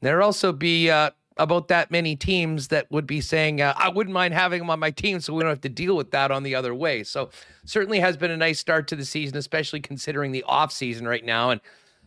There'd 0.00 0.22
also 0.22 0.52
be 0.52 0.90
uh, 0.90 1.10
about 1.36 1.68
that 1.68 1.90
many 1.90 2.14
teams 2.16 2.68
that 2.68 2.90
would 2.90 3.06
be 3.06 3.20
saying, 3.20 3.60
uh, 3.60 3.74
I 3.76 3.88
wouldn't 3.88 4.14
mind 4.14 4.34
having 4.34 4.60
him 4.60 4.70
on 4.70 4.78
my 4.78 4.90
team, 4.90 5.20
so 5.20 5.34
we 5.34 5.42
don't 5.42 5.50
have 5.50 5.60
to 5.62 5.68
deal 5.68 5.96
with 5.96 6.10
that 6.12 6.30
on 6.30 6.42
the 6.42 6.54
other 6.54 6.74
way. 6.74 7.02
So 7.04 7.30
certainly 7.64 8.00
has 8.00 8.16
been 8.16 8.30
a 8.30 8.36
nice 8.36 8.58
start 8.58 8.86
to 8.88 8.96
the 8.96 9.04
season, 9.04 9.36
especially 9.36 9.80
considering 9.80 10.32
the 10.32 10.44
off 10.44 10.72
season 10.72 11.08
right 11.08 11.24
now, 11.24 11.50
and 11.50 11.60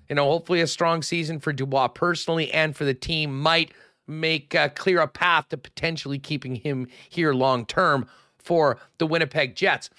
you 0.10 0.16
know, 0.16 0.26
hopefully 0.26 0.62
a 0.62 0.68
strong 0.68 1.02
season 1.02 1.40
for 1.40 1.52
Dubois 1.52 1.90
personally 1.90 2.52
and 2.54 2.76
for 2.76 2.86
the 2.86 2.94
team 2.94 3.38
might 3.38 3.72
make 4.08 4.56
uh, 4.56 4.70
clear 4.70 5.00
a 5.00 5.08
path 5.08 5.50
to 5.50 5.58
potentially 5.58 6.20
keeping 6.20 6.56
him 6.56 6.88
here 7.10 7.34
long 7.34 7.66
term 7.66 8.08
for 8.38 8.80
the 8.98 9.06
Winnipeg 9.06 9.56
Jets. 9.56 9.90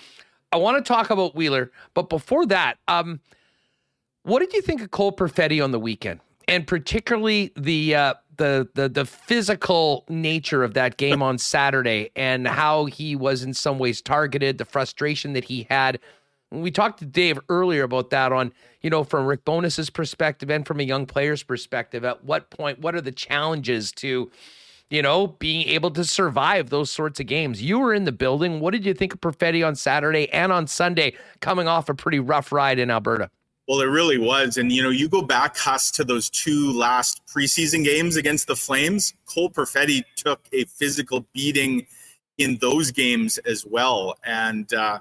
I 0.50 0.56
want 0.56 0.82
to 0.82 0.88
talk 0.88 1.10
about 1.10 1.34
Wheeler, 1.34 1.70
but 1.94 2.08
before 2.08 2.46
that, 2.46 2.78
um, 2.88 3.20
what 4.22 4.40
did 4.40 4.52
you 4.52 4.62
think 4.62 4.80
of 4.80 4.90
Cole 4.90 5.12
Perfetti 5.12 5.62
on 5.62 5.70
the 5.70 5.78
weekend, 5.78 6.20
and 6.46 6.66
particularly 6.66 7.52
the 7.56 7.94
uh, 7.94 8.14
the 8.38 8.68
the 8.74 8.88
the 8.88 9.04
physical 9.04 10.04
nature 10.08 10.64
of 10.64 10.74
that 10.74 10.96
game 10.96 11.22
on 11.22 11.38
Saturday, 11.38 12.10
and 12.16 12.48
how 12.48 12.86
he 12.86 13.14
was 13.14 13.42
in 13.42 13.52
some 13.52 13.78
ways 13.78 14.00
targeted, 14.00 14.58
the 14.58 14.64
frustration 14.64 15.34
that 15.34 15.44
he 15.44 15.66
had 15.68 16.00
we 16.50 16.70
talked 16.70 16.98
to 17.00 17.06
Dave 17.06 17.38
earlier 17.48 17.82
about 17.84 18.10
that 18.10 18.32
on, 18.32 18.52
you 18.80 18.90
know, 18.90 19.04
from 19.04 19.26
Rick 19.26 19.44
Bowness's 19.44 19.90
perspective 19.90 20.50
and 20.50 20.66
from 20.66 20.80
a 20.80 20.84
young 20.84 21.06
player's 21.06 21.42
perspective. 21.42 22.04
At 22.04 22.24
what 22.24 22.50
point, 22.50 22.80
what 22.80 22.94
are 22.94 23.00
the 23.00 23.12
challenges 23.12 23.92
to, 23.92 24.30
you 24.90 25.02
know, 25.02 25.26
being 25.26 25.68
able 25.68 25.90
to 25.90 26.04
survive 26.04 26.70
those 26.70 26.90
sorts 26.90 27.20
of 27.20 27.26
games? 27.26 27.62
You 27.62 27.78
were 27.78 27.92
in 27.92 28.04
the 28.04 28.12
building. 28.12 28.60
What 28.60 28.72
did 28.72 28.86
you 28.86 28.94
think 28.94 29.14
of 29.14 29.20
Perfetti 29.20 29.66
on 29.66 29.76
Saturday 29.76 30.30
and 30.30 30.50
on 30.50 30.66
Sunday, 30.66 31.14
coming 31.40 31.68
off 31.68 31.88
a 31.88 31.94
pretty 31.94 32.18
rough 32.18 32.50
ride 32.50 32.78
in 32.78 32.90
Alberta? 32.90 33.30
Well, 33.68 33.82
it 33.82 33.86
really 33.86 34.16
was. 34.16 34.56
And, 34.56 34.72
you 34.72 34.82
know, 34.82 34.88
you 34.88 35.10
go 35.10 35.20
back, 35.20 35.54
Huss, 35.58 35.90
to 35.90 36.04
those 36.04 36.30
two 36.30 36.72
last 36.72 37.20
preseason 37.26 37.84
games 37.84 38.16
against 38.16 38.46
the 38.46 38.56
Flames. 38.56 39.12
Cole 39.26 39.50
Perfetti 39.50 40.02
took 40.16 40.40
a 40.54 40.64
physical 40.64 41.26
beating 41.34 41.86
in 42.38 42.56
those 42.62 42.90
games 42.90 43.36
as 43.38 43.66
well. 43.66 44.14
And, 44.24 44.72
uh, 44.72 45.00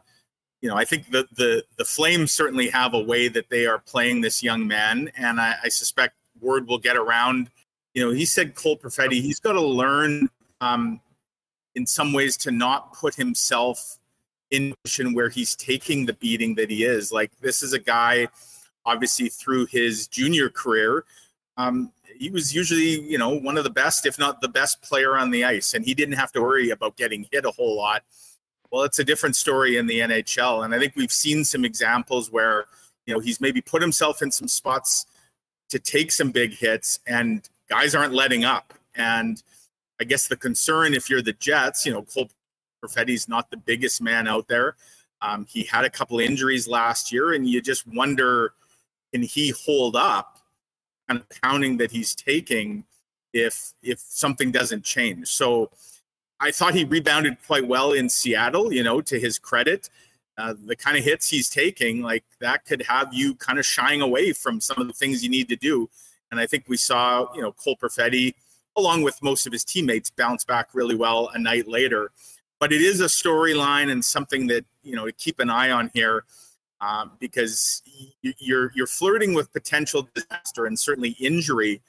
you 0.62 0.70
know, 0.70 0.76
I 0.76 0.86
think 0.86 1.12
the 1.12 1.28
the 1.36 1.64
the 1.78 1.86
Flames 1.86 2.32
certainly 2.32 2.70
have 2.70 2.94
a 2.94 3.00
way 3.00 3.28
that 3.28 3.50
they 3.50 3.66
are 3.66 3.80
playing 3.80 4.22
this 4.22 4.42
young 4.42 4.68
man, 4.68 5.12
and 5.16 5.40
I, 5.40 5.56
I 5.64 5.70
suspect 5.70 6.16
word 6.42 6.68
will 6.68 6.80
get 6.80 6.98
around. 6.98 7.50
You 7.94 8.06
know, 8.06 8.12
he 8.12 8.26
said 8.26 8.56
Cole 8.56 8.78
Perfetti, 8.78 9.22
he's 9.22 9.40
got 9.40 9.54
to 9.54 9.62
learn 9.62 10.30
um, 10.62 11.00
in 11.76 11.86
some 11.86 12.14
ways 12.14 12.38
to 12.38 12.52
not 12.52 12.94
put 12.94 13.16
himself 13.16 13.98
in 14.50 14.74
position 14.84 15.14
where 15.14 15.30
he's 15.30 15.56
taking 15.56 16.06
the 16.06 16.14
beating 16.14 16.56
that 16.56 16.70
he 16.70 16.84
is. 16.84 17.12
Like 17.12 17.32
this 17.40 17.62
is 17.62 17.74
a 17.74 17.80
guy, 17.80 18.28
obviously 18.86 19.30
through 19.30 19.68
his 19.68 20.08
junior 20.08 20.50
career, 20.50 21.06
um, 21.58 21.92
he 22.18 22.32
was 22.32 22.54
usually 22.56 23.02
you 23.02 23.20
know 23.20 23.30
one 23.30 23.60
of 23.60 23.64
the 23.64 23.70
best, 23.70 24.08
if 24.08 24.18
not 24.18 24.42
the 24.42 24.48
best 24.48 24.82
player 24.82 25.18
on 25.18 25.30
the 25.30 25.44
ice, 25.44 25.76
and 25.76 25.86
he 25.86 25.94
didn't 25.94 26.16
have 26.16 26.32
to 26.32 26.42
worry 26.42 26.72
about 26.72 26.98
getting 26.98 27.28
hit 27.32 27.46
a 27.46 27.52
whole 27.52 27.78
lot 27.78 28.02
well, 28.72 28.84
it's 28.84 29.00
a 29.00 29.04
different 29.04 29.36
story 29.36 29.78
in 29.78 29.88
the 29.88 30.00
NHL. 30.00 30.66
And 30.66 30.74
I 30.74 30.80
think 30.80 30.94
we've 30.96 31.12
seen 31.12 31.44
some 31.44 31.66
examples 31.66 32.32
where, 32.32 32.66
you 33.06 33.14
know, 33.14 33.20
he's 33.20 33.40
maybe 33.40 33.62
put 33.62 33.82
himself 33.82 34.22
in 34.22 34.32
some 34.32 34.48
spots 34.48 35.06
to 35.70 35.80
take 35.80 36.12
some 36.12 36.32
big 36.32 36.54
hits 36.54 37.00
and 37.08 37.48
guys 37.70 37.96
aren't 37.96 38.14
letting 38.14 38.46
up. 38.46 38.74
And 38.96 39.42
I 40.00 40.04
guess 40.04 40.28
the 40.28 40.38
concern, 40.38 40.94
if 40.94 41.10
you're 41.10 41.22
the 41.22 41.34
Jets, 41.34 41.86
you 41.86 41.94
know, 41.94 42.04
Cole 42.04 42.30
Perfetti's 42.82 43.28
not 43.28 43.50
the 43.50 43.58
biggest 43.58 44.02
man 44.02 44.28
out 44.28 44.48
there. 44.48 44.76
Um, 45.22 45.46
he 45.50 45.64
had 45.64 45.84
a 45.84 45.90
couple 45.90 46.20
injuries 46.20 46.68
last 46.68 47.12
year, 47.12 47.34
and 47.34 47.48
you 47.48 47.62
just 47.62 47.88
wonder 47.88 48.54
can 49.12 49.24
he 49.24 49.54
hold 49.66 49.96
up 49.96 50.40
kind 51.08 51.20
of 51.20 51.42
pounding 51.42 51.78
that 51.78 51.92
he's 51.92 52.14
taking 52.14 52.84
if 53.34 53.74
if 53.82 54.00
something 54.00 54.52
doesn't 54.52 54.84
change. 54.84 55.28
So 55.30 55.72
I 56.40 56.52
thought 56.52 56.76
he 56.76 56.84
rebounded 56.84 57.38
quite 57.46 57.68
well 57.68 57.94
in 57.94 58.10
Seattle, 58.10 58.72
you 58.72 58.84
know, 58.84 59.02
to 59.02 59.20
his 59.20 59.40
credit. 59.40 59.90
Uh, 60.38 60.54
the 60.66 60.76
kind 60.76 60.98
of 60.98 61.04
hits 61.04 61.30
he's 61.30 61.50
taking, 61.50 62.04
like 62.04 62.24
that 62.40 62.64
could 62.66 62.84
have 62.84 63.12
you 63.12 63.34
kind 63.36 63.58
of 63.58 63.66
shying 63.66 64.02
away 64.02 64.34
from 64.34 64.62
some 64.62 64.80
of 64.80 64.88
the 64.88 64.94
things 64.94 65.24
you 65.24 65.30
need 65.30 65.50
to 65.50 65.56
do. 65.56 65.90
And 66.30 66.40
I 66.40 66.46
think 66.46 66.66
we 66.68 66.78
saw, 66.78 67.34
you 67.34 67.42
know, 67.42 67.52
Cole 67.54 67.76
Perfetti, 67.76 68.36
along 68.76 69.02
with 69.02 69.22
most 69.24 69.48
of 69.48 69.54
his 69.54 69.64
teammates, 69.64 70.12
bounce 70.12 70.46
back 70.46 70.70
really 70.74 70.94
well 70.94 71.32
a 71.34 71.40
night 71.40 71.68
later. 71.68 72.12
But 72.60 72.72
it 72.72 72.82
is 72.82 73.02
a 73.02 73.06
storyline 73.06 73.92
and 73.92 74.06
something 74.06 74.46
that, 74.48 74.66
you 74.84 74.96
know, 74.96 75.08
to 75.08 75.12
keep 75.12 75.40
an 75.40 75.50
eye 75.50 75.72
on 75.72 75.90
here 75.96 76.24
um, 76.82 77.14
because 77.20 77.82
you're, 78.22 78.72
you're 78.76 78.88
flirting 78.88 79.34
with 79.34 79.52
potential 79.52 80.08
disaster 80.14 80.68
and 80.68 80.78
certainly 80.78 81.16
injury 81.20 81.82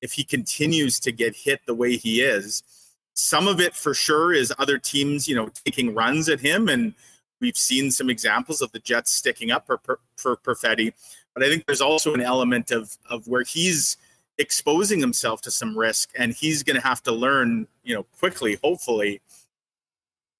if 0.00 0.12
he 0.12 0.24
continues 0.24 0.98
to 0.98 1.12
get 1.12 1.36
hit 1.36 1.60
the 1.66 1.74
way 1.74 1.96
he 1.96 2.20
is 2.20 2.64
some 3.14 3.48
of 3.48 3.60
it 3.60 3.74
for 3.74 3.94
sure 3.94 4.32
is 4.32 4.52
other 4.58 4.78
teams, 4.78 5.28
you 5.28 5.34
know, 5.34 5.48
taking 5.64 5.94
runs 5.94 6.28
at 6.28 6.40
him, 6.40 6.68
and 6.68 6.94
we've 7.40 7.56
seen 7.56 7.90
some 7.90 8.08
examples 8.08 8.62
of 8.62 8.72
the 8.72 8.78
Jets 8.78 9.12
sticking 9.12 9.50
up 9.50 9.66
for, 9.66 9.80
for 10.16 10.36
Perfetti. 10.36 10.92
But 11.34 11.42
I 11.42 11.48
think 11.48 11.66
there's 11.66 11.80
also 11.80 12.14
an 12.14 12.20
element 12.20 12.70
of 12.70 12.96
of 13.08 13.26
where 13.26 13.42
he's 13.42 13.96
exposing 14.38 15.00
himself 15.00 15.40
to 15.42 15.50
some 15.50 15.76
risk, 15.78 16.10
and 16.18 16.32
he's 16.32 16.62
going 16.62 16.76
to 16.76 16.86
have 16.86 17.02
to 17.04 17.12
learn, 17.12 17.66
you 17.84 17.94
know, 17.94 18.04
quickly, 18.18 18.58
hopefully, 18.62 19.20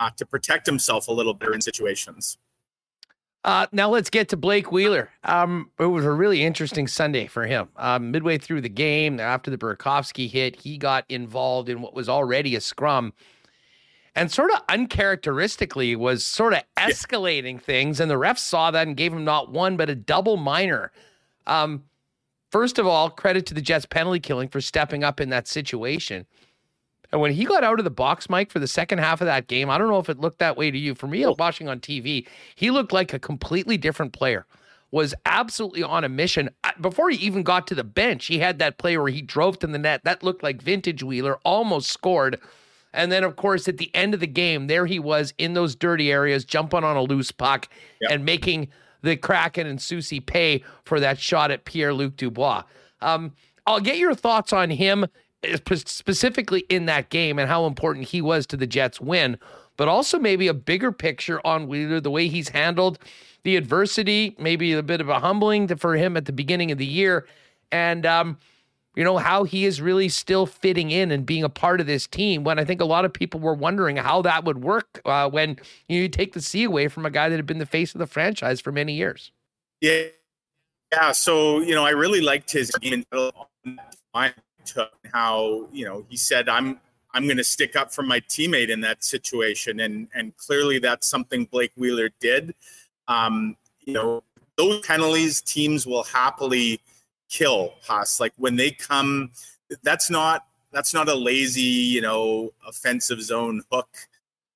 uh, 0.01 0.11
to 0.17 0.27
protect 0.27 0.67
himself 0.67 1.09
a 1.09 1.13
little 1.13 1.35
bit 1.35 1.55
in 1.55 1.61
situations. 1.61 2.39
Uh, 3.45 3.67
now 3.73 3.89
let's 3.89 4.09
get 4.09 4.29
to 4.29 4.37
Blake 4.37 4.71
Wheeler. 4.71 5.11
Um, 5.25 5.71
it 5.79 5.87
was 5.87 6.05
a 6.05 6.13
really 6.13 6.45
interesting 6.45 6.87
Sunday 6.87 7.27
for 7.27 7.45
him. 7.45 7.69
Um, 7.77 8.13
midway 8.13 8.39
through 8.39 8.61
the 8.61 8.69
game, 8.69 9.19
after 9.19 9.51
the 9.51 9.59
Burakovsky 9.59 10.31
hit, 10.31 10.57
he 10.57 10.79
got 10.79 11.05
involved 11.09 11.69
in 11.69 11.81
what 11.81 11.93
was 11.93 12.09
already 12.09 12.55
a 12.55 12.61
scrum, 12.61 13.13
and 14.15 14.31
sort 14.31 14.53
of 14.53 14.61
uncharacteristically 14.69 15.97
was 15.97 16.25
sort 16.25 16.53
of 16.53 16.63
escalating 16.77 17.55
yeah. 17.55 17.61
things. 17.61 17.99
And 17.99 18.11
the 18.11 18.15
refs 18.15 18.39
saw 18.39 18.71
that 18.71 18.87
and 18.87 18.97
gave 18.97 19.13
him 19.13 19.25
not 19.25 19.51
one 19.51 19.77
but 19.77 19.91
a 19.91 19.95
double 19.97 20.37
minor. 20.37 20.93
Um, 21.47 21.85
first 22.51 22.79
of 22.79 22.87
all, 22.87 23.11
credit 23.11 23.47
to 23.47 23.55
the 23.55 23.63
Jets 23.63 23.87
penalty 23.87 24.21
killing 24.21 24.49
for 24.49 24.61
stepping 24.61 25.03
up 25.03 25.21
in 25.21 25.31
that 25.31 25.49
situation. 25.49 26.27
And 27.13 27.21
when 27.21 27.33
he 27.33 27.45
got 27.45 27.63
out 27.63 27.79
of 27.79 27.85
the 27.85 27.91
box, 27.91 28.31
Mike, 28.31 28.51
for 28.51 28.59
the 28.59 28.67
second 28.67 28.99
half 28.99 29.21
of 29.21 29.27
that 29.27 29.47
game, 29.47 29.69
I 29.69 29.77
don't 29.77 29.89
know 29.89 29.99
if 29.99 30.09
it 30.09 30.19
looked 30.19 30.39
that 30.39 30.57
way 30.57 30.71
to 30.71 30.79
you. 30.79 30.95
For 30.95 31.07
me, 31.07 31.27
watching 31.39 31.69
on 31.69 31.79
TV, 31.79 32.27
he 32.55 32.71
looked 32.71 32.93
like 32.93 33.13
a 33.13 33.19
completely 33.19 33.77
different 33.77 34.13
player. 34.13 34.47
Was 34.91 35.15
absolutely 35.25 35.83
on 35.83 36.05
a 36.05 36.09
mission. 36.09 36.51
Before 36.81 37.09
he 37.11 37.17
even 37.19 37.43
got 37.43 37.67
to 37.69 37.75
the 37.75 37.85
bench, 37.85 38.27
he 38.27 38.39
had 38.39 38.59
that 38.59 38.79
play 38.79 38.97
where 38.97 39.11
he 39.11 39.23
drove 39.23 39.59
to 39.61 39.67
the 39.67 39.79
net. 39.79 40.03
That 40.05 40.23
looked 40.23 40.43
like 40.43 40.61
vintage 40.61 41.03
Wheeler, 41.03 41.39
almost 41.45 41.91
scored. 41.91 42.39
And 42.93 43.11
then, 43.11 43.25
of 43.25 43.37
course, 43.37 43.69
at 43.69 43.79
the 43.79 43.95
end 43.95 44.13
of 44.13 44.21
the 44.21 44.27
game, 44.27 44.67
there 44.67 44.85
he 44.85 44.99
was 44.99 45.33
in 45.39 45.55
those 45.55 45.75
dirty 45.75 46.13
areas, 46.13 46.45
jumping 46.45 46.85
on 46.85 46.97
a 46.97 47.03
loose 47.03 47.31
puck 47.31 47.69
yep. 48.01 48.11
and 48.11 48.25
making 48.25 48.69
the 49.01 49.17
Kraken 49.17 49.67
and 49.67 49.79
Soucy 49.79 50.25
pay 50.25 50.63
for 50.85 51.01
that 51.01 51.19
shot 51.19 51.51
at 51.51 51.65
Pierre 51.65 51.95
Luc 51.95 52.17
Dubois. 52.17 52.63
Um, 53.01 53.33
I'll 53.67 53.81
get 53.81 53.97
your 53.97 54.15
thoughts 54.15 54.53
on 54.53 54.71
him 54.71 55.07
specifically 55.67 56.61
in 56.69 56.87
that 56.87 57.11
game 57.11 57.39
and 57.39 57.49
how 57.49 57.67
important 57.67 58.09
he 58.09 58.21
was 58.21 58.47
to 58.47 58.57
the 58.57 58.67
Jets 58.67 59.01
win, 59.01 59.39
but 59.77 59.89
also 59.89 60.19
maybe 60.19 60.49
a 60.49 60.55
bigger 60.55 60.93
picture 60.93 61.45
on 61.47 61.67
Wheeler, 61.67 62.01
the 62.01 62.11
way 62.11 62.29
he's 62.29 62.51
handled 62.51 62.99
the 63.45 63.57
adversity, 63.57 64.37
maybe 64.39 64.73
a 64.73 64.83
bit 64.83 65.01
of 65.01 65.09
a 65.09 65.19
humbling 65.19 65.67
to, 65.69 65.77
for 65.77 65.97
him 65.97 66.17
at 66.17 66.27
the 66.27 66.33
beginning 66.33 66.71
of 66.71 66.79
the 66.79 66.87
year, 66.87 67.27
and 67.71 68.07
um, 68.07 68.39
you 68.95 69.03
know 69.03 69.19
how 69.19 69.45
he 69.45 69.65
is 69.65 69.81
really 69.81 70.09
still 70.09 70.47
fitting 70.47 70.91
in 70.91 71.11
and 71.11 71.27
being 71.27 71.43
a 71.43 71.49
part 71.49 71.81
of 71.81 71.87
this 71.87 72.07
team. 72.07 72.45
When 72.45 72.59
I 72.59 72.65
think 72.65 72.81
a 72.81 72.85
lot 72.85 73.05
of 73.05 73.13
people 73.13 73.41
were 73.41 73.55
wondering 73.55 73.97
how 73.97 74.23
that 74.23 74.45
would 74.45 74.63
work 74.63 75.01
uh, 75.05 75.29
when 75.29 75.59
you 75.89 76.09
take 76.09 76.35
the 76.35 76.41
C 76.41 76.65
away 76.65 76.89
from 76.89 77.05
a 77.05 77.11
guy 77.11 77.29
that 77.29 77.37
had 77.37 77.47
been 77.47 77.59
the 77.59 77.67
face 77.67 77.95
of 77.95 77.99
the 77.99 78.07
franchise 78.07 78.61
for 78.61 78.71
many 78.71 78.93
years. 78.93 79.33
Yeah, 79.81 80.05
yeah. 80.93 81.13
So 81.13 81.61
you 81.61 81.75
know, 81.75 81.85
I 81.85 81.91
really 81.91 82.21
liked 82.21 82.53
his 82.53 82.71
game 82.71 83.05
took 84.65 84.93
how 85.13 85.69
you 85.73 85.85
know 85.85 86.05
he 86.09 86.17
said 86.17 86.49
i'm 86.49 86.81
i'm 87.15 87.25
going 87.25 87.37
to 87.37 87.45
stick 87.45 87.77
up 87.77 87.93
for 87.93 88.03
my 88.03 88.21
teammate 88.21 88.69
in 88.69 88.81
that 88.81 89.05
situation. 89.05 89.81
And 89.81 90.09
and 90.15 90.37
clearly 90.37 90.79
that's 90.79 91.07
something 91.07 91.45
blake 91.47 91.73
wheeler 91.77 92.11
did. 92.21 92.55
Um 93.09 93.57
you 93.81 93.95
know 93.95 94.23
those 94.57 94.81
penalties 94.87 95.41
teams 95.41 95.87
will 95.87 96.05
happily 96.05 96.81
kill 97.29 97.75
us 97.89 98.21
like 98.21 98.33
when 98.37 98.57
they 98.57 98.71
come 98.71 99.31
that's 99.83 100.11
not 100.11 100.47
that's 100.71 100.93
not 100.93 101.09
a 101.09 101.15
lazy 101.15 101.61
you 101.63 102.01
know 102.01 102.53
offensive 102.67 103.23
zone 103.23 103.63
hook 103.71 103.97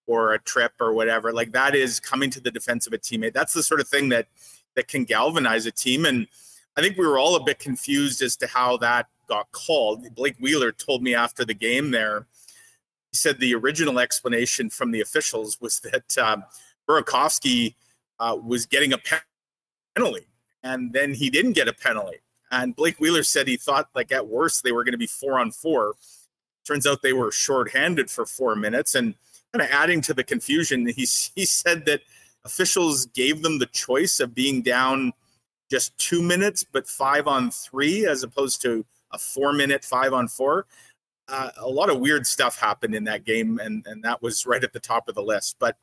or 0.06 0.34
a 0.34 0.38
trip 0.38 0.72
or 0.80 0.92
whatever. 0.92 1.32
Like 1.32 1.50
that 1.52 1.74
is 1.74 1.98
coming 1.98 2.30
to 2.30 2.40
the 2.40 2.50
defense 2.50 2.86
of 2.86 2.92
a 2.92 2.98
teammate. 2.98 3.32
That's 3.32 3.52
the 3.52 3.62
sort 3.62 3.80
of 3.80 3.88
thing 3.88 4.08
that 4.10 4.28
that 4.76 4.88
can 4.88 5.04
galvanize 5.04 5.66
a 5.66 5.72
team. 5.72 6.04
And 6.06 6.26
i 6.76 6.82
think 6.82 6.96
we 6.98 7.06
were 7.06 7.18
all 7.18 7.36
a 7.36 7.42
bit 7.42 7.58
confused 7.58 8.20
as 8.22 8.36
to 8.36 8.46
how 8.46 8.76
that 8.76 9.08
got 9.26 9.50
called. 9.52 10.14
Blake 10.14 10.36
Wheeler 10.38 10.72
told 10.72 11.02
me 11.02 11.14
after 11.14 11.44
the 11.44 11.54
game 11.54 11.90
there, 11.90 12.26
he 13.10 13.16
said 13.16 13.38
the 13.38 13.54
original 13.54 13.98
explanation 13.98 14.70
from 14.70 14.90
the 14.90 15.00
officials 15.00 15.60
was 15.60 15.80
that 15.80 16.18
um, 16.18 16.44
Burakovsky 16.88 17.74
uh, 18.18 18.36
was 18.42 18.66
getting 18.66 18.92
a 18.92 18.98
penalty, 19.94 20.26
and 20.62 20.92
then 20.92 21.14
he 21.14 21.30
didn't 21.30 21.52
get 21.52 21.68
a 21.68 21.72
penalty. 21.72 22.18
And 22.50 22.76
Blake 22.76 22.98
Wheeler 23.00 23.24
said 23.24 23.48
he 23.48 23.56
thought, 23.56 23.88
like 23.94 24.12
at 24.12 24.28
worst, 24.28 24.62
they 24.62 24.72
were 24.72 24.84
going 24.84 24.92
to 24.92 24.98
be 24.98 25.06
four 25.06 25.38
on 25.38 25.50
four. 25.50 25.94
Turns 26.64 26.86
out 26.86 27.02
they 27.02 27.12
were 27.12 27.32
shorthanded 27.32 28.10
for 28.10 28.26
four 28.26 28.54
minutes, 28.56 28.94
and 28.94 29.14
kind 29.52 29.62
of 29.62 29.74
adding 29.74 30.00
to 30.02 30.14
the 30.14 30.24
confusion, 30.24 30.86
he 30.86 31.06
he 31.34 31.44
said 31.44 31.86
that 31.86 32.00
officials 32.44 33.06
gave 33.06 33.42
them 33.42 33.58
the 33.58 33.66
choice 33.66 34.20
of 34.20 34.34
being 34.34 34.62
down 34.62 35.12
just 35.70 35.96
two 35.98 36.22
minutes, 36.22 36.64
but 36.64 36.86
five 36.86 37.26
on 37.26 37.50
three, 37.50 38.06
as 38.06 38.22
opposed 38.22 38.62
to 38.62 38.84
a 39.16 39.18
four 39.18 39.52
minute 39.52 39.84
five 39.84 40.12
on 40.12 40.28
four. 40.28 40.66
Uh, 41.28 41.50
a 41.58 41.68
lot 41.68 41.90
of 41.90 41.98
weird 41.98 42.26
stuff 42.26 42.58
happened 42.60 42.94
in 42.94 43.04
that 43.04 43.24
game, 43.24 43.58
and 43.58 43.84
and 43.86 44.02
that 44.04 44.22
was 44.22 44.46
right 44.46 44.62
at 44.62 44.72
the 44.72 44.80
top 44.80 45.08
of 45.08 45.14
the 45.14 45.22
list. 45.22 45.56
But 45.58 45.76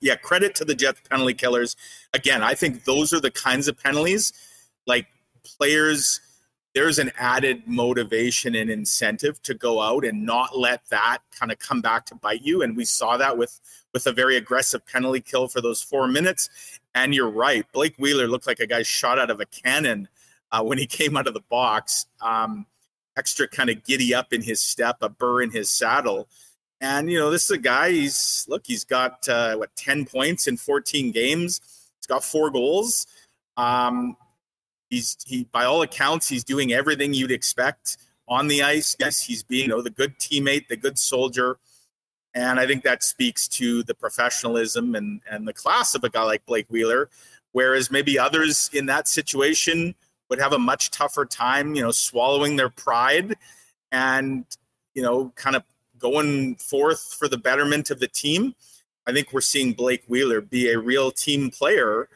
yeah, 0.00 0.16
credit 0.16 0.54
to 0.56 0.64
the 0.64 0.74
Jets 0.74 1.00
penalty 1.08 1.34
killers. 1.34 1.76
Again, 2.14 2.42
I 2.42 2.54
think 2.54 2.84
those 2.84 3.12
are 3.12 3.20
the 3.20 3.30
kinds 3.30 3.68
of 3.68 3.78
penalties 3.78 4.32
like 4.86 5.06
players. 5.44 6.20
There's 6.74 6.98
an 7.00 7.10
added 7.18 7.64
motivation 7.66 8.54
and 8.54 8.70
incentive 8.70 9.42
to 9.42 9.54
go 9.54 9.80
out 9.80 10.04
and 10.04 10.24
not 10.24 10.56
let 10.56 10.88
that 10.90 11.18
kind 11.36 11.50
of 11.50 11.58
come 11.58 11.80
back 11.80 12.06
to 12.06 12.14
bite 12.14 12.42
you. 12.42 12.62
And 12.62 12.76
we 12.76 12.84
saw 12.84 13.16
that 13.16 13.36
with 13.36 13.60
with 13.92 14.06
a 14.06 14.12
very 14.12 14.36
aggressive 14.36 14.86
penalty 14.86 15.20
kill 15.20 15.48
for 15.48 15.60
those 15.60 15.82
four 15.82 16.06
minutes. 16.06 16.48
And 16.94 17.14
you're 17.14 17.30
right, 17.30 17.64
Blake 17.72 17.96
Wheeler 17.98 18.28
looked 18.28 18.46
like 18.46 18.60
a 18.60 18.66
guy 18.66 18.82
shot 18.82 19.18
out 19.18 19.30
of 19.30 19.40
a 19.40 19.46
cannon 19.46 20.08
uh, 20.52 20.62
when 20.62 20.78
he 20.78 20.86
came 20.86 21.16
out 21.16 21.26
of 21.26 21.34
the 21.34 21.44
box. 21.48 22.06
Um, 22.20 22.66
extra 23.16 23.48
kind 23.48 23.70
of 23.70 23.84
giddy 23.84 24.14
up 24.14 24.32
in 24.32 24.42
his 24.42 24.60
step, 24.60 24.96
a 25.02 25.08
burr 25.08 25.42
in 25.42 25.50
his 25.50 25.70
saddle. 25.70 26.28
And, 26.80 27.10
you 27.10 27.18
know, 27.18 27.30
this 27.30 27.44
is 27.44 27.50
a 27.50 27.58
guy, 27.58 27.90
he's, 27.90 28.46
look, 28.48 28.62
he's 28.66 28.84
got, 28.84 29.28
uh, 29.28 29.56
what, 29.56 29.74
10 29.76 30.06
points 30.06 30.48
in 30.48 30.56
14 30.56 31.12
games. 31.12 31.60
He's 31.98 32.06
got 32.06 32.24
four 32.24 32.50
goals. 32.50 33.06
Um, 33.58 34.16
he's, 34.88 35.16
he, 35.26 35.44
by 35.52 35.64
all 35.64 35.82
accounts, 35.82 36.28
he's 36.28 36.44
doing 36.44 36.72
everything 36.72 37.12
you'd 37.12 37.30
expect 37.30 37.98
on 38.26 38.48
the 38.48 38.62
ice. 38.62 38.96
Yes, 38.98 39.22
he's 39.22 39.42
being, 39.42 39.64
you 39.64 39.68
know, 39.68 39.82
the 39.82 39.90
good 39.90 40.18
teammate, 40.18 40.68
the 40.68 40.76
good 40.76 40.98
soldier. 40.98 41.58
And 42.32 42.58
I 42.58 42.66
think 42.66 42.84
that 42.84 43.02
speaks 43.02 43.48
to 43.48 43.82
the 43.82 43.94
professionalism 43.94 44.94
and, 44.94 45.20
and 45.30 45.46
the 45.46 45.52
class 45.52 45.94
of 45.94 46.04
a 46.04 46.08
guy 46.08 46.22
like 46.22 46.46
Blake 46.46 46.70
Wheeler. 46.70 47.10
Whereas 47.52 47.90
maybe 47.90 48.18
others 48.18 48.70
in 48.72 48.86
that 48.86 49.08
situation 49.08 49.94
would 50.30 50.40
have 50.40 50.52
a 50.52 50.58
much 50.58 50.90
tougher 50.90 51.26
time, 51.26 51.74
you 51.74 51.82
know, 51.82 51.90
swallowing 51.90 52.56
their 52.56 52.70
pride 52.70 53.34
and, 53.92 54.44
you 54.94 55.02
know, 55.02 55.32
kind 55.34 55.56
of 55.56 55.64
going 55.98 56.54
forth 56.56 57.16
for 57.18 57.28
the 57.28 57.36
betterment 57.36 57.90
of 57.90 57.98
the 58.00 58.08
team. 58.08 58.54
I 59.06 59.12
think 59.12 59.32
we're 59.32 59.40
seeing 59.40 59.72
Blake 59.72 60.04
Wheeler 60.06 60.40
be 60.40 60.70
a 60.70 60.78
real 60.78 61.10
team 61.10 61.50
player. 61.50 62.08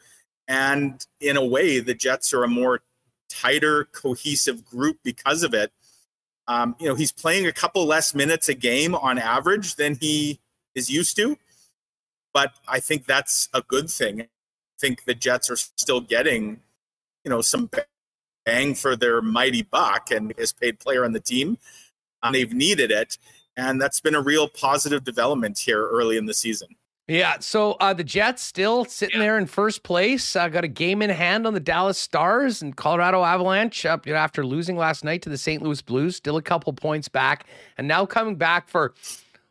And 0.46 1.04
in 1.20 1.36
a 1.36 1.44
way, 1.44 1.80
the 1.80 1.94
Jets 1.94 2.32
are 2.32 2.44
a 2.44 2.48
more 2.48 2.80
tighter, 3.28 3.84
cohesive 3.92 4.64
group 4.64 4.98
because 5.02 5.42
of 5.42 5.52
it. 5.52 5.72
Um, 6.46 6.76
you 6.78 6.88
know, 6.88 6.94
he's 6.94 7.12
playing 7.12 7.46
a 7.46 7.52
couple 7.52 7.84
less 7.84 8.14
minutes 8.14 8.48
a 8.48 8.54
game 8.54 8.94
on 8.94 9.18
average 9.18 9.74
than 9.74 9.96
he 9.96 10.40
is 10.74 10.88
used 10.88 11.16
to. 11.16 11.36
But 12.32 12.52
I 12.68 12.80
think 12.80 13.06
that's 13.06 13.48
a 13.52 13.62
good 13.62 13.90
thing. 13.90 14.22
I 14.22 14.28
think 14.78 15.04
the 15.04 15.14
Jets 15.14 15.50
are 15.50 15.56
still 15.56 16.00
getting, 16.00 16.60
you 17.24 17.30
know, 17.30 17.40
some 17.40 17.70
bang 18.44 18.74
for 18.74 18.96
their 18.96 19.22
mighty 19.22 19.62
buck 19.62 20.10
and 20.10 20.32
is 20.36 20.52
paid 20.52 20.78
player 20.78 21.04
on 21.04 21.12
the 21.12 21.20
team. 21.20 21.58
Um, 22.22 22.32
they've 22.32 22.52
needed 22.52 22.90
it, 22.90 23.18
and 23.56 23.80
that's 23.80 24.00
been 24.00 24.14
a 24.14 24.22
real 24.22 24.48
positive 24.48 25.04
development 25.04 25.58
here 25.58 25.86
early 25.86 26.16
in 26.16 26.26
the 26.26 26.34
season. 26.34 26.68
Yeah, 27.06 27.36
so 27.40 27.72
uh, 27.72 27.92
the 27.92 28.04
Jets 28.04 28.42
still 28.42 28.86
sitting 28.86 29.16
yeah. 29.16 29.26
there 29.26 29.38
in 29.38 29.44
first 29.44 29.82
place. 29.82 30.34
Uh, 30.34 30.48
got 30.48 30.64
a 30.64 30.68
game 30.68 31.02
in 31.02 31.10
hand 31.10 31.46
on 31.46 31.52
the 31.52 31.60
Dallas 31.60 31.98
Stars 31.98 32.62
and 32.62 32.74
Colorado 32.74 33.22
Avalanche 33.22 33.84
up 33.84 34.06
you 34.06 34.14
know, 34.14 34.18
after 34.18 34.46
losing 34.46 34.78
last 34.78 35.04
night 35.04 35.20
to 35.22 35.28
the 35.28 35.36
St. 35.36 35.62
Louis 35.62 35.82
Blues. 35.82 36.16
Still 36.16 36.38
a 36.38 36.42
couple 36.42 36.72
points 36.72 37.08
back, 37.08 37.46
and 37.76 37.86
now 37.86 38.06
coming 38.06 38.36
back 38.36 38.70
for 38.70 38.94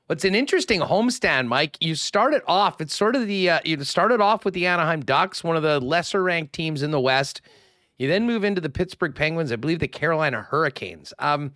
what's 0.07 0.25
an 0.25 0.33
interesting 0.33 0.79
homestand. 0.79 1.47
Mike, 1.47 1.77
you 1.79 1.93
started 1.93 2.41
off. 2.47 2.81
It's 2.81 2.95
sort 2.95 3.15
of 3.15 3.27
the 3.27 3.51
uh, 3.51 3.59
you 3.63 3.83
started 3.83 4.19
off 4.19 4.45
with 4.45 4.55
the 4.55 4.65
Anaheim 4.65 5.01
Ducks, 5.01 5.43
one 5.43 5.55
of 5.55 5.61
the 5.61 5.79
lesser 5.79 6.23
ranked 6.23 6.53
teams 6.53 6.81
in 6.81 6.89
the 6.89 6.99
West. 6.99 7.41
You 8.03 8.09
then 8.09 8.25
move 8.25 8.43
into 8.43 8.59
the 8.59 8.69
Pittsburgh 8.69 9.15
Penguins, 9.15 9.49
I 9.53 9.55
believe 9.55 9.79
the 9.79 9.87
Carolina 9.87 10.41
Hurricanes. 10.41 11.13
Um, 11.19 11.53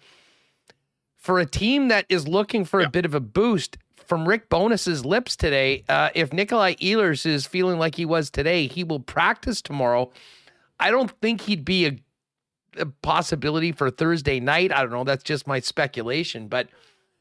for 1.17 1.39
a 1.39 1.45
team 1.45 1.89
that 1.89 2.05
is 2.07 2.25
looking 2.25 2.63
for 2.63 2.79
yeah. 2.79 2.87
a 2.87 2.89
bit 2.89 3.03
of 3.03 3.13
a 3.13 3.19
boost, 3.19 3.77
from 4.05 4.25
Rick 4.25 4.47
Bowness's 4.47 5.03
lips 5.03 5.35
today, 5.35 5.83
uh, 5.89 6.07
if 6.15 6.31
Nikolai 6.31 6.75
Ehlers 6.75 7.25
is 7.25 7.45
feeling 7.45 7.79
like 7.79 7.95
he 7.95 8.05
was 8.05 8.29
today, 8.29 8.65
he 8.65 8.85
will 8.85 9.01
practice 9.01 9.61
tomorrow. 9.61 10.09
I 10.79 10.89
don't 10.89 11.11
think 11.19 11.41
he'd 11.41 11.65
be 11.65 11.85
a, 11.85 11.99
a 12.77 12.85
possibility 12.85 13.73
for 13.73 13.91
Thursday 13.91 14.39
night. 14.39 14.71
I 14.71 14.83
don't 14.83 14.91
know. 14.91 15.03
That's 15.03 15.25
just 15.25 15.47
my 15.47 15.59
speculation. 15.59 16.47
But 16.47 16.69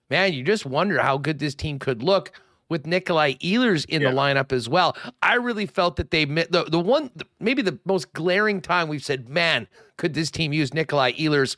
man, 0.08 0.34
you 0.34 0.44
just 0.44 0.64
wonder 0.64 1.02
how 1.02 1.18
good 1.18 1.40
this 1.40 1.56
team 1.56 1.80
could 1.80 2.00
look 2.00 2.30
with 2.68 2.86
Nikolai 2.86 3.34
Ehlers 3.34 3.84
in 3.86 4.02
yeah. 4.02 4.10
the 4.10 4.16
lineup 4.16 4.52
as 4.52 4.68
well. 4.68 4.96
I 5.22 5.34
really 5.34 5.66
felt 5.66 5.96
that 5.96 6.10
they 6.10 6.24
the 6.24 6.66
the 6.68 6.80
one 6.80 7.10
maybe 7.40 7.62
the 7.62 7.78
most 7.84 8.12
glaring 8.12 8.60
time 8.60 8.88
we've 8.88 9.04
said, 9.04 9.28
man, 9.28 9.68
could 9.96 10.14
this 10.14 10.30
team 10.30 10.52
use 10.52 10.74
Nikolai 10.74 11.12
Ehlers 11.12 11.56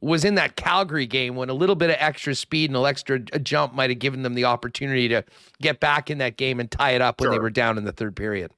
was 0.00 0.24
in 0.24 0.34
that 0.34 0.56
Calgary 0.56 1.06
game 1.06 1.36
when 1.36 1.48
a 1.48 1.54
little 1.54 1.74
bit 1.74 1.90
of 1.90 1.96
extra 1.98 2.34
speed 2.34 2.70
and 2.70 2.76
an 2.76 2.84
extra 2.84 3.18
jump 3.18 3.74
might 3.74 3.90
have 3.90 3.98
given 3.98 4.22
them 4.22 4.34
the 4.34 4.44
opportunity 4.44 5.08
to 5.08 5.24
get 5.60 5.80
back 5.80 6.10
in 6.10 6.18
that 6.18 6.36
game 6.36 6.60
and 6.60 6.70
tie 6.70 6.90
it 6.90 7.00
up 7.00 7.20
when 7.20 7.26
sure. 7.26 7.32
they 7.32 7.38
were 7.38 7.50
down 7.50 7.78
in 7.78 7.84
the 7.84 7.92
third 7.92 8.14
period. 8.14 8.50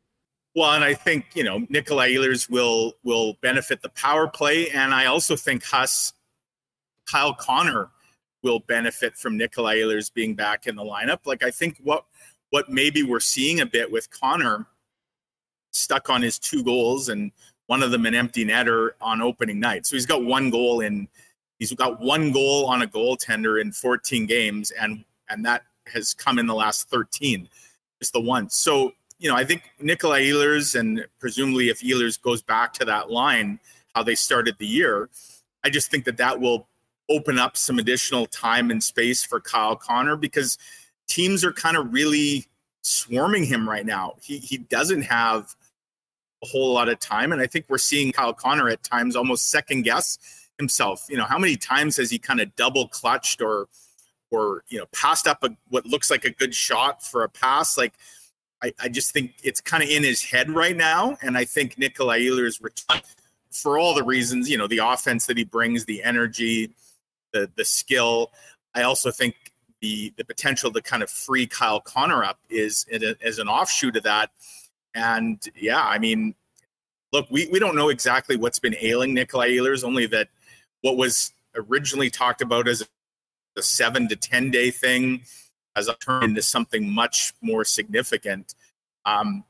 Well, 0.55 0.73
and 0.73 0.85
I 0.85 0.94
think 0.94 1.27
you 1.35 1.44
know 1.44 1.65
Nikolai 1.69 2.10
Ehlers 2.12 2.51
will 2.51 2.94
will 3.05 3.35
benefit 3.40 3.82
the 3.82 3.90
power 3.90 4.28
play, 4.28 4.69
and 4.70 4.93
I 4.93 5.06
also 5.06 5.36
think 5.36 5.65
Huss, 5.65 6.12
Kyle 7.06 7.35
Connor 7.35 7.90
will 8.43 8.60
benefit 8.60 9.16
from 9.16 9.36
Nikolai 9.36 9.78
Ehlers 9.78 10.12
being 10.12 10.35
back 10.35 10.66
in 10.66 10.77
the 10.77 10.82
lineup. 10.82 11.20
Like 11.27 11.43
I 11.43 11.51
think 11.51 11.78
what 11.82 12.05
what 12.51 12.69
maybe 12.69 13.02
we're 13.02 13.20
seeing 13.20 13.60
a 13.60 13.66
bit 13.66 13.90
with 13.90 14.10
Connor 14.10 14.66
stuck 15.70 16.09
on 16.10 16.23
his 16.23 16.39
two 16.39 16.62
goals 16.65 17.09
and 17.09 17.31
one 17.66 17.82
of 17.82 17.90
them 17.90 18.06
an 18.06 18.15
empty 18.15 18.44
netter 18.44 18.90
on 19.01 19.20
opening 19.20 19.60
night. 19.60 19.86
So 19.86 19.97
he's 19.97 20.06
got 20.06 20.24
one 20.24 20.51
goal 20.51 20.81
in 20.81 21.09
he's 21.59 21.73
got 21.74 22.01
one 22.01 22.32
goal 22.32 22.66
on 22.66 22.82
a 22.82 22.86
goaltender 22.86 23.60
in 23.60 23.73
14 23.73 24.27
games 24.27 24.70
and 24.70 25.05
and 25.28 25.44
that 25.44 25.62
has 25.93 26.15
come 26.15 26.39
in 26.39 26.47
the 26.47 26.55
last 26.55 26.89
13. 26.89 27.48
just 28.01 28.12
the 28.12 28.20
one. 28.20 28.48
So, 28.48 28.93
you 29.19 29.28
know, 29.28 29.36
I 29.36 29.44
think 29.44 29.62
Nikolai 29.81 30.23
Ehlers 30.23 30.78
and 30.78 31.05
presumably 31.19 31.69
if 31.69 31.81
Ehlers 31.81 32.20
goes 32.20 32.43
back 32.43 32.73
to 32.74 32.85
that 32.86 33.10
line 33.10 33.59
how 33.94 34.02
they 34.02 34.15
started 34.15 34.56
the 34.59 34.66
year, 34.66 35.10
I 35.65 35.70
just 35.70 35.90
think 35.90 36.05
that 36.05 36.16
that 36.19 36.40
will 36.40 36.69
open 37.10 37.39
up 37.39 37.56
some 37.56 37.78
additional 37.78 38.26
time 38.26 38.70
and 38.70 38.82
space 38.82 39.24
for 39.24 39.40
Kyle 39.40 39.76
Connor 39.76 40.16
because 40.16 40.59
teams 41.06 41.44
are 41.44 41.52
kind 41.52 41.76
of 41.76 41.93
really 41.93 42.47
swarming 42.82 43.44
him 43.44 43.68
right 43.68 43.86
now. 43.86 44.16
He 44.22 44.39
he 44.39 44.59
doesn't 44.59 45.02
have 45.02 45.55
a 46.43 46.47
whole 46.47 46.72
lot 46.72 46.89
of 46.89 46.98
time, 47.01 47.32
and 47.32 47.40
I 47.40 47.47
think 47.47 47.66
we're 47.68 47.78
seeing 47.78 48.12
Kyle 48.12 48.35
Connor 48.35 48.68
at 48.68 48.82
times 48.82 49.16
almost 49.16 49.51
second 49.51 49.82
guess 49.82 50.18
himself. 50.59 51.06
You 51.09 51.16
know, 51.16 51.24
how 51.24 51.39
many 51.39 51.56
times 51.56 51.97
has 51.97 52.10
he 52.10 52.18
kind 52.18 52.40
of 52.40 52.55
double 52.56 52.89
clutched 52.89 53.40
or 53.40 53.68
or 54.30 54.64
you 54.68 54.78
know 54.78 54.86
passed 54.93 55.26
up 55.26 55.43
a, 55.43 55.51
what 55.68 55.86
looks 55.86 56.10
like 56.10 56.24
a 56.24 56.30
good 56.30 56.55
shot 56.55 57.02
for 57.02 57.24
a 57.24 57.28
pass? 57.28 57.78
Like 57.78 57.94
I, 58.62 58.72
I 58.80 58.89
just 58.89 59.12
think 59.12 59.35
it's 59.43 59.60
kind 59.60 59.82
of 59.82 59.89
in 59.89 60.02
his 60.02 60.22
head 60.22 60.51
right 60.51 60.76
now, 60.76 61.16
and 61.22 61.36
I 61.36 61.44
think 61.44 61.78
Nikolai 61.78 62.20
Ehlers 62.20 62.60
for 63.51 63.78
all 63.78 63.94
the 63.94 64.05
reasons, 64.05 64.48
you 64.48 64.59
know, 64.59 64.66
the 64.66 64.78
offense 64.78 65.26
that 65.26 65.39
he 65.39 65.44
brings, 65.44 65.85
the 65.85 66.02
energy, 66.02 66.70
the 67.32 67.50
the 67.56 67.64
skill. 67.64 68.32
I 68.74 68.82
also 68.82 69.10
think 69.10 69.34
the 69.80 70.12
the 70.16 70.24
potential 70.24 70.70
to 70.72 70.82
kind 70.82 71.02
of 71.02 71.10
free 71.10 71.46
Kyle 71.46 71.80
Connor 71.80 72.24
up 72.24 72.38
is 72.50 72.86
as 73.22 73.38
an 73.38 73.48
offshoot 73.48 73.96
of 73.96 74.02
that. 74.05 74.30
And 74.94 75.42
yeah, 75.55 75.82
I 75.82 75.98
mean, 75.98 76.34
look, 77.12 77.26
we, 77.30 77.48
we 77.52 77.59
don't 77.59 77.76
know 77.76 77.88
exactly 77.88 78.36
what's 78.36 78.59
been 78.59 78.76
ailing 78.80 79.14
Nikolai 79.14 79.50
Ehlers, 79.50 79.84
only 79.84 80.06
that 80.06 80.28
what 80.82 80.96
was 80.96 81.32
originally 81.55 82.10
talked 82.10 82.42
about 82.42 82.68
as 82.68 82.86
a 83.56 83.62
seven 83.62 84.09
to 84.09 84.16
10 84.16 84.50
day 84.50 84.70
thing 84.70 85.22
has 85.74 85.88
turned 86.05 86.24
into 86.24 86.42
something 86.42 86.90
much 86.90 87.32
more 87.40 87.64
significant. 87.64 88.55
Um, 89.05 89.44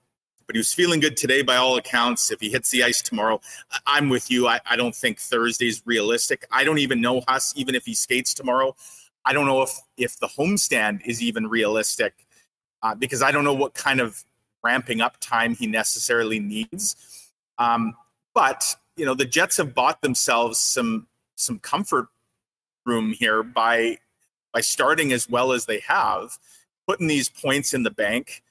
but 0.49 0.57
he 0.57 0.59
was 0.59 0.73
feeling 0.73 0.99
good 0.99 1.17
today 1.17 1.43
by 1.43 1.57
all 1.57 1.77
accounts. 1.77 2.31
If 2.31 2.41
he 2.41 2.49
hits 2.49 2.71
the 2.71 2.83
ice 2.83 3.03
tomorrow, 3.03 3.39
I'm 3.87 4.09
with 4.09 4.31
you. 4.31 4.49
I, 4.49 4.59
I 4.65 4.77
don't 4.77 4.97
think 4.97 5.21
Thursday's 5.21 5.83
realistic. 5.85 6.47
I 6.51 6.65
don't 6.65 6.79
even 6.79 7.03
know 7.03 7.23
Huss, 7.29 7.53
even 7.55 7.75
if 7.75 7.85
he 7.85 7.95
skates 7.95 8.33
tomorrow. 8.33 8.75
I 9.27 9.35
don't 9.35 9.45
know 9.45 9.61
if 9.61 9.79
if 9.99 10.19
the 10.19 10.27
homestand 10.27 11.03
is 11.05 11.23
even 11.23 11.49
realistic 11.49 12.27
uh, 12.83 12.95
because 12.95 13.21
I 13.21 13.31
don't 13.31 13.45
know 13.45 13.53
what 13.53 13.75
kind 13.75 14.01
of 14.01 14.25
ramping 14.65 15.03
up 15.03 15.19
time 15.21 15.55
he 15.55 15.67
necessarily 15.67 16.41
needs. 16.41 17.31
Um, 17.59 17.95
but 18.35 18.75
you 18.97 19.05
know, 19.05 19.15
the 19.15 19.27
Jets 19.27 19.59
have 19.59 19.75
bought 19.75 20.01
themselves 20.01 20.59
some 20.59 21.09
some 21.37 21.59
comfort 21.59 22.09
room 22.87 23.13
here 23.13 23.43
by 23.43 23.99
by 24.55 24.63
starting 24.63 25.13
as 25.13 25.29
well 25.29 25.53
as 25.53 25.67
they 25.67 25.81
have, 25.81 26.39
putting 26.87 27.07
these 27.07 27.29
points 27.29 27.75
in 27.75 27.83
the 27.83 27.91
bank. 27.91 28.43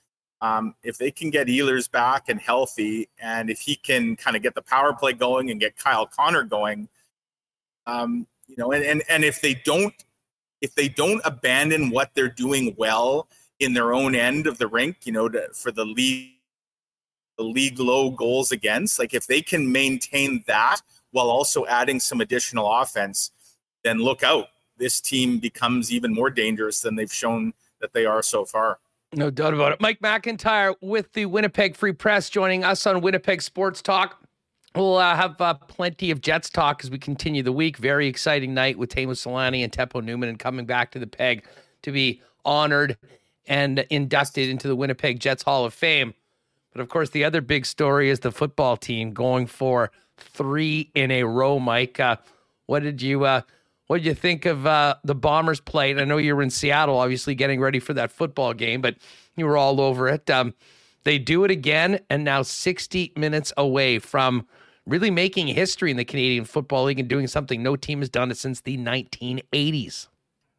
Um, 0.42 0.76
if 0.84 0.98
they 0.98 1.10
can 1.10 1.30
get 1.32 1.48
Ehlers 1.48 1.90
back 1.90 2.30
and 2.30 2.40
healthy, 2.40 3.10
and 3.20 3.50
if 3.50 3.60
he 3.60 3.76
can 3.76 4.16
kind 4.16 4.36
of 4.36 4.44
get 4.44 4.54
the 4.54 4.62
power 4.62 4.94
play 4.94 5.14
going 5.14 5.50
and 5.50 5.60
get 5.60 5.78
Kyle 5.78 6.06
Connor 6.06 6.44
going, 6.44 6.88
um, 7.88 8.28
you 8.48 8.56
know, 8.58 8.72
and, 8.72 8.84
and 8.84 9.04
and 9.10 9.24
if 9.24 9.42
they 9.42 9.56
don't 9.56 9.94
if 10.62 10.76
they 10.76 10.88
don't 10.88 11.22
abandon 11.26 11.90
what 11.90 12.12
they're 12.14 12.30
doing 12.30 12.76
well 12.78 13.28
in 13.60 13.74
their 13.74 13.94
own 13.94 14.16
end 14.16 14.48
of 14.48 14.58
the 14.58 14.68
rink, 14.68 14.98
you 15.06 15.12
know, 15.12 15.28
to, 15.30 15.48
for 15.54 15.72
the 15.72 15.86
league 15.86 16.34
the 17.38 17.44
league 17.44 17.80
low 17.80 18.10
goals 18.10 18.52
against, 18.52 18.98
like 18.98 19.14
if 19.14 19.28
they 19.28 19.42
can 19.42 19.72
maintain 19.72 20.44
that 20.48 20.82
while 21.12 21.30
also 21.30 21.66
adding 21.68 22.00
some 22.00 22.20
additional 22.20 22.72
offense, 22.72 23.32
then 23.84 24.00
look 24.00 24.24
out. 24.24 24.48
This 24.78 25.00
team 25.00 25.38
becomes 25.38 25.92
even 25.92 26.14
more 26.14 26.30
dangerous 26.30 26.82
than 26.82 26.96
they've 26.96 27.14
shown 27.14 27.54
that 27.80 27.94
they 27.94 28.06
are 28.06 28.24
so 28.24 28.44
far. 28.44 28.80
No 29.14 29.30
doubt 29.30 29.54
about 29.54 29.72
it. 29.72 29.82
Mike 29.82 30.00
McIntyre 30.02 30.76
with 30.82 31.14
the 31.14 31.26
Winnipeg 31.26 31.76
Free 31.76 31.94
Press 31.94 32.30
joining 32.30 32.64
us 32.64 32.86
on 32.86 33.02
Winnipeg 33.02 33.42
Sports 33.42 33.82
Talk. 33.82 34.22
We'll 34.76 34.98
uh, 34.98 35.16
have 35.16 35.40
uh, 35.40 35.54
plenty 35.56 36.12
of 36.12 36.22
Jets 36.22 36.50
talk 36.50 36.84
as 36.84 36.92
we 36.92 37.00
continue 37.00 37.42
the 37.42 37.54
week. 37.54 37.78
Very 37.78 38.08
exciting 38.08 38.54
night 38.54 38.78
with 38.78 38.90
Teemu 38.94 39.12
Selanne 39.12 39.64
and 39.64 39.72
Teppo 39.72 40.04
Numminen 40.04 40.30
and 40.30 40.40
coming 40.40 40.66
back 40.66 40.92
to 40.92 41.00
the 41.00 41.08
peg 41.08 41.46
to 41.84 41.92
be 41.92 42.22
honored 42.46 42.98
and 43.48 43.80
inducted 43.90 44.50
into 44.50 44.68
the 44.68 44.76
Winnipeg 44.76 45.20
Jets 45.20 45.42
Hall 45.42 45.66
of 45.66 45.74
Fame. 45.74 46.14
But 46.74 46.82
of 46.82 46.90
course, 46.90 47.10
the 47.10 47.24
other 47.24 47.42
big 47.42 47.66
story 47.66 48.10
is 48.10 48.20
the 48.20 48.32
football 48.32 48.78
team 48.78 49.14
going 49.14 49.48
for 49.48 49.90
three 50.18 50.92
in 50.94 51.12
a 51.12 51.24
row. 51.24 51.60
Mike, 51.60 52.00
uh, 52.00 52.18
what 52.66 52.84
did 52.84 53.02
you 53.02 53.24
uh, 53.24 53.42
what 53.88 53.98
did 53.98 54.06
you 54.06 54.14
think 54.14 54.46
of 54.46 54.66
uh, 54.66 54.96
the 55.04 55.16
Bombers 55.16 55.60
play? 55.60 55.92
And 55.92 56.00
I 56.00 56.04
know 56.04 56.18
you 56.18 56.36
were 56.36 56.44
in 56.44 56.50
Seattle, 56.50 56.98
obviously 56.98 57.36
getting 57.36 57.60
ready 57.60 57.80
for 57.80 57.94
that 57.94 58.12
football 58.12 58.54
game, 58.54 58.82
but 58.82 58.96
you 59.36 59.46
were 59.46 59.58
all 59.58 59.82
over 59.82 60.08
it. 60.10 60.30
Um, 60.30 60.54
they 61.04 61.18
do 61.18 61.46
it 61.46 61.52
again, 61.52 62.02
and 62.10 62.26
now 62.26 62.42
60 62.42 63.14
minutes 63.16 63.54
away 63.56 64.00
from 64.00 64.46
really 64.86 65.10
making 65.10 65.48
history 65.48 65.90
in 65.90 65.98
the 65.98 66.06
Canadian 66.06 66.44
Football 66.44 66.86
League 66.86 67.00
and 67.00 67.08
doing 67.08 67.28
something 67.28 67.64
no 67.64 67.76
team 67.76 68.00
has 68.00 68.10
done 68.10 68.34
since 68.36 68.62
the 68.62 68.78
1980s. 68.78 70.08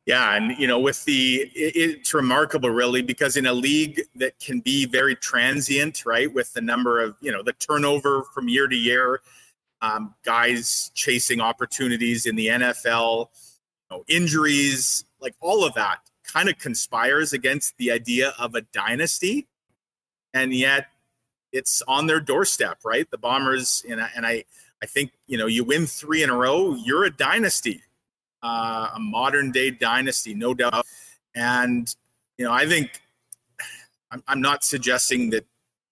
Yeah, 0.07 0.37
and 0.37 0.59
you 0.59 0.67
know, 0.67 0.81
with 0.81 1.05
the 1.05 1.51
it, 1.55 1.77
it's 1.77 2.15
remarkable, 2.15 2.71
really, 2.71 3.03
because 3.03 3.37
in 3.37 3.45
a 3.45 3.53
league 3.53 4.01
that 4.15 4.39
can 4.39 4.61
be 4.61 4.87
very 4.87 5.15
transient, 5.15 6.07
right, 6.07 6.33
with 6.33 6.51
the 6.55 6.63
number 6.63 6.99
of 6.99 7.15
you 7.21 7.31
know 7.31 7.43
the 7.43 7.53
turnover 7.53 8.23
from 8.23 8.49
year 8.49 8.69
to 8.69 8.75
year, 8.75 9.21
um, 9.81 10.15
guys 10.25 10.91
chasing 10.95 11.41
opportunities 11.41 12.27
in 12.27 12.37
the 12.37 12.47
NFL, 12.49 13.29
you 13.91 13.97
know, 13.97 14.05
injuries, 14.09 15.05
like 15.21 15.35
all 15.41 15.65
of 15.65 15.75
that, 15.75 15.99
kind 16.25 16.49
of 16.49 16.59
conspires 16.59 17.33
against 17.33 17.77
the 17.79 17.91
idea 17.91 18.35
of 18.39 18.55
a 18.55 18.63
dynasty, 18.73 19.47
and 20.35 20.53
yet 20.53 20.87
it's 21.53 21.83
on 21.89 22.07
their 22.07 22.21
doorstep, 22.21 22.79
right? 22.85 23.11
The 23.11 23.19
Bombers, 23.19 23.85
and 23.89 24.01
I, 24.01 24.11
and 24.15 24.27
I, 24.27 24.45
I 24.83 24.87
think 24.87 25.13
you 25.27 25.39
know, 25.39 25.47
you 25.47 25.65
win 25.65 25.87
three 25.87 26.23
in 26.23 26.31
a 26.31 26.37
row, 26.37 26.75
you're 26.75 27.05
a 27.05 27.11
dynasty, 27.11 27.83
uh, 28.43 28.91
a 28.95 28.99
modern 28.99 29.51
day 29.53 29.71
dynasty, 29.71 30.35
no 30.35 30.55
doubt. 30.55 30.87
And 31.35 31.93
you 32.37 32.45
know, 32.45 32.53
I 32.53 32.67
think 32.67 33.01
I'm, 34.11 34.23
I'm 34.29 34.41
not 34.41 34.65
suggesting 34.65 35.31
that 35.31 35.47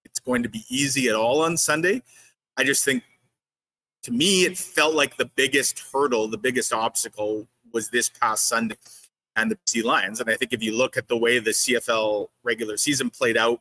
it's 0.05 0.21
going 0.21 0.43
to 0.43 0.49
be 0.49 0.65
easy 0.69 1.09
at 1.09 1.15
all 1.15 1.43
on 1.43 1.57
Sunday. 1.57 2.03
I 2.57 2.65
just 2.65 2.85
think, 2.85 3.03
to 4.07 4.13
me, 4.13 4.45
it 4.45 4.57
felt 4.57 4.95
like 4.95 5.17
the 5.17 5.25
biggest 5.35 5.83
hurdle, 5.93 6.29
the 6.29 6.39
biggest 6.39 6.73
obstacle 6.73 7.49
was 7.73 7.91
this 7.91 8.09
past 8.09 8.47
Sunday 8.47 8.77
and 9.35 9.51
the 9.51 9.57
BC 9.67 9.83
Lions. 9.83 10.21
And 10.21 10.31
I 10.31 10.37
think 10.37 10.53
if 10.53 10.63
you 10.63 10.77
look 10.77 10.97
at 10.97 11.09
the 11.09 11.17
way 11.17 11.41
the 11.41 11.51
CFL 11.51 12.29
regular 12.45 12.77
season 12.77 13.11
played 13.11 13.37
out, 13.37 13.61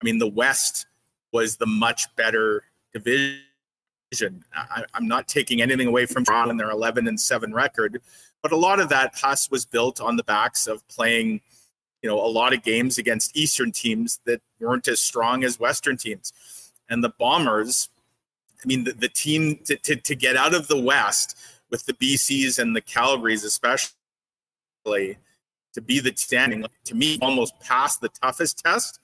I 0.00 0.04
mean, 0.04 0.18
the 0.18 0.28
West 0.28 0.86
was 1.32 1.56
the 1.56 1.66
much 1.66 2.06
better 2.14 2.62
division. 2.92 4.44
I, 4.54 4.84
am 4.94 5.08
not 5.08 5.26
taking 5.26 5.60
anything 5.60 5.88
away 5.88 6.06
from 6.06 6.24
Toronto 6.24 6.50
and 6.50 6.60
their 6.60 6.70
11 6.70 7.08
and 7.08 7.20
7 7.20 7.52
record, 7.52 8.00
but 8.44 8.52
a 8.52 8.56
lot 8.56 8.78
of 8.78 8.90
that 8.90 9.16
Huss 9.16 9.50
was 9.50 9.66
built 9.66 10.00
on 10.00 10.16
the 10.16 10.22
backs 10.22 10.68
of 10.68 10.86
playing, 10.86 11.40
you 12.00 12.08
know, 12.08 12.24
a 12.24 12.30
lot 12.30 12.52
of 12.52 12.62
games 12.62 12.96
against 12.96 13.36
Eastern 13.36 13.72
teams 13.72 14.20
that 14.24 14.40
weren't 14.60 14.86
as 14.86 15.00
strong 15.00 15.42
as 15.42 15.58
Western 15.58 15.96
teams. 15.96 16.32
And 16.88 17.02
the 17.02 17.12
Bombers, 17.18 17.88
I 18.62 18.66
mean, 18.66 18.84
the, 18.84 18.92
the 18.92 19.08
team 19.08 19.60
to, 19.64 19.76
to, 19.76 19.96
to 19.96 20.14
get 20.14 20.36
out 20.36 20.54
of 20.54 20.68
the 20.68 20.80
West 20.80 21.36
with 21.70 21.86
the 21.86 21.94
BCs 21.94 22.58
and 22.58 22.74
the 22.74 22.82
Calgarys, 22.82 23.44
especially 23.44 23.90
to 24.86 25.80
be 25.80 26.00
the 26.00 26.12
standing, 26.16 26.64
to 26.84 26.94
me, 26.94 27.18
almost 27.22 27.58
past 27.60 28.00
the 28.00 28.08
toughest 28.08 28.58
test 28.58 28.98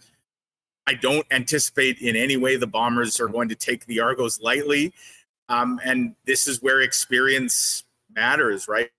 I 0.86 0.94
don't 0.94 1.26
anticipate 1.30 1.98
in 1.98 2.14
any 2.14 2.36
way 2.36 2.56
the 2.56 2.66
Bombers 2.66 3.18
are 3.18 3.28
going 3.28 3.48
to 3.48 3.56
take 3.56 3.86
the 3.86 4.00
Argos 4.00 4.40
lightly. 4.40 4.92
Um, 5.48 5.80
and 5.84 6.14
this 6.24 6.46
is 6.46 6.62
where 6.62 6.80
experience 6.80 7.84
matters, 8.14 8.68
right? 8.68 8.90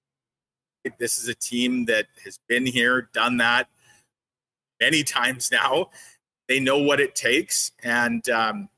This 0.99 1.17
is 1.17 1.27
a 1.27 1.35
team 1.35 1.85
that 1.85 2.07
has 2.25 2.39
been 2.47 2.65
here, 2.65 3.09
done 3.13 3.38
that 3.38 3.69
many 4.81 5.03
times 5.03 5.49
now. 5.51 5.89
They 6.47 6.59
know 6.59 6.77
what 6.77 6.99
it 6.99 7.15
takes. 7.15 7.71
And 7.84 8.27
um, 8.29 8.69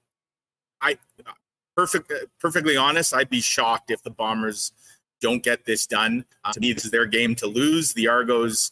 perfect, 1.80 2.12
perfectly 2.40 2.76
honest, 2.76 3.14
I'd 3.14 3.30
be 3.30 3.40
shocked 3.40 3.90
if 3.90 4.04
the 4.04 4.10
Bombers 4.10 4.74
don't 5.22 5.42
get 5.42 5.64
this 5.64 5.88
done. 5.88 6.26
Uh, 6.44 6.52
to 6.52 6.60
me, 6.60 6.74
this 6.74 6.84
is 6.84 6.92
their 6.92 7.06
game 7.06 7.36
to 7.36 7.48
lose. 7.48 7.94
The 7.94 8.10
Argos, 8.10 8.72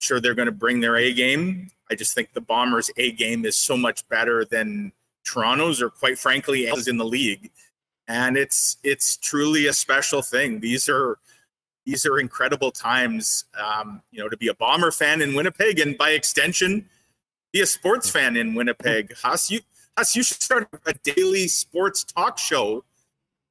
sure, 0.00 0.20
they're 0.20 0.34
going 0.34 0.46
to 0.46 0.52
bring 0.52 0.80
their 0.80 0.96
A 0.96 1.14
game. 1.14 1.70
I 1.90 1.94
just 1.94 2.14
think 2.14 2.34
the 2.34 2.42
Bombers' 2.42 2.90
A 2.98 3.12
game 3.12 3.46
is 3.46 3.56
so 3.56 3.78
much 3.78 4.06
better 4.08 4.44
than 4.44 4.92
Toronto's, 5.24 5.80
or 5.80 5.88
quite 5.88 6.18
frankly, 6.18 6.64
is 6.64 6.86
in 6.86 6.98
the 6.98 7.04
league. 7.04 7.50
And 8.08 8.36
it's 8.36 8.76
it's 8.84 9.16
truly 9.16 9.66
a 9.68 9.72
special 9.72 10.20
thing. 10.20 10.60
These 10.60 10.90
are 10.90 11.18
these 11.86 12.04
are 12.04 12.18
incredible 12.18 12.70
times, 12.70 13.46
um, 13.58 14.02
you 14.10 14.20
know, 14.20 14.28
to 14.28 14.36
be 14.36 14.48
a 14.48 14.54
Bomber 14.54 14.90
fan 14.90 15.22
in 15.22 15.34
Winnipeg, 15.34 15.78
and 15.78 15.96
by 15.96 16.10
extension, 16.10 16.90
be 17.54 17.62
a 17.62 17.66
sports 17.66 18.10
fan 18.10 18.36
in 18.36 18.54
Winnipeg. 18.54 19.14
Huss, 19.22 19.50
you 19.50 19.60
Huss, 19.96 20.16
you 20.16 20.22
should 20.22 20.42
start 20.42 20.68
a 20.86 20.94
daily 20.94 21.46
sports 21.48 22.04
talk 22.04 22.38
show 22.38 22.84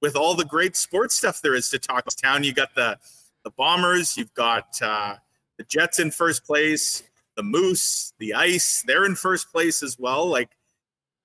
with 0.01 0.15
all 0.15 0.35
the 0.35 0.45
great 0.45 0.75
sports 0.75 1.15
stuff 1.15 1.41
there 1.41 1.55
is 1.55 1.69
to 1.69 1.79
talk 1.79 2.01
about 2.01 2.17
town. 2.17 2.43
You 2.43 2.53
got 2.53 2.75
the 2.75 2.97
the 3.43 3.51
Bombers, 3.51 4.17
you've 4.17 4.33
got 4.33 4.81
uh, 4.81 5.15
the 5.57 5.63
Jets 5.65 5.99
in 5.99 6.11
first 6.11 6.45
place, 6.45 7.03
the 7.35 7.43
Moose, 7.43 8.13
the 8.17 8.33
Ice, 8.33 8.83
they're 8.85 9.05
in 9.05 9.15
first 9.15 9.51
place 9.51 9.83
as 9.83 9.99
well. 9.99 10.27
Like 10.27 10.49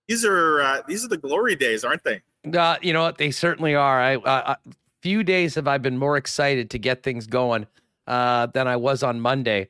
these 0.06 0.24
are 0.24 0.60
uh, 0.60 0.82
these 0.86 1.04
are 1.04 1.08
the 1.08 1.16
glory 1.16 1.56
days, 1.56 1.84
aren't 1.84 2.04
they? 2.04 2.22
Uh, 2.56 2.76
you 2.80 2.92
know 2.92 3.02
what? 3.02 3.18
They 3.18 3.30
certainly 3.30 3.74
are. 3.74 4.00
I, 4.00 4.16
uh, 4.16 4.54
few 5.02 5.22
days 5.22 5.54
have 5.54 5.68
I 5.68 5.78
been 5.78 5.98
more 5.98 6.16
excited 6.16 6.70
to 6.70 6.78
get 6.78 7.02
things 7.02 7.26
going 7.26 7.66
uh, 8.06 8.46
than 8.46 8.66
I 8.68 8.76
was 8.76 9.02
on 9.02 9.20
Monday. 9.20 9.68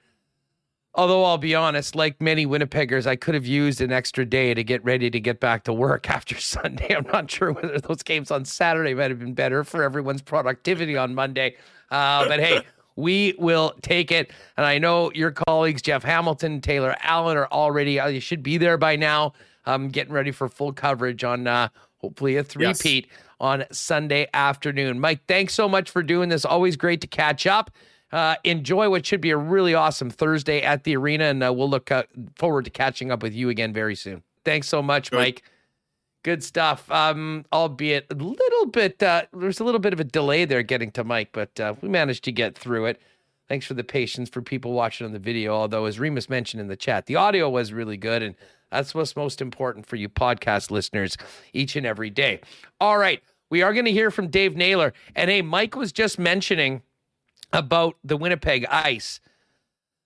Although 0.94 1.24
I'll 1.24 1.38
be 1.38 1.54
honest, 1.54 1.94
like 1.94 2.20
many 2.20 2.46
Winnipeggers, 2.46 3.06
I 3.06 3.14
could 3.14 3.34
have 3.34 3.46
used 3.46 3.80
an 3.80 3.92
extra 3.92 4.24
day 4.24 4.54
to 4.54 4.64
get 4.64 4.82
ready 4.84 5.10
to 5.10 5.20
get 5.20 5.38
back 5.38 5.64
to 5.64 5.72
work 5.72 6.10
after 6.10 6.36
Sunday. 6.38 6.94
I'm 6.94 7.06
not 7.12 7.30
sure 7.30 7.52
whether 7.52 7.78
those 7.78 8.02
games 8.02 8.30
on 8.30 8.44
Saturday 8.44 8.94
might 8.94 9.10
have 9.10 9.18
been 9.18 9.34
better 9.34 9.64
for 9.64 9.82
everyone's 9.82 10.22
productivity 10.22 10.96
on 10.96 11.14
Monday. 11.14 11.56
Uh, 11.90 12.26
but 12.26 12.40
hey, 12.40 12.62
we 12.96 13.34
will 13.38 13.74
take 13.82 14.10
it. 14.10 14.32
And 14.56 14.66
I 14.66 14.78
know 14.78 15.12
your 15.14 15.30
colleagues, 15.30 15.82
Jeff 15.82 16.02
Hamilton, 16.02 16.60
Taylor 16.60 16.96
Allen, 17.00 17.36
are 17.36 17.48
already, 17.52 18.00
uh, 18.00 18.08
you 18.08 18.20
should 18.20 18.42
be 18.42 18.58
there 18.58 18.76
by 18.76 18.96
now, 18.96 19.34
um, 19.66 19.88
getting 19.88 20.12
ready 20.12 20.32
for 20.32 20.48
full 20.48 20.72
coverage 20.72 21.22
on 21.22 21.46
uh, 21.46 21.68
hopefully 21.98 22.36
a 22.36 22.42
three-peat 22.42 23.06
yes. 23.08 23.20
on 23.38 23.64
Sunday 23.70 24.26
afternoon. 24.34 24.98
Mike, 24.98 25.20
thanks 25.28 25.54
so 25.54 25.68
much 25.68 25.90
for 25.90 26.02
doing 26.02 26.28
this. 26.28 26.44
Always 26.44 26.76
great 26.76 27.00
to 27.02 27.06
catch 27.06 27.46
up. 27.46 27.70
Uh, 28.10 28.36
enjoy 28.44 28.88
what 28.88 29.04
should 29.04 29.20
be 29.20 29.30
a 29.30 29.36
really 29.36 29.74
awesome 29.74 30.08
Thursday 30.08 30.62
at 30.62 30.84
the 30.84 30.96
arena, 30.96 31.24
and 31.24 31.44
uh, 31.44 31.52
we'll 31.52 31.68
look 31.68 31.92
uh, 31.92 32.04
forward 32.36 32.64
to 32.64 32.70
catching 32.70 33.10
up 33.10 33.22
with 33.22 33.34
you 33.34 33.48
again 33.50 33.72
very 33.72 33.94
soon. 33.94 34.22
Thanks 34.44 34.68
so 34.68 34.82
much, 34.82 35.10
Good. 35.10 35.16
Mike. 35.18 35.42
Good 36.24 36.42
stuff. 36.42 36.90
Um, 36.90 37.44
albeit 37.52 38.06
a 38.10 38.14
little 38.14 38.66
bit, 38.66 39.02
uh, 39.02 39.22
there's 39.32 39.60
a 39.60 39.64
little 39.64 39.78
bit 39.78 39.92
of 39.92 40.00
a 40.00 40.04
delay 40.04 40.44
there 40.44 40.62
getting 40.62 40.90
to 40.92 41.04
Mike, 41.04 41.30
but 41.32 41.58
uh, 41.60 41.74
we 41.80 41.88
managed 41.88 42.24
to 42.24 42.32
get 42.32 42.56
through 42.56 42.86
it. 42.86 43.00
Thanks 43.48 43.66
for 43.66 43.74
the 43.74 43.84
patience 43.84 44.28
for 44.28 44.42
people 44.42 44.72
watching 44.72 45.06
on 45.06 45.12
the 45.12 45.18
video. 45.18 45.54
Although, 45.54 45.84
as 45.84 45.98
Remis 45.98 46.28
mentioned 46.28 46.60
in 46.60 46.68
the 46.68 46.76
chat, 46.76 47.06
the 47.06 47.16
audio 47.16 47.48
was 47.48 47.72
really 47.72 47.96
good, 47.96 48.22
and 48.22 48.34
that's 48.70 48.94
what's 48.94 49.16
most 49.16 49.40
important 49.40 49.86
for 49.86 49.96
you 49.96 50.08
podcast 50.08 50.70
listeners 50.70 51.16
each 51.52 51.76
and 51.76 51.86
every 51.86 52.10
day. 52.10 52.40
All 52.80 52.98
right, 52.98 53.22
we 53.48 53.62
are 53.62 53.72
going 53.72 53.86
to 53.86 53.92
hear 53.92 54.10
from 54.10 54.28
Dave 54.28 54.56
Naylor, 54.56 54.92
and 55.14 55.30
hey, 55.30 55.40
Mike 55.40 55.76
was 55.76 55.92
just 55.92 56.18
mentioning 56.18 56.82
about 57.52 57.96
the 58.04 58.16
Winnipeg 58.16 58.66
Ice. 58.66 59.20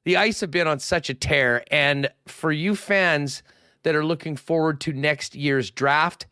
The 0.05 0.17
Ice 0.17 0.41
have 0.41 0.51
been 0.51 0.67
on 0.67 0.79
such 0.81 1.11
a 1.11 1.15
tear. 1.15 1.65
And 1.71 2.09
for 2.27 2.53
you 2.53 2.75
fans 2.75 3.43
that 3.83 3.95
are 3.95 4.05
looking 4.05 4.37
forward 4.37 4.81
to 4.83 4.93
next 4.93 5.35
year's 5.35 5.71
draft, 5.71 6.27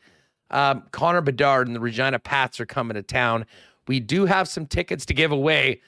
um, 0.50 0.84
Connor 0.90 1.20
Bedard 1.20 1.66
and 1.66 1.76
the 1.76 1.80
Regina 1.80 2.18
Pats 2.18 2.60
are 2.60 2.66
coming 2.66 2.94
to 2.94 3.02
town. 3.02 3.46
We 3.86 4.00
do 4.00 4.26
have 4.26 4.48
some 4.48 4.66
tickets 4.66 5.06
to 5.06 5.14
give 5.14 5.32
away. 5.32 5.80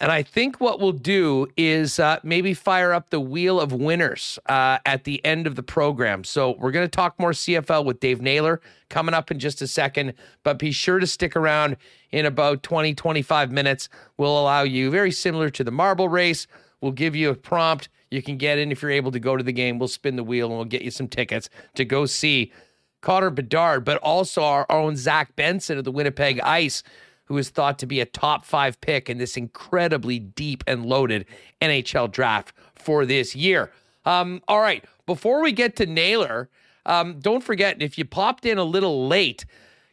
And 0.00 0.12
I 0.12 0.22
think 0.22 0.60
what 0.60 0.78
we'll 0.78 0.92
do 0.92 1.48
is 1.56 1.98
uh, 1.98 2.20
maybe 2.22 2.54
fire 2.54 2.92
up 2.92 3.10
the 3.10 3.18
wheel 3.18 3.60
of 3.60 3.72
winners 3.72 4.38
uh, 4.46 4.78
at 4.86 5.02
the 5.02 5.24
end 5.24 5.48
of 5.48 5.56
the 5.56 5.62
program. 5.62 6.22
So 6.22 6.54
we're 6.58 6.70
going 6.70 6.84
to 6.86 6.90
talk 6.90 7.18
more 7.18 7.32
CFL 7.32 7.84
with 7.84 7.98
Dave 7.98 8.20
Naylor 8.20 8.60
coming 8.90 9.12
up 9.12 9.32
in 9.32 9.40
just 9.40 9.60
a 9.60 9.66
second. 9.66 10.14
But 10.44 10.58
be 10.58 10.70
sure 10.70 11.00
to 11.00 11.06
stick 11.06 11.34
around 11.34 11.76
in 12.12 12.26
about 12.26 12.62
20, 12.62 12.94
25 12.94 13.50
minutes. 13.50 13.88
We'll 14.18 14.38
allow 14.38 14.62
you, 14.62 14.88
very 14.90 15.10
similar 15.10 15.50
to 15.50 15.64
the 15.64 15.72
marble 15.72 16.08
race, 16.08 16.46
we'll 16.80 16.92
give 16.92 17.16
you 17.16 17.30
a 17.30 17.34
prompt. 17.34 17.88
You 18.10 18.22
can 18.22 18.38
get 18.38 18.58
in 18.58 18.70
if 18.70 18.80
you're 18.82 18.92
able 18.92 19.10
to 19.10 19.20
go 19.20 19.36
to 19.36 19.42
the 19.42 19.52
game. 19.52 19.78
We'll 19.78 19.88
spin 19.88 20.14
the 20.14 20.24
wheel 20.24 20.46
and 20.46 20.56
we'll 20.56 20.64
get 20.64 20.82
you 20.82 20.92
some 20.92 21.08
tickets 21.08 21.50
to 21.74 21.84
go 21.84 22.06
see 22.06 22.52
Connor 23.00 23.30
Bedard, 23.30 23.84
but 23.84 23.98
also 23.98 24.42
our 24.42 24.66
own 24.70 24.96
Zach 24.96 25.34
Benson 25.36 25.76
of 25.76 25.84
the 25.84 25.92
Winnipeg 25.92 26.40
Ice 26.40 26.82
who 27.28 27.36
is 27.36 27.50
thought 27.50 27.78
to 27.78 27.86
be 27.86 28.00
a 28.00 28.06
top 28.06 28.44
five 28.44 28.80
pick 28.80 29.08
in 29.10 29.18
this 29.18 29.36
incredibly 29.36 30.18
deep 30.18 30.64
and 30.66 30.84
loaded 30.86 31.26
NHL 31.60 32.10
draft 32.10 32.54
for 32.74 33.04
this 33.04 33.36
year. 33.36 33.70
Um, 34.06 34.42
all 34.48 34.60
right, 34.60 34.82
before 35.04 35.42
we 35.42 35.52
get 35.52 35.76
to 35.76 35.86
Naylor, 35.86 36.48
um, 36.86 37.20
don't 37.20 37.44
forget 37.44 37.82
if 37.82 37.98
you 37.98 38.06
popped 38.06 38.46
in 38.46 38.56
a 38.56 38.64
little 38.64 39.06
late, 39.06 39.44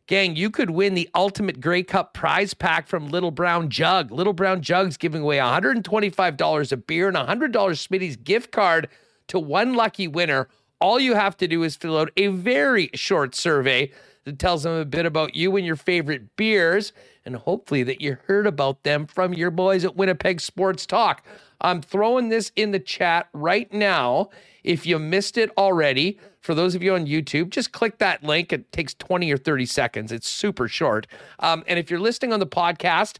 gang, 0.08 0.38
you 0.38 0.50
could 0.50 0.70
win 0.70 0.94
the 0.94 1.10
ultimate 1.14 1.60
Grey 1.60 1.84
Cup 1.84 2.14
prize 2.14 2.54
pack 2.54 2.88
from 2.88 3.10
Little 3.10 3.32
Brown 3.32 3.70
Jug. 3.70 4.12
Little 4.12 4.32
Brown 4.32 4.62
Jug's 4.62 4.96
giving 4.96 5.22
away 5.22 5.38
$125 5.38 6.72
a 6.72 6.78
beer 6.78 7.10
and 7.10 7.18
$100 7.18 7.52
Smitty's 7.52 8.16
gift 8.16 8.52
card 8.52 8.88
to 9.28 9.38
one 9.38 9.74
lucky 9.74 10.08
winner. 10.08 10.48
All 10.80 11.00
you 11.00 11.16
have 11.16 11.36
to 11.38 11.48
do 11.48 11.64
is 11.64 11.76
fill 11.76 11.98
out 11.98 12.12
a 12.16 12.28
very 12.28 12.90
short 12.94 13.36
survey 13.36 13.92
that 14.26 14.40
tells 14.40 14.64
them 14.64 14.74
a 14.74 14.86
bit 14.86 15.06
about 15.06 15.36
you 15.36 15.56
and 15.56 15.66
your 15.66 15.76
favorite 15.76 16.36
beers 16.36 16.92
and 17.26 17.36
hopefully 17.36 17.84
that 17.84 18.02
you 18.02 18.18
heard 18.28 18.46
about 18.46 18.84
them 18.84 19.08
from 19.08 19.34
your 19.34 19.52
boys 19.52 19.86
at 19.86 19.96
Winnipeg 19.96 20.42
Sports 20.42 20.86
Talk. 20.86 21.24
I'm 21.62 21.82
throwing 21.82 22.30
this 22.30 22.52
in 22.56 22.72
the 22.72 22.80
chat 22.80 23.30
right 23.34 23.72
now. 23.74 24.30
If 24.64 24.86
you 24.86 25.00
missed 25.00 25.38
it 25.38 25.52
already, 25.58 26.20
for 26.42 26.54
those 26.54 26.76
of 26.76 26.84
you 26.84 26.94
on 26.94 27.08
YouTube, 27.08 27.50
just 27.50 27.72
click 27.72 27.98
that 28.00 28.24
link. 28.24 28.52
It 28.52 28.72
takes 28.72 28.94
20 28.96 29.32
or 29.32 29.38
30 29.38 29.66
seconds. 29.66 30.12
It's 30.12 30.28
super 30.28 30.68
short. 30.68 31.08
Um, 31.40 31.64
and 31.68 31.80
if 31.80 31.90
you're 31.90 32.00
listening 32.00 32.34
on 32.34 32.40
the 32.40 32.48
podcast, 32.48 33.18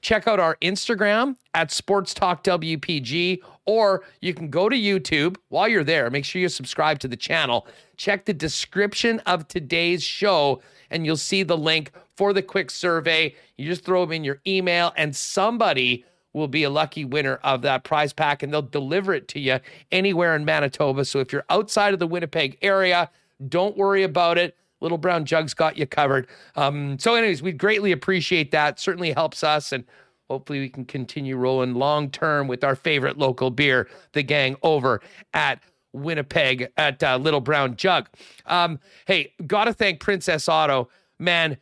check 0.00 0.26
out 0.26 0.40
our 0.40 0.56
Instagram 0.62 1.36
at 1.54 1.70
Sports 1.70 2.14
Talk 2.14 2.42
WPG, 2.44 3.40
or 3.66 4.02
you 4.20 4.34
can 4.34 4.48
go 4.50 4.68
to 4.68 4.76
YouTube 4.76 5.36
while 5.48 5.68
you're 5.68 5.84
there. 5.84 6.10
Make 6.10 6.24
sure 6.24 6.40
you 6.40 6.48
subscribe 6.48 6.98
to 7.00 7.08
the 7.08 7.16
channel. 7.16 7.66
Check 7.96 8.24
the 8.24 8.34
description 8.34 9.20
of 9.20 9.48
today's 9.48 10.02
show, 10.02 10.62
and 10.90 11.04
you'll 11.04 11.16
see 11.16 11.42
the 11.42 11.56
link 11.56 11.92
for 12.16 12.32
the 12.32 12.42
quick 12.42 12.70
survey. 12.70 13.34
You 13.56 13.66
just 13.66 13.84
throw 13.84 14.04
them 14.04 14.12
in 14.12 14.24
your 14.24 14.40
email, 14.46 14.92
and 14.96 15.14
somebody 15.14 16.04
will 16.32 16.48
be 16.48 16.62
a 16.62 16.70
lucky 16.70 17.04
winner 17.04 17.40
of 17.42 17.62
that 17.62 17.84
prize 17.84 18.12
pack, 18.12 18.42
and 18.42 18.52
they'll 18.52 18.62
deliver 18.62 19.12
it 19.12 19.28
to 19.28 19.40
you 19.40 19.58
anywhere 19.90 20.36
in 20.36 20.44
Manitoba. 20.44 21.04
So 21.04 21.18
if 21.18 21.32
you're 21.32 21.44
outside 21.50 21.92
of 21.92 21.98
the 21.98 22.06
Winnipeg 22.06 22.56
area, 22.62 23.10
don't 23.48 23.76
worry 23.76 24.02
about 24.02 24.38
it. 24.38 24.56
Little 24.80 24.98
Brown 24.98 25.24
Jugs 25.24 25.54
got 25.54 25.76
you 25.76 25.86
covered. 25.86 26.26
Um, 26.56 26.98
so, 26.98 27.14
anyways, 27.14 27.42
we'd 27.42 27.58
greatly 27.58 27.92
appreciate 27.92 28.50
that. 28.52 28.80
Certainly 28.80 29.12
helps 29.12 29.44
us, 29.44 29.72
and 29.72 29.84
hopefully 30.28 30.60
we 30.60 30.68
can 30.68 30.84
continue 30.84 31.36
rolling 31.36 31.74
long 31.74 32.10
term 32.10 32.48
with 32.48 32.64
our 32.64 32.76
favorite 32.76 33.18
local 33.18 33.50
beer, 33.50 33.88
the 34.12 34.22
gang 34.22 34.56
over 34.62 35.00
at 35.34 35.62
Winnipeg 35.92 36.68
at 36.76 37.02
uh, 37.02 37.16
Little 37.16 37.40
Brown 37.40 37.76
Jug. 37.76 38.08
Um, 38.46 38.78
hey, 39.06 39.32
gotta 39.46 39.72
thank 39.72 40.00
Princess 40.00 40.48
Auto, 40.48 40.88
man 41.18 41.58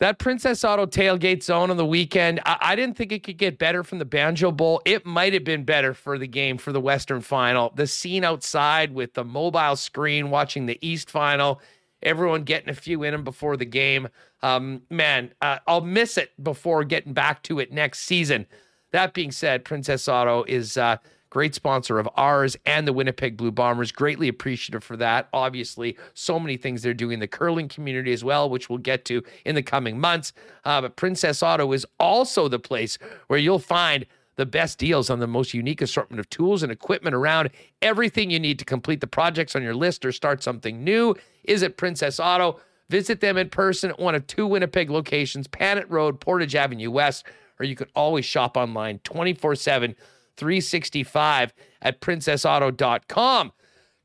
that 0.00 0.18
Princess 0.18 0.64
Auto 0.64 0.86
tailgate 0.86 1.42
zone 1.42 1.70
on 1.70 1.76
the 1.76 1.86
weekend, 1.86 2.40
I, 2.46 2.56
I, 2.60 2.76
didn't 2.76 2.96
think 2.96 3.12
it 3.12 3.22
could 3.22 3.36
get 3.36 3.58
better 3.58 3.84
from 3.84 3.98
the 3.98 4.06
Banjo 4.06 4.50
Bowl. 4.50 4.80
It 4.86 5.04
might 5.04 5.34
have 5.34 5.44
been 5.44 5.64
better 5.64 5.92
for 5.94 6.18
the 6.18 6.26
game 6.26 6.56
for 6.56 6.72
the 6.72 6.80
Western 6.80 7.20
Final. 7.20 7.70
The 7.76 7.86
scene 7.86 8.24
outside 8.24 8.94
with 8.94 9.12
the 9.12 9.24
mobile 9.24 9.76
screen 9.76 10.30
watching 10.30 10.64
the 10.66 10.78
East 10.80 11.10
Final, 11.10 11.60
everyone 12.02 12.44
getting 12.44 12.68
a 12.68 12.74
few 12.74 13.02
in 13.02 13.12
them 13.12 13.24
before 13.24 13.56
the 13.56 13.64
game. 13.64 14.08
Um, 14.42 14.82
man, 14.90 15.32
uh, 15.40 15.58
I'll 15.66 15.80
miss 15.80 16.16
it 16.18 16.30
before 16.42 16.84
getting 16.84 17.12
back 17.12 17.42
to 17.44 17.58
it 17.58 17.72
next 17.72 18.00
season. 18.00 18.46
That 18.92 19.14
being 19.14 19.30
said, 19.30 19.64
Princess 19.64 20.08
Auto 20.08 20.44
is. 20.44 20.76
Uh, 20.76 20.96
great 21.30 21.54
sponsor 21.54 21.98
of 21.98 22.08
ours 22.16 22.56
and 22.66 22.86
the 22.86 22.92
Winnipeg 22.92 23.36
Blue 23.36 23.52
Bombers. 23.52 23.92
Greatly 23.92 24.28
appreciative 24.28 24.84
for 24.84 24.96
that. 24.96 25.28
Obviously, 25.32 25.96
so 26.12 26.38
many 26.38 26.56
things 26.56 26.82
they're 26.82 26.92
doing 26.92 27.14
in 27.14 27.20
the 27.20 27.28
curling 27.28 27.68
community 27.68 28.12
as 28.12 28.22
well, 28.22 28.50
which 28.50 28.68
we'll 28.68 28.78
get 28.78 29.04
to 29.06 29.22
in 29.44 29.54
the 29.54 29.62
coming 29.62 29.98
months. 29.98 30.32
Uh, 30.64 30.80
but 30.82 30.96
Princess 30.96 31.42
Auto 31.42 31.72
is 31.72 31.86
also 31.98 32.48
the 32.48 32.58
place 32.58 32.98
where 33.28 33.38
you'll 33.38 33.60
find 33.60 34.04
the 34.40 34.46
best 34.46 34.78
deals 34.78 35.10
on 35.10 35.18
the 35.18 35.26
most 35.26 35.52
unique 35.52 35.82
assortment 35.82 36.18
of 36.18 36.30
tools 36.30 36.62
and 36.62 36.72
equipment 36.72 37.14
around. 37.14 37.50
Everything 37.82 38.30
you 38.30 38.40
need 38.40 38.58
to 38.58 38.64
complete 38.64 39.02
the 39.02 39.06
projects 39.06 39.54
on 39.54 39.62
your 39.62 39.74
list 39.74 40.02
or 40.02 40.12
start 40.12 40.42
something 40.42 40.82
new 40.82 41.14
is 41.44 41.62
at 41.62 41.76
Princess 41.76 42.18
Auto. 42.18 42.58
Visit 42.88 43.20
them 43.20 43.36
in 43.36 43.50
person 43.50 43.90
at 43.90 44.00
one 44.00 44.14
of 44.14 44.26
two 44.26 44.46
Winnipeg 44.46 44.88
locations, 44.88 45.46
Panet 45.46 45.90
Road, 45.90 46.20
Portage 46.20 46.54
Avenue 46.54 46.90
West, 46.90 47.26
or 47.58 47.66
you 47.66 47.76
could 47.76 47.90
always 47.94 48.24
shop 48.24 48.56
online 48.56 48.98
24 49.00 49.56
7 49.56 49.94
365 50.38 51.52
at 51.82 52.00
princessauto.com. 52.00 53.52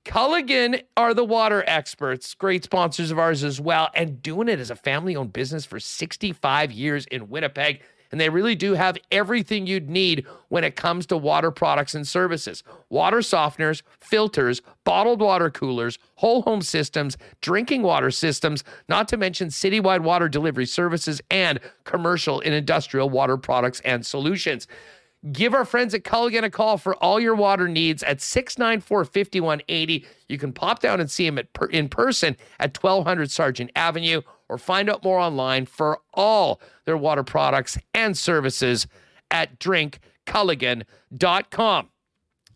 Culligan 0.03 0.83
are 0.97 1.13
the 1.13 1.23
water 1.23 1.63
experts, 1.65 2.33
great 2.33 2.65
sponsors 2.65 3.09
of 3.09 3.17
ours 3.17 3.41
as 3.41 3.61
well, 3.61 3.89
and 3.95 4.21
doing 4.21 4.49
it 4.49 4.59
as 4.59 4.69
a 4.69 4.75
family 4.75 5.15
owned 5.15 5.31
business 5.31 5.65
for 5.65 5.79
65 5.79 6.73
years 6.73 7.05
in 7.05 7.29
Winnipeg. 7.29 7.81
And 8.15 8.21
they 8.21 8.29
really 8.29 8.55
do 8.55 8.75
have 8.75 8.97
everything 9.11 9.67
you'd 9.67 9.89
need 9.89 10.25
when 10.47 10.63
it 10.63 10.77
comes 10.77 11.05
to 11.07 11.17
water 11.17 11.51
products 11.51 11.93
and 11.93 12.07
services 12.07 12.63
water 12.89 13.17
softeners, 13.17 13.81
filters, 13.99 14.61
bottled 14.85 15.19
water 15.19 15.49
coolers, 15.49 15.99
whole 16.15 16.41
home 16.43 16.61
systems, 16.61 17.17
drinking 17.41 17.81
water 17.81 18.09
systems, 18.09 18.63
not 18.87 19.09
to 19.09 19.17
mention 19.17 19.49
citywide 19.49 19.99
water 19.99 20.29
delivery 20.29 20.65
services 20.65 21.21
and 21.29 21.59
commercial 21.83 22.39
and 22.39 22.53
industrial 22.53 23.09
water 23.09 23.35
products 23.35 23.81
and 23.81 24.05
solutions. 24.05 24.65
Give 25.33 25.53
our 25.53 25.65
friends 25.65 25.93
at 25.93 26.05
Culligan 26.05 26.45
a 26.45 26.49
call 26.49 26.77
for 26.77 26.95
all 27.03 27.19
your 27.19 27.35
water 27.35 27.67
needs 27.67 28.01
at 28.01 28.21
694 28.21 29.03
5180. 29.03 30.05
You 30.29 30.37
can 30.37 30.53
pop 30.53 30.79
down 30.79 31.01
and 31.01 31.11
see 31.11 31.29
them 31.29 31.45
per, 31.51 31.65
in 31.65 31.89
person 31.89 32.37
at 32.61 32.81
1200 32.81 33.29
Sargent 33.29 33.71
Avenue 33.75 34.21
or 34.49 34.57
find 34.57 34.89
out 34.89 35.03
more 35.03 35.19
online 35.19 35.65
for 35.65 35.99
all 36.13 36.61
their 36.85 36.97
water 36.97 37.23
products 37.23 37.77
and 37.93 38.17
services 38.17 38.87
at 39.31 39.59
drinkculligan.com. 39.59 41.89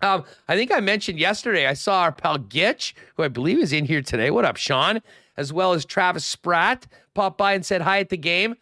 Um, 0.02 0.24
I 0.48 0.56
think 0.56 0.72
I 0.72 0.80
mentioned 0.80 1.20
yesterday, 1.20 1.68
I 1.68 1.74
saw 1.74 2.04
our 2.04 2.14
pal 2.14 2.40
Gitch, 2.40 2.94
who 3.16 3.24
I 3.24 3.28
believe 3.28 3.60
is 3.60 3.74
in 3.74 3.84
here 3.86 4.02
today. 4.02 4.32
What 4.32 4.46
up, 4.46 4.56
Sean? 4.56 5.02
As 5.36 5.52
well 5.52 5.74
as 5.74 5.84
Travis 5.84 6.24
Spratt 6.26 6.88
popped 7.14 7.38
by 7.38 7.52
and 7.54 7.66
said 7.66 7.82
hi 7.82 8.00
at 8.00 8.08
the 8.10 8.18
game 8.18 8.56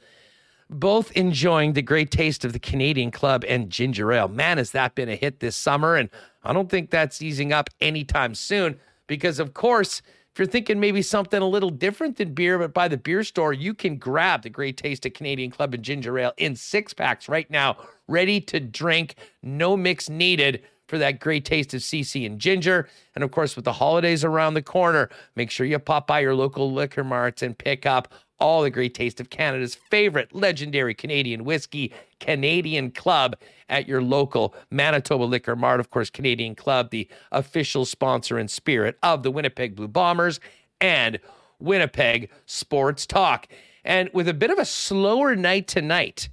both 0.70 1.12
enjoying 1.12 1.74
the 1.74 1.82
great 1.82 2.12
taste 2.12 2.44
of 2.44 2.54
the 2.54 2.60
Canadian 2.60 3.12
Club 3.12 3.44
and 3.48 3.70
ginger 3.70 4.12
ale. 4.12 4.28
Man, 4.28 4.58
has 4.58 4.72
that 4.72 4.96
been 4.96 5.10
a 5.10 5.16
hit 5.16 5.40
this 5.40 5.56
summer. 5.56 5.96
And 5.96 6.10
I 6.44 6.54
don't 6.54 6.70
think 6.70 6.90
that's 6.90 7.22
easing 7.22 7.54
up 7.54 7.70
anytime 7.80 8.36
soon 8.36 8.80
because, 9.08 9.40
of 9.40 9.54
course, 9.54 10.02
if 10.38 10.40
you're 10.40 10.46
thinking 10.46 10.80
maybe 10.80 11.02
something 11.02 11.42
a 11.42 11.48
little 11.48 11.72
different 11.72 12.16
than 12.18 12.36
beer, 12.36 12.60
but 12.60 12.72
by 12.72 12.88
the 12.88 12.96
beer 12.96 13.24
store, 13.24 13.54
you 13.54 13.74
can 13.74 13.98
grab 13.98 14.44
the 14.44 14.52
great 14.52 14.78
taste 14.78 15.04
of 15.08 15.14
Canadian 15.14 15.50
Club 15.50 15.74
and 15.74 15.82
ginger 15.82 16.20
ale 16.20 16.32
in 16.38 16.56
six 16.56 16.94
packs 16.94 17.28
right 17.28 17.50
now, 17.50 17.76
ready 18.08 18.40
to 18.42 18.60
drink, 18.60 19.16
no 19.42 19.76
mix 19.76 20.10
needed 20.10 20.62
for 20.88 21.00
that 21.00 21.20
great 21.20 21.44
taste 21.44 21.74
of 21.74 21.82
CC 21.82 22.24
and 22.28 22.38
ginger. 22.38 22.88
And 23.16 23.24
of 23.24 23.32
course, 23.32 23.56
with 23.56 23.66
the 23.66 23.74
holidays 23.74 24.24
around 24.24 24.54
the 24.54 24.62
corner, 24.62 25.10
make 25.36 25.50
sure 25.50 25.66
you 25.66 25.80
pop 25.80 26.06
by 26.06 26.20
your 26.20 26.36
local 26.36 26.72
liquor 26.72 27.04
marts 27.04 27.42
and 27.42 27.58
pick 27.58 27.88
up 27.88 28.14
all 28.40 28.62
the 28.62 28.70
great 28.70 28.94
taste 28.94 29.20
of 29.20 29.30
Canada's 29.30 29.76
favorite 29.76 30.34
legendary 30.34 30.94
Canadian 30.94 31.44
whiskey, 31.44 31.94
Canadian 32.20 32.92
Club, 32.92 33.36
at 33.70 33.88
your 33.88 34.02
local 34.02 34.54
Manitoba 34.72 35.24
Liquor 35.24 35.56
Mart. 35.56 35.80
Of 35.80 35.90
course, 35.90 36.10
Canadian 36.10 36.56
Club, 36.56 36.90
the 36.92 37.08
official 37.32 37.86
sponsor 37.86 38.38
and 38.38 38.50
spirit 38.50 38.98
of 39.04 39.24
the 39.24 39.32
Winnipeg 39.32 39.76
Blue 39.76 39.88
Bombers 39.88 40.40
and 40.80 41.20
Winnipeg 41.60 42.30
Sports 42.46 43.06
Talk. 43.06 43.48
And 43.84 44.10
with 44.14 44.28
a 44.28 44.34
bit 44.34 44.52
of 44.52 44.58
a 44.60 44.66
slower 44.66 45.36
night 45.36 45.68
tonight 45.68 46.30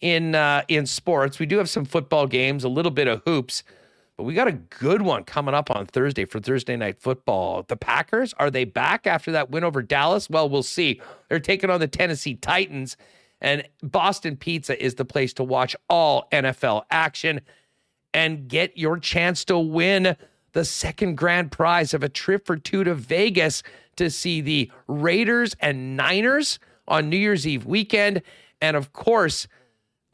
in 0.00 0.34
uh, 0.34 0.62
in 0.68 0.86
sports, 0.86 1.38
we 1.38 1.46
do 1.46 1.58
have 1.58 1.70
some 1.70 1.84
football 1.84 2.26
games, 2.26 2.64
a 2.64 2.68
little 2.68 2.90
bit 2.90 3.08
of 3.08 3.22
hoops. 3.24 3.62
But 4.16 4.24
we 4.24 4.32
got 4.32 4.48
a 4.48 4.52
good 4.52 5.02
one 5.02 5.24
coming 5.24 5.54
up 5.54 5.70
on 5.70 5.86
Thursday 5.86 6.24
for 6.24 6.40
Thursday 6.40 6.76
night 6.76 6.98
football. 7.00 7.64
The 7.68 7.76
Packers, 7.76 8.32
are 8.38 8.50
they 8.50 8.64
back 8.64 9.06
after 9.06 9.32
that 9.32 9.50
win 9.50 9.62
over 9.62 9.82
Dallas? 9.82 10.30
Well, 10.30 10.48
we'll 10.48 10.62
see. 10.62 11.02
They're 11.28 11.38
taking 11.38 11.68
on 11.68 11.80
the 11.80 11.88
Tennessee 11.88 12.34
Titans, 12.34 12.96
and 13.42 13.68
Boston 13.82 14.36
Pizza 14.36 14.82
is 14.82 14.94
the 14.94 15.04
place 15.04 15.34
to 15.34 15.44
watch 15.44 15.76
all 15.90 16.28
NFL 16.32 16.84
action 16.90 17.42
and 18.14 18.48
get 18.48 18.78
your 18.78 18.98
chance 18.98 19.44
to 19.44 19.58
win 19.58 20.16
the 20.52 20.64
second 20.64 21.18
grand 21.18 21.52
prize 21.52 21.92
of 21.92 22.02
a 22.02 22.08
trip 22.08 22.46
for 22.46 22.56
two 22.56 22.82
to 22.84 22.94
Vegas 22.94 23.62
to 23.96 24.08
see 24.08 24.40
the 24.40 24.72
Raiders 24.88 25.54
and 25.60 25.98
Niners 25.98 26.58
on 26.88 27.10
New 27.10 27.18
Year's 27.18 27.46
Eve 27.46 27.66
weekend. 27.66 28.22
And 28.62 28.74
of 28.74 28.94
course, 28.94 29.46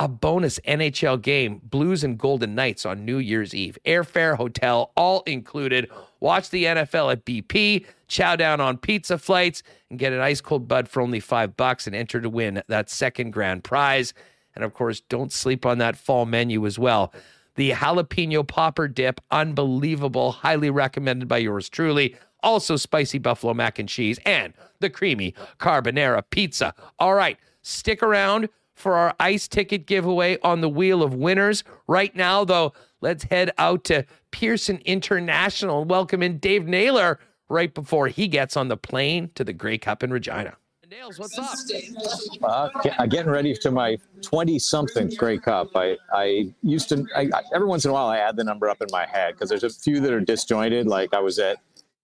a 0.03 0.09
bonus 0.09 0.59
NHL 0.67 1.23
game, 1.23 1.61
Blues 1.63 2.03
and 2.03 2.19
Golden 2.19 2.57
Knights 2.57 2.85
on 2.85 3.05
New 3.05 3.19
Year's 3.19 3.55
Eve. 3.55 3.79
Airfare, 3.87 4.37
hotel, 4.37 4.91
all 4.97 5.23
included. 5.27 5.89
Watch 6.19 6.51
the 6.51 6.65
NFL 6.65 7.13
at 7.13 7.25
BP, 7.25 7.87
chow 8.09 8.35
down 8.35 8.61
on 8.61 8.79
pizza 8.79 9.17
flights, 9.17 9.63
and 9.91 10.01
get 10.01 10.13
an 10.13 10.19
ice 10.19 10.41
cold 10.41 10.67
bud 10.67 10.89
for 10.89 11.01
only 11.01 11.21
five 11.21 11.57
bucks 11.57 11.87
and 11.87 11.95
enter 11.95 12.21
to 12.21 12.29
win 12.29 12.65
that 12.67 12.91
second 12.91 13.31
grand 13.31 13.63
prize. 13.63 14.13
And 14.57 14.65
of 14.65 14.75
course, 14.75 15.01
don't 15.03 15.31
sleep 15.31 15.65
on 15.65 15.79
that 15.79 15.95
fall 15.95 16.27
menu 16.27 16.67
as 16.67 16.81
well. 16.81 17.15
The 17.55 17.71
jalapeno 17.71 18.45
popper 18.45 18.89
dip, 18.89 19.21
unbelievable, 19.31 20.33
highly 20.33 20.71
recommended 20.71 21.29
by 21.29 21.39
yours 21.39 21.69
truly. 21.69 22.17
Also, 22.43 22.75
spicy 22.75 23.19
buffalo 23.19 23.55
mac 23.55 23.79
and 23.79 23.89
cheese 23.89 24.19
and 24.27 24.53
the 24.81 24.91
creamy 24.91 25.33
carbonara 25.61 26.25
pizza. 26.29 26.75
All 26.99 27.15
right, 27.15 27.39
stick 27.63 28.03
around 28.03 28.49
for 28.83 28.97
our 28.97 29.15
ice 29.21 29.47
ticket 29.47 29.87
giveaway 29.87 30.37
on 30.43 30.61
the 30.61 30.69
wheel 30.69 31.05
of 31.05 31.15
winners. 31.15 31.63
Right 31.87 32.15
now, 32.17 32.45
though, 32.45 32.73
let's 33.01 33.23
head 33.25 33.53
out 33.57 33.85
to 33.85 34.05
Pearson 34.33 34.79
International 34.85 35.83
and 35.83 35.91
welcome 35.91 36.21
in 36.21 36.39
Dave 36.39 36.67
Naylor 36.67 37.21
right 37.49 37.73
before 37.73 38.09
he 38.09 38.27
gets 38.27 38.57
on 38.57 38.67
the 38.67 38.77
plane 38.77 39.31
to 39.37 39.45
the 39.45 39.53
Grey 39.53 39.79
Cup 39.79 40.03
in 40.03 40.11
Regina. 40.11 40.57
Nails, 40.91 41.19
what's 41.19 41.39
up? 41.39 41.49
Uh, 42.43 42.69
get, 42.83 43.09
getting 43.09 43.31
ready 43.31 43.55
to 43.55 43.71
my 43.71 43.97
20 44.21 44.59
something 44.59 45.09
Grey 45.17 45.39
Cup. 45.39 45.69
I, 45.75 45.97
I 46.13 46.53
used 46.63 46.89
to, 46.91 47.07
I, 47.17 47.31
every 47.55 47.67
once 47.67 47.85
in 47.85 47.93
a 47.93 47.95
while, 47.95 48.09
I 48.09 48.19
add 48.19 48.37
the 48.37 48.45
number 48.45 48.69
up 48.69 48.83
in 48.83 48.89
my 48.91 49.07
head 49.07 49.35
because 49.35 49.49
there's 49.49 49.65
a 49.65 49.71
few 49.71 50.01
that 50.01 50.13
are 50.13 50.21
disjointed. 50.21 50.87
Like 50.89 51.15
I 51.15 51.21
was 51.21 51.39
at, 51.39 51.59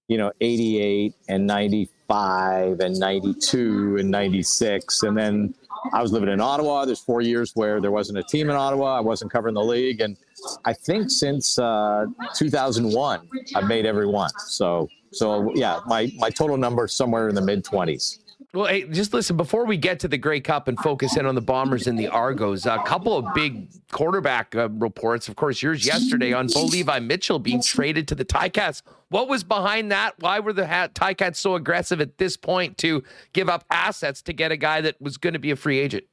you 0.06 0.16
know, 0.16 0.32
88 0.40 1.14
and 1.28 1.46
95 1.46 2.80
and 2.80 2.98
92 2.98 3.96
and 3.98 4.10
96. 4.10 5.02
And 5.02 5.18
then 5.18 5.54
I 5.92 6.02
was 6.02 6.12
living 6.12 6.28
in 6.28 6.40
Ottawa. 6.40 6.84
There's 6.84 7.00
four 7.00 7.20
years 7.20 7.52
where 7.54 7.80
there 7.80 7.90
wasn't 7.90 8.18
a 8.18 8.22
team 8.22 8.50
in 8.50 8.56
Ottawa. 8.56 8.96
I 8.96 9.00
wasn't 9.00 9.30
covering 9.30 9.54
the 9.54 9.64
league, 9.64 10.00
and 10.00 10.16
I 10.64 10.72
think 10.72 11.10
since 11.10 11.58
uh, 11.58 12.06
2001, 12.34 13.28
I've 13.54 13.66
made 13.66 13.86
every 13.86 14.06
one. 14.06 14.30
So, 14.46 14.88
so 15.12 15.52
yeah, 15.54 15.80
my 15.86 16.12
my 16.18 16.30
total 16.30 16.56
number 16.56 16.88
somewhere 16.88 17.28
in 17.28 17.34
the 17.34 17.42
mid 17.42 17.64
20s. 17.64 18.18
Well, 18.54 18.66
hey, 18.66 18.84
just 18.84 19.12
listen 19.12 19.36
before 19.36 19.66
we 19.66 19.76
get 19.76 20.00
to 20.00 20.08
the 20.08 20.16
Grey 20.16 20.40
Cup 20.40 20.68
and 20.68 20.78
focus 20.80 21.18
in 21.18 21.26
on 21.26 21.34
the 21.34 21.40
Bombers 21.42 21.86
and 21.86 21.98
the 21.98 22.08
Argos. 22.08 22.64
A 22.64 22.78
couple 22.86 23.14
of 23.14 23.34
big 23.34 23.68
quarterback 23.92 24.56
uh, 24.56 24.70
reports. 24.70 25.28
Of 25.28 25.36
course, 25.36 25.62
yours 25.62 25.84
yesterday 25.84 26.32
on 26.32 26.46
Bo 26.46 26.64
Levi 26.64 26.98
Mitchell 27.00 27.38
being 27.38 27.60
traded 27.60 28.08
to 28.08 28.14
the 28.14 28.24
Ticats. 28.24 28.82
What 29.10 29.28
was 29.28 29.42
behind 29.42 29.90
that? 29.90 30.14
Why 30.18 30.40
were 30.40 30.52
the 30.52 30.62
Ticats 30.62 31.36
so 31.36 31.54
aggressive 31.54 32.00
at 32.00 32.18
this 32.18 32.36
point 32.36 32.76
to 32.78 33.02
give 33.32 33.48
up 33.48 33.64
assets 33.70 34.20
to 34.22 34.32
get 34.32 34.52
a 34.52 34.56
guy 34.56 34.82
that 34.82 35.00
was 35.00 35.16
going 35.16 35.32
to 35.32 35.38
be 35.38 35.50
a 35.50 35.56
free 35.56 35.78
agent? 35.78 36.04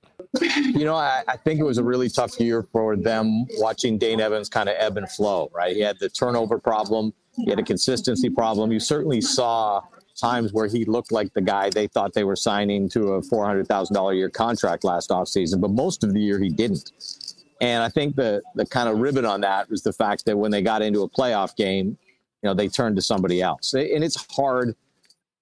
You 0.41 0.85
know, 0.85 0.95
I, 0.95 1.23
I, 1.27 1.37
think 1.37 1.59
it 1.59 1.63
was 1.63 1.77
a 1.77 1.83
really 1.83 2.09
tough 2.09 2.39
year 2.39 2.63
for 2.71 2.95
them 2.95 3.45
watching 3.57 3.97
Dane 3.97 4.19
Evans 4.19 4.49
kind 4.49 4.69
of 4.69 4.75
ebb 4.77 4.97
and 4.97 5.09
flow, 5.09 5.49
right? 5.53 5.75
He 5.75 5.81
had 5.81 5.99
the 5.99 6.09
turnover 6.09 6.57
problem, 6.57 7.13
he 7.35 7.49
had 7.49 7.59
a 7.59 7.63
consistency 7.63 8.29
problem. 8.29 8.71
You 8.71 8.79
certainly 8.79 9.21
saw 9.21 9.81
times 10.15 10.53
where 10.53 10.67
he 10.67 10.85
looked 10.85 11.11
like 11.11 11.33
the 11.33 11.41
guy 11.41 11.69
they 11.69 11.87
thought 11.87 12.13
they 12.13 12.23
were 12.23 12.35
signing 12.35 12.89
to 12.89 13.13
a 13.13 13.21
$400,000 13.21 14.11
a 14.11 14.15
year 14.15 14.29
contract 14.29 14.83
last 14.83 15.09
offseason, 15.09 15.59
but 15.59 15.71
most 15.71 16.03
of 16.03 16.13
the 16.13 16.21
year 16.21 16.39
he 16.39 16.49
didn't. 16.49 16.91
And 17.61 17.83
I 17.83 17.89
think 17.89 18.15
the 18.15 18.41
the 18.55 18.65
kind 18.65 18.89
of 18.89 18.99
ribbon 18.99 19.25
on 19.25 19.41
that 19.41 19.69
was 19.69 19.81
the 19.81 19.93
fact 19.93 20.25
that 20.25 20.37
when 20.37 20.51
they 20.51 20.61
got 20.61 20.81
into 20.81 21.03
a 21.03 21.09
playoff 21.09 21.55
game, 21.55 21.97
you 22.45 22.51
know, 22.51 22.53
they 22.53 22.67
turn 22.67 22.95
to 22.95 23.01
somebody 23.01 23.41
else. 23.41 23.73
And 23.73 24.03
it's 24.03 24.23
hard. 24.35 24.75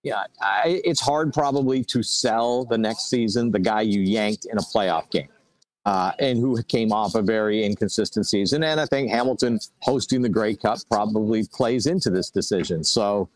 Yeah, 0.03 0.23
I, 0.41 0.81
it's 0.85 1.01
hard 1.01 1.33
probably 1.33 1.83
to 1.85 2.01
sell 2.01 2.63
the 2.63 2.77
next 2.77 3.09
season 3.09 3.51
the 3.51 3.59
guy 3.59 3.81
you 3.81 3.99
yanked 3.99 4.45
in 4.45 4.57
a 4.57 4.61
playoff 4.61 5.09
game. 5.11 5.27
Uh, 5.85 6.13
and 6.19 6.39
who 6.39 6.63
came 6.63 6.93
off 6.93 7.13
a 7.13 7.21
very 7.21 7.61
inconsistent 7.61 8.25
season. 8.25 8.63
And 8.63 8.79
I 8.79 8.85
think 8.85 9.11
Hamilton 9.11 9.59
hosting 9.81 10.21
the 10.21 10.29
Grey 10.29 10.55
Cup 10.55 10.79
probably 10.89 11.45
plays 11.51 11.87
into 11.87 12.09
this 12.09 12.29
decision. 12.29 12.85
So 12.85 13.27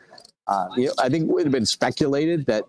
uh, 0.47 0.67
you 0.77 0.85
know, 0.85 0.93
I 0.97 1.09
think 1.09 1.23
it 1.23 1.27
would 1.27 1.43
have 1.43 1.51
been 1.51 1.65
speculated 1.65 2.45
that 2.45 2.63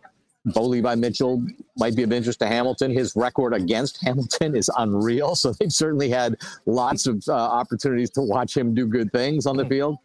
Bo 0.47 0.65
Levi 0.65 0.97
Mitchell 0.97 1.45
might 1.77 1.95
be 1.95 2.03
of 2.03 2.13
interest 2.13 2.41
to 2.41 2.49
Hamilton. 2.49 2.91
His 2.91 3.15
record 3.15 3.55
against 3.55 4.03
Hamilton 4.05 4.57
is 4.57 4.69
unreal. 4.79 5.37
So 5.37 5.53
they've 5.53 5.73
certainly 5.73 6.11
had 6.11 6.35
lots 6.67 7.07
of 7.07 7.23
uh, 7.29 7.35
opportunities 7.35 8.11
to 8.11 8.23
watch 8.23 8.57
him 8.57 8.75
do 8.75 8.85
good 8.85 9.13
things 9.13 9.47
on 9.47 9.57
the 9.57 9.65
field 9.67 9.99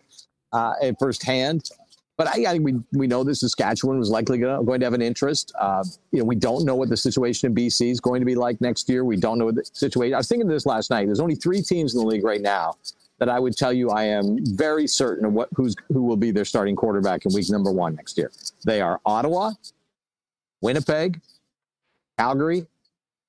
uh, 0.54 0.74
firsthand. 1.00 1.70
But 2.16 2.28
I, 2.28 2.46
I, 2.48 2.60
we, 2.60 2.76
we 2.92 3.08
know 3.08 3.24
that 3.24 3.36
Saskatchewan 3.36 3.98
was 3.98 4.10
likely 4.10 4.38
gonna, 4.38 4.64
going 4.64 4.80
to 4.80 4.86
have 4.86 4.94
an 4.94 5.02
interest. 5.02 5.52
Uh, 5.60 5.84
you 6.12 6.20
know, 6.20 6.26
we 6.26 6.36
don't 6.36 6.64
know 6.64 6.76
what 6.76 6.90
the 6.90 6.98
situation 6.98 7.48
in 7.48 7.56
BC 7.56 7.90
is 7.90 8.00
going 8.00 8.22
to 8.22 8.26
be 8.26 8.36
like 8.36 8.62
next 8.62 8.88
year. 8.88 9.04
We 9.04 9.18
don't 9.18 9.40
know 9.40 9.46
what 9.46 9.56
the 9.56 9.66
situation. 9.74 10.14
I 10.14 10.18
was 10.18 10.28
thinking 10.28 10.48
of 10.48 10.54
this 10.54 10.68
last 10.68 10.92
night. 10.92 11.08
There's 11.08 11.20
only 11.20 11.36
three 11.36 11.62
teams 11.62 11.96
in 11.96 12.02
the 12.02 12.06
league 12.06 12.24
right 12.24 12.42
now 12.42 12.76
that 13.18 13.30
I 13.30 13.40
would 13.40 13.58
tell 13.58 13.74
you 13.74 13.90
I 13.90 14.04
am 14.04 14.38
very 14.56 14.86
certain 14.86 15.26
of 15.26 15.34
what 15.34 15.50
who's 15.56 15.76
who 15.88 16.04
will 16.04 16.18
be 16.18 16.30
their 16.30 16.46
starting 16.46 16.76
quarterback 16.76 17.26
in 17.26 17.34
week 17.34 17.50
number 17.50 17.72
one 17.72 17.96
next 17.96 18.18
year. 18.18 18.32
They 18.66 18.80
are 18.82 19.00
Ottawa, 19.06 19.54
Winnipeg, 20.62 21.20
Calgary, 22.18 22.68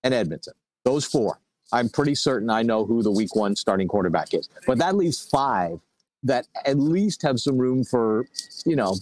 and 0.03 0.13
Edmonton. 0.13 0.55
Those 0.85 1.05
four. 1.05 1.39
I'm 1.73 1.89
pretty 1.89 2.15
certain 2.15 2.51
I 2.51 2.63
know 2.63 2.85
who 2.85 3.03
the 3.03 3.11
week 3.11 3.35
one 3.35 3.57
starting 3.57 3.89
quarterback 3.89 4.35
is. 4.35 4.49
But 4.67 4.79
that 4.79 4.95
leaves 4.95 5.27
five 5.27 5.81
that 6.25 6.47
at 6.65 6.79
least 6.79 7.23
have 7.23 7.39
some 7.39 7.57
room 7.57 7.85
for, 7.85 8.27
you 8.67 8.77
know, 8.77 8.97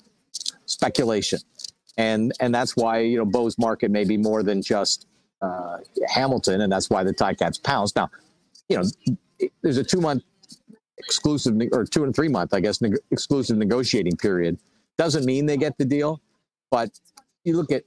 speculation. 0.66 1.38
And 1.96 2.32
and 2.40 2.54
that's 2.54 2.76
why, 2.76 3.00
you 3.00 3.18
know, 3.18 3.24
Bo's 3.24 3.58
market 3.58 3.90
may 3.90 4.04
be 4.04 4.16
more 4.16 4.42
than 4.42 4.62
just 4.62 5.06
uh, 5.42 5.78
Hamilton, 6.08 6.60
and 6.60 6.72
that's 6.72 6.88
why 6.88 7.04
the 7.04 7.12
Ticats 7.12 7.62
pounced. 7.62 7.96
Now, 7.96 8.10
you 8.68 8.78
know, 8.78 9.48
there's 9.62 9.76
a 9.76 9.84
two 9.84 10.00
month 10.00 10.22
exclusive 10.98 11.60
or 11.72 11.84
two 11.84 12.04
and 12.04 12.14
three 12.14 12.28
month, 12.28 12.54
I 12.54 12.60
guess, 12.60 12.80
exclusive 13.10 13.56
negotiating 13.58 14.16
period. 14.16 14.58
Doesn't 14.98 15.24
mean 15.24 15.46
they 15.46 15.56
get 15.56 15.76
the 15.78 15.84
deal, 15.84 16.20
but 16.70 16.90
you 17.44 17.56
look 17.56 17.72
at 17.72 17.84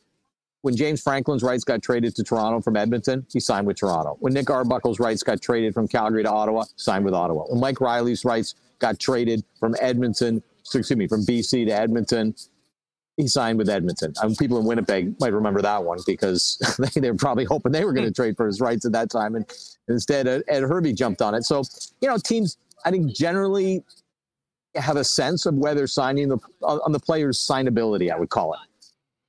when 0.65 0.75
James 0.75 0.99
Franklin's 0.99 1.43
rights 1.43 1.63
got 1.63 1.83
traded 1.83 2.15
to 2.15 2.23
Toronto 2.23 2.59
from 2.59 2.75
Edmonton, 2.75 3.23
he 3.31 3.39
signed 3.39 3.67
with 3.67 3.77
Toronto. 3.77 4.17
When 4.19 4.33
Nick 4.33 4.49
Arbuckle's 4.49 4.99
rights 4.99 5.21
got 5.21 5.39
traded 5.39 5.75
from 5.75 5.87
Calgary 5.87 6.23
to 6.23 6.31
Ottawa, 6.31 6.63
signed 6.75 7.05
with 7.05 7.13
Ottawa. 7.13 7.43
When 7.43 7.59
Mike 7.59 7.79
Reilly's 7.79 8.25
rights 8.25 8.55
got 8.79 8.99
traded 8.99 9.43
from 9.59 9.75
Edmonton, 9.79 10.41
excuse 10.61 10.89
me, 10.89 11.05
from 11.05 11.23
BC 11.23 11.67
to 11.67 11.71
Edmonton, 11.71 12.33
he 13.15 13.27
signed 13.27 13.59
with 13.59 13.69
Edmonton. 13.69 14.15
Um, 14.23 14.35
people 14.35 14.57
in 14.57 14.65
Winnipeg 14.65 15.13
might 15.19 15.33
remember 15.33 15.61
that 15.61 15.83
one 15.83 15.99
because 16.07 16.57
they, 16.95 16.99
they 16.99 17.11
were 17.11 17.17
probably 17.17 17.45
hoping 17.45 17.71
they 17.71 17.85
were 17.85 17.93
going 17.93 18.07
to 18.07 18.11
trade 18.11 18.35
for 18.35 18.47
his 18.47 18.59
rights 18.59 18.85
at 18.85 18.91
that 18.93 19.11
time, 19.11 19.35
and 19.35 19.45
instead 19.87 20.27
Ed, 20.27 20.41
Ed 20.47 20.63
Hervey 20.63 20.93
jumped 20.93 21.21
on 21.21 21.35
it. 21.35 21.43
So 21.43 21.61
you 22.01 22.09
know, 22.09 22.17
teams 22.17 22.57
I 22.83 22.89
think 22.89 23.15
generally 23.15 23.83
have 24.73 24.97
a 24.97 25.03
sense 25.03 25.45
of 25.45 25.53
whether 25.53 25.85
signing 25.85 26.29
the 26.29 26.39
on 26.63 26.91
the 26.91 26.99
player's 26.99 27.37
signability, 27.37 28.11
I 28.11 28.17
would 28.17 28.29
call 28.29 28.53
it. 28.53 28.59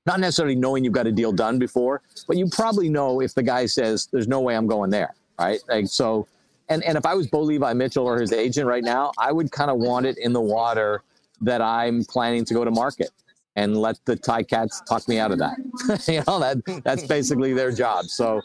Not 0.06 0.20
necessarily 0.20 0.54
knowing 0.54 0.84
you've 0.84 0.92
got 0.92 1.06
a 1.06 1.12
deal 1.12 1.32
done 1.32 1.58
before, 1.58 2.02
but 2.28 2.36
you 2.36 2.48
probably 2.48 2.88
know 2.88 3.20
if 3.20 3.34
the 3.34 3.42
guy 3.42 3.66
says, 3.66 4.08
"There's 4.12 4.28
no 4.28 4.40
way 4.40 4.56
I'm 4.56 4.66
going 4.66 4.90
there," 4.90 5.14
right? 5.38 5.60
Like 5.68 5.88
so. 5.88 6.26
And, 6.68 6.82
and 6.82 6.98
if 6.98 7.06
I 7.06 7.14
was 7.14 7.28
Bo 7.28 7.42
Levi 7.42 7.74
Mitchell 7.74 8.06
or 8.06 8.20
his 8.20 8.32
agent 8.32 8.66
right 8.66 8.82
now, 8.82 9.12
I 9.18 9.30
would 9.30 9.52
kind 9.52 9.70
of 9.70 9.78
want 9.78 10.04
it 10.04 10.18
in 10.18 10.32
the 10.32 10.40
water 10.40 11.02
that 11.40 11.62
I'm 11.62 12.04
planning 12.04 12.44
to 12.44 12.54
go 12.54 12.64
to 12.64 12.72
market 12.72 13.10
and 13.56 13.76
let 13.76 13.98
the 14.04 14.16
Ticats 14.16 14.84
talk 14.84 15.08
me 15.08 15.18
out 15.18 15.32
of 15.32 15.38
that. 15.38 15.56
you 16.08 16.22
know, 16.26 16.38
that 16.38 16.82
that's 16.84 17.06
basically 17.06 17.52
their 17.54 17.72
job. 17.72 18.04
So, 18.06 18.42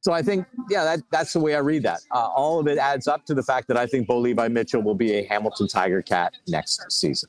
so 0.00 0.12
I 0.12 0.22
think, 0.22 0.46
yeah, 0.70 0.84
that 0.84 1.00
that's 1.10 1.32
the 1.32 1.40
way 1.40 1.54
I 1.54 1.58
read 1.58 1.82
that. 1.82 2.00
Uh, 2.10 2.28
all 2.28 2.60
of 2.60 2.68
it 2.68 2.78
adds 2.78 3.08
up 3.08 3.26
to 3.26 3.34
the 3.34 3.42
fact 3.42 3.68
that 3.68 3.76
I 3.76 3.86
think 3.86 4.06
Bo 4.06 4.18
Levi 4.18 4.48
Mitchell 4.48 4.82
will 4.82 4.94
be 4.94 5.14
a 5.14 5.24
Hamilton 5.26 5.68
Tiger 5.68 6.00
Cat 6.00 6.34
next 6.46 6.84
season. 6.90 7.28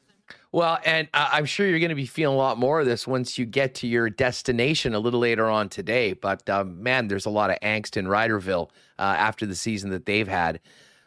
Well, 0.53 0.77
and 0.85 1.07
uh, 1.15 1.29
I'm 1.31 1.45
sure 1.45 1.67
you're 1.67 1.79
going 1.79 1.89
to 1.89 1.95
be 1.95 2.05
feeling 2.05 2.35
a 2.35 2.37
lot 2.37 2.59
more 2.59 2.79
of 2.79 2.85
this 2.85 3.07
once 3.07 3.39
you 3.39 3.45
get 3.45 3.73
to 3.75 3.87
your 3.87 4.07
destination 4.07 4.93
a 4.93 4.99
little 4.99 5.19
later 5.19 5.49
on 5.49 5.67
today. 5.67 6.13
But 6.13 6.47
um, 6.47 6.81
man, 6.81 7.07
there's 7.07 7.25
a 7.25 7.31
lot 7.31 7.49
of 7.49 7.59
angst 7.61 7.97
in 7.97 8.05
Riderville 8.05 8.69
uh, 8.99 9.01
after 9.01 9.47
the 9.47 9.55
season 9.55 9.89
that 9.89 10.05
they've 10.05 10.27
had. 10.27 10.59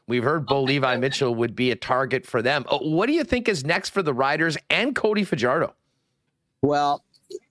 We've 0.09 0.25
heard 0.25 0.47
Bo 0.47 0.63
Levi 0.65 0.97
Mitchell 0.97 1.33
would 1.37 1.55
be 1.55 1.71
a 1.71 1.77
target 1.77 2.27
for 2.27 2.43
them. 2.43 2.65
Uh, 2.69 2.79
what 2.79 3.07
do 3.07 3.13
you 3.13 3.23
think 3.23 3.49
is 3.49 3.65
next 3.65 3.91
for 3.91 4.03
the 4.03 4.13
Riders 4.13 4.57
and 4.69 4.97
Cody 4.97 5.23
Fajardo? 5.23 5.75
Well, 6.63 7.05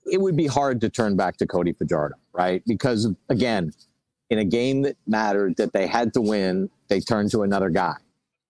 it 0.04 0.20
would 0.20 0.36
be 0.36 0.46
hard 0.46 0.82
to 0.82 0.90
turn 0.90 1.16
back 1.16 1.38
to 1.38 1.46
Cody 1.46 1.72
Fajardo, 1.72 2.16
right? 2.34 2.62
Because 2.66 3.08
again, 3.30 3.72
in 4.28 4.38
a 4.38 4.44
game 4.44 4.82
that 4.82 4.96
mattered 5.06 5.56
that 5.56 5.72
they 5.72 5.86
had 5.86 6.12
to 6.12 6.20
win, 6.20 6.68
they 6.88 7.00
turned 7.00 7.30
to 7.30 7.42
another 7.42 7.70
guy. 7.70 7.94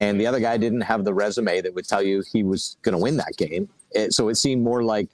And 0.01 0.21
the 0.21 0.27
other 0.27 0.41
guy 0.41 0.57
didn't 0.57 0.83
have 0.83 1.05
the 1.05 1.15
resume 1.15 1.61
that 1.63 1.75
would 1.75 1.89
tell 1.89 2.03
you 2.03 2.23
he 2.33 2.43
was 2.43 2.77
going 2.83 2.93
to 2.93 2.99
win 2.99 3.17
that 3.17 3.37
game. 3.37 3.69
It, 3.93 4.13
so 4.13 4.29
it 4.29 4.35
seemed 4.35 4.63
more 4.63 4.83
like, 4.83 5.09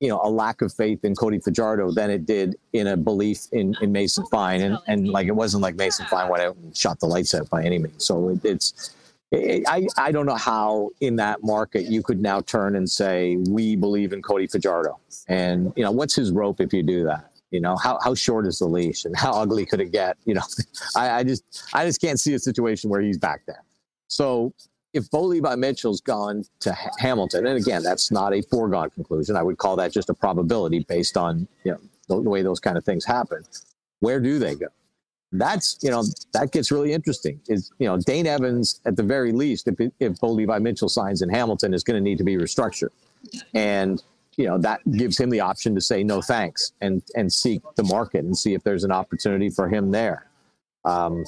you 0.00 0.08
know, 0.08 0.20
a 0.22 0.30
lack 0.30 0.62
of 0.62 0.72
faith 0.72 1.04
in 1.04 1.14
Cody 1.14 1.38
Fajardo 1.38 1.90
than 1.92 2.10
it 2.10 2.26
did 2.26 2.56
in 2.72 2.86
a 2.86 2.96
belief 2.96 3.46
in, 3.52 3.74
in 3.80 3.92
Mason 3.92 4.24
Fine. 4.26 4.60
And, 4.62 4.78
and 4.86 5.08
like, 5.08 5.26
it 5.26 5.36
wasn't 5.36 5.62
like 5.62 5.74
Mason 5.76 6.06
Fine 6.06 6.28
went 6.28 6.42
out 6.42 6.56
and 6.56 6.76
shot 6.76 7.00
the 7.00 7.06
lights 7.06 7.34
out 7.34 7.48
by 7.50 7.64
any 7.64 7.78
means. 7.78 8.04
So 8.04 8.30
it, 8.30 8.44
it's, 8.44 8.94
I, 9.32 9.86
I 9.96 10.10
don't 10.10 10.26
know 10.26 10.34
how 10.34 10.90
in 11.00 11.16
that 11.16 11.42
market 11.42 11.84
you 11.84 12.02
could 12.02 12.20
now 12.20 12.40
turn 12.40 12.74
and 12.74 12.90
say 12.90 13.36
we 13.48 13.76
believe 13.76 14.12
in 14.12 14.22
Cody 14.22 14.48
Fajardo, 14.48 14.98
and 15.28 15.72
you 15.76 15.84
know 15.84 15.92
what's 15.92 16.16
his 16.16 16.32
rope 16.32 16.60
if 16.60 16.72
you 16.72 16.82
do 16.82 17.04
that? 17.04 17.30
You 17.52 17.60
know 17.60 17.76
how, 17.76 17.98
how 18.02 18.14
short 18.14 18.46
is 18.46 18.58
the 18.58 18.66
leash 18.66 19.04
and 19.04 19.16
how 19.16 19.32
ugly 19.32 19.66
could 19.66 19.80
it 19.80 19.92
get? 19.92 20.16
You 20.24 20.34
know, 20.34 20.42
I, 20.96 21.10
I 21.10 21.22
just 21.22 21.44
I 21.72 21.86
just 21.86 22.00
can't 22.00 22.18
see 22.18 22.34
a 22.34 22.40
situation 22.40 22.90
where 22.90 23.00
he's 23.00 23.18
back 23.18 23.42
there. 23.46 23.62
So 24.10 24.52
if 24.92 25.10
Bo 25.10 25.22
Levi 25.22 25.54
Mitchell's 25.54 26.00
gone 26.00 26.44
to 26.60 26.76
Hamilton, 26.98 27.46
and 27.46 27.56
again 27.56 27.82
that's 27.82 28.10
not 28.10 28.34
a 28.34 28.42
foregone 28.42 28.90
conclusion, 28.90 29.36
I 29.36 29.42
would 29.42 29.58
call 29.58 29.76
that 29.76 29.92
just 29.92 30.10
a 30.10 30.14
probability 30.14 30.80
based 30.80 31.16
on 31.16 31.48
you 31.64 31.72
know 31.72 31.80
the, 32.08 32.22
the 32.22 32.28
way 32.28 32.42
those 32.42 32.60
kind 32.60 32.76
of 32.76 32.84
things 32.84 33.04
happen. 33.04 33.44
Where 34.00 34.20
do 34.20 34.38
they 34.38 34.54
go? 34.54 34.66
that's 35.32 35.78
you 35.82 35.90
know 35.90 36.02
that 36.32 36.50
gets 36.52 36.70
really 36.70 36.92
interesting. 36.92 37.40
Is 37.48 37.70
you 37.78 37.86
know 37.86 37.96
Dane 37.98 38.26
Evans 38.26 38.80
at 38.84 38.96
the 38.96 39.02
very 39.02 39.32
least, 39.32 39.68
if 39.68 39.92
if 40.00 40.18
Bo 40.20 40.32
Levi 40.32 40.58
Mitchell 40.58 40.88
signs 40.88 41.22
in 41.22 41.28
Hamilton, 41.28 41.72
is 41.72 41.84
going 41.84 41.96
to 41.96 42.00
need 42.02 42.18
to 42.18 42.24
be 42.24 42.36
restructured, 42.36 42.90
and 43.54 44.02
you 44.36 44.46
know 44.46 44.58
that 44.58 44.80
gives 44.92 45.18
him 45.18 45.30
the 45.30 45.40
option 45.40 45.74
to 45.74 45.80
say 45.80 46.02
no 46.02 46.20
thanks 46.20 46.72
and 46.80 47.02
and 47.14 47.32
seek 47.32 47.62
the 47.76 47.84
market 47.84 48.24
and 48.24 48.36
see 48.36 48.54
if 48.54 48.64
there's 48.64 48.84
an 48.84 48.92
opportunity 48.92 49.50
for 49.50 49.68
him 49.68 49.90
there. 49.92 50.26
Um, 50.84 51.24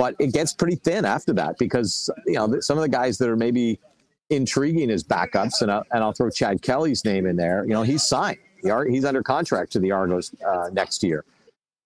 but 0.00 0.16
it 0.18 0.32
gets 0.32 0.54
pretty 0.54 0.76
thin 0.76 1.04
after 1.04 1.34
that 1.34 1.58
because 1.58 2.08
you 2.26 2.32
know 2.32 2.58
some 2.60 2.78
of 2.78 2.82
the 2.82 2.88
guys 2.88 3.18
that 3.18 3.28
are 3.28 3.36
maybe 3.36 3.78
intriguing 4.30 4.90
as 4.90 5.04
backups, 5.04 5.60
and 5.60 5.70
I'll, 5.70 5.84
and 5.92 6.02
I'll 6.02 6.14
throw 6.14 6.30
Chad 6.30 6.62
Kelly's 6.62 7.04
name 7.04 7.26
in 7.26 7.36
there. 7.36 7.64
You 7.66 7.74
know 7.74 7.82
he's 7.82 8.02
signed. 8.02 8.38
He's 8.88 9.04
under 9.04 9.22
contract 9.22 9.72
to 9.72 9.78
the 9.78 9.92
Argos 9.92 10.34
uh, 10.42 10.70
next 10.72 11.02
year. 11.02 11.26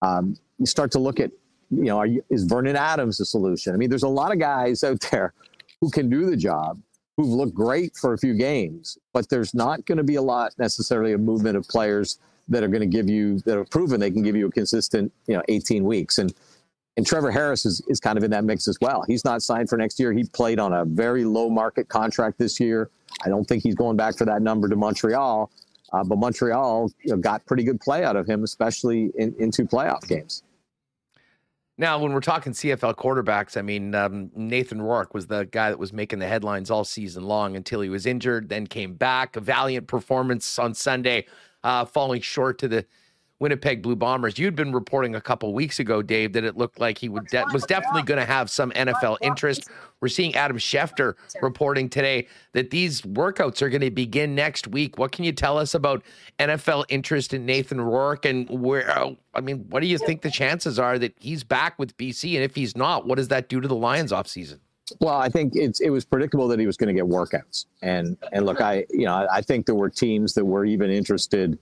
Um, 0.01 0.37
you 0.59 0.65
start 0.65 0.93
to 0.93 0.99
look 0.99 1.19
at 1.19 1.31
you 1.69 1.83
know, 1.83 2.03
you, 2.03 2.23
is 2.29 2.45
Vernon 2.45 2.77
Adams 2.77 3.17
the 3.17 3.25
solution? 3.25 3.73
I 3.73 3.77
mean, 3.77 3.89
there's 3.89 4.03
a 4.03 4.07
lot 4.07 4.31
of 4.31 4.39
guys 4.39 4.81
out 4.85 5.01
there 5.11 5.33
who 5.81 5.89
can 5.89 6.09
do 6.09 6.29
the 6.29 6.37
job, 6.37 6.79
who've 7.17 7.27
looked 7.27 7.53
great 7.53 7.97
for 7.97 8.13
a 8.13 8.17
few 8.17 8.33
games, 8.33 8.97
but 9.11 9.27
there's 9.27 9.53
not 9.53 9.85
going 9.85 9.97
to 9.97 10.05
be 10.05 10.15
a 10.15 10.21
lot 10.21 10.53
necessarily 10.57 11.11
a 11.11 11.17
movement 11.17 11.57
of 11.57 11.67
players 11.67 12.19
that 12.47 12.63
are 12.63 12.69
going 12.69 12.81
to 12.81 12.87
give 12.87 13.09
you 13.09 13.39
that 13.39 13.57
have 13.57 13.69
proven 13.69 13.99
they 13.99 14.11
can 14.11 14.21
give 14.21 14.37
you 14.37 14.47
a 14.47 14.51
consistent, 14.51 15.11
you 15.27 15.35
know, 15.35 15.43
18 15.49 15.83
weeks. 15.83 16.17
And 16.17 16.33
and 16.97 17.05
Trevor 17.05 17.31
Harris 17.31 17.65
is, 17.65 17.81
is 17.87 17.99
kind 17.99 18.17
of 18.17 18.23
in 18.23 18.31
that 18.31 18.43
mix 18.43 18.67
as 18.67 18.77
well. 18.79 19.03
He's 19.07 19.25
not 19.25 19.41
signed 19.41 19.69
for 19.69 19.77
next 19.77 19.99
year. 19.99 20.13
He 20.13 20.23
played 20.23 20.59
on 20.59 20.73
a 20.73 20.85
very 20.85 21.25
low 21.25 21.49
market 21.49 21.89
contract 21.89 22.37
this 22.39 22.59
year. 22.59 22.89
I 23.25 23.29
don't 23.29 23.45
think 23.45 23.63
he's 23.63 23.75
going 23.75 23.97
back 23.97 24.17
for 24.17 24.25
that 24.25 24.41
number 24.41 24.69
to 24.69 24.75
Montreal. 24.75 25.51
Uh, 25.93 26.03
but 26.03 26.17
Montreal 26.17 26.89
you 27.03 27.11
know, 27.11 27.17
got 27.17 27.45
pretty 27.45 27.63
good 27.63 27.79
play 27.79 28.03
out 28.03 28.15
of 28.15 28.27
him, 28.27 28.43
especially 28.43 29.11
in, 29.15 29.35
in 29.39 29.51
two 29.51 29.65
playoff 29.65 30.07
games. 30.07 30.43
Now, 31.77 31.99
when 31.99 32.13
we're 32.13 32.21
talking 32.21 32.53
CFL 32.53 32.95
quarterbacks, 32.95 33.57
I 33.57 33.61
mean, 33.61 33.93
um, 33.95 34.31
Nathan 34.33 34.81
Rourke 34.81 35.13
was 35.13 35.27
the 35.27 35.43
guy 35.45 35.69
that 35.69 35.77
was 35.77 35.91
making 35.91 36.19
the 36.19 36.27
headlines 36.27 36.71
all 36.71 36.85
season 36.85 37.25
long 37.25 37.57
until 37.57 37.81
he 37.81 37.89
was 37.89 38.05
injured, 38.05 38.47
then 38.47 38.65
came 38.65 38.93
back. 38.93 39.35
A 39.35 39.41
valiant 39.41 39.87
performance 39.87 40.57
on 40.57 40.73
Sunday, 40.73 41.25
uh, 41.65 41.83
falling 41.83 42.21
short 42.21 42.59
to 42.59 42.69
the 42.69 42.85
Winnipeg 43.39 43.81
Blue 43.81 43.95
Bombers. 43.95 44.39
You'd 44.39 44.55
been 44.55 44.71
reporting 44.71 45.15
a 45.15 45.21
couple 45.21 45.53
weeks 45.53 45.79
ago, 45.79 46.01
Dave, 46.01 46.33
that 46.33 46.45
it 46.45 46.55
looked 46.55 46.79
like 46.79 46.97
he 46.97 47.09
would 47.09 47.27
de- 47.27 47.43
was 47.51 47.65
definitely 47.65 48.03
going 48.03 48.19
to 48.19 48.25
have 48.25 48.49
some 48.49 48.71
NFL 48.71 49.17
interest. 49.21 49.67
We're 49.99 50.07
seeing 50.07 50.35
Adam 50.35 50.57
Schefter 50.57 51.15
reporting 51.41 51.89
today 51.89 52.27
that 52.53 52.69
these 52.69 53.01
workouts 53.01 53.61
are 53.61 53.69
going 53.69 53.81
to 53.81 53.91
begin 53.91 54.35
next 54.35 54.67
week. 54.67 54.97
What 54.97 55.11
can 55.11 55.25
you 55.25 55.33
tell 55.33 55.57
us 55.57 55.73
about 55.73 56.03
NFL 56.39 56.85
interest 56.87 57.33
in 57.33 57.45
Nathan 57.45 57.81
Rourke 57.81 58.25
and 58.25 58.49
where? 58.49 58.89
Uh, 58.89 59.11
I 59.33 59.41
mean, 59.41 59.65
what 59.69 59.81
do 59.81 59.87
you 59.87 59.97
think 59.97 60.21
the 60.21 60.31
chances 60.31 60.79
are 60.79 60.97
that 60.97 61.13
he's 61.19 61.43
back 61.43 61.77
with 61.77 61.97
BC? 61.97 62.35
And 62.35 62.43
if 62.43 62.55
he's 62.55 62.77
not, 62.77 63.05
what 63.05 63.15
does 63.15 63.27
that 63.27 63.49
do 63.49 63.59
to 63.59 63.67
the 63.67 63.75
Lions 63.75 64.13
offseason? 64.13 64.59
Well, 65.01 65.17
I 65.17 65.29
think 65.29 65.53
it's 65.55 65.81
it 65.81 65.89
was 65.89 66.05
predictable 66.05 66.47
that 66.49 66.59
he 66.59 66.67
was 66.67 66.77
going 66.77 66.95
to 66.95 67.01
get 67.01 67.09
workouts, 67.09 67.65
and 67.81 68.17
and 68.31 68.45
look, 68.45 68.61
I 68.61 68.85
you 68.91 69.05
know 69.05 69.27
I 69.31 69.41
think 69.41 69.65
there 69.65 69.73
were 69.73 69.89
teams 69.89 70.35
that 70.35 70.45
were 70.45 70.63
even 70.63 70.91
interested 70.91 71.57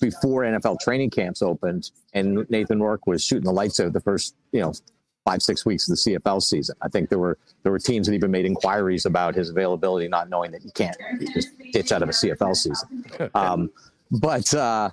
before 0.00 0.42
NFL 0.42 0.80
training 0.80 1.10
camps 1.10 1.42
opened, 1.42 1.90
and 2.12 2.48
Nathan 2.50 2.82
Rourke 2.82 3.06
was 3.06 3.24
shooting 3.24 3.44
the 3.44 3.52
lights 3.52 3.78
out 3.78 3.92
the 3.92 4.00
first, 4.00 4.34
you 4.52 4.60
know, 4.60 4.72
five 5.24 5.42
six 5.42 5.64
weeks 5.64 5.88
of 5.88 5.96
the 5.96 6.18
CFL 6.18 6.42
season. 6.42 6.76
I 6.82 6.88
think 6.88 7.08
there 7.08 7.18
were 7.18 7.38
there 7.62 7.72
were 7.72 7.78
teams 7.78 8.06
that 8.06 8.14
even 8.14 8.30
made 8.30 8.44
inquiries 8.44 9.06
about 9.06 9.34
his 9.34 9.50
availability, 9.50 10.08
not 10.08 10.28
knowing 10.28 10.50
that 10.52 10.62
he 10.62 10.70
can't 10.70 10.96
just 11.34 11.48
ditch 11.72 11.92
out 11.92 12.02
of 12.02 12.08
a 12.08 12.12
CFL 12.12 12.56
season. 12.56 13.04
Um, 13.34 13.70
but 14.10 14.52
uh, 14.54 14.90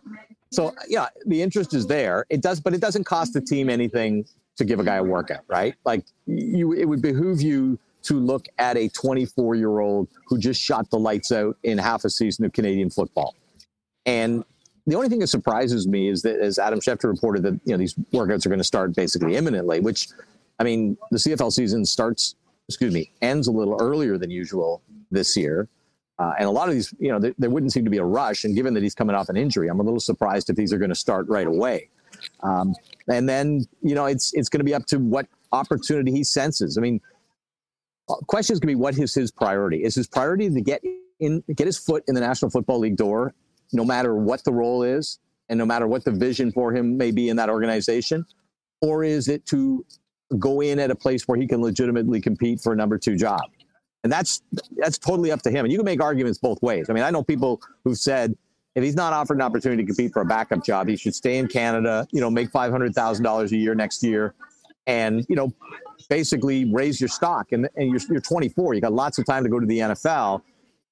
so 0.51 0.73
yeah, 0.87 1.07
the 1.25 1.41
interest 1.41 1.73
is 1.73 1.85
there. 1.85 2.25
It 2.29 2.41
does, 2.41 2.59
but 2.59 2.73
it 2.73 2.81
doesn't 2.81 3.03
cost 3.03 3.33
the 3.33 3.41
team 3.41 3.69
anything 3.69 4.25
to 4.57 4.65
give 4.65 4.79
a 4.79 4.83
guy 4.83 4.95
a 4.95 5.03
workout, 5.03 5.43
right? 5.47 5.75
Like 5.85 6.05
you, 6.25 6.73
it 6.73 6.85
would 6.85 7.01
behoove 7.01 7.41
you 7.41 7.77
to 8.03 8.19
look 8.19 8.47
at 8.57 8.75
a 8.75 8.89
24 8.89 9.55
year 9.55 9.79
old 9.79 10.07
who 10.27 10.37
just 10.37 10.61
shot 10.61 10.89
the 10.89 10.99
lights 10.99 11.31
out 11.31 11.57
in 11.63 11.77
half 11.77 12.05
a 12.05 12.09
season 12.09 12.43
of 12.45 12.53
Canadian 12.53 12.89
football 12.89 13.35
and 14.05 14.43
the 14.85 14.95
only 14.95 15.07
thing 15.07 15.19
that 15.19 15.27
surprises 15.27 15.87
me 15.87 16.09
is 16.09 16.21
that, 16.23 16.39
as 16.39 16.59
Adam 16.59 16.79
Schefter 16.79 17.05
reported, 17.05 17.43
that 17.43 17.59
you 17.63 17.71
know 17.71 17.77
these 17.77 17.93
workouts 18.13 18.45
are 18.45 18.49
going 18.49 18.59
to 18.59 18.65
start 18.65 18.95
basically 18.95 19.35
imminently. 19.35 19.79
Which, 19.79 20.09
I 20.59 20.63
mean, 20.63 20.97
the 21.11 21.17
CFL 21.17 21.51
season 21.51 21.85
starts, 21.85 22.35
excuse 22.67 22.93
me, 22.93 23.11
ends 23.21 23.47
a 23.47 23.51
little 23.51 23.77
earlier 23.79 24.17
than 24.17 24.29
usual 24.29 24.81
this 25.09 25.37
year, 25.37 25.69
uh, 26.19 26.33
and 26.37 26.47
a 26.47 26.51
lot 26.51 26.67
of 26.67 26.73
these, 26.73 26.93
you 26.99 27.11
know, 27.11 27.19
there, 27.19 27.33
there, 27.37 27.49
wouldn't 27.49 27.71
seem 27.71 27.85
to 27.85 27.89
be 27.89 27.97
a 27.97 28.03
rush. 28.03 28.43
And 28.43 28.55
given 28.55 28.73
that 28.75 28.83
he's 28.83 28.93
coming 28.95 29.15
off 29.15 29.29
an 29.29 29.37
injury, 29.37 29.67
I'm 29.67 29.79
a 29.79 29.83
little 29.83 29.99
surprised 29.99 30.49
if 30.49 30.55
these 30.55 30.71
are 30.71 30.77
going 30.77 30.89
to 30.89 30.95
start 30.95 31.27
right 31.27 31.47
away. 31.47 31.89
Um, 32.41 32.75
and 33.07 33.27
then, 33.27 33.65
you 33.81 33.95
know, 33.95 34.05
it's 34.05 34.33
it's 34.33 34.49
going 34.49 34.59
to 34.59 34.65
be 34.65 34.73
up 34.73 34.85
to 34.87 34.99
what 34.99 35.27
opportunity 35.51 36.11
he 36.11 36.23
senses. 36.23 36.77
I 36.77 36.81
mean, 36.81 37.01
questions 38.27 38.59
can 38.59 38.67
be 38.67 38.75
what 38.75 38.97
is 38.97 39.13
his 39.13 39.31
priority? 39.31 39.83
Is 39.83 39.95
his 39.95 40.07
priority 40.07 40.49
to 40.49 40.61
get 40.61 40.83
in, 41.19 41.43
get 41.55 41.67
his 41.67 41.77
foot 41.77 42.03
in 42.07 42.15
the 42.15 42.21
National 42.21 42.51
Football 42.51 42.79
League 42.79 42.97
door, 42.97 43.33
no 43.73 43.83
matter 43.83 44.15
what 44.15 44.43
the 44.43 44.51
role 44.51 44.83
is, 44.83 45.19
and 45.49 45.57
no 45.57 45.65
matter 45.65 45.87
what 45.87 46.05
the 46.05 46.11
vision 46.11 46.51
for 46.51 46.73
him 46.73 46.97
may 46.97 47.11
be 47.11 47.29
in 47.29 47.35
that 47.37 47.49
organization, 47.49 48.25
or 48.81 49.03
is 49.03 49.27
it 49.27 49.45
to 49.47 49.85
go 50.39 50.61
in 50.61 50.79
at 50.79 50.89
a 50.89 50.95
place 50.95 51.27
where 51.27 51.37
he 51.37 51.47
can 51.47 51.61
legitimately 51.61 52.21
compete 52.21 52.59
for 52.59 52.73
a 52.73 52.75
number 52.75 52.97
two 52.97 53.15
job? 53.15 53.41
And 54.03 54.11
that's 54.11 54.41
that's 54.77 54.97
totally 54.97 55.31
up 55.31 55.41
to 55.43 55.49
him. 55.49 55.65
And 55.65 55.71
you 55.71 55.77
can 55.77 55.85
make 55.85 56.01
arguments 56.01 56.37
both 56.37 56.61
ways. 56.61 56.89
I 56.89 56.93
mean, 56.93 57.03
I 57.03 57.09
know 57.09 57.23
people 57.23 57.61
who've 57.83 57.97
said 57.97 58.35
if 58.75 58.83
he's 58.83 58.95
not 58.95 59.13
offered 59.13 59.35
an 59.35 59.41
opportunity 59.41 59.83
to 59.83 59.87
compete 59.87 60.11
for 60.11 60.21
a 60.21 60.25
backup 60.25 60.63
job, 60.63 60.87
he 60.87 60.97
should 60.97 61.13
stay 61.13 61.37
in 61.37 61.47
Canada, 61.47 62.07
you 62.11 62.19
know, 62.19 62.29
make 62.29 62.49
five 62.51 62.71
hundred 62.71 62.93
thousand 62.95 63.23
dollars 63.23 63.51
a 63.51 63.57
year 63.57 63.75
next 63.75 64.03
year, 64.03 64.33
and 64.87 65.25
you 65.29 65.35
know, 65.35 65.53
basically 66.09 66.65
raise 66.65 66.99
your 66.99 67.07
stock. 67.07 67.51
And, 67.51 67.69
and 67.75 67.91
you're, 67.91 68.01
you're 68.09 68.21
24, 68.21 68.73
you 68.73 68.81
got 68.81 68.93
lots 68.93 69.17
of 69.19 69.25
time 69.25 69.43
to 69.43 69.49
go 69.49 69.59
to 69.59 69.65
the 69.65 69.79
NFL. 69.79 70.41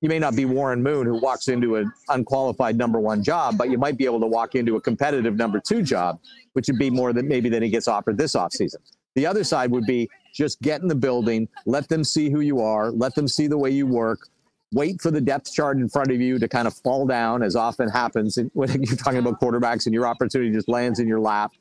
You 0.02 0.10
may 0.10 0.18
not 0.18 0.36
be 0.36 0.46
Warren 0.46 0.82
Moon 0.82 1.06
who 1.06 1.22
walks 1.22 1.48
into 1.48 1.76
an 1.76 1.92
unqualified 2.10 2.76
number 2.76 3.00
one 3.00 3.24
job, 3.24 3.58
but 3.58 3.70
you 3.70 3.78
might 3.78 3.98
be 3.98 4.06
able 4.06 4.20
to 4.20 4.28
walk 4.28 4.56
into 4.56 4.76
a 4.76 4.82
competitive 4.82 5.36
number 5.36 5.60
two 5.60 5.84
job, 5.84 6.20
which 6.54 6.68
would 6.68 6.80
be 6.80 6.90
more 6.90 7.14
than 7.14 7.28
maybe 7.28 7.50
than 7.50 7.62
he 7.62 7.70
gets 7.70 7.88
offered 7.88 8.18
this 8.18 8.36
offseason. 8.36 8.78
The 9.14 9.28
other 9.28 9.44
side 9.44 9.70
would 9.72 9.86
be 9.86 10.10
just 10.34 10.60
get 10.62 10.82
in 10.82 10.88
the 10.88 10.96
building, 10.96 11.48
let 11.66 11.88
them 11.88 12.04
see 12.04 12.30
who 12.30 12.40
you 12.40 12.62
are, 12.62 12.90
let 12.90 13.14
them 13.14 13.28
see 13.28 13.46
the 13.48 13.58
way 13.58 13.70
you 13.70 13.86
work, 13.86 14.28
wait 14.72 15.02
for 15.02 15.12
the 15.12 15.22
depth 15.22 15.54
chart 15.54 15.78
in 15.78 15.88
front 15.88 16.10
of 16.10 16.20
you 16.20 16.40
to 16.40 16.48
kind 16.48 16.68
of 16.68 16.74
fall 16.78 17.06
down, 17.06 17.44
as 17.44 17.56
often 17.56 17.88
happens 17.90 18.40
when 18.54 18.82
you're 18.82 18.96
talking 18.96 19.20
about 19.20 19.40
quarterbacks 19.40 19.86
and 19.86 19.94
your 19.94 20.08
opportunity 20.08 20.52
just 20.52 20.68
lands 20.68 21.00
in 21.00 21.08
your 21.08 21.20
lap. 21.20 21.52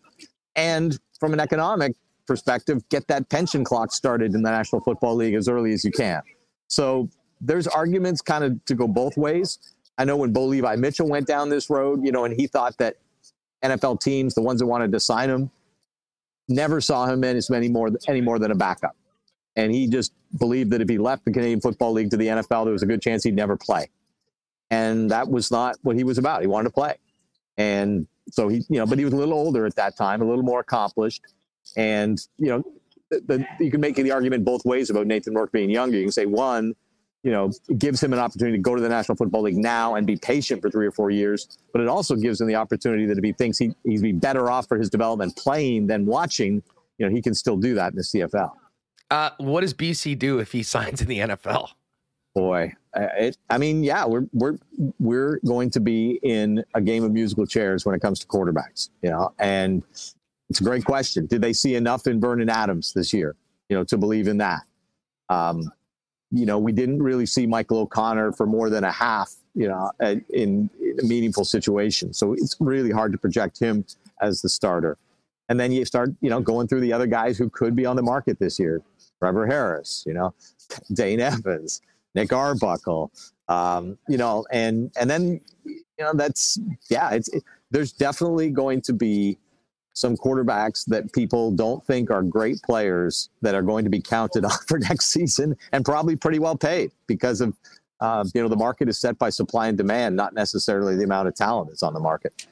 And 0.56 0.98
from 1.18 1.34
an 1.34 1.40
economic 1.40 1.94
perspective, 2.26 2.88
get 2.88 3.06
that 3.08 3.28
pension 3.28 3.64
clock 3.64 3.92
started 3.92 4.34
in 4.34 4.42
the 4.42 4.50
National 4.50 4.80
Football 4.80 5.16
League 5.16 5.34
as 5.34 5.48
early 5.48 5.72
as 5.72 5.84
you 5.84 5.90
can. 5.90 6.22
So 6.68 7.10
there's 7.40 7.66
arguments 7.66 8.20
kind 8.20 8.44
of 8.44 8.64
to 8.66 8.74
go 8.74 8.86
both 8.86 9.16
ways. 9.16 9.58
I 9.98 10.04
know 10.04 10.16
when 10.16 10.32
Bo 10.32 10.46
Levi 10.46 10.76
Mitchell 10.76 11.08
went 11.08 11.26
down 11.26 11.48
this 11.48 11.68
road, 11.70 12.04
you 12.04 12.12
know, 12.12 12.24
and 12.24 12.34
he 12.34 12.46
thought 12.46 12.76
that 12.78 12.96
NFL 13.62 14.00
teams, 14.00 14.34
the 14.34 14.42
ones 14.42 14.60
that 14.60 14.66
wanted 14.66 14.92
to 14.92 15.00
sign 15.00 15.28
him, 15.28 15.50
never 16.48 16.80
saw 16.80 17.06
him 17.06 17.22
in 17.24 17.36
as 17.36 17.50
many 17.50 17.68
more 17.68 17.90
any 18.08 18.20
more 18.20 18.38
than 18.38 18.50
a 18.50 18.54
backup. 18.54 18.96
And 19.56 19.72
he 19.72 19.88
just 19.88 20.12
believed 20.38 20.70
that 20.70 20.80
if 20.80 20.88
he 20.88 20.98
left 20.98 21.24
the 21.24 21.32
Canadian 21.32 21.60
Football 21.60 21.92
League 21.92 22.10
to 22.10 22.16
the 22.16 22.28
NFL, 22.28 22.64
there 22.64 22.72
was 22.72 22.82
a 22.82 22.86
good 22.86 23.02
chance 23.02 23.24
he'd 23.24 23.34
never 23.34 23.56
play. 23.56 23.90
And 24.70 25.10
that 25.10 25.28
was 25.28 25.50
not 25.50 25.76
what 25.82 25.96
he 25.96 26.04
was 26.04 26.18
about. 26.18 26.40
He 26.40 26.46
wanted 26.46 26.68
to 26.68 26.74
play. 26.74 26.94
And 27.56 28.06
so 28.30 28.48
he, 28.48 28.64
you 28.68 28.78
know, 28.78 28.86
but 28.86 28.98
he 28.98 29.04
was 29.04 29.12
a 29.12 29.16
little 29.16 29.34
older 29.34 29.66
at 29.66 29.74
that 29.76 29.96
time, 29.96 30.22
a 30.22 30.24
little 30.24 30.44
more 30.44 30.60
accomplished. 30.60 31.22
And, 31.76 32.18
you 32.38 32.48
know, 32.48 32.62
the, 33.10 33.20
the, 33.20 33.64
you 33.64 33.70
can 33.70 33.80
make 33.80 33.96
the 33.96 34.12
argument 34.12 34.44
both 34.44 34.64
ways 34.64 34.88
about 34.88 35.06
Nathan 35.06 35.34
Rourke 35.34 35.52
being 35.52 35.68
younger. 35.68 35.96
You 35.96 36.04
can 36.04 36.12
say, 36.12 36.26
one, 36.26 36.74
you 37.22 37.30
know, 37.30 37.50
gives 37.76 38.02
him 38.02 38.12
an 38.12 38.18
opportunity 38.18 38.56
to 38.56 38.62
go 38.62 38.74
to 38.74 38.80
the 38.80 38.88
National 38.88 39.16
Football 39.16 39.42
League 39.42 39.56
now 39.56 39.96
and 39.96 40.06
be 40.06 40.16
patient 40.16 40.62
for 40.62 40.70
three 40.70 40.86
or 40.86 40.92
four 40.92 41.10
years. 41.10 41.58
But 41.72 41.82
it 41.82 41.88
also 41.88 42.16
gives 42.16 42.40
him 42.40 42.46
the 42.46 42.54
opportunity 42.54 43.06
that 43.06 43.18
if 43.18 43.24
he 43.24 43.32
thinks 43.32 43.58
he, 43.58 43.74
he'd 43.84 44.02
be 44.02 44.12
better 44.12 44.50
off 44.50 44.68
for 44.68 44.78
his 44.78 44.88
development 44.88 45.36
playing 45.36 45.86
than 45.86 46.06
watching, 46.06 46.62
you 46.98 47.06
know, 47.06 47.14
he 47.14 47.20
can 47.20 47.34
still 47.34 47.56
do 47.56 47.74
that 47.74 47.92
in 47.92 47.96
the 47.96 48.02
CFL. 48.02 48.52
Uh, 49.10 49.30
what 49.38 49.62
does 49.62 49.74
BC 49.74 50.18
do 50.18 50.38
if 50.38 50.52
he 50.52 50.62
signs 50.64 51.02
in 51.02 51.08
the 51.08 51.18
NFL? 51.18 51.68
Boy, 52.34 52.72
it, 52.94 53.36
I 53.50 53.58
mean, 53.58 53.82
yeah, 53.82 54.06
we're 54.06 54.24
we're 54.32 54.56
we're 55.00 55.40
going 55.44 55.68
to 55.70 55.80
be 55.80 56.20
in 56.22 56.64
a 56.74 56.80
game 56.80 57.02
of 57.02 57.10
musical 57.10 57.44
chairs 57.44 57.84
when 57.84 57.94
it 57.94 58.00
comes 58.00 58.20
to 58.20 58.26
quarterbacks, 58.28 58.90
you 59.02 59.10
know, 59.10 59.32
and 59.40 59.82
it's 60.48 60.60
a 60.60 60.64
great 60.64 60.84
question. 60.84 61.26
Did 61.26 61.42
they 61.42 61.52
see 61.52 61.74
enough 61.74 62.06
in 62.06 62.20
Vernon 62.20 62.48
Adams 62.48 62.92
this 62.92 63.12
year, 63.12 63.34
you 63.68 63.76
know, 63.76 63.82
to 63.82 63.98
believe 63.98 64.28
in 64.28 64.38
that? 64.38 64.62
Um, 65.28 65.72
you 66.30 66.46
know, 66.46 66.58
we 66.58 66.72
didn't 66.72 67.02
really 67.02 67.26
see 67.26 67.46
Michael 67.46 67.78
O'Connor 67.78 68.32
for 68.32 68.46
more 68.46 68.70
than 68.70 68.84
a 68.84 68.92
half, 68.92 69.32
you 69.54 69.68
know, 69.68 69.90
in, 70.00 70.24
in 70.30 70.70
a 71.00 71.04
meaningful 71.04 71.44
situation. 71.44 72.12
So 72.12 72.34
it's 72.34 72.56
really 72.60 72.90
hard 72.90 73.12
to 73.12 73.18
project 73.18 73.58
him 73.58 73.84
as 74.20 74.40
the 74.42 74.48
starter. 74.48 74.96
And 75.48 75.58
then 75.58 75.72
you 75.72 75.84
start, 75.84 76.10
you 76.20 76.30
know, 76.30 76.40
going 76.40 76.68
through 76.68 76.80
the 76.80 76.92
other 76.92 77.08
guys 77.08 77.36
who 77.36 77.50
could 77.50 77.74
be 77.74 77.84
on 77.84 77.96
the 77.96 78.02
market 78.02 78.38
this 78.38 78.58
year. 78.58 78.82
Trevor 79.18 79.46
Harris, 79.46 80.04
you 80.06 80.14
know, 80.14 80.32
Dane 80.94 81.20
Evans, 81.20 81.82
Nick 82.14 82.32
Arbuckle, 82.32 83.10
um, 83.48 83.98
you 84.08 84.16
know, 84.16 84.46
and 84.52 84.90
and 84.98 85.10
then 85.10 85.40
you 85.64 85.82
know 85.98 86.12
that's 86.14 86.58
yeah, 86.88 87.10
it's 87.10 87.28
it, 87.28 87.42
there's 87.70 87.92
definitely 87.92 88.50
going 88.50 88.80
to 88.82 88.92
be 88.92 89.36
some 89.92 90.16
quarterbacks 90.16 90.84
that 90.86 91.12
people 91.12 91.50
don't 91.50 91.84
think 91.86 92.10
are 92.10 92.22
great 92.22 92.62
players 92.62 93.28
that 93.42 93.54
are 93.54 93.62
going 93.62 93.84
to 93.84 93.90
be 93.90 94.00
counted 94.00 94.44
on 94.44 94.58
for 94.66 94.78
next 94.78 95.06
season 95.06 95.56
and 95.72 95.84
probably 95.84 96.16
pretty 96.16 96.38
well 96.38 96.56
paid 96.56 96.90
because 97.06 97.40
of 97.40 97.54
uh, 98.00 98.24
you 98.34 98.40
know 98.40 98.48
the 98.48 98.56
market 98.56 98.88
is 98.88 98.98
set 98.98 99.18
by 99.18 99.28
supply 99.28 99.68
and 99.68 99.76
demand, 99.76 100.16
not 100.16 100.32
necessarily 100.32 100.96
the 100.96 101.04
amount 101.04 101.28
of 101.28 101.34
talent 101.34 101.68
that's 101.68 101.82
on 101.82 101.92
the 101.92 102.00
market. 102.00 102.46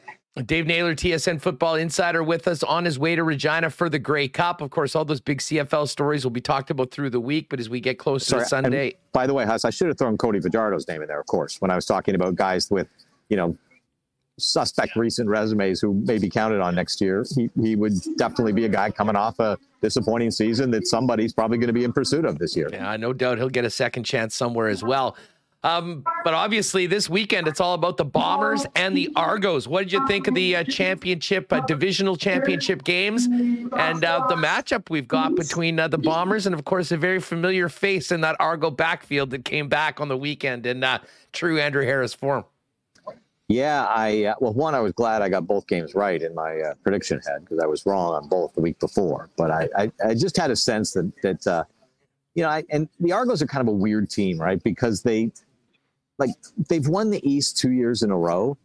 Dave 0.44 0.66
Naylor, 0.66 0.94
TSN 0.94 1.40
Football 1.40 1.76
Insider, 1.76 2.22
with 2.22 2.46
us 2.46 2.62
on 2.62 2.84
his 2.84 2.98
way 2.98 3.16
to 3.16 3.24
Regina 3.24 3.70
for 3.70 3.88
the 3.88 3.98
Grey 3.98 4.28
Cup. 4.28 4.60
Of 4.60 4.70
course, 4.70 4.94
all 4.94 5.04
those 5.04 5.20
big 5.20 5.38
CFL 5.38 5.88
stories 5.88 6.24
will 6.24 6.30
be 6.30 6.40
talked 6.40 6.70
about 6.70 6.90
through 6.90 7.10
the 7.10 7.20
week, 7.20 7.48
but 7.48 7.58
as 7.58 7.68
we 7.68 7.80
get 7.80 7.98
closer 7.98 8.30
Sorry, 8.30 8.42
to 8.42 8.48
Sunday. 8.48 8.94
By 9.12 9.26
the 9.26 9.34
way, 9.34 9.44
Huss, 9.44 9.64
I 9.64 9.70
should 9.70 9.88
have 9.88 9.98
thrown 9.98 10.16
Cody 10.16 10.38
Fajardo's 10.38 10.86
name 10.86 11.02
in 11.02 11.08
there, 11.08 11.18
of 11.18 11.26
course, 11.26 11.60
when 11.60 11.70
I 11.70 11.74
was 11.74 11.86
talking 11.86 12.14
about 12.14 12.36
guys 12.36 12.70
with, 12.70 12.86
you 13.28 13.36
know, 13.36 13.56
suspect 14.38 14.96
recent 14.96 15.28
resumes 15.28 15.80
who 15.80 15.94
may 15.94 16.18
be 16.18 16.30
counted 16.30 16.60
on 16.60 16.74
next 16.74 17.00
year. 17.00 17.24
He, 17.34 17.50
he 17.60 17.76
would 17.76 17.94
definitely 18.16 18.52
be 18.52 18.64
a 18.64 18.68
guy 18.68 18.90
coming 18.90 19.16
off 19.16 19.38
a 19.38 19.58
disappointing 19.82 20.30
season 20.30 20.70
that 20.72 20.86
somebody's 20.86 21.32
probably 21.32 21.58
going 21.58 21.68
to 21.68 21.72
be 21.72 21.84
in 21.84 21.92
pursuit 21.92 22.24
of 22.24 22.38
this 22.38 22.56
year. 22.56 22.68
Yeah, 22.72 22.96
no 22.96 23.12
doubt 23.12 23.38
he'll 23.38 23.48
get 23.48 23.64
a 23.64 23.70
second 23.70 24.04
chance 24.04 24.34
somewhere 24.34 24.68
as 24.68 24.82
well. 24.82 25.16
Um, 25.64 26.04
but 26.22 26.34
obviously, 26.34 26.86
this 26.86 27.10
weekend 27.10 27.48
it's 27.48 27.60
all 27.60 27.74
about 27.74 27.96
the 27.96 28.04
Bombers 28.04 28.64
and 28.76 28.96
the 28.96 29.10
Argos. 29.16 29.66
What 29.66 29.82
did 29.82 29.92
you 29.92 30.06
think 30.06 30.28
of 30.28 30.34
the 30.34 30.56
uh, 30.56 30.64
championship, 30.64 31.52
uh, 31.52 31.60
divisional 31.60 32.16
championship 32.16 32.84
games, 32.84 33.26
and 33.26 34.04
uh, 34.04 34.24
the 34.28 34.36
matchup 34.36 34.88
we've 34.88 35.08
got 35.08 35.34
between 35.34 35.80
uh, 35.80 35.88
the 35.88 35.98
Bombers 35.98 36.46
and, 36.46 36.54
of 36.54 36.64
course, 36.64 36.92
a 36.92 36.96
very 36.96 37.18
familiar 37.18 37.68
face 37.68 38.12
in 38.12 38.20
that 38.20 38.36
Argo 38.38 38.70
backfield 38.70 39.30
that 39.30 39.44
came 39.44 39.68
back 39.68 40.00
on 40.00 40.06
the 40.06 40.16
weekend 40.16 40.64
in 40.64 40.84
uh, 40.84 41.00
true 41.32 41.58
Andrew 41.58 41.84
Harris 41.84 42.14
form? 42.14 42.44
Yeah, 43.48 43.86
I 43.86 44.24
uh, 44.24 44.34
well, 44.40 44.52
one, 44.52 44.74
I 44.74 44.80
was 44.80 44.92
glad 44.92 45.22
I 45.22 45.30
got 45.30 45.46
both 45.46 45.66
games 45.66 45.94
right 45.94 46.20
in 46.20 46.34
my 46.34 46.60
uh, 46.60 46.74
prediction 46.82 47.18
head 47.26 47.40
because 47.40 47.58
I 47.58 47.66
was 47.66 47.86
wrong 47.86 48.14
on 48.14 48.28
both 48.28 48.52
the 48.52 48.60
week 48.60 48.78
before. 48.78 49.30
But 49.38 49.50
I, 49.50 49.68
I, 49.76 49.92
I 50.04 50.14
just 50.14 50.36
had 50.36 50.50
a 50.50 50.56
sense 50.56 50.92
that 50.92 51.10
that 51.22 51.46
uh, 51.46 51.64
you 52.34 52.42
know, 52.42 52.50
I, 52.50 52.64
and 52.68 52.88
the 53.00 53.12
Argos 53.12 53.40
are 53.40 53.46
kind 53.46 53.66
of 53.66 53.72
a 53.72 53.76
weird 53.76 54.10
team, 54.10 54.38
right? 54.38 54.62
Because 54.62 55.02
they 55.02 55.32
like 56.18 56.30
they've 56.68 56.86
won 56.86 57.08
the 57.08 57.26
East 57.28 57.56
two 57.56 57.72
years 57.72 58.02
in 58.02 58.10
a 58.10 58.16
row, 58.18 58.58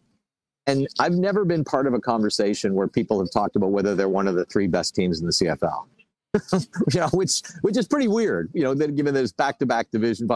and 0.67 0.85
I've 0.99 1.13
never 1.13 1.45
been 1.45 1.63
part 1.63 1.87
of 1.87 1.93
a 1.93 1.99
conversation 1.99 2.73
where 2.73 2.89
people 2.89 3.19
have 3.19 3.31
talked 3.31 3.55
about 3.55 3.71
whether 3.71 3.95
they're 3.95 4.09
one 4.09 4.27
of 4.27 4.35
the 4.35 4.43
three 4.45 4.67
best 4.67 4.95
teams 4.95 5.21
in 5.21 5.25
the 5.25 5.31
CFL. 5.31 5.85
you 6.93 6.99
know, 6.99 7.07
which 7.13 7.41
which 7.61 7.77
is 7.77 7.87
pretty 7.87 8.09
weird. 8.09 8.49
You 8.53 8.63
know, 8.63 8.73
given 8.73 8.89
that 8.89 8.95
given 8.97 9.13
this 9.13 9.31
back 9.31 9.59
to 9.59 9.65
back 9.65 9.91
division, 9.91 10.27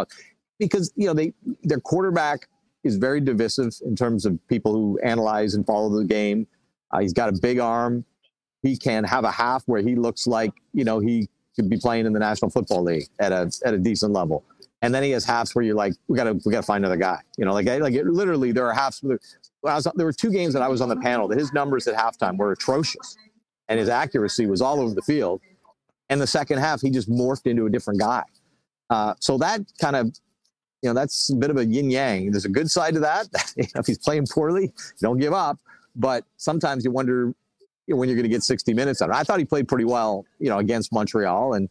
because 0.57 0.93
you 0.95 1.05
know 1.05 1.13
they 1.13 1.33
their 1.63 1.81
quarterback 1.81 2.47
is 2.83 2.97
very 2.97 3.19
divisive 3.19 3.73
in 3.85 3.95
terms 3.95 4.25
of 4.25 4.39
people 4.47 4.73
who 4.73 4.99
analyze 5.03 5.53
and 5.53 5.65
follow 5.65 5.89
the 5.89 6.05
game. 6.05 6.47
Uh, 6.91 6.99
he's 6.99 7.13
got 7.13 7.29
a 7.29 7.37
big 7.41 7.59
arm. 7.59 8.05
He 8.63 8.77
can 8.77 9.03
have 9.03 9.23
a 9.23 9.31
half 9.31 9.63
where 9.65 9.81
he 9.81 9.95
looks 9.95 10.27
like 10.27 10.51
you 10.73 10.83
know 10.83 10.99
he 10.99 11.29
could 11.55 11.69
be 11.69 11.77
playing 11.77 12.05
in 12.05 12.13
the 12.13 12.19
National 12.19 12.49
Football 12.49 12.83
League 12.83 13.07
at 13.19 13.31
a 13.31 13.51
at 13.65 13.73
a 13.73 13.77
decent 13.77 14.13
level. 14.13 14.43
And 14.83 14.93
then 14.93 15.01
he 15.01 15.09
has 15.11 15.25
halves 15.25 15.55
where 15.55 15.65
you're 15.65 15.75
like, 15.75 15.93
we 16.07 16.15
gotta 16.15 16.33
we 16.45 16.51
gotta 16.51 16.65
find 16.65 16.85
another 16.85 16.99
guy. 16.99 17.19
You 17.37 17.45
know, 17.45 17.53
like 17.53 17.65
like 17.65 17.93
it, 17.93 18.05
literally 18.05 18.51
there 18.51 18.67
are 18.67 18.73
halves. 18.73 19.03
Was, 19.63 19.87
there 19.95 20.05
were 20.05 20.13
two 20.13 20.31
games 20.31 20.53
that 20.53 20.61
I 20.61 20.67
was 20.67 20.81
on 20.81 20.89
the 20.89 20.97
panel 20.97 21.27
that 21.29 21.39
his 21.39 21.51
numbers 21.51 21.87
at 21.87 21.95
halftime 21.95 22.37
were 22.37 22.51
atrocious, 22.51 23.17
and 23.67 23.79
his 23.79 23.89
accuracy 23.89 24.45
was 24.45 24.61
all 24.61 24.79
over 24.79 24.93
the 24.93 25.01
field. 25.01 25.41
And 26.09 26.21
the 26.21 26.27
second 26.27 26.59
half, 26.59 26.81
he 26.81 26.89
just 26.89 27.09
morphed 27.09 27.47
into 27.47 27.65
a 27.65 27.69
different 27.69 27.99
guy. 27.99 28.23
Uh, 28.89 29.13
so 29.19 29.37
that 29.39 29.61
kind 29.81 29.95
of 29.95 30.15
you 30.81 30.89
know, 30.89 30.93
that's 30.93 31.29
a 31.29 31.35
bit 31.35 31.49
of 31.49 31.57
a 31.57 31.65
yin 31.65 31.89
yang. 31.89 32.31
There's 32.31 32.45
a 32.45 32.49
good 32.49 32.69
side 32.69 32.93
to 32.93 32.99
that. 33.01 33.27
if 33.57 33.87
he's 33.87 33.97
playing 33.97 34.27
poorly, 34.27 34.73
don't 35.01 35.17
give 35.17 35.33
up. 35.33 35.57
But 35.95 36.25
sometimes 36.37 36.85
you 36.85 36.91
wonder 36.91 37.33
when 37.87 38.09
you're 38.09 38.15
going 38.15 38.23
to 38.23 38.29
get 38.29 38.43
60 38.43 38.73
minutes 38.73 39.01
out. 39.01 39.11
I 39.11 39.23
thought 39.23 39.39
he 39.39 39.45
played 39.45 39.67
pretty 39.67 39.85
well, 39.85 40.25
you 40.39 40.49
know, 40.49 40.59
against 40.59 40.93
Montreal, 40.93 41.53
and 41.53 41.69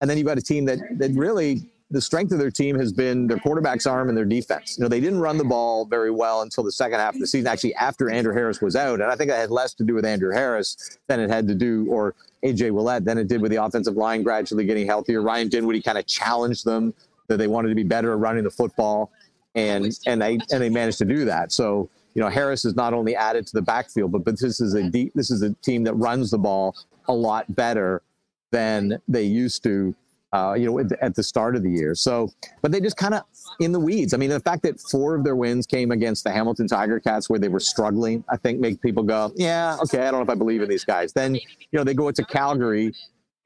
and 0.00 0.10
then 0.10 0.18
you've 0.18 0.26
got 0.26 0.38
a 0.38 0.42
team 0.42 0.64
that 0.66 0.78
that 0.98 1.12
really 1.12 1.70
the 1.90 2.00
strength 2.00 2.32
of 2.32 2.38
their 2.38 2.50
team 2.50 2.76
has 2.78 2.92
been 2.92 3.26
their 3.26 3.38
quarterback's 3.38 3.86
arm 3.86 4.08
and 4.08 4.16
their 4.16 4.24
defense. 4.24 4.76
You 4.76 4.82
know, 4.82 4.88
they 4.88 5.00
didn't 5.00 5.20
run 5.20 5.38
the 5.38 5.44
ball 5.44 5.84
very 5.84 6.10
well 6.10 6.42
until 6.42 6.64
the 6.64 6.72
second 6.72 6.98
half 6.98 7.14
of 7.14 7.20
the 7.20 7.26
season, 7.26 7.46
actually 7.46 7.74
after 7.74 8.10
Andrew 8.10 8.32
Harris 8.32 8.60
was 8.60 8.74
out. 8.74 9.00
And 9.00 9.10
I 9.10 9.16
think 9.16 9.30
that 9.30 9.38
had 9.38 9.50
less 9.50 9.74
to 9.74 9.84
do 9.84 9.94
with 9.94 10.04
Andrew 10.04 10.32
Harris 10.32 10.98
than 11.08 11.20
it 11.20 11.30
had 11.30 11.46
to 11.48 11.54
do, 11.54 11.86
or 11.88 12.14
AJ 12.44 12.72
Ouellette 12.72 13.04
than 13.04 13.18
it 13.18 13.28
did 13.28 13.40
with 13.40 13.50
the 13.50 13.62
offensive 13.62 13.96
line 13.96 14.22
gradually 14.22 14.64
getting 14.64 14.86
healthier. 14.86 15.22
Ryan 15.22 15.48
Dinwiddie 15.48 15.82
kind 15.82 15.98
of 15.98 16.06
challenged 16.06 16.64
them 16.64 16.94
that 17.28 17.36
they 17.36 17.46
wanted 17.46 17.68
to 17.70 17.74
be 17.74 17.82
better 17.82 18.12
at 18.12 18.18
running 18.18 18.44
the 18.44 18.50
football, 18.50 19.10
and 19.54 19.98
and 20.06 20.20
they 20.20 20.38
and 20.50 20.60
they 20.62 20.70
managed 20.70 20.98
to 20.98 21.04
do 21.04 21.24
that. 21.24 21.52
So 21.52 21.88
you 22.14 22.22
know 22.22 22.28
Harris 22.28 22.62
has 22.64 22.74
not 22.74 22.94
only 22.94 23.16
added 23.16 23.46
to 23.46 23.52
the 23.54 23.62
backfield, 23.62 24.12
but 24.12 24.24
but 24.24 24.38
this 24.40 24.60
is 24.60 24.74
a 24.74 24.82
deep, 24.82 25.12
this 25.14 25.30
is 25.30 25.42
a 25.42 25.52
team 25.62 25.84
that 25.84 25.94
runs 25.94 26.30
the 26.30 26.38
ball 26.38 26.76
a 27.08 27.14
lot 27.14 27.54
better 27.54 28.02
than 28.50 29.00
they 29.08 29.24
used 29.24 29.62
to 29.64 29.94
uh, 30.34 30.54
you 30.54 30.66
know, 30.66 30.80
at 30.80 30.88
the, 30.88 31.04
at 31.04 31.14
the 31.14 31.22
start 31.22 31.54
of 31.54 31.62
the 31.62 31.70
year. 31.70 31.94
So, 31.94 32.28
but 32.60 32.72
they 32.72 32.80
just 32.80 32.96
kind 32.96 33.14
of 33.14 33.22
in 33.60 33.70
the 33.70 33.78
weeds. 33.78 34.12
I 34.12 34.16
mean, 34.16 34.30
the 34.30 34.40
fact 34.40 34.64
that 34.64 34.80
four 34.80 35.14
of 35.14 35.22
their 35.22 35.36
wins 35.36 35.64
came 35.64 35.92
against 35.92 36.24
the 36.24 36.32
Hamilton 36.32 36.66
Tiger 36.66 36.98
Cats, 36.98 37.30
where 37.30 37.38
they 37.38 37.46
were 37.46 37.60
struggling, 37.60 38.24
I 38.28 38.36
think 38.36 38.58
make 38.58 38.82
people 38.82 39.04
go, 39.04 39.30
yeah, 39.36 39.76
okay, 39.84 40.00
I 40.00 40.10
don't 40.10 40.14
know 40.14 40.22
if 40.22 40.28
I 40.28 40.34
believe 40.34 40.60
in 40.60 40.68
these 40.68 40.84
guys. 40.84 41.12
Then, 41.12 41.36
you 41.36 41.42
know, 41.72 41.84
they 41.84 41.94
go 41.94 42.08
into 42.08 42.24
Calgary 42.24 42.92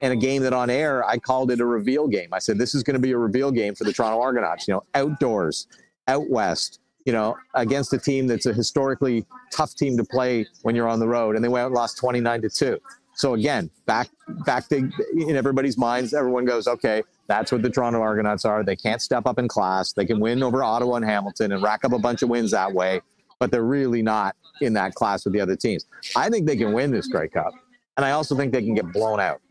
and 0.01 0.13
a 0.13 0.15
game 0.15 0.43
that 0.43 0.53
on 0.53 0.69
air 0.69 1.05
I 1.05 1.17
called 1.17 1.51
it 1.51 1.59
a 1.59 1.65
reveal 1.65 2.07
game. 2.07 2.29
I 2.31 2.39
said 2.39 2.57
this 2.57 2.73
is 2.75 2.83
going 2.83 2.95
to 2.95 3.01
be 3.01 3.11
a 3.11 3.17
reveal 3.17 3.51
game 3.51 3.75
for 3.75 3.83
the 3.83 3.93
Toronto 3.93 4.21
Argonauts. 4.21 4.67
You 4.67 4.75
know, 4.75 4.83
outdoors, 4.95 5.67
out 6.07 6.29
west. 6.29 6.79
You 7.05 7.13
know, 7.13 7.37
against 7.55 7.91
a 7.93 7.97
team 7.97 8.27
that's 8.27 8.45
a 8.45 8.53
historically 8.53 9.25
tough 9.51 9.73
team 9.73 9.97
to 9.97 10.03
play 10.03 10.45
when 10.61 10.75
you're 10.75 10.87
on 10.87 10.99
the 10.99 11.07
road, 11.07 11.35
and 11.35 11.43
they 11.43 11.47
went 11.47 11.63
out 11.63 11.67
and 11.67 11.75
lost 11.75 11.97
29 11.97 12.41
to 12.41 12.49
two. 12.49 12.79
So 13.19 13.33
again, 13.33 13.69
back 13.85 14.09
back 14.45 14.69
to 14.69 14.89
in 15.13 15.35
everybody's 15.35 15.77
minds, 15.77 16.13
everyone 16.13 16.45
goes, 16.45 16.67
okay, 16.67 17.03
that's 17.27 17.51
what 17.51 17.61
the 17.61 17.69
Toronto 17.69 18.01
Argonauts 18.01 18.45
are. 18.45 18.63
They 18.63 18.77
can't 18.77 19.01
step 19.01 19.25
up 19.25 19.37
in 19.37 19.49
class. 19.49 19.91
They 19.91 20.05
can 20.05 20.21
win 20.21 20.41
over 20.41 20.63
Ottawa 20.63 20.95
and 20.95 21.05
Hamilton 21.05 21.51
and 21.51 21.61
rack 21.61 21.83
up 21.83 21.91
a 21.91 21.99
bunch 21.99 22.21
of 22.21 22.29
wins 22.29 22.51
that 22.51 22.73
way, 22.73 23.01
but 23.37 23.51
they're 23.51 23.65
really 23.65 24.01
not 24.01 24.37
in 24.61 24.71
that 24.73 24.95
class 24.95 25.25
with 25.25 25.33
the 25.33 25.41
other 25.41 25.57
teams. 25.57 25.85
I 26.15 26.29
think 26.29 26.47
they 26.47 26.55
can 26.55 26.71
win 26.71 26.91
this 26.91 27.07
Grey 27.07 27.27
Cup, 27.27 27.51
and 27.97 28.05
I 28.05 28.11
also 28.11 28.37
think 28.37 28.53
they 28.53 28.61
can 28.61 28.73
get 28.73 28.89
blown 28.93 29.19
out. 29.19 29.41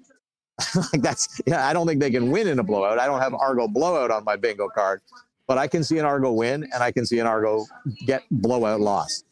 like 0.92 1.02
that's 1.02 1.40
yeah, 1.46 1.66
I 1.66 1.72
don't 1.72 1.86
think 1.86 2.00
they 2.00 2.10
can 2.10 2.30
win 2.30 2.48
in 2.48 2.58
a 2.58 2.62
blowout. 2.62 2.98
I 2.98 3.06
don't 3.06 3.20
have 3.20 3.34
Argo 3.34 3.68
blowout 3.68 4.10
on 4.10 4.24
my 4.24 4.36
bingo 4.36 4.68
card, 4.68 5.00
but 5.46 5.58
I 5.58 5.66
can 5.66 5.84
see 5.84 5.98
an 5.98 6.04
Argo 6.04 6.32
win 6.32 6.64
and 6.74 6.82
I 6.82 6.90
can 6.90 7.06
see 7.06 7.18
an 7.18 7.26
Argo 7.26 7.64
get 8.06 8.22
blowout 8.30 8.80
loss. 8.80 9.24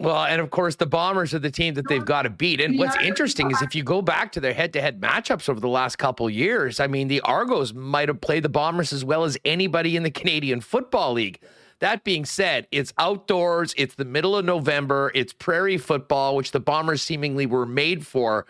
Well, 0.00 0.24
and 0.24 0.40
of 0.40 0.48
course, 0.48 0.76
the 0.76 0.86
Bombers 0.86 1.34
are 1.34 1.38
the 1.38 1.50
team 1.50 1.74
that 1.74 1.86
they've 1.86 2.04
got 2.04 2.22
to 2.22 2.30
beat. 2.30 2.58
And 2.62 2.78
what's 2.78 2.96
interesting 2.96 3.50
is 3.50 3.60
if 3.60 3.74
you 3.74 3.82
go 3.82 4.00
back 4.00 4.32
to 4.32 4.40
their 4.40 4.54
head 4.54 4.72
to 4.72 4.80
head 4.80 4.98
matchups 4.98 5.46
over 5.46 5.60
the 5.60 5.68
last 5.68 5.96
couple 5.96 6.28
years, 6.30 6.80
I 6.80 6.86
mean, 6.86 7.08
the 7.08 7.20
Argos 7.20 7.74
might 7.74 8.08
have 8.08 8.18
played 8.18 8.42
the 8.42 8.48
Bombers 8.48 8.94
as 8.94 9.04
well 9.04 9.24
as 9.24 9.36
anybody 9.44 9.96
in 9.96 10.02
the 10.02 10.10
Canadian 10.10 10.62
Football 10.62 11.12
League. 11.12 11.38
That 11.80 12.02
being 12.02 12.24
said, 12.24 12.66
it's 12.72 12.94
outdoors, 12.96 13.74
it's 13.76 13.94
the 13.94 14.06
middle 14.06 14.36
of 14.36 14.46
November, 14.46 15.12
it's 15.14 15.34
prairie 15.34 15.78
football, 15.78 16.34
which 16.34 16.52
the 16.52 16.60
Bombers 16.60 17.02
seemingly 17.02 17.44
were 17.44 17.66
made 17.66 18.06
for. 18.06 18.46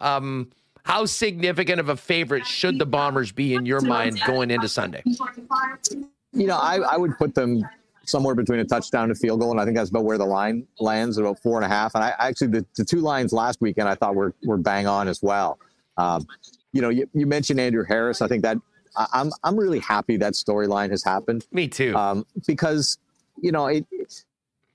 Um, 0.00 0.50
how 0.86 1.04
significant 1.04 1.80
of 1.80 1.88
a 1.88 1.96
favorite 1.96 2.46
should 2.46 2.78
the 2.78 2.86
Bombers 2.86 3.32
be 3.32 3.54
in 3.54 3.66
your 3.66 3.80
mind 3.80 4.20
going 4.24 4.52
into 4.52 4.68
Sunday? 4.68 5.02
You 6.32 6.46
know, 6.46 6.56
I, 6.56 6.76
I 6.76 6.96
would 6.96 7.18
put 7.18 7.34
them 7.34 7.68
somewhere 8.04 8.36
between 8.36 8.60
a 8.60 8.64
touchdown 8.64 9.10
and 9.10 9.18
field 9.18 9.40
goal, 9.40 9.50
and 9.50 9.60
I 9.60 9.64
think 9.64 9.76
that's 9.76 9.90
about 9.90 10.04
where 10.04 10.16
the 10.16 10.24
line 10.24 10.64
lands, 10.78 11.18
about 11.18 11.40
four 11.40 11.56
and 11.56 11.64
a 11.64 11.68
half. 11.68 11.96
And 11.96 12.04
I 12.04 12.14
actually 12.20 12.48
the, 12.48 12.66
the 12.76 12.84
two 12.84 13.00
lines 13.00 13.32
last 13.32 13.60
weekend 13.60 13.88
I 13.88 13.96
thought 13.96 14.14
were 14.14 14.32
were 14.44 14.58
bang 14.58 14.86
on 14.86 15.08
as 15.08 15.20
well. 15.22 15.58
Um, 15.96 16.24
you 16.72 16.82
know, 16.82 16.90
you, 16.90 17.08
you 17.12 17.26
mentioned 17.26 17.58
Andrew 17.58 17.84
Harris. 17.84 18.22
I 18.22 18.28
think 18.28 18.44
that 18.44 18.56
I, 18.96 19.06
I'm 19.12 19.32
I'm 19.42 19.56
really 19.56 19.80
happy 19.80 20.16
that 20.18 20.34
storyline 20.34 20.90
has 20.90 21.02
happened. 21.02 21.46
Me 21.50 21.66
too. 21.66 21.96
Um, 21.96 22.24
because 22.46 22.98
you 23.42 23.50
know 23.50 23.66
it, 23.66 23.84
it 23.90 24.22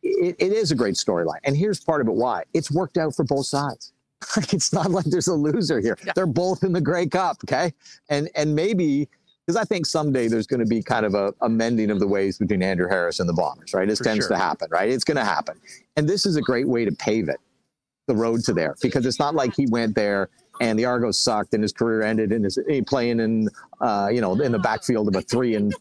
it 0.04 0.52
is 0.52 0.72
a 0.72 0.76
great 0.76 0.96
storyline, 0.96 1.40
and 1.46 1.56
here's 1.56 1.80
part 1.80 2.02
of 2.02 2.10
it 2.10 2.16
why 2.16 2.44
it's 2.54 2.70
worked 2.70 2.98
out 2.98 3.16
for 3.16 3.24
both 3.24 3.46
sides. 3.46 3.94
Like 4.38 4.53
it's 4.53 4.72
not 4.72 4.91
like 4.91 5.06
there's 5.06 5.27
a 5.27 5.34
loser 5.34 5.80
here. 5.80 5.98
Yeah. 6.06 6.14
They're 6.15 6.26
both 6.26 6.64
in 6.64 6.72
the 6.72 6.80
Grey 6.80 7.07
Cup, 7.07 7.38
okay? 7.43 7.73
And 8.10 8.30
and 8.35 8.56
maybe 8.56 9.10
because 9.45 9.56
I 9.57 9.65
think 9.65 9.85
someday 9.85 10.27
there's 10.27 10.48
going 10.48 10.60
to 10.60 10.65
be 10.65 10.81
kind 10.81 11.06
of 11.06 11.15
a, 11.15 11.34
a, 11.41 11.49
mending 11.49 11.89
of 11.89 11.99
the 11.99 12.07
ways 12.07 12.38
between 12.38 12.61
Andrew 12.61 12.88
Harris 12.88 13.19
and 13.19 13.27
the 13.27 13.34
Bombers, 13.34 13.73
right? 13.73 13.88
This 13.88 13.98
For 13.98 14.06
tends 14.06 14.27
sure. 14.27 14.38
to 14.38 14.41
happen, 14.41 14.69
right? 14.72 14.89
It's 14.89 15.03
going 15.03 15.18
to 15.18 15.26
happen, 15.26 15.60
and 15.98 16.07
this 16.07 16.26
is 16.26 16.38
a 16.38 16.41
great 16.41 16.68
way 16.68 16.85
to 16.85 16.91
pave 16.91 17.27
it, 17.27 17.39
the 18.07 18.15
road 18.15 18.43
to 18.45 18.53
there, 18.53 18.76
because 18.81 19.06
it's 19.06 19.19
not 19.19 19.35
like 19.35 19.53
he 19.56 19.65
went 19.65 19.95
there 19.95 20.30
and 20.61 20.77
the 20.77 20.85
Argos 20.85 21.18
sucked 21.18 21.53
and 21.56 21.64
his 21.64 21.73
career 21.73 22.03
ended 22.03 22.31
and 22.31 22.45
his 22.45 22.60
playing 22.85 23.19
in, 23.19 23.49
uh, 23.81 24.10
you 24.11 24.22
know, 24.22 24.39
in 24.39 24.52
the 24.52 24.60
backfield 24.60 25.07
of 25.07 25.15
a 25.15 25.22
three 25.22 25.56
and 25.56 25.73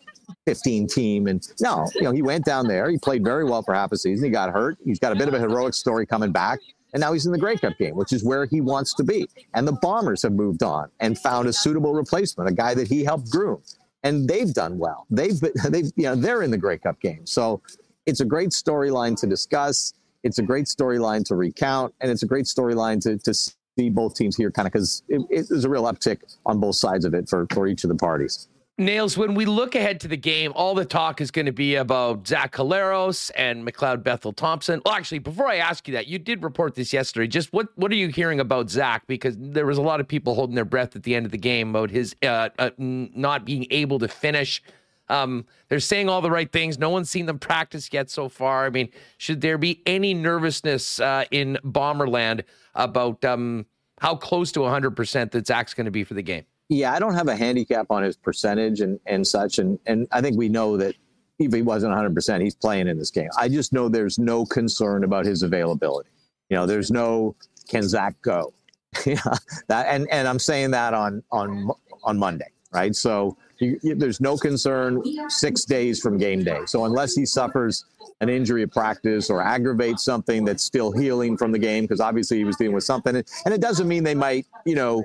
15 0.47 0.87
team. 0.87 1.27
And 1.27 1.47
no, 1.61 1.87
you 1.95 2.03
know, 2.03 2.13
he 2.13 2.23
went 2.23 2.47
down 2.47 2.67
there. 2.67 2.91
He 2.91 2.97
played 2.97 3.23
very 3.23 3.45
well 3.45 3.63
for 3.63 3.75
half 3.75 3.93
a 3.93 3.99
season. 3.99 4.25
He 4.25 4.31
got 4.31 4.51
hurt. 4.51 4.79
He's 4.85 4.99
got 4.99 5.13
a 5.13 5.17
bit 5.17 5.29
of 5.29 5.35
a 5.35 5.39
heroic 5.39 5.75
story 5.75 6.07
coming 6.07 6.33
back. 6.33 6.61
And 6.93 7.01
now 7.01 7.13
he's 7.13 7.27
in 7.27 7.33
the 7.33 7.39
Grey 7.39 7.57
Cup 7.57 7.77
game, 7.79 7.95
which 7.97 8.13
is 8.13 8.25
where 8.25 8.47
he 8.47 8.61
wants 8.61 8.95
to 8.95 9.05
be. 9.05 9.29
And 9.55 9.67
the 9.67 9.73
Bombers 9.73 10.23
have 10.23 10.33
moved 10.33 10.63
on 10.63 10.91
and 11.01 11.19
found 11.19 11.49
a 11.49 11.53
suitable 11.53 11.95
replacement, 11.95 12.51
a 12.51 12.53
guy 12.53 12.75
that 12.75 12.89
he 12.89 13.05
helped 13.05 13.31
groom. 13.31 13.63
And 14.03 14.29
they've 14.29 14.53
done 14.53 14.79
well. 14.79 15.07
They've, 15.11 15.39
they've, 15.69 15.91
you 15.97 16.05
know, 16.05 16.15
they're 16.15 16.43
in 16.43 16.51
the 16.51 16.59
Grey 16.59 16.79
Cup 16.79 17.01
game. 17.01 17.27
So 17.27 17.63
it's 18.07 18.21
a 18.21 18.25
great 18.25 18.51
storyline 18.51 19.19
to 19.21 19.27
discuss. 19.27 19.95
It's 20.23 20.39
a 20.39 20.43
great 20.43 20.67
storyline 20.67 21.25
to 21.27 21.37
recount, 21.37 21.95
and 22.01 22.11
it's 22.11 22.23
a 22.23 22.27
great 22.27 22.45
storyline 22.45 23.01
to, 23.03 23.17
to 23.19 23.33
see 23.33 23.89
both 23.89 24.15
teams 24.15 24.37
here, 24.37 24.51
kind 24.51 24.67
of 24.67 24.73
because 24.73 25.03
it, 25.09 25.23
it, 25.31 25.65
a 25.65 25.69
real 25.69 25.85
uptick 25.85 26.19
on 26.45 26.61
both 26.61 26.77
sides 26.77 27.05
of 27.05 27.15
it 27.15 27.29
for, 27.29 27.47
for 27.53 27.67
each 27.67 27.85
of 27.85 27.89
the 27.89 27.97
parties. 27.97 28.49
Nails, 28.79 29.19
when 29.19 29.35
we 29.35 29.45
look 29.45 29.75
ahead 29.75 30.01
to 30.01 30.09
the 30.09 30.17
game, 30.17 30.53
all 30.57 30.75
the 30.75 30.87
talk 30.87 31.21
is 31.21 31.31
going 31.31 31.45
to 31.45 31.53
be 31.53 31.75
about 31.75 32.27
Zach 32.27 32.53
Collaros 32.53 33.31
and 33.37 33.67
McLeod 33.67 34.03
Bethel 34.03 34.33
Thompson. 34.33 34.81
Well, 34.87 34.95
actually, 34.95 35.19
before 35.19 35.49
I 35.49 35.57
ask 35.57 35.87
you 35.87 35.93
that, 35.93 36.07
you 36.07 36.19
did 36.19 36.43
report 36.43 36.75
this 36.75 36.91
yesterday. 36.91 37.27
Just 37.27 37.53
what 37.53 37.69
what 37.77 37.93
are 37.93 37.97
you 37.97 38.09
hearing 38.09 38.41
about 38.41 38.71
Zach? 38.71 39.07
Because 39.07 39.37
there 39.39 39.67
was 39.67 39.77
a 39.77 39.83
lot 39.83 40.01
of 40.01 40.09
people 40.09 40.35
holding 40.35 40.55
their 40.55 40.65
breath 40.65 40.97
at 40.97 41.03
the 41.03 41.15
end 41.15 41.27
of 41.27 41.33
the 41.33 41.39
game 41.39 41.71
about 41.71 41.91
his 41.91 42.17
uh, 42.23 42.49
uh, 42.59 42.71
not 42.79 43.45
being 43.45 43.67
able 43.71 43.99
to 43.99 44.09
finish. 44.09 44.63
Um, 45.11 45.45
they're 45.69 45.81
saying 45.81 46.09
all 46.09 46.23
the 46.23 46.31
right 46.31 46.51
things. 46.51 46.79
No 46.79 46.89
one's 46.89 47.11
seen 47.11 47.27
them 47.27 47.39
practice 47.39 47.91
yet 47.93 48.09
so 48.09 48.31
far. 48.31 48.65
I 48.65 48.71
mean, 48.71 48.89
should 49.19 49.43
there 49.43 49.59
be 49.59 49.83
any 49.85 50.15
nervousness 50.15 51.01
uh, 51.01 51.25
in 51.31 51.59
Bomberland 51.65 52.45
about 52.75 53.23
um, 53.25 53.67
how 54.01 54.15
close 54.15 54.53
to 54.53 54.61
100% 54.61 55.33
that 55.33 55.47
Zach's 55.47 55.75
going 55.75 55.85
to 55.87 55.91
be 55.91 56.05
for 56.05 56.15
the 56.15 56.23
game? 56.23 56.45
Yeah, 56.71 56.93
I 56.93 57.01
don't 57.01 57.15
have 57.15 57.27
a 57.27 57.35
handicap 57.35 57.91
on 57.91 58.05
his 58.05 58.17
percentage 58.17 58.81
and, 58.81 59.01
and 59.05 59.27
such. 59.27 59.59
And, 59.59 59.79
and 59.87 60.07
I 60.13 60.21
think 60.21 60.39
we 60.39 60.49
know 60.49 60.77
that 60.77 60.95
if 61.41 61.53
he 61.53 61.63
wasn't 61.63 61.95
100%, 61.95 62.41
he's 62.41 62.55
playing 62.55 62.87
in 62.87 62.97
this 62.97 63.11
game. 63.11 63.29
I 63.37 63.49
just 63.49 63.73
know 63.73 63.89
there's 63.89 64.21
no 64.21 64.47
concern 64.47 65.03
about 65.03 65.27
his 65.27 65.43
availability. 65.43 66.11
You 66.49 66.57
know, 66.57 66.67
there's 66.67 66.93
no, 66.93 67.35
can 67.69 67.83
Zach 67.83 68.15
go? 68.23 68.55
yeah, 69.05 69.21
that, 69.67 69.87
and, 69.89 70.07
and 70.13 70.29
I'm 70.29 70.39
saying 70.39 70.71
that 70.71 70.95
on, 70.95 71.25
on, 71.33 71.71
on 72.05 72.17
Monday, 72.17 72.51
right? 72.73 72.95
So 72.95 73.37
you, 73.59 73.81
you, 73.83 73.97
there's 73.97 74.21
no 74.21 74.37
concern 74.37 75.03
six 75.29 75.65
days 75.65 76.01
from 76.01 76.19
game 76.19 76.45
day. 76.45 76.61
So 76.67 76.85
unless 76.85 77.17
he 77.17 77.27
suffers 77.27 77.85
an 78.21 78.29
injury 78.29 78.63
at 78.63 78.71
practice 78.71 79.29
or 79.29 79.43
aggravates 79.43 80.05
something 80.05 80.45
that's 80.45 80.63
still 80.63 80.93
healing 80.93 81.37
from 81.37 81.51
the 81.51 81.59
game, 81.59 81.85
because 81.85 82.01
obviously 82.01 82.39
he 82.39 82.45
was 82.45 82.57
dealing 82.57 82.75
with 82.75 82.85
something, 82.85 83.17
and 83.17 83.55
it 83.55 83.61
doesn't 83.61 83.89
mean 83.89 84.05
they 84.05 84.15
might, 84.15 84.47
you 84.65 84.77
know, 84.77 85.05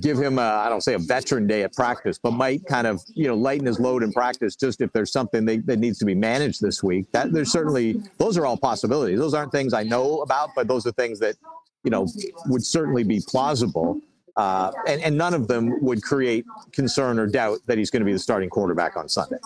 give 0.00 0.18
him 0.18 0.38
a 0.38 0.42
I 0.42 0.68
don't 0.68 0.80
say 0.80 0.94
a 0.94 0.98
veteran 0.98 1.46
day 1.46 1.62
at 1.62 1.74
practice, 1.74 2.18
but 2.18 2.32
might 2.32 2.64
kind 2.66 2.86
of 2.86 3.00
you 3.08 3.26
know 3.26 3.34
lighten 3.34 3.66
his 3.66 3.78
load 3.78 4.02
in 4.02 4.12
practice 4.12 4.56
just 4.56 4.80
if 4.80 4.92
there's 4.92 5.12
something 5.12 5.44
they, 5.44 5.58
that 5.58 5.78
needs 5.78 5.98
to 5.98 6.04
be 6.04 6.14
managed 6.14 6.60
this 6.60 6.82
week. 6.82 7.10
That 7.12 7.32
there's 7.32 7.52
certainly 7.52 8.02
those 8.18 8.38
are 8.38 8.46
all 8.46 8.56
possibilities. 8.56 9.18
Those 9.18 9.34
aren't 9.34 9.52
things 9.52 9.74
I 9.74 9.82
know 9.82 10.22
about, 10.22 10.50
but 10.56 10.68
those 10.68 10.86
are 10.86 10.92
things 10.92 11.18
that 11.20 11.36
you 11.84 11.90
know 11.90 12.06
would 12.46 12.64
certainly 12.64 13.04
be 13.04 13.20
plausible. 13.26 14.00
Uh, 14.34 14.72
and, 14.88 15.02
and 15.02 15.18
none 15.18 15.34
of 15.34 15.46
them 15.46 15.78
would 15.82 16.02
create 16.02 16.46
concern 16.72 17.18
or 17.18 17.26
doubt 17.26 17.58
that 17.66 17.76
he's 17.76 17.90
going 17.90 18.00
to 18.00 18.06
be 18.06 18.14
the 18.14 18.18
starting 18.18 18.48
quarterback 18.48 18.96
on 18.96 19.06
Sunday. 19.06 19.36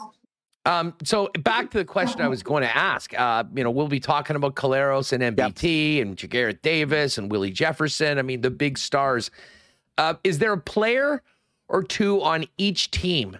Um, 0.64 0.94
so 1.02 1.30
back 1.40 1.70
to 1.70 1.78
the 1.78 1.84
question 1.84 2.20
I 2.20 2.28
was 2.28 2.42
going 2.42 2.62
to 2.62 2.76
ask. 2.76 3.12
Uh, 3.18 3.44
you 3.54 3.64
know, 3.64 3.70
we'll 3.70 3.88
be 3.88 4.00
talking 4.00 4.36
about 4.36 4.54
Collaros 4.54 5.12
and 5.12 5.36
MBT 5.36 5.96
yep. 5.96 6.06
and 6.06 6.16
Ja'Gared 6.16 6.62
Davis 6.62 7.18
and 7.18 7.30
Willie 7.30 7.52
Jefferson. 7.52 8.18
I 8.18 8.22
mean, 8.22 8.42
the 8.42 8.50
big 8.50 8.78
stars. 8.78 9.30
Uh, 9.98 10.14
is 10.24 10.38
there 10.38 10.52
a 10.52 10.60
player 10.60 11.22
or 11.68 11.82
two 11.82 12.22
on 12.22 12.44
each 12.58 12.90
team 12.90 13.36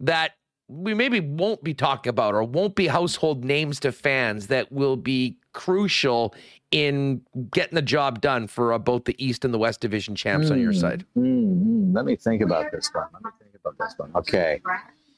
that 0.00 0.32
we 0.68 0.94
maybe 0.94 1.20
won't 1.20 1.62
be 1.62 1.74
talking 1.74 2.10
about 2.10 2.34
or 2.34 2.42
won't 2.42 2.74
be 2.74 2.88
household 2.88 3.44
names 3.44 3.80
to 3.80 3.92
fans 3.92 4.48
that 4.48 4.70
will 4.72 4.96
be 4.96 5.36
crucial 5.52 6.34
in 6.70 7.22
getting 7.52 7.74
the 7.74 7.82
job 7.82 8.20
done 8.20 8.46
for 8.46 8.72
uh, 8.72 8.78
both 8.78 9.04
the 9.04 9.24
East 9.24 9.44
and 9.44 9.54
the 9.54 9.58
West 9.58 9.80
Division 9.80 10.14
champs 10.14 10.48
mm, 10.48 10.52
on 10.52 10.60
your 10.60 10.72
hmm. 10.72 10.78
side? 10.78 11.04
Mm, 11.16 11.94
let 11.94 12.04
me 12.04 12.16
think 12.16 12.42
about 12.42 12.70
this 12.72 12.90
one. 12.92 13.06
Let 13.12 13.22
me 13.22 13.30
think 13.40 13.54
about 13.54 13.74
this 13.78 13.94
one. 13.96 14.10
Okay. 14.16 14.60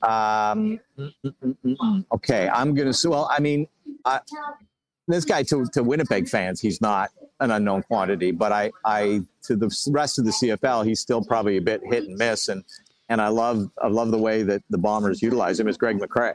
Um, 0.03 0.79
okay, 2.13 2.49
I'm 2.49 2.75
gonna. 2.75 2.93
Well, 3.05 3.29
I 3.33 3.41
mean, 3.41 3.67
I, 4.05 4.21
this 5.09 5.25
guy 5.25 5.43
to, 5.45 5.67
to 5.73 5.83
Winnipeg 5.83 6.29
fans, 6.29 6.61
he's 6.61 6.81
not 6.81 7.11
an 7.41 7.51
unknown 7.51 7.83
quantity, 7.85 8.31
but 8.31 8.53
I, 8.53 8.71
I 8.85 9.23
to 9.45 9.57
the 9.57 9.75
rest 9.91 10.19
of 10.19 10.25
the 10.25 10.31
CFL, 10.31 10.87
he's 10.87 11.01
still 11.01 11.25
probably 11.25 11.57
a 11.57 11.61
bit 11.61 11.81
hit 11.85 12.05
and 12.05 12.17
miss. 12.17 12.49
And 12.49 12.65
and 13.09 13.21
I 13.21 13.29
love 13.29 13.71
I 13.83 13.89
love 13.89 14.11
the 14.11 14.19
way 14.19 14.43
that 14.43 14.63
the 14.69 14.79
Bombers 14.79 15.23
utilize 15.23 15.59
him 15.59 15.69
is 15.69 15.77
Greg 15.79 15.99
McCrae, 15.99 16.35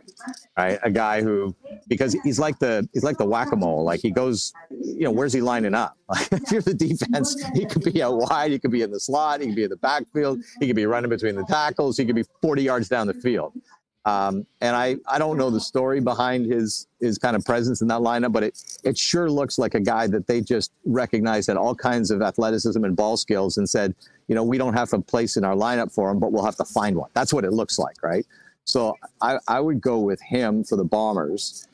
right? 0.57 0.79
A 0.83 0.89
guy 0.89 1.21
who 1.21 1.55
because 1.87 2.17
he's 2.23 2.39
like 2.39 2.57
the 2.59 2.87
he's 2.93 3.03
like 3.03 3.17
the 3.17 3.25
whack 3.25 3.51
a 3.51 3.55
mole. 3.55 3.83
Like 3.83 3.99
he 4.01 4.09
goes, 4.09 4.53
you 4.71 5.03
know, 5.03 5.11
where's 5.11 5.33
he 5.33 5.41
lining 5.41 5.75
up? 5.75 5.95
if 6.31 6.51
you're 6.51 6.61
the 6.61 6.73
defense, 6.73 7.41
he 7.53 7.65
could 7.65 7.83
be 7.83 8.01
out 8.01 8.17
wide, 8.17 8.51
he 8.51 8.59
could 8.59 8.71
be 8.71 8.81
in 8.81 8.91
the 8.91 8.99
slot, 8.99 9.41
he 9.41 9.47
could 9.47 9.55
be 9.55 9.63
in 9.63 9.69
the 9.69 9.77
backfield, 9.77 10.39
he 10.59 10.67
could 10.67 10.75
be 10.75 10.85
running 10.85 11.09
between 11.09 11.35
the 11.35 11.45
tackles, 11.45 11.97
he 11.97 12.05
could 12.05 12.15
be 12.15 12.25
40 12.41 12.63
yards 12.63 12.89
down 12.89 13.07
the 13.07 13.13
field. 13.13 13.53
Um, 14.05 14.45
and 14.59 14.75
I, 14.75 14.97
I 15.07 15.17
don't 15.17 15.37
know 15.37 15.49
the 15.49 15.61
story 15.61 16.01
behind 16.01 16.51
his 16.51 16.87
his 16.99 17.17
kind 17.17 17.35
of 17.35 17.45
presence 17.45 17.81
in 17.81 17.87
that 17.87 18.01
lineup, 18.01 18.33
but 18.33 18.43
it 18.43 18.79
it 18.83 18.97
sure 18.97 19.29
looks 19.31 19.57
like 19.57 19.75
a 19.75 19.79
guy 19.79 20.07
that 20.07 20.27
they 20.27 20.41
just 20.41 20.71
recognized 20.85 21.47
had 21.47 21.55
all 21.55 21.73
kinds 21.73 22.11
of 22.11 22.21
athleticism 22.21 22.83
and 22.83 22.95
ball 22.97 23.15
skills 23.15 23.57
and 23.57 23.69
said, 23.69 23.95
you 24.27 24.35
know, 24.35 24.43
we 24.43 24.57
don't 24.57 24.73
have 24.73 24.91
a 24.91 24.99
place 24.99 25.37
in 25.37 25.45
our 25.45 25.55
lineup 25.55 25.93
for 25.93 26.09
him, 26.11 26.19
but 26.19 26.33
we'll 26.33 26.43
have 26.43 26.57
to 26.57 26.65
find 26.65 26.97
one. 26.97 27.09
That's 27.13 27.33
what 27.33 27.45
it 27.45 27.53
looks 27.53 27.79
like, 27.79 28.03
right? 28.03 28.25
So 28.65 28.97
I, 29.21 29.39
I 29.47 29.59
would 29.59 29.81
go 29.81 29.99
with 29.99 30.21
him 30.21 30.63
for 30.63 30.75
the 30.75 30.85
Bombers. 30.85 31.67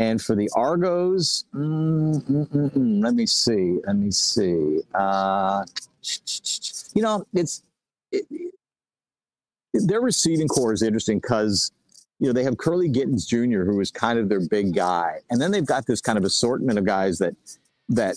And 0.00 0.20
for 0.20 0.34
the 0.34 0.50
Argos, 0.56 1.44
mm, 1.54 2.20
mm, 2.28 2.48
mm, 2.48 2.70
mm 2.72 3.02
let 3.04 3.14
me 3.14 3.26
see. 3.26 3.78
Let 3.86 3.94
me 3.94 4.10
see. 4.10 4.80
Uh, 4.92 5.64
you 6.94 7.02
know, 7.02 7.24
it's 7.32 7.62
it, 8.10 8.26
their 9.74 10.00
receiving 10.00 10.48
corps 10.48 10.72
is 10.72 10.82
interesting 10.82 11.18
because 11.18 11.72
you 12.20 12.26
know 12.26 12.32
they 12.32 12.44
have 12.44 12.56
Kurleigh 12.56 12.92
Gittens 12.92 13.26
Jr., 13.26 13.64
who 13.64 13.80
is 13.80 13.90
kind 13.90 14.18
of 14.18 14.28
their 14.28 14.40
big 14.40 14.74
guy, 14.74 15.18
and 15.30 15.40
then 15.40 15.50
they've 15.50 15.66
got 15.66 15.86
this 15.86 16.00
kind 16.00 16.16
of 16.16 16.24
assortment 16.24 16.78
of 16.78 16.84
guys 16.84 17.18
that 17.18 17.34
that 17.88 18.16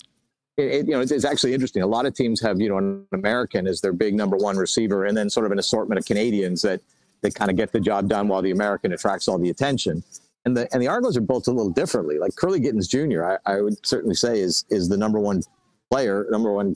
it, 0.58 0.64
it, 0.64 0.88
you 0.88 0.94
know 0.94 1.02
it's 1.02 1.26
actually 1.26 1.54
interesting. 1.54 1.82
A 1.82 1.88
lot 1.88 2.06
of 2.06 2.14
teams 2.14 2.40
have 2.42 2.62
you 2.62 2.70
know 2.70 2.78
an 2.78 3.06
American 3.12 3.68
as 3.68 3.82
their 3.82 3.94
big 3.94 4.14
number 4.14 4.38
one 4.38 4.58
receiver, 4.58 5.06
and 5.06 5.18
then 5.18 5.30
sort 5.30 5.46
of 5.46 5.52
an 5.52 5.60
assortment 5.60 6.00
of 6.00 6.06
Canadians 6.06 6.62
that 6.62 6.82
that 7.22 7.34
kind 7.34 7.50
of 7.50 7.58
get 7.58 7.72
the 7.72 7.80
job 7.80 8.08
done 8.08 8.28
while 8.28 8.42
the 8.42 8.52
American 8.52 8.94
attracts 8.94 9.28
all 9.28 9.40
the 9.40 9.50
attention. 9.50 10.04
And 10.46 10.56
the 10.56 10.72
and 10.72 10.82
the 10.82 10.88
Argos 10.88 11.18
are 11.18 11.22
built 11.22 11.48
a 11.48 11.52
little 11.52 11.72
differently. 11.72 12.20
Like 12.20 12.36
Kurleigh 12.36 12.62
Gittens 12.62 12.88
Jr., 12.88 13.24
I, 13.24 13.56
I 13.58 13.62
would 13.62 13.86
certainly 13.86 14.16
say 14.16 14.40
is 14.40 14.64
is 14.70 14.88
the 14.88 14.98
number 14.98 15.20
one 15.20 15.42
player, 15.90 16.28
number 16.30 16.52
one 16.52 16.76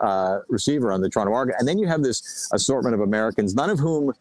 uh, 0.00 0.40
receiver 0.48 0.92
on 0.92 1.00
the 1.00 1.08
Toronto 1.08 1.32
Argonauts. 1.34 1.60
And 1.60 1.68
then 1.68 1.78
you 1.78 1.86
have 1.86 2.02
this 2.02 2.48
assortment 2.52 2.94
of 2.94 3.00
Americans, 3.00 3.54
none 3.54 3.70
of 3.70 3.78
whom, 3.78 4.12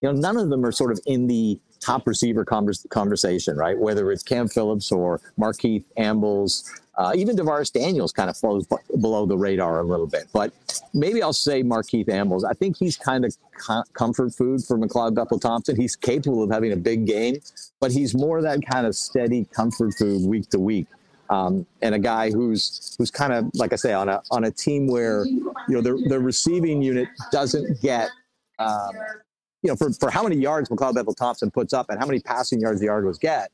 you 0.00 0.12
know, 0.12 0.12
none 0.12 0.36
of 0.36 0.50
them 0.50 0.64
are 0.64 0.72
sort 0.72 0.92
of 0.92 1.00
in 1.06 1.26
the 1.26 1.58
top 1.80 2.06
receiver 2.06 2.44
converse, 2.44 2.86
conversation, 2.90 3.56
right? 3.56 3.78
Whether 3.78 4.10
it's 4.10 4.22
Cam 4.22 4.48
Phillips 4.48 4.90
or 4.90 5.20
Markeith 5.38 5.84
Ambles, 5.96 6.70
uh, 6.96 7.12
even 7.14 7.36
DaVaris 7.36 7.72
Daniels 7.72 8.12
kind 8.12 8.30
of 8.30 8.36
flows 8.36 8.66
b- 8.66 8.76
below 8.98 9.26
the 9.26 9.36
radar 9.36 9.80
a 9.80 9.82
little 9.82 10.06
bit. 10.06 10.24
But 10.32 10.52
maybe 10.94 11.22
I'll 11.22 11.32
say 11.32 11.62
Markeith 11.62 12.08
Ambles. 12.08 12.44
I 12.44 12.54
think 12.54 12.76
he's 12.78 12.96
kind 12.96 13.24
of 13.24 13.36
com- 13.58 13.84
comfort 13.92 14.34
food 14.34 14.64
for 14.64 14.78
McLeod 14.78 15.14
Bethel 15.14 15.38
Thompson. 15.38 15.76
He's 15.76 15.94
capable 15.94 16.42
of 16.42 16.50
having 16.50 16.72
a 16.72 16.76
big 16.76 17.06
game, 17.06 17.36
but 17.80 17.92
he's 17.92 18.14
more 18.14 18.40
that 18.40 18.60
kind 18.70 18.86
of 18.86 18.94
steady 18.94 19.44
comfort 19.52 19.94
food 19.98 20.26
week 20.26 20.48
to 20.50 20.58
week. 20.58 20.86
Um, 21.28 21.66
and 21.82 21.94
a 21.94 21.98
guy 21.98 22.30
who's 22.30 22.94
who's 22.98 23.10
kind 23.10 23.32
of 23.32 23.50
like 23.54 23.72
I 23.72 23.76
say 23.76 23.92
on 23.92 24.08
a 24.08 24.22
on 24.30 24.44
a 24.44 24.50
team 24.50 24.86
where 24.86 25.24
you 25.26 25.52
know 25.68 25.80
the 25.80 26.02
the 26.08 26.20
receiving 26.20 26.82
unit 26.82 27.08
doesn't 27.32 27.80
get 27.82 28.10
um, 28.58 28.92
you 29.62 29.70
know 29.70 29.76
for, 29.76 29.92
for 29.92 30.10
how 30.10 30.22
many 30.22 30.36
yards 30.36 30.68
McLeod 30.68 30.94
Bethel 30.94 31.14
Thompson 31.14 31.50
puts 31.50 31.72
up 31.72 31.90
and 31.90 31.98
how 31.98 32.06
many 32.06 32.20
passing 32.20 32.60
yards 32.60 32.80
the 32.80 32.88
Argos 32.88 33.18
get 33.18 33.50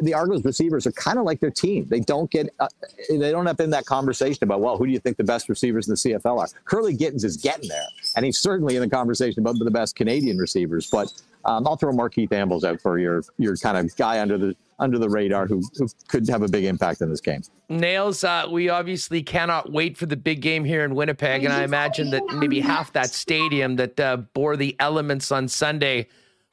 the 0.00 0.12
Argos 0.12 0.44
receivers 0.44 0.86
are 0.86 0.92
kind 0.92 1.18
of 1.18 1.24
like 1.24 1.40
their 1.40 1.50
team. 1.50 1.86
They 1.88 2.00
don't 2.00 2.30
get, 2.30 2.52
uh, 2.58 2.66
they 3.08 3.30
don't 3.30 3.46
have 3.46 3.60
in 3.60 3.70
that 3.70 3.86
conversation 3.86 4.42
about, 4.42 4.60
well, 4.60 4.76
who 4.76 4.86
do 4.86 4.92
you 4.92 4.98
think 4.98 5.16
the 5.16 5.24
best 5.24 5.48
receivers 5.48 5.86
in 5.88 5.92
the 5.92 5.96
CFL 5.96 6.38
are? 6.38 6.48
Kurleigh 6.64 6.98
Gittens 6.98 7.24
is 7.24 7.36
getting 7.36 7.68
there, 7.68 7.86
and 8.16 8.24
he's 8.24 8.38
certainly 8.38 8.74
in 8.74 8.82
the 8.82 8.88
conversation 8.88 9.40
about 9.40 9.56
the 9.58 9.70
best 9.70 9.94
Canadian 9.94 10.36
receivers. 10.38 10.88
But 10.90 11.12
um, 11.48 11.66
I'll 11.66 11.76
throw 11.76 11.92
Markeith 11.92 12.30
Ambles 12.32 12.62
out 12.62 12.80
for 12.80 12.98
your 12.98 13.22
your 13.38 13.56
kind 13.56 13.78
of 13.78 13.96
guy 13.96 14.20
under 14.20 14.36
the 14.36 14.54
under 14.78 14.98
the 14.98 15.08
radar 15.08 15.46
who, 15.46 15.62
who 15.76 15.88
could 16.06 16.28
have 16.28 16.42
a 16.42 16.48
big 16.48 16.64
impact 16.64 17.00
in 17.00 17.08
this 17.08 17.20
game. 17.20 17.42
Nails, 17.68 18.22
uh, 18.22 18.46
we 18.50 18.68
obviously 18.68 19.22
cannot 19.22 19.72
wait 19.72 19.96
for 19.96 20.06
the 20.06 20.16
big 20.16 20.40
game 20.40 20.64
here 20.64 20.84
in 20.84 20.94
Winnipeg, 20.94 21.44
and 21.44 21.52
I 21.52 21.64
imagine 21.64 22.10
that 22.10 22.22
maybe 22.34 22.60
half 22.60 22.92
that 22.92 23.10
stadium 23.10 23.76
that 23.76 23.98
uh, 23.98 24.18
bore 24.18 24.56
the 24.56 24.76
elements 24.78 25.32
on 25.32 25.48
Sunday 25.48 26.08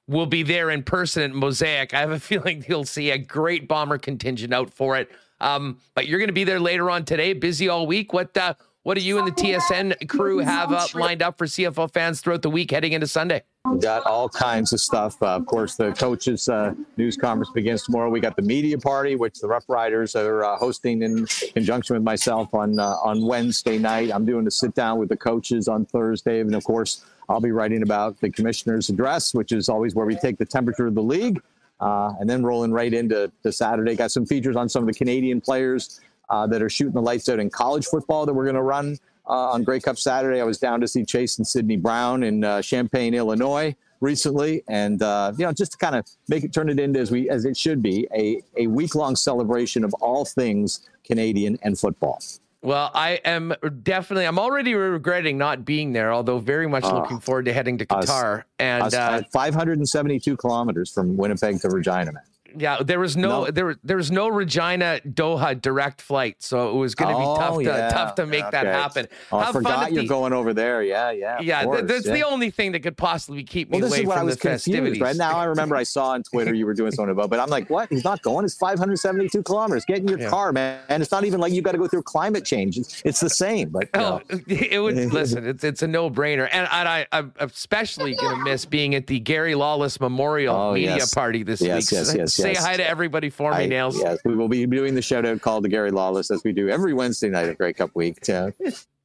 will 0.08 0.26
be 0.26 0.44
there 0.44 0.70
in 0.70 0.82
person 0.82 1.24
at 1.24 1.32
Mosaic. 1.32 1.94
I 1.94 2.00
have 2.00 2.12
a 2.12 2.20
feeling 2.32 2.64
you'll 2.68 2.86
see 2.86 3.12
a 3.12 3.18
great 3.18 3.68
bomber 3.68 3.98
contingent 3.98 4.54
out 4.54 4.74
for 4.74 4.98
it. 4.98 5.12
Um, 5.42 5.80
but 5.94 6.08
you're 6.08 6.20
going 6.20 6.30
to 6.30 6.34
be 6.34 6.46
there 6.46 6.62
later 6.62 6.90
on 6.90 7.04
today, 7.04 7.34
busy 7.34 7.68
all 7.68 7.86
week. 7.86 8.14
What 8.14 8.36
uh, 8.38 8.54
what 8.84 8.98
do 8.98 9.04
you 9.04 9.20
and 9.20 9.28
the 9.28 9.32
TSN 9.32 10.08
crew 10.08 10.40
have 10.40 10.72
up, 10.72 10.96
lined 10.96 11.22
up 11.22 11.38
for 11.38 11.48
CFL 11.48 11.92
fans 11.92 12.22
throughout 12.22 12.44
the 12.44 12.50
week 12.50 12.72
heading 12.72 12.94
into 12.94 13.08
Sunday? 13.08 13.44
We 13.72 13.80
got 13.80 14.06
all 14.06 14.30
kinds 14.30 14.74
of 14.74 14.80
stuff. 14.80 15.22
Uh, 15.22 15.36
of 15.36 15.46
course, 15.48 15.76
the 15.76 15.92
coaches' 15.94 16.48
uh, 16.48 16.76
news 16.98 17.18
conference 17.18 17.50
begins 17.50 17.84
tomorrow. 17.84 18.10
We 18.10 18.20
got 18.20 18.36
the 18.36 18.44
media 18.44 18.78
party, 18.78 19.16
which 19.16 19.40
the 19.40 19.48
Rough 19.48 19.66
Riders 19.68 20.16
are 20.16 20.44
uh, 20.44 20.58
hosting 20.58 21.02
in 21.02 21.26
conjunction 21.54 21.96
with 21.96 22.04
myself 22.04 22.54
on 22.54 22.78
uh, 22.80 22.98
on 23.04 23.26
Wednesday 23.26 23.80
night. 23.80 24.12
I'm 24.14 24.26
doing 24.26 24.46
a 24.46 24.52
sit 24.52 24.76
down 24.76 25.00
with 25.00 25.10
the 25.10 25.18
coaches 25.18 25.68
on 25.68 25.86
Thursday, 25.86 26.42
and 26.42 26.54
of 26.54 26.64
course, 26.64 27.06
I'll 27.28 27.42
be 27.42 27.52
writing 27.52 27.82
about 27.82 28.20
the 28.22 28.30
commissioner's 28.30 28.90
address, 28.90 29.34
which 29.34 29.52
is 29.52 29.68
always 29.68 29.96
where 29.96 30.06
we 30.06 30.16
take 30.16 30.38
the 30.38 30.46
temperature 30.46 30.86
of 30.86 30.94
the 30.94 31.04
league. 31.04 31.42
Uh, 31.82 32.14
and 32.22 32.30
then 32.30 32.42
rolling 32.42 32.72
right 32.72 32.94
into 32.94 33.30
Saturday. 33.52 33.96
Got 33.96 34.10
some 34.10 34.26
features 34.26 34.56
on 34.56 34.70
some 34.70 34.84
of 34.84 34.88
the 34.88 34.94
Canadian 34.94 35.42
players 35.42 36.00
uh, 36.30 36.48
that 36.48 36.62
are 36.62 36.70
shooting 36.70 36.94
the 36.94 37.02
lights 37.02 37.28
out 37.28 37.38
in 37.38 37.50
college 37.50 37.86
football 37.86 38.26
that 38.26 38.34
we're 38.34 38.46
going 38.46 38.56
to 38.56 38.62
run 38.62 38.98
uh, 39.28 39.52
on 39.52 39.64
Grey 39.64 39.80
Cup 39.80 39.98
Saturday. 39.98 40.42
I 40.42 40.44
was 40.44 40.58
down 40.58 40.82
to 40.82 40.88
see 40.88 41.04
Chase 41.04 41.38
and 41.38 41.48
Sydney 41.48 41.78
Brown 41.78 42.24
in 42.24 42.44
uh, 42.44 42.62
Champaign, 42.62 43.14
Illinois 43.14 43.76
recently, 44.02 44.64
and 44.68 45.02
uh, 45.02 45.34
you 45.38 45.46
know 45.46 45.54
just 45.54 45.74
to 45.74 45.78
kind 45.78 45.96
of 45.96 46.06
make 46.28 46.44
it 46.44 46.54
turn 46.54 46.70
it 46.70 46.80
into 46.80 47.00
as 47.00 47.12
we 47.12 47.30
as 47.30 47.46
it 47.46 47.58
should 47.58 47.82
be 47.82 48.08
a 48.14 48.42
a 48.58 48.68
week 48.68 48.96
long 48.96 49.16
celebration 49.16 49.84
of 49.84 49.94
all 49.96 50.26
things 50.26 50.88
Canadian 51.04 51.58
and 51.64 51.78
football. 51.78 52.20
Well, 52.62 52.90
I 52.96 53.22
am 53.26 53.54
definitely. 53.84 54.26
I'm 54.26 54.40
already 54.40 54.74
regretting 54.74 55.38
not 55.38 55.66
being 55.66 55.94
there, 55.94 56.12
although 56.12 56.40
very 56.40 56.68
much 56.68 56.84
uh, 56.84 56.96
looking 56.96 57.20
forward 57.20 57.46
to 57.46 57.54
heading 57.54 57.78
to 57.78 57.86
Qatar. 57.86 58.40
Us, 58.40 58.46
and 58.58 58.84
us, 58.84 58.94
uh, 58.96 59.22
572 59.32 60.36
kilometers 60.38 60.92
from 60.92 61.16
Winnipeg 61.16 61.62
to 61.62 61.70
Regina, 61.70 62.12
man 62.12 62.24
yeah, 62.58 62.78
there 62.82 63.00
was 63.00 63.16
no, 63.18 63.46
no. 63.46 63.52
there 63.52 63.76
there 63.84 63.98
was 63.98 64.12
no 64.12 64.28
Regina 64.28 65.00
Doha 65.08 65.60
direct 65.60 66.02
flight, 66.02 66.42
so 66.42 66.70
it 66.70 66.76
was 66.76 66.96
going 66.96 67.14
to 67.14 67.20
be 67.20 67.26
oh, 67.26 67.38
tough 67.38 67.58
to 67.58 67.64
yeah. 67.64 67.90
tough 67.90 68.16
to 68.16 68.26
make 68.26 68.44
okay. 68.44 68.52
that 68.52 68.66
happen. 68.66 69.08
Oh, 69.32 69.40
I 69.40 69.52
forgot 69.52 69.92
you're 69.92 70.04
the, 70.04 70.10
going 70.10 70.34
over 70.34 70.54
there. 70.54 70.84
Yeah, 70.84 71.12
yeah. 71.12 71.40
Yeah, 71.42 71.66
th- 71.66 71.86
that's 71.86 72.06
yeah. 72.06 72.14
the 72.14 72.24
only 72.24 72.52
thing 72.52 72.72
that 72.74 72.82
could 72.82 72.98
possibly 72.98 73.44
keep 73.44 73.70
me 73.70 73.82
well, 73.82 73.92
away 73.92 74.06
from 74.06 74.28
the 74.28 74.36
festivities. 74.36 75.00
Right 75.00 75.16
now, 75.16 75.38
I 75.38 75.46
remember 75.46 75.76
I 75.76 75.84
saw 75.84 76.10
on 76.10 76.24
Twitter 76.24 76.54
you 76.54 76.66
were 76.66 76.74
doing 76.74 76.92
something 76.92 77.12
about, 77.12 77.30
but 77.30 77.40
I'm 77.40 77.50
like, 77.50 77.70
what? 77.70 77.90
He's 77.90 78.04
not 78.04 78.22
going. 78.22 78.46
It's 78.46 78.56
572 78.56 79.44
kilometers. 79.44 79.86
Get 79.86 80.00
in 80.00 80.08
your 80.08 80.20
yeah. 80.20 80.30
car, 80.30 80.52
man. 80.52 80.82
And 80.90 81.02
it's 81.02 81.12
not 81.12 81.26
even 81.26 81.40
like 81.40 81.54
you 81.54 81.62
got 81.62 81.74
to 81.74 81.78
go 81.78 81.88
through 81.88 82.04
climate 82.04 82.46
change. 82.46 82.78
It's, 82.78 83.02
it's 83.06 83.20
the 83.20 83.30
same. 83.30 83.70
But 83.70 83.90
oh, 83.94 84.22
it 84.30 84.82
would 84.82 84.96
listen. 85.14 85.48
It's 85.48 85.64
it's 85.64 85.82
a 85.82 85.88
no 85.88 86.10
brainer, 86.10 86.48
and, 86.52 86.68
and 86.72 86.88
I 86.88 87.08
I'm 87.12 87.34
especially 87.40 88.16
going 88.16 88.38
to 88.38 88.44
miss 88.44 88.66
being 88.66 88.96
at 88.96 89.08
the 89.08 89.20
Gary 89.20 89.56
Lawless 89.56 90.00
Memorial 90.00 90.56
oh, 90.56 90.74
Media 90.74 90.98
yes. 90.98 91.14
Party 91.14 91.44
this 91.44 91.62
yes, 91.62 91.92
week. 91.92 91.98
Yes, 91.98 92.16
yes, 92.16 92.40
Say 92.46 92.54
yes. 92.54 92.66
hi 92.66 92.78
to 92.78 92.88
everybody 92.88 93.30
for 93.30 93.52
me, 93.52 93.64
I, 93.64 93.66
Nails. 93.66 93.98
Yes, 94.00 94.20
we 94.24 94.36
will 94.36 94.48
be 94.48 94.66
doing 94.68 94.94
the 94.94 95.02
shout 95.02 95.26
out 95.26 95.42
call 95.42 95.62
to 95.64 95.68
Gary 95.68 95.90
Lawless 95.90 96.30
as 96.30 96.44
we 96.44 96.52
do 96.52 96.70
every 96.70 96.94
Wednesday 96.94 97.30
night 97.30 97.48
at 97.48 97.58
Grey 97.58 97.74
Cup 97.74 97.90
Week, 97.96 98.20
to, 98.22 98.54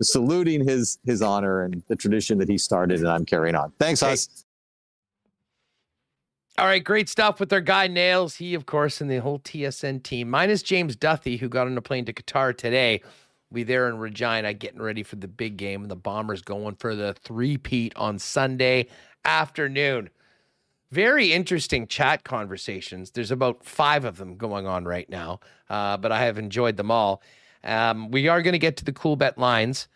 saluting 0.02 0.66
his 0.66 0.98
his 1.04 1.22
honor 1.22 1.62
and 1.62 1.82
the 1.88 1.96
tradition 1.96 2.36
that 2.38 2.48
he 2.48 2.58
started, 2.58 3.00
and 3.00 3.08
I'm 3.08 3.24
carrying 3.24 3.54
on. 3.54 3.72
Thanks, 3.78 4.00
hey. 4.00 4.10
Huss. 4.10 4.44
All 6.58 6.66
right, 6.66 6.84
great 6.84 7.08
stuff 7.08 7.40
with 7.40 7.50
our 7.54 7.62
guy 7.62 7.86
Nails. 7.86 8.36
He, 8.36 8.52
of 8.52 8.66
course, 8.66 9.00
and 9.00 9.10
the 9.10 9.18
whole 9.18 9.38
TSN 9.38 10.02
team, 10.02 10.28
minus 10.28 10.62
James 10.62 10.94
Duthie, 10.94 11.38
who 11.38 11.48
got 11.48 11.66
on 11.66 11.78
a 11.78 11.82
plane 11.82 12.04
to 12.04 12.12
Qatar 12.12 12.54
today. 12.54 13.00
We 13.50 13.62
there 13.62 13.88
in 13.88 13.98
Regina 13.98 14.52
getting 14.52 14.82
ready 14.82 15.02
for 15.02 15.16
the 15.16 15.26
big 15.26 15.56
game, 15.56 15.80
and 15.82 15.90
the 15.90 15.96
Bombers 15.96 16.42
going 16.42 16.74
for 16.76 16.94
the 16.94 17.14
three-peat 17.24 17.94
on 17.96 18.18
Sunday 18.18 18.88
afternoon 19.24 20.10
very 20.90 21.32
interesting 21.32 21.86
chat 21.86 22.24
conversations. 22.24 23.12
There's 23.12 23.30
about 23.30 23.64
five 23.64 24.04
of 24.04 24.16
them 24.16 24.36
going 24.36 24.66
on 24.66 24.84
right 24.84 25.08
now, 25.08 25.40
uh, 25.68 25.96
but 25.96 26.12
I 26.12 26.24
have 26.24 26.38
enjoyed 26.38 26.76
them 26.76 26.90
all. 26.90 27.22
Um, 27.62 28.10
we 28.10 28.28
are 28.28 28.42
going 28.42 28.52
to 28.52 28.58
get 28.58 28.76
to 28.78 28.84
the 28.84 28.92
CoolBet 28.92 29.36
lines, 29.36 29.88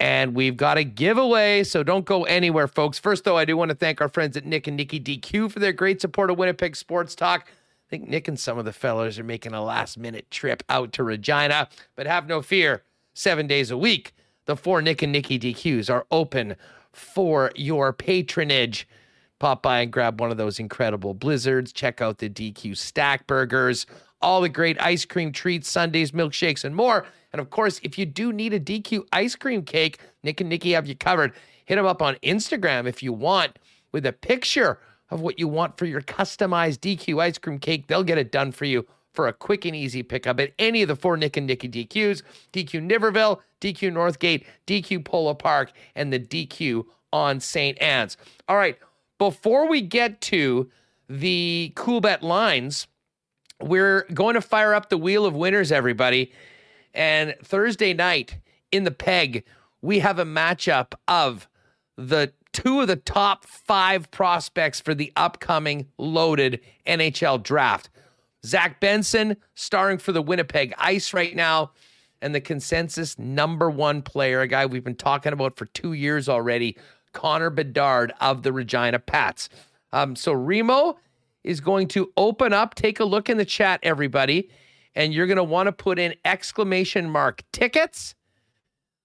and 0.00 0.34
we've 0.34 0.56
got 0.56 0.76
a 0.76 0.84
giveaway, 0.84 1.64
so 1.64 1.82
don't 1.82 2.04
go 2.04 2.24
anywhere, 2.24 2.68
folks. 2.68 2.98
First, 2.98 3.24
though, 3.24 3.38
I 3.38 3.44
do 3.44 3.56
want 3.56 3.70
to 3.70 3.76
thank 3.76 4.00
our 4.00 4.08
friends 4.08 4.36
at 4.36 4.44
Nick 4.44 4.66
and 4.66 4.76
Nikki 4.76 5.00
DQ 5.00 5.50
for 5.50 5.60
their 5.60 5.72
great 5.72 6.00
support 6.00 6.30
of 6.30 6.38
Winnipeg 6.38 6.76
Sports 6.76 7.14
Talk. 7.14 7.48
I 7.48 7.90
think 7.90 8.08
Nick 8.08 8.28
and 8.28 8.38
some 8.38 8.58
of 8.58 8.64
the 8.64 8.72
fellows 8.72 9.18
are 9.18 9.24
making 9.24 9.54
a 9.54 9.62
last 9.62 9.96
minute 9.96 10.30
trip 10.30 10.62
out 10.68 10.92
to 10.94 11.04
Regina, 11.04 11.68
but 11.96 12.06
have 12.06 12.26
no 12.26 12.42
fear. 12.42 12.82
Seven 13.16 13.46
days 13.46 13.70
a 13.70 13.78
week, 13.78 14.12
the 14.46 14.56
four 14.56 14.82
Nick 14.82 15.00
and 15.00 15.12
Nikki 15.12 15.38
DQs 15.38 15.88
are 15.88 16.04
open 16.10 16.56
for 16.92 17.52
your 17.54 17.92
patronage. 17.92 18.88
Pop 19.44 19.60
by 19.60 19.80
and 19.80 19.92
grab 19.92 20.22
one 20.22 20.30
of 20.30 20.38
those 20.38 20.58
incredible 20.58 21.12
blizzards. 21.12 21.70
Check 21.70 22.00
out 22.00 22.16
the 22.16 22.30
DQ 22.30 22.78
Stack 22.78 23.26
Burgers, 23.26 23.84
all 24.22 24.40
the 24.40 24.48
great 24.48 24.80
ice 24.80 25.04
cream 25.04 25.32
treats, 25.32 25.68
sundaes, 25.68 26.12
milkshakes, 26.12 26.64
and 26.64 26.74
more. 26.74 27.04
And 27.30 27.42
of 27.42 27.50
course, 27.50 27.78
if 27.82 27.98
you 27.98 28.06
do 28.06 28.32
need 28.32 28.54
a 28.54 28.58
DQ 28.58 29.04
ice 29.12 29.36
cream 29.36 29.62
cake, 29.62 29.98
Nick 30.22 30.40
and 30.40 30.48
Nikki 30.48 30.72
have 30.72 30.86
you 30.86 30.96
covered. 30.96 31.34
Hit 31.66 31.76
them 31.76 31.84
up 31.84 32.00
on 32.00 32.14
Instagram 32.22 32.86
if 32.86 33.02
you 33.02 33.12
want 33.12 33.58
with 33.92 34.06
a 34.06 34.14
picture 34.14 34.78
of 35.10 35.20
what 35.20 35.38
you 35.38 35.46
want 35.46 35.76
for 35.76 35.84
your 35.84 36.00
customized 36.00 36.78
DQ 36.78 37.20
ice 37.20 37.36
cream 37.36 37.58
cake. 37.58 37.86
They'll 37.86 38.02
get 38.02 38.16
it 38.16 38.32
done 38.32 38.50
for 38.50 38.64
you 38.64 38.86
for 39.12 39.28
a 39.28 39.34
quick 39.34 39.66
and 39.66 39.76
easy 39.76 40.02
pickup 40.02 40.40
at 40.40 40.54
any 40.58 40.80
of 40.80 40.88
the 40.88 40.96
four 40.96 41.18
Nick 41.18 41.36
and 41.36 41.46
Nikki 41.46 41.68
DQs 41.68 42.22
DQ 42.54 42.90
Niverville, 42.90 43.40
DQ 43.60 43.92
Northgate, 43.92 44.46
DQ 44.66 45.04
Polo 45.04 45.34
Park, 45.34 45.70
and 45.94 46.10
the 46.10 46.18
DQ 46.18 46.86
on 47.12 47.40
St. 47.40 47.76
Anne's. 47.82 48.16
All 48.48 48.56
right 48.56 48.78
before 49.18 49.68
we 49.68 49.80
get 49.80 50.20
to 50.22 50.70
the 51.08 51.72
CoolBet 51.76 52.22
lines, 52.22 52.86
we're 53.60 54.06
going 54.12 54.34
to 54.34 54.40
fire 54.40 54.74
up 54.74 54.88
the 54.88 54.98
wheel 54.98 55.26
of 55.26 55.34
winners, 55.34 55.72
everybody. 55.72 56.32
And 56.92 57.34
Thursday 57.42 57.94
night 57.94 58.38
in 58.72 58.84
the 58.84 58.90
peg, 58.90 59.44
we 59.82 60.00
have 60.00 60.18
a 60.18 60.24
matchup 60.24 60.94
of 61.08 61.48
the 61.96 62.32
two 62.52 62.80
of 62.80 62.86
the 62.86 62.96
top 62.96 63.44
five 63.44 64.10
prospects 64.10 64.80
for 64.80 64.94
the 64.94 65.12
upcoming 65.16 65.88
loaded 65.98 66.60
NHL 66.86 67.42
draft. 67.42 67.90
Zach 68.44 68.80
Benson, 68.80 69.36
starring 69.54 69.98
for 69.98 70.12
the 70.12 70.22
Winnipeg 70.22 70.74
Ice 70.78 71.12
right 71.12 71.34
now, 71.34 71.72
and 72.20 72.34
the 72.34 72.40
consensus 72.40 73.18
number 73.18 73.68
one 73.70 74.02
player, 74.02 74.40
a 74.40 74.48
guy 74.48 74.66
we've 74.66 74.84
been 74.84 74.94
talking 74.94 75.32
about 75.32 75.56
for 75.56 75.66
two 75.66 75.92
years 75.92 76.28
already, 76.28 76.76
Connor 77.14 77.48
Bedard 77.48 78.12
of 78.20 78.42
the 78.42 78.52
Regina 78.52 78.98
Pats. 78.98 79.48
Um, 79.92 80.14
so 80.14 80.32
Remo 80.32 80.98
is 81.42 81.60
going 81.60 81.88
to 81.88 82.12
open 82.16 82.52
up. 82.52 82.74
Take 82.74 83.00
a 83.00 83.04
look 83.04 83.30
in 83.30 83.38
the 83.38 83.44
chat, 83.44 83.80
everybody, 83.82 84.50
and 84.94 85.14
you're 85.14 85.26
going 85.26 85.38
to 85.38 85.44
want 85.44 85.68
to 85.68 85.72
put 85.72 85.98
in 85.98 86.14
exclamation 86.24 87.08
mark 87.08 87.42
tickets. 87.52 88.14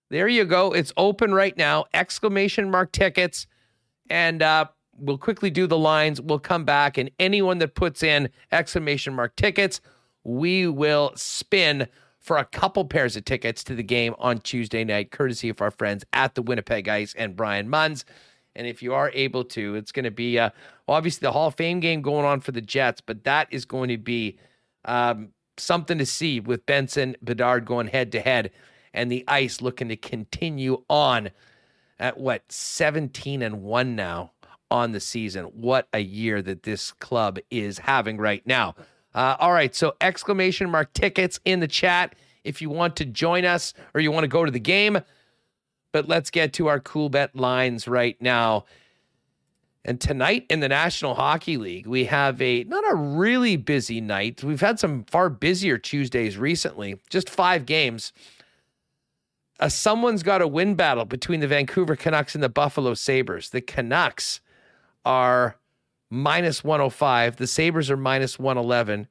There 0.10 0.28
you 0.28 0.44
go. 0.46 0.74
It's 0.74 0.92
open 0.98 1.34
right 1.34 1.56
now. 1.56 1.86
Exclamation 1.94 2.72
mark 2.72 2.92
tickets, 2.92 3.46
and 4.10 4.42
uh, 4.42 4.66
we'll 4.98 5.20
quickly 5.20 5.52
do 5.52 5.68
the 5.68 5.78
lines. 5.78 6.20
We'll 6.20 6.40
come 6.40 6.66
back, 6.66 6.98
and 6.98 7.12
anyone 7.20 7.60
that 7.60 7.76
puts 7.76 8.02
in 8.02 8.30
exclamation 8.52 9.14
mark 9.14 9.36
tickets, 9.36 9.82
we 10.24 10.68
will 10.68 11.12
spin 11.16 11.88
for 12.20 12.38
a 12.38 12.46
couple 12.46 12.86
pairs 12.86 13.16
of 13.16 13.26
tickets 13.26 13.64
to 13.66 13.76
the 13.76 13.84
game 13.84 14.14
on 14.20 14.40
Tuesday 14.40 14.84
night, 14.84 15.12
courtesy 15.12 15.50
of 15.50 15.62
our 15.62 15.72
friends 15.72 16.04
at 16.14 16.36
the 16.36 16.42
Winnipeg 16.42 16.88
Ice 16.88 17.14
and 17.18 17.36
Brian 17.36 17.70
Munns. 17.70 18.04
And 18.56 18.68
if 18.68 18.84
you 18.84 18.94
are 18.94 19.12
able 19.14 19.46
to, 19.46 19.76
it's 19.76 19.92
going 19.92 20.04
to 20.04 20.12
be 20.12 20.38
uh, 20.38 20.50
obviously 20.88 21.26
the 21.26 21.32
Hall 21.32 21.48
of 21.48 21.56
Fame 21.56 21.80
game 21.80 22.02
going 22.02 22.26
on 22.26 22.42
for 22.42 22.52
the 22.52 22.62
Jets, 22.62 23.02
but 23.02 23.24
that 23.24 23.48
is 23.52 23.66
going 23.66 23.90
to 23.90 23.98
be 23.98 24.38
um, 24.86 25.30
something 25.58 25.98
to 25.98 26.06
see 26.06 26.40
with 26.40 26.66
Benson 26.66 27.16
Bedard 27.24 27.66
going 27.66 27.88
head 27.88 28.12
to 28.14 28.20
head 28.20 28.52
and 28.94 29.12
the 29.12 29.24
Ice 29.28 29.62
looking 29.62 29.90
to 29.90 29.96
continue 29.96 30.84
on 30.90 31.30
at 32.00 32.18
what 32.18 32.52
17 32.52 33.42
and 33.42 33.62
1 33.62 33.96
now 33.96 34.32
on 34.72 34.92
the 34.92 35.00
season. 35.00 35.46
What 35.46 35.88
a 35.94 36.00
year 36.00 36.42
that 36.42 36.64
this 36.64 36.92
club 36.92 37.40
is 37.50 37.80
having 37.80 38.18
right 38.18 38.46
now. 38.46 38.76
Uh, 39.20 39.36
all 39.42 39.52
right, 39.52 39.76
so 39.76 39.98
exclamation 40.00 40.70
mark 40.70 40.94
tickets 40.94 41.42
in 41.44 41.60
the 41.60 41.68
chat 41.68 42.16
if 42.46 42.62
you 42.62 42.70
want 42.70 42.96
to 42.96 43.04
join 43.04 43.44
us 43.44 43.74
or 43.94 44.00
you 44.00 44.14
want 44.14 44.24
to 44.24 44.30
go 44.30 44.46
to 44.46 44.52
the 44.52 44.62
game. 44.62 44.98
But 45.92 46.08
let's 46.08 46.30
get 46.30 46.54
to 46.54 46.68
our 46.68 46.80
CoolBet 46.80 47.32
lines 47.34 47.86
right 47.86 48.16
now. 48.22 48.64
And 49.84 50.00
tonight 50.00 50.46
in 50.50 50.62
the 50.62 50.70
National 50.70 51.16
Hockey 51.16 51.58
League, 51.58 51.86
we 51.86 52.06
have 52.06 52.42
a 52.42 52.64
not 52.64 52.90
a 52.90 52.96
really 52.96 53.58
busy 53.58 54.00
night. 54.00 54.42
We've 54.42 54.62
had 54.62 54.80
some 54.80 55.04
far 55.04 55.30
busier 55.30 55.78
Tuesdays 55.78 56.38
recently, 56.38 56.98
just 57.10 57.30
five 57.30 57.66
games. 57.66 58.14
Uh, 59.60 59.68
someone's 59.68 60.24
got 60.24 60.42
a 60.42 60.48
win 60.48 60.76
battle 60.76 61.04
between 61.04 61.42
the 61.42 61.48
Vancouver 61.48 61.98
Canucks 61.98 62.36
and 62.36 62.44
the 62.44 62.48
Buffalo 62.48 62.94
Sabres. 62.94 63.50
The 63.50 63.60
Canucks 63.60 64.40
are 65.04 65.59
minus 66.10 66.64
105. 66.64 67.38
The 67.38 67.48
Sabres 67.48 67.90
are 67.90 67.98
minus 67.98 68.40
111. 68.40 69.08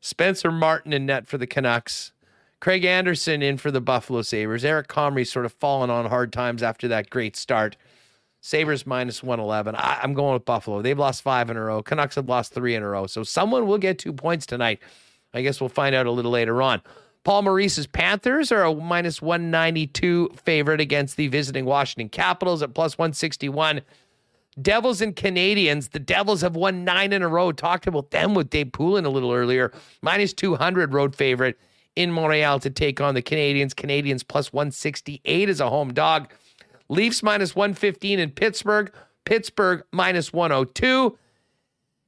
Spencer 0.00 0.50
Martin 0.50 0.92
in 0.92 1.06
net 1.06 1.26
for 1.26 1.38
the 1.38 1.46
Canucks. 1.46 2.12
Craig 2.60 2.84
Anderson 2.84 3.42
in 3.42 3.56
for 3.56 3.70
the 3.70 3.80
Buffalo 3.80 4.22
Sabres. 4.22 4.64
Eric 4.64 4.88
Comrie 4.88 5.26
sort 5.26 5.46
of 5.46 5.52
fallen 5.52 5.90
on 5.90 6.06
hard 6.06 6.32
times 6.32 6.62
after 6.62 6.86
that 6.88 7.10
great 7.10 7.36
start. 7.36 7.76
Sabres 8.40 8.86
minus 8.86 9.22
111. 9.22 9.74
I, 9.76 10.00
I'm 10.02 10.14
going 10.14 10.34
with 10.34 10.44
Buffalo. 10.44 10.82
They've 10.82 10.98
lost 10.98 11.22
five 11.22 11.50
in 11.50 11.56
a 11.56 11.62
row. 11.62 11.82
Canucks 11.82 12.16
have 12.16 12.28
lost 12.28 12.52
three 12.52 12.74
in 12.74 12.82
a 12.82 12.88
row. 12.88 13.06
So 13.06 13.22
someone 13.22 13.66
will 13.66 13.78
get 13.78 13.98
two 13.98 14.12
points 14.12 14.46
tonight. 14.46 14.80
I 15.32 15.42
guess 15.42 15.60
we'll 15.60 15.70
find 15.70 15.94
out 15.94 16.06
a 16.06 16.10
little 16.10 16.30
later 16.30 16.60
on. 16.60 16.82
Paul 17.24 17.42
Maurice's 17.42 17.86
Panthers 17.86 18.50
are 18.50 18.64
a 18.64 18.74
minus 18.74 19.22
192 19.22 20.30
favorite 20.44 20.80
against 20.80 21.16
the 21.16 21.28
visiting 21.28 21.64
Washington 21.64 22.08
Capitals 22.08 22.62
at 22.62 22.74
plus 22.74 22.98
161. 22.98 23.82
Devils 24.60 25.00
and 25.00 25.16
Canadiens. 25.16 25.90
The 25.90 25.98
Devils 25.98 26.42
have 26.42 26.56
won 26.56 26.84
nine 26.84 27.12
in 27.12 27.22
a 27.22 27.28
row. 27.28 27.52
Talked 27.52 27.86
about 27.86 28.10
them 28.10 28.34
with 28.34 28.50
Dave 28.50 28.72
Poulin 28.72 29.04
a 29.04 29.10
little 29.10 29.32
earlier. 29.32 29.72
Minus 30.02 30.32
200 30.32 30.92
road 30.92 31.16
favorite 31.16 31.58
in 31.96 32.10
Montreal 32.10 32.60
to 32.60 32.70
take 32.70 33.00
on 33.00 33.14
the 33.14 33.22
Canadiens. 33.22 33.74
Canadiens 33.74 34.26
plus 34.26 34.52
168 34.52 35.48
as 35.48 35.60
a 35.60 35.70
home 35.70 35.92
dog. 35.92 36.32
Leafs 36.88 37.22
minus 37.22 37.56
115 37.56 38.18
in 38.18 38.30
Pittsburgh. 38.30 38.92
Pittsburgh 39.24 39.84
minus 39.92 40.32
102. 40.32 41.16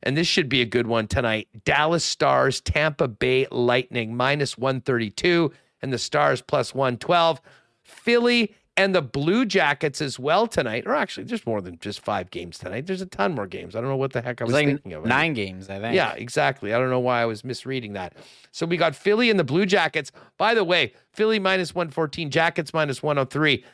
And 0.03 0.17
this 0.17 0.27
should 0.27 0.51
be 0.51 0.61
a 0.61 0.67
good 0.67 0.87
one 0.87 1.07
tonight. 1.07 1.49
Dallas 1.65 2.05
Stars, 2.05 2.61
Tampa 2.61 3.09
Bay 3.09 3.47
Lightning 3.51 4.15
minus 4.15 4.59
132, 4.59 5.51
and 5.81 5.91
the 5.91 5.99
Stars 5.99 6.43
plus 6.43 6.75
112. 6.75 7.41
Philly 7.83 8.55
and 8.77 8.95
the 8.95 9.03
Blue 9.03 9.45
Jackets 9.45 10.01
as 10.01 10.19
well 10.19 10.47
tonight. 10.47 10.85
Or 10.87 10.95
actually, 10.95 11.25
there's 11.25 11.47
more 11.47 11.61
than 11.61 11.79
just 11.79 12.01
five 12.01 12.31
games 12.31 12.59
tonight. 12.59 12.87
There's 12.87 13.01
a 13.01 13.07
ton 13.07 13.35
more 13.35 13.47
games. 13.47 13.77
I 13.77 13.81
don't 13.81 13.91
know 13.91 13.97
what 13.97 14.13
the 14.13 14.21
heck 14.21 14.41
I 14.41 14.45
was 14.45 14.53
like 14.53 14.67
thinking 14.67 14.93
of. 14.93 15.05
Nine 15.05 15.35
games, 15.35 15.71
I 15.71 15.81
think. 15.81 15.95
Yeah, 15.95 16.13
exactly. 16.15 16.75
I 16.75 16.79
don't 16.79 16.91
know 16.91 17.01
why 17.01 17.23
I 17.23 17.27
was 17.27 17.45
misreading 17.45 17.93
that. 17.93 18.15
So 18.51 18.67
we 18.67 18.77
got 18.77 18.97
Philly 18.97 19.31
and 19.31 19.39
the 19.39 19.45
Blue 19.45 19.67
Jackets. 19.67 20.11
By 20.39 20.55
the 20.55 20.65
way, 20.65 20.93
Philly 21.13 21.39
minus 21.39 21.75
114, 21.75 22.31
Jackets 22.31 22.75
minus 22.75 23.03
103. 23.03 23.65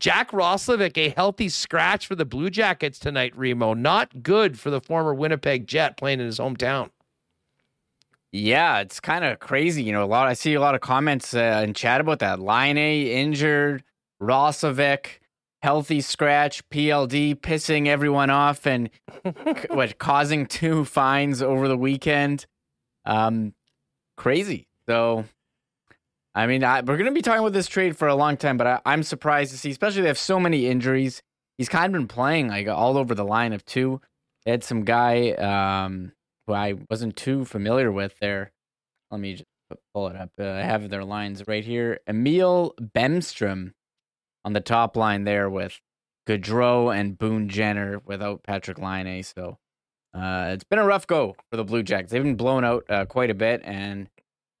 Jack 0.00 0.30
Roslovic, 0.30 0.96
a 0.96 1.10
healthy 1.10 1.50
scratch 1.50 2.06
for 2.06 2.14
the 2.14 2.24
Blue 2.24 2.48
Jackets 2.48 2.98
tonight, 2.98 3.36
Remo. 3.36 3.74
Not 3.74 4.22
good 4.22 4.58
for 4.58 4.70
the 4.70 4.80
former 4.80 5.12
Winnipeg 5.12 5.66
Jet 5.66 5.98
playing 5.98 6.20
in 6.20 6.26
his 6.26 6.38
hometown. 6.38 6.90
Yeah, 8.32 8.78
it's 8.78 9.00
kind 9.00 9.24
of 9.24 9.40
crazy. 9.40 9.82
You 9.82 9.92
know, 9.92 10.04
a 10.04 10.06
lot. 10.06 10.26
I 10.26 10.34
see 10.34 10.54
a 10.54 10.60
lot 10.60 10.74
of 10.74 10.80
comments 10.80 11.34
uh, 11.34 11.62
in 11.64 11.74
chat 11.74 12.00
about 12.00 12.20
that. 12.20 12.40
Laine 12.40 12.78
injured, 12.78 13.82
Roslovic, 14.22 15.18
healthy 15.62 16.00
scratch, 16.00 16.68
PLD 16.70 17.34
pissing 17.34 17.86
everyone 17.86 18.30
off 18.30 18.66
and 18.66 18.90
what 19.70 19.98
causing 19.98 20.46
two 20.46 20.84
fines 20.84 21.42
over 21.42 21.68
the 21.68 21.76
weekend. 21.76 22.46
Um, 23.04 23.54
crazy. 24.16 24.68
So 24.86 25.24
I 26.34 26.46
mean, 26.46 26.62
I, 26.62 26.80
we're 26.80 26.96
going 26.96 27.06
to 27.06 27.12
be 27.12 27.22
talking 27.22 27.40
about 27.40 27.52
this 27.52 27.66
trade 27.66 27.96
for 27.96 28.06
a 28.08 28.14
long 28.14 28.36
time, 28.36 28.56
but 28.56 28.82
I, 28.84 28.92
am 28.92 29.02
surprised 29.02 29.50
to 29.52 29.58
see, 29.58 29.70
especially 29.70 30.02
they 30.02 30.08
have 30.08 30.18
so 30.18 30.38
many 30.38 30.66
injuries. 30.66 31.22
He's 31.58 31.68
kind 31.68 31.86
of 31.86 31.92
been 31.92 32.08
playing 32.08 32.48
like 32.48 32.68
all 32.68 32.96
over 32.96 33.14
the 33.14 33.24
line 33.24 33.52
of 33.52 33.64
two. 33.64 34.00
They 34.44 34.52
had 34.52 34.64
some 34.64 34.84
guy 34.84 35.32
um, 35.32 36.12
who 36.46 36.52
I 36.52 36.74
wasn't 36.88 37.16
too 37.16 37.44
familiar 37.44 37.90
with 37.90 38.18
there. 38.20 38.52
Let 39.10 39.20
me 39.20 39.34
just 39.34 39.44
pull 39.92 40.08
it 40.08 40.16
up. 40.16 40.30
Uh, 40.38 40.50
I 40.50 40.62
have 40.62 40.88
their 40.88 41.04
lines 41.04 41.46
right 41.48 41.64
here. 41.64 41.98
Emil 42.06 42.74
Bemstrom 42.80 43.72
on 44.44 44.52
the 44.52 44.60
top 44.60 44.96
line 44.96 45.24
there 45.24 45.48
with 45.50 45.80
Gaudreau 46.26 46.94
and 46.94 47.18
Boone 47.18 47.48
Jenner 47.48 48.00
without 48.04 48.42
Patrick 48.42 48.78
Laine. 48.78 49.22
So 49.22 49.58
uh, 50.14 50.50
it's 50.52 50.64
been 50.64 50.78
a 50.78 50.84
rough 50.84 51.06
go 51.06 51.36
for 51.50 51.56
the 51.56 51.64
Blue 51.64 51.82
Jackets. 51.82 52.12
They've 52.12 52.22
been 52.22 52.36
blown 52.36 52.64
out 52.64 52.84
uh, 52.88 53.04
quite 53.06 53.30
a 53.30 53.34
bit, 53.34 53.60
and 53.64 54.08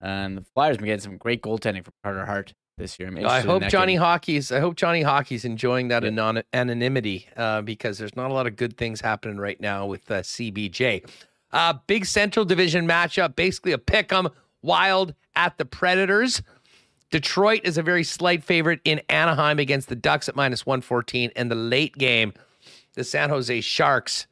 and 0.00 0.38
the 0.38 0.42
Flyers 0.54 0.74
have 0.74 0.78
been 0.78 0.86
getting 0.86 1.00
some 1.00 1.16
great 1.16 1.42
goaltending 1.42 1.84
from 1.84 1.94
Carter 2.02 2.24
Hart 2.24 2.54
this 2.78 2.98
year. 2.98 3.12
I 3.26 3.40
hope 3.40 3.64
Johnny 3.68 3.94
game. 3.94 4.00
Hockey's. 4.00 4.50
I 4.50 4.60
hope 4.60 4.74
Johnny 4.76 5.02
Hockey's 5.02 5.44
enjoying 5.44 5.88
that 5.88 6.02
yeah. 6.02 6.08
anon- 6.08 6.42
anonymity 6.52 7.28
uh, 7.36 7.62
because 7.62 7.98
there's 7.98 8.16
not 8.16 8.30
a 8.30 8.34
lot 8.34 8.46
of 8.46 8.56
good 8.56 8.76
things 8.76 9.00
happening 9.00 9.36
right 9.36 9.60
now 9.60 9.86
with 9.86 10.10
uh, 10.10 10.22
CBJ. 10.22 11.08
Uh, 11.52 11.74
big 11.86 12.06
Central 12.06 12.44
Division 12.44 12.86
matchup, 12.86 13.36
basically 13.36 13.72
a 13.72 13.78
pick 13.78 14.12
'em. 14.12 14.28
Wild 14.62 15.14
at 15.34 15.58
the 15.58 15.64
Predators. 15.64 16.42
Detroit 17.10 17.62
is 17.64 17.76
a 17.76 17.82
very 17.82 18.04
slight 18.04 18.44
favorite 18.44 18.80
in 18.84 19.00
Anaheim 19.08 19.58
against 19.58 19.88
the 19.88 19.96
Ducks 19.96 20.28
at 20.28 20.36
minus 20.36 20.64
114. 20.64 21.32
And 21.34 21.50
the 21.50 21.56
late 21.56 21.98
game, 21.98 22.32
the 22.94 23.02
San 23.04 23.30
Jose 23.30 23.60
Sharks 23.62 24.26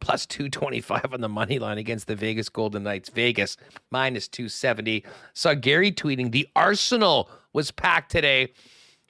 plus 0.00 0.26
225 0.26 1.14
on 1.14 1.20
the 1.20 1.28
money 1.28 1.58
line 1.58 1.78
against 1.78 2.08
the 2.08 2.16
Vegas 2.16 2.48
Golden 2.48 2.82
Knights. 2.82 3.08
Vegas 3.08 3.56
minus 3.90 4.26
270. 4.28 5.04
Saw 5.32 5.54
Gary 5.54 5.92
tweeting 5.92 6.32
the 6.32 6.48
Arsenal 6.56 7.30
was 7.52 7.70
packed 7.70 8.10
today 8.10 8.52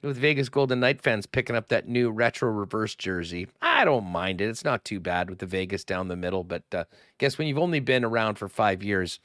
with 0.03 0.17
Vegas 0.17 0.47
Golden 0.47 0.79
Knight 0.79 1.01
fans 1.01 1.25
picking 1.25 1.55
up 1.55 1.69
that 1.69 1.87
new 1.87 2.11
retro 2.11 2.49
reverse 2.51 2.93
jersey. 2.93 3.47
I 3.59 3.85
don't 3.85 4.05
mind 4.05 4.39
it. 4.39 4.49
It's 4.49 4.63
not 4.63 4.85
too 4.85 4.99
bad 4.99 5.31
with 5.31 5.39
the 5.39 5.47
Vegas 5.47 5.83
down 5.83 6.09
the 6.09 6.15
middle, 6.15 6.43
but 6.43 6.63
uh, 6.71 6.83
guess 7.17 7.39
when 7.39 7.47
you've 7.47 7.57
only 7.57 7.79
been 7.79 8.05
around 8.05 8.35
for 8.35 8.47
five 8.47 8.83
years, 8.83 9.19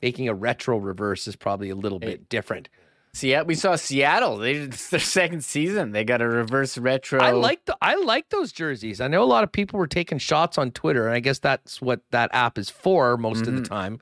making 0.00 0.28
a 0.28 0.34
retro 0.34 0.78
reverse 0.78 1.26
is 1.26 1.34
probably 1.34 1.68
a 1.68 1.74
little 1.74 1.98
bit 1.98 2.28
different. 2.28 2.68
Yeah, 3.20 3.42
we 3.42 3.54
saw 3.54 3.76
Seattle. 3.76 4.38
They 4.38 4.52
it's 4.54 4.90
their 4.90 5.00
second 5.00 5.44
season. 5.44 5.92
They 5.92 6.04
got 6.04 6.22
a 6.22 6.28
reverse 6.28 6.78
retro. 6.78 7.20
I 7.20 7.32
like 7.32 7.64
the 7.64 7.76
I 7.80 7.96
like 7.96 8.28
those 8.30 8.52
jerseys. 8.52 9.00
I 9.00 9.08
know 9.08 9.22
a 9.22 9.24
lot 9.24 9.44
of 9.44 9.52
people 9.52 9.78
were 9.78 9.86
taking 9.86 10.18
shots 10.18 10.58
on 10.58 10.70
Twitter, 10.70 11.06
and 11.06 11.14
I 11.14 11.20
guess 11.20 11.38
that's 11.38 11.80
what 11.80 12.00
that 12.10 12.30
app 12.32 12.58
is 12.58 12.70
for 12.70 13.16
most 13.16 13.40
mm-hmm. 13.40 13.48
of 13.48 13.54
the 13.54 13.62
mm-hmm. 13.62 13.74
time. 13.74 14.00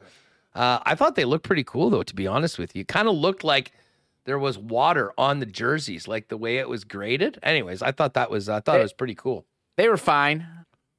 Uh, 0.55 0.81
I 0.85 0.95
thought 0.95 1.15
they 1.15 1.25
looked 1.25 1.45
pretty 1.45 1.65
cool, 1.65 1.91
though. 1.91 2.03
To 2.03 2.15
be 2.15 2.27
honest 2.27 2.59
with 2.59 2.77
you, 2.77 2.85
kind 2.85 3.09
of 3.09 3.15
looked 3.15 3.45
like 3.45 3.73
there 4.25 4.39
was 4.39 4.59
water 4.59 5.13
on 5.17 5.39
the 5.39 5.47
jerseys, 5.47 6.07
like 6.07 6.29
the 6.29 6.37
way 6.37 6.59
it 6.59 6.69
was 6.69 6.85
graded. 6.85 7.39
Anyways, 7.43 7.81
I 7.81 7.93
thought 7.93 8.15
that 8.15 8.31
was 8.31 8.49
I 8.49 8.61
thought 8.61 8.75
they, 8.75 8.81
it 8.81 8.83
was 8.83 8.93
pretty 8.93 9.15
cool. 9.15 9.47
They 9.77 9.89
were 9.89 9.97
fine. 9.97 10.47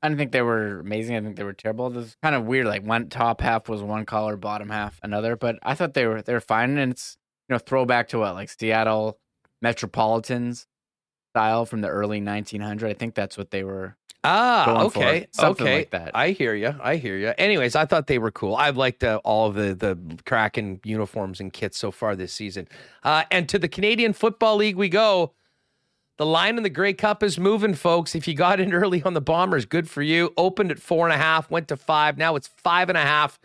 I 0.01 0.07
didn't 0.07 0.17
think 0.17 0.31
they 0.31 0.41
were 0.41 0.79
amazing. 0.79 1.15
I 1.15 1.21
think 1.21 1.35
they 1.35 1.43
were 1.43 1.53
terrible. 1.53 1.87
It 1.87 1.93
was 1.93 2.17
kind 2.23 2.33
of 2.33 2.45
weird. 2.45 2.65
Like 2.65 2.83
one 2.83 3.09
top 3.09 3.41
half 3.41 3.69
was 3.69 3.83
one 3.83 4.05
color, 4.05 4.35
bottom 4.37 4.69
half 4.69 4.99
another. 5.03 5.35
But 5.35 5.59
I 5.61 5.75
thought 5.75 5.93
they 5.93 6.07
were 6.07 6.23
they 6.23 6.33
were 6.33 6.39
fine, 6.39 6.77
and 6.77 6.91
it's 6.91 7.18
you 7.49 7.55
know, 7.55 7.59
throwback 7.59 8.09
to 8.09 8.19
what 8.19 8.35
like 8.35 8.49
Seattle 8.49 9.17
Metropolitans 9.61 10.67
style 11.33 11.65
from 11.65 11.81
the 11.81 11.87
early 11.87 12.21
1900. 12.21 12.89
I 12.89 12.93
think 12.93 13.15
that's 13.15 13.37
what 13.37 13.51
they 13.51 13.63
were. 13.63 13.95
Ah, 14.23 14.83
okay, 14.83 15.27
something 15.31 15.65
okay. 15.65 15.77
like 15.77 15.91
that. 15.91 16.11
I 16.13 16.31
hear 16.31 16.53
you. 16.53 16.75
I 16.81 16.97
hear 16.97 17.17
you. 17.17 17.33
Anyways, 17.37 17.75
I 17.77 17.85
thought 17.85 18.07
they 18.07 18.19
were 18.19 18.31
cool. 18.31 18.53
I've 18.53 18.75
liked 18.75 19.01
uh, 19.01 19.21
all 19.23 19.47
of 19.47 19.55
the 19.55 19.73
the 19.73 19.97
Kraken 20.25 20.81
uniforms 20.83 21.39
and 21.39 21.53
kits 21.53 21.77
so 21.77 21.89
far 21.89 22.17
this 22.17 22.33
season. 22.33 22.67
Uh, 23.01 23.23
and 23.31 23.47
to 23.47 23.57
the 23.57 23.69
Canadian 23.69 24.13
Football 24.13 24.57
League 24.57 24.75
we 24.75 24.89
go. 24.89 25.33
The 26.17 26.25
line 26.25 26.57
in 26.57 26.63
the 26.63 26.69
Grey 26.69 26.91
Cup 26.91 27.23
is 27.23 27.39
moving, 27.39 27.73
folks. 27.73 28.13
If 28.13 28.27
you 28.27 28.33
got 28.33 28.59
in 28.59 28.73
early 28.81 29.01
on 29.03 29.13
the 29.13 29.21
Bombers, 29.21 29.63
good 29.63 29.89
for 29.89 30.01
you. 30.01 30.33
Opened 30.35 30.69
at 30.69 30.79
four 30.79 31.07
and 31.07 31.13
a 31.13 31.17
half, 31.17 31.49
went 31.49 31.69
to 31.69 31.77
five. 31.77 32.17
Now 32.17 32.35
it's 32.35 32.47
five 32.47 32.89
and 32.89 32.97
a 32.97 33.03
half. 33.03 33.39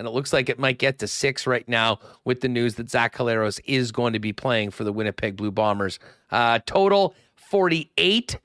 And 0.00 0.08
it 0.08 0.12
looks 0.12 0.32
like 0.32 0.48
it 0.48 0.58
might 0.58 0.78
get 0.78 0.98
to 1.00 1.06
six 1.06 1.46
right 1.46 1.68
now 1.68 1.98
with 2.24 2.40
the 2.40 2.48
news 2.48 2.76
that 2.76 2.88
Zach 2.88 3.14
Collaros 3.14 3.60
is 3.66 3.92
going 3.92 4.14
to 4.14 4.18
be 4.18 4.32
playing 4.32 4.70
for 4.70 4.82
the 4.82 4.94
Winnipeg 4.94 5.36
Blue 5.36 5.50
Bombers. 5.50 5.98
Uh, 6.30 6.58
total 6.64 7.14
48. 7.34 8.38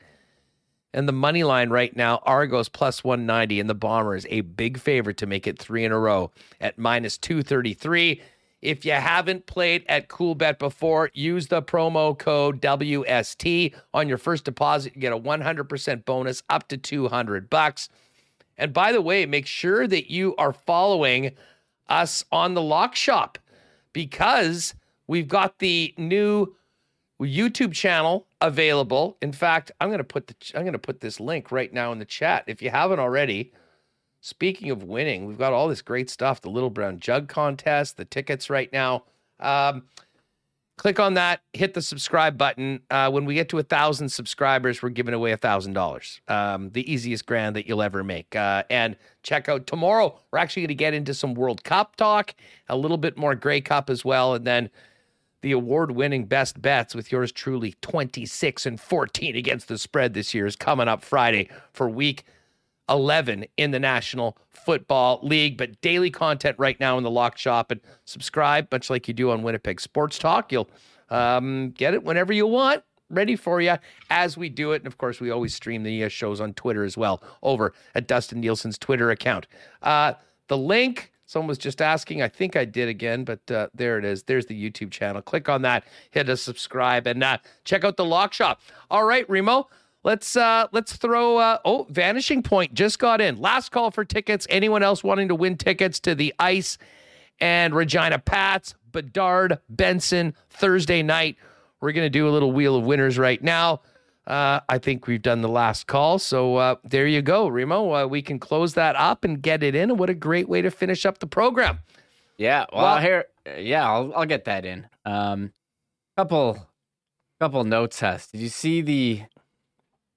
And 0.94 1.08
the 1.08 1.14
money 1.14 1.46
line 1.46 1.70
right 1.70 1.96
now, 1.96 2.20
Argos 2.24 2.68
plus 2.68 3.06
190, 3.06 3.62
and 3.62 3.70
the 3.70 3.74
Bombers 3.74 4.26
a 4.30 4.42
big 4.42 4.78
favorite 4.78 5.16
to 5.16 5.28
make 5.28 5.48
it 5.48 5.58
three 5.58 5.86
in 5.86 5.94
a 5.94 5.98
row 5.98 6.30
at 6.60 6.78
minus 6.78 7.18
233. 7.18 8.22
If 8.62 8.84
you 8.84 8.92
haven't 8.92 9.46
played 9.46 9.86
at 9.88 10.10
CoolBet 10.10 10.60
before, 10.60 11.10
use 11.14 11.48
the 11.48 11.62
promo 11.62 12.20
code 12.20 12.62
WST 12.62 13.74
on 13.94 14.10
your 14.10 14.18
first 14.18 14.44
deposit. 14.44 14.94
You 14.94 15.00
get 15.00 15.14
a 15.14 15.18
100% 15.18 16.04
bonus 16.04 16.44
up 16.50 16.68
to 16.68 16.76
200 16.76 17.50
bucks. 17.50 17.88
And 18.58 18.74
by 18.74 18.92
the 18.92 19.02
way, 19.02 19.26
make 19.26 19.48
sure 19.48 19.88
that 19.88 20.12
you 20.12 20.36
are 20.38 20.54
following 20.54 21.32
us 21.88 22.24
on 22.32 22.54
the 22.54 22.62
Lock 22.62 22.96
Shop 22.96 23.38
because 23.94 24.76
we've 25.08 25.28
got 25.28 25.60
the 25.60 25.94
new 25.98 26.56
YouTube 27.22 27.74
channel 27.74 28.28
available. 28.42 29.18
In 29.22 29.32
fact, 29.32 29.72
I'm 29.80 29.90
going 29.90 30.00
to 30.00 30.04
put 30.04 30.28
the 30.28 30.36
I'm 30.56 30.64
going 30.64 30.74
to 30.74 30.80
put 30.80 31.00
this 31.00 31.20
link 31.20 31.52
right 31.52 31.72
now 31.72 31.92
in 31.92 32.00
the 32.00 32.06
chat 32.06 32.44
if 32.48 32.62
you 32.62 32.70
haven't 32.70 33.00
already. 33.00 33.54
Speaking 34.22 34.72
of 34.72 34.84
winning, 34.84 35.26
we've 35.26 35.38
got 35.38 35.54
all 35.54 35.68
this 35.68 35.84
great 35.84 36.10
stuff, 36.10 36.42
the 36.42 36.50
Little 36.50 36.72
Brown 36.72 37.00
Jug 37.00 37.28
contest, 37.28 37.96
the 37.98 38.06
tickets 38.06 38.50
right 38.50 38.72
now. 38.74 39.04
Um, 39.40 39.84
click 40.78 41.00
on 41.00 41.14
that, 41.14 41.42
hit 41.54 41.74
the 41.74 41.82
subscribe 41.82 42.38
button. 42.38 42.82
Uh, 42.90 43.10
when 43.10 43.26
we 43.26 43.34
get 43.34 43.50
to 43.50 43.60
a 43.60 43.64
thousand 43.64 44.10
subscribers, 44.10 44.82
we're 44.82 44.90
giving 44.90 45.14
away 45.14 45.32
a 45.32 45.38
thousand 45.38 45.74
dollars. 45.74 46.22
Um, 46.28 46.70
the 46.72 46.92
easiest 46.92 47.26
grand 47.26 47.56
that 47.56 47.68
you'll 47.68 47.82
ever 47.82 48.04
make. 48.04 48.36
Uh, 48.36 48.64
and 48.70 48.96
check 49.24 49.48
out 49.48 49.68
tomorrow. 49.68 50.20
We're 50.32 50.40
actually 50.40 50.64
going 50.64 50.70
to 50.70 50.76
get 50.76 50.94
into 50.94 51.14
some 51.14 51.34
World 51.34 51.64
Cup 51.64 51.96
talk, 51.96 52.36
a 52.70 52.78
little 52.78 52.98
bit 52.98 53.18
more 53.18 53.36
Grey 53.36 53.62
Cup 53.62 53.90
as 53.90 54.04
well, 54.04 54.34
and 54.34 54.46
then 54.46 54.70
the 55.42 55.52
award-winning 55.52 56.26
best 56.26 56.62
bets 56.62 56.96
with 56.96 57.12
yours 57.12 57.32
truly 57.32 57.76
26 57.82 58.66
and 58.66 58.82
14 58.82 59.36
against 59.36 59.68
the 59.68 59.78
spread 59.78 60.14
this 60.14 60.34
year 60.34 60.48
is 60.48 60.56
coming 60.56 60.88
up 60.88 61.04
Friday 61.04 61.50
for 61.72 61.88
week 61.88 62.24
11 62.90 63.46
in 63.58 63.72
the 63.72 63.80
National 63.80 64.38
Football 64.50 65.20
League. 65.24 65.58
But 65.58 65.82
daily 65.82 66.10
content 66.10 66.56
right 66.60 66.80
now 66.80 66.98
in 66.98 67.04
the 67.04 67.12
Lock 67.12 67.38
Shop 67.38 67.72
and 67.72 67.82
subscribe, 68.06 68.72
much 68.72 68.90
like 68.90 69.08
you 69.08 69.14
do 69.14 69.32
on 69.32 69.44
Winnipeg 69.44 69.82
Sports 69.82 70.18
Talk. 70.18 70.52
You'll 70.52 70.70
um, 71.10 71.72
get 71.72 71.94
it 71.94 72.04
whenever 72.04 72.34
you 72.34 72.48
want. 72.48 72.84
Ready 73.10 73.36
for 73.36 73.62
you 73.62 73.76
as 74.10 74.36
we 74.36 74.50
do 74.50 74.72
it. 74.72 74.78
And 74.78 74.88
of 74.88 74.98
course, 74.98 75.20
we 75.20 75.30
always 75.30 75.54
stream 75.54 75.84
the 75.84 76.06
uh, 76.06 76.10
shows 76.10 76.42
on 76.42 76.54
Twitter 76.54 76.84
as 76.84 76.98
well 76.98 77.22
over 77.44 77.74
at 77.94 78.08
Dustin 78.08 78.42
Nielson's 78.42 78.80
Twitter 78.80 79.12
account. 79.12 79.46
Uh, 79.84 80.14
the 80.48 80.58
link, 80.58 81.12
someone 81.28 81.48
was 81.48 81.60
just 81.60 81.82
asking. 81.84 82.24
I 82.24 82.28
think 82.28 82.56
I 82.56 82.66
did 82.66 82.90
again, 82.90 83.24
but 83.24 83.52
uh, 83.52 83.68
there 83.76 84.00
it 84.00 84.06
is. 84.06 84.24
There's 84.24 84.48
the 84.48 84.60
YouTube 84.60 84.90
channel. 84.90 85.22
Click 85.22 85.50
on 85.50 85.62
that, 85.62 85.84
hit 86.10 86.30
a 86.30 86.38
subscribe, 86.38 87.06
and 87.06 87.24
uh, 87.24 87.38
check 87.64 87.84
out 87.84 87.96
the 87.96 88.06
Lock 88.06 88.34
Shop. 88.34 88.60
All 88.90 89.04
right, 89.04 89.30
Remo, 89.30 89.68
Let's 90.06 90.36
uh 90.38 90.68
let's 90.72 90.96
throw 90.96 91.38
uh 91.38 91.58
oh 91.66 91.88
vanishing 91.90 92.44
point 92.44 92.76
just 92.76 93.00
got 93.00 93.20
in. 93.22 93.38
Last 93.42 93.72
call 93.72 93.90
for 93.90 94.06
tickets. 94.06 94.46
Anyone 94.52 94.84
else 94.84 95.04
wanting 95.04 95.28
to 95.30 95.36
win 95.36 95.58
tickets 95.58 96.00
to 96.02 96.14
the 96.14 96.32
Ice 96.38 96.78
and 97.42 97.74
Regina 97.74 98.20
Pats, 98.20 98.76
Bedard, 98.92 99.58
Benson 99.68 100.36
Thursday 100.52 101.02
night. 101.02 101.38
We're 101.82 101.92
gonna 101.92 102.12
do 102.12 102.30
a 102.30 102.32
little 102.32 102.52
wheel 102.52 102.76
of 102.76 102.86
winners 102.86 103.18
right 103.18 103.42
now. 103.42 103.82
Uh, 104.28 104.60
I 104.70 104.78
think 104.78 105.08
we've 105.08 105.22
done 105.22 105.42
the 105.42 105.50
last 105.50 105.88
call, 105.88 106.18
so 106.20 106.56
uh, 106.58 106.76
there 106.84 107.08
you 107.08 107.22
go, 107.24 107.48
Remo. 107.48 107.92
Uh, 107.94 108.08
we 108.08 108.22
can 108.22 108.38
close 108.40 108.74
that 108.76 108.96
up 108.96 109.24
and 109.24 109.42
get 109.42 109.64
it 109.64 109.74
in. 109.76 109.98
What 109.98 110.10
a 110.12 110.16
great 110.16 110.48
way 110.48 110.62
to 110.62 110.70
finish 110.72 111.06
up 111.06 111.18
the 111.20 111.28
program. 111.28 111.80
Yeah, 112.38 112.66
well, 112.72 112.84
Well- 112.84 113.02
here, 113.02 113.26
yeah, 113.58 113.88
I'll 113.90 114.14
I'll 114.16 114.26
get 114.26 114.46
that 114.46 114.66
in. 114.66 114.88
Um, 115.04 115.52
couple, 116.18 116.68
couple 117.40 117.64
notes, 117.64 118.00
Huss. 118.00 118.28
Did 118.28 118.42
you 118.42 118.50
see 118.50 118.82
the, 118.82 119.24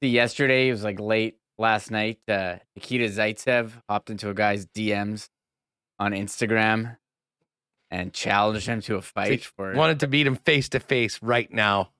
the 0.01 0.09
yesterday? 0.09 0.69
It 0.69 0.73
was 0.73 0.85
like 0.85 1.01
late 1.01 1.37
last 1.59 1.91
night. 1.91 2.19
Uh, 2.29 2.57
Nikita 2.77 3.07
Zaitsev 3.07 3.73
hopped 3.89 4.11
into 4.11 4.31
a 4.31 4.35
guy's 4.35 4.67
DMs 4.67 5.29
on 5.99 6.13
Instagram 6.13 6.97
and 7.91 8.13
challenged 8.13 8.67
him 8.67 8.81
to 8.83 8.97
a 8.97 9.03
fight 9.03 9.45
for. 9.45 9.75
Wanted 9.75 10.01
to 10.01 10.07
beat 10.07 10.27
him 10.27 10.37
face 10.37 10.69
to 10.71 10.81
face 10.81 11.21
right 11.23 11.53
now. 11.53 11.91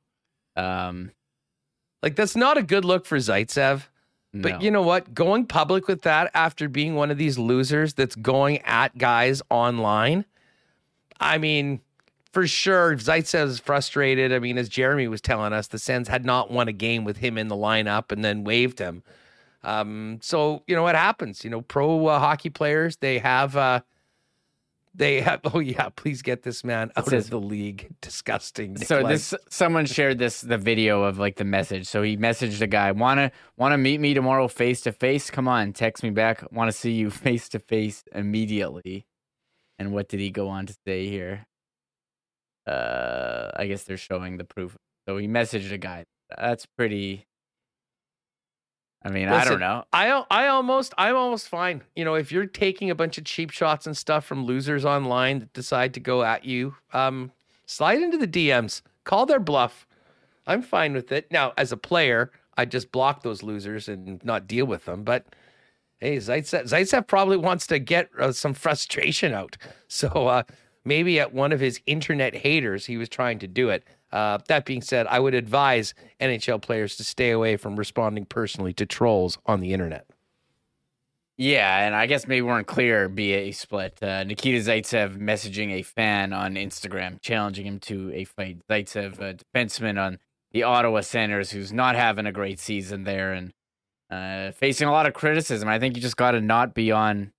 Um, 0.57 1.13
Like 2.03 2.15
that's 2.17 2.37
not 2.37 2.57
a 2.59 2.63
good 2.63 2.85
look 2.85 3.07
for 3.07 3.17
Zaitsev. 3.17 3.89
But 4.35 4.61
you 4.63 4.71
know 4.71 4.83
what? 4.83 5.15
Going 5.15 5.47
public 5.47 5.89
with 5.89 6.03
that 6.03 6.31
after 6.35 6.69
being 6.69 6.95
one 6.95 7.11
of 7.11 7.17
these 7.17 7.39
losers 7.39 7.95
that's 7.95 8.15
going 8.15 8.59
at 8.59 8.97
guys 8.99 9.41
online, 9.49 10.27
I 11.19 11.39
mean, 11.39 11.81
for 12.39 12.47
sure, 12.47 12.95
Zaitsev 12.95 13.47
is 13.47 13.59
frustrated. 13.59 14.33
I 14.33 14.39
mean, 14.39 14.59
as 14.59 14.69
Jeremy 14.69 15.09
was 15.09 15.21
telling 15.21 15.53
us, 15.53 15.67
the 15.67 15.79
Sens 15.81 16.07
had 16.07 16.25
not 16.25 16.53
won 16.53 16.69
a 16.69 16.73
game 16.73 17.03
with 17.03 17.17
him 17.17 17.37
in 17.37 17.49
the 17.49 17.57
lineup 17.57 18.13
and 18.13 18.25
then 18.25 18.45
waived 18.45 18.79
him. 18.79 19.03
Um, 19.65 20.21
so 20.23 20.63
you 20.69 20.77
know 20.77 20.85
what 20.85 20.95
happens? 20.95 21.43
You 21.43 21.51
know, 21.51 21.63
pro 21.63 22.07
uh, 22.07 22.21
hockey 22.21 22.49
players 22.49 22.99
they 22.99 23.19
have 23.19 23.57
uh, 23.57 23.81
they 24.95 25.21
have. 25.21 25.41
Oh 25.53 25.59
yeah, 25.59 25.89
please 25.89 26.23
get 26.23 26.45
this 26.45 26.63
man 26.63 26.93
out 26.95 27.09
says- 27.09 27.25
of 27.25 27.31
the 27.31 27.41
league. 27.41 27.89
Disgusting. 28.03 28.77
So 28.77 28.99
Nikolai. 28.99 29.13
this 29.15 29.35
someone 29.49 29.87
shared 29.87 30.19
this 30.19 30.41
the 30.41 30.59
video 30.59 31.03
of 31.03 31.19
like 31.19 31.35
the 31.39 31.45
message. 31.45 31.89
So 31.89 32.05
he 32.05 32.17
messaged 32.17 32.61
a 32.61 32.69
guy, 32.69 32.93
"Wanna 32.93 33.33
wanna 33.57 33.79
meet 33.79 33.99
me 33.99 34.15
tomorrow 34.15 34.47
face 34.47 34.81
to 34.83 34.93
face? 34.93 35.29
Come 35.29 35.49
on, 35.49 35.73
text 35.73 36.05
me 36.05 36.11
back. 36.11 36.45
Want 36.53 36.71
to 36.71 36.73
see 36.77 36.93
you 36.93 37.11
face 37.11 37.49
to 37.49 37.59
face 37.59 38.05
immediately." 38.15 39.07
And 39.77 39.91
what 39.91 40.09
did 40.09 40.21
he 40.21 40.31
go 40.31 40.47
on 40.49 40.67
to 40.67 40.77
say 40.87 41.09
here? 41.09 41.48
Uh, 42.69 43.51
I 43.57 43.67
guess 43.67 43.85
they're 43.85 43.97
showing 43.97 44.37
the 44.37 44.45
proof. 44.45 44.77
So 45.07 45.17
he 45.17 45.27
messaged 45.27 45.73
a 45.73 45.79
guy. 45.79 46.05
That's 46.37 46.67
pretty. 46.67 47.27
I 49.03 49.11
mean, 49.11 49.29
I 49.29 49.45
don't 49.45 49.61
know. 49.61 49.85
I 49.93 50.25
I 50.31 50.49
almost 50.49 50.93
I'm 50.99 51.17
almost 51.17 51.49
fine. 51.49 51.83
You 51.95 52.05
know, 52.05 52.15
if 52.15 52.33
you're 52.33 52.47
taking 52.47 52.91
a 52.91 52.95
bunch 52.95 53.17
of 53.17 53.25
cheap 53.25 53.51
shots 53.51 53.87
and 53.87 53.97
stuff 53.97 54.25
from 54.25 54.45
losers 54.45 54.85
online 54.85 55.39
that 55.39 55.53
decide 55.53 55.95
to 55.95 56.01
go 56.01 56.25
at 56.25 56.45
you, 56.45 56.75
um, 56.93 57.33
slide 57.65 58.03
into 58.03 58.19
the 58.19 58.27
DMs, 58.27 58.83
call 59.05 59.25
their 59.25 59.41
bluff. 59.41 59.87
I'm 60.47 60.63
fine 60.63 60.95
with 60.95 61.13
it. 61.13 61.31
Now, 61.31 61.53
as 61.57 61.73
a 61.73 61.77
player, 61.77 62.33
I 62.57 62.65
just 62.65 62.91
block 62.91 63.23
those 63.23 63.43
losers 63.43 63.89
and 63.89 64.23
not 64.25 64.49
deal 64.49 64.67
with 64.67 64.85
them. 64.85 65.05
But 65.05 65.27
hey, 65.99 66.17
Zaitsev, 66.17 66.65
Zaitsev 66.65 67.07
probably 67.07 67.37
wants 67.37 67.67
to 67.69 67.79
get 67.79 68.11
uh, 68.19 68.33
some 68.33 68.53
frustration 68.53 69.33
out. 69.33 69.57
So 69.91 70.09
uh, 70.09 70.43
maybe 70.85 71.21
at 71.21 71.33
one 71.33 71.53
of 71.53 71.61
his 71.61 71.81
internet 71.87 72.35
haters, 72.35 72.87
he 72.87 72.97
was 72.97 73.09
trying 73.09 73.39
to 73.41 73.47
do 73.47 73.71
it. 73.71 73.85
Uh, 74.11 74.39
that 74.49 74.65
being 74.65 74.83
said, 74.83 75.07
I 75.07 75.21
would 75.21 75.35
advise 75.35 75.95
NHL 76.21 76.63
players 76.63 76.97
to 76.97 77.05
stay 77.05 77.31
away 77.31 77.57
from 77.57 77.77
responding 77.77 78.25
personally 78.25 78.73
to 78.75 78.87
trolls 78.87 79.39
on 79.47 79.61
the 79.61 79.73
internet. 79.73 80.07
Yeah, 81.37 81.87
and 81.87 81.95
I 81.95 82.07
guess 82.07 82.27
maybe 82.27 82.43
we 82.43 82.49
weren't 82.49 82.67
clear. 82.67 83.13
A 83.17 83.53
split. 83.53 84.03
Uh, 84.03 84.25
Nikita 84.25 84.59
Zaitsev 84.59 85.19
messaging 85.19 85.71
a 85.71 85.83
fan 85.83 86.33
on 86.33 86.55
Instagram, 86.55 87.21
challenging 87.21 87.65
him 87.65 87.79
to 87.81 88.13
a 88.13 88.25
fight. 88.25 88.59
Zaitsev, 88.69 89.21
a 89.21 89.35
defenseman 89.35 90.05
on 90.05 90.19
the 90.51 90.65
Ottawa 90.65 91.01
Senators, 91.03 91.53
who's 91.53 91.73
not 91.73 91.95
having 91.95 92.27
a 92.27 92.33
great 92.33 92.59
season 92.59 93.05
there 93.05 93.33
and 93.35 93.53
uh, 94.11 94.51
facing 94.51 94.89
a 94.89 94.91
lot 94.91 95.07
of 95.07 95.15
criticism. 95.15 95.69
I 95.69 95.79
think 95.79 95.95
you 95.95 96.03
just 96.03 96.17
got 96.17 96.33
to 96.33 96.41
not 96.41 96.75
be 96.75 96.91
on 96.91 97.33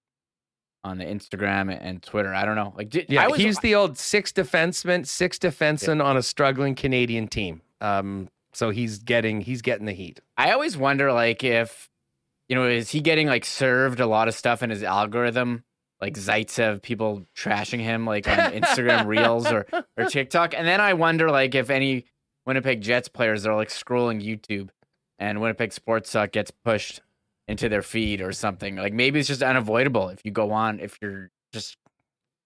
on 0.84 0.98
the 0.98 1.06
Instagram 1.06 1.78
and 1.80 2.02
Twitter. 2.02 2.34
I 2.34 2.46
don't 2.46 2.56
know. 2.56 2.74
Like, 2.76 2.90
did, 2.90 3.08
Yeah, 3.10 3.24
I 3.24 3.28
was, 3.28 3.40
he's 3.40 3.60
the 3.60 3.76
old 3.76 3.98
six 3.98 4.32
defenseman, 4.32 5.06
six 5.06 5.38
defenseman 5.38 6.04
on 6.04 6.18
a 6.18 6.24
struggling 6.24 6.76
Canadian 6.76 7.28
team. 7.28 7.62
Um, 7.82 8.30
so 8.54 8.72
he's 8.72 9.00
getting 9.00 9.42
he's 9.42 9.62
getting 9.62 9.86
the 9.86 9.94
heat. 9.94 10.20
I 10.38 10.52
always 10.52 10.78
wonder, 10.78 11.12
like, 11.12 11.44
if 11.44 11.90
you 12.48 12.56
know, 12.56 12.68
is 12.68 12.90
he 12.90 13.02
getting 13.02 13.28
like 13.28 13.46
served 13.46 14.00
a 14.00 14.08
lot 14.08 14.28
of 14.28 14.34
stuff 14.34 14.64
in 14.64 14.70
his 14.70 14.84
algorithm, 14.84 15.64
like 16.02 16.16
Zaitsev, 16.16 16.82
people 16.82 17.24
trashing 17.36 17.80
him 17.80 18.06
like 18.06 18.28
on 18.28 18.38
Instagram 18.54 19.06
Reels 19.06 19.52
or 19.52 19.68
or 19.98 20.06
TikTok, 20.06 20.54
and 20.56 20.68
then 20.68 20.82
I 20.82 20.94
wonder, 20.94 21.30
like, 21.30 21.56
if 21.56 21.70
any 21.70 22.06
Winnipeg 22.46 22.82
Jets 22.82 23.08
players 23.08 23.46
are 23.46 23.56
like 23.56 23.70
scrolling 23.70 24.24
YouTube, 24.24 24.70
and 25.20 25.42
Winnipeg 25.42 25.74
Sports 25.74 26.10
Suck 26.10 26.32
gets 26.32 26.52
pushed 26.52 27.02
into 27.50 27.68
their 27.68 27.82
feed 27.82 28.22
or 28.22 28.32
something. 28.32 28.76
Like, 28.78 28.94
maybe 28.94 29.20
it's 29.20 29.28
just 29.28 29.42
unavoidable 29.42 30.10
if 30.10 30.22
you 30.24 30.32
go 30.32 30.52
on 30.52 30.80
if 30.80 30.98
you're 31.02 31.32
just 31.52 31.78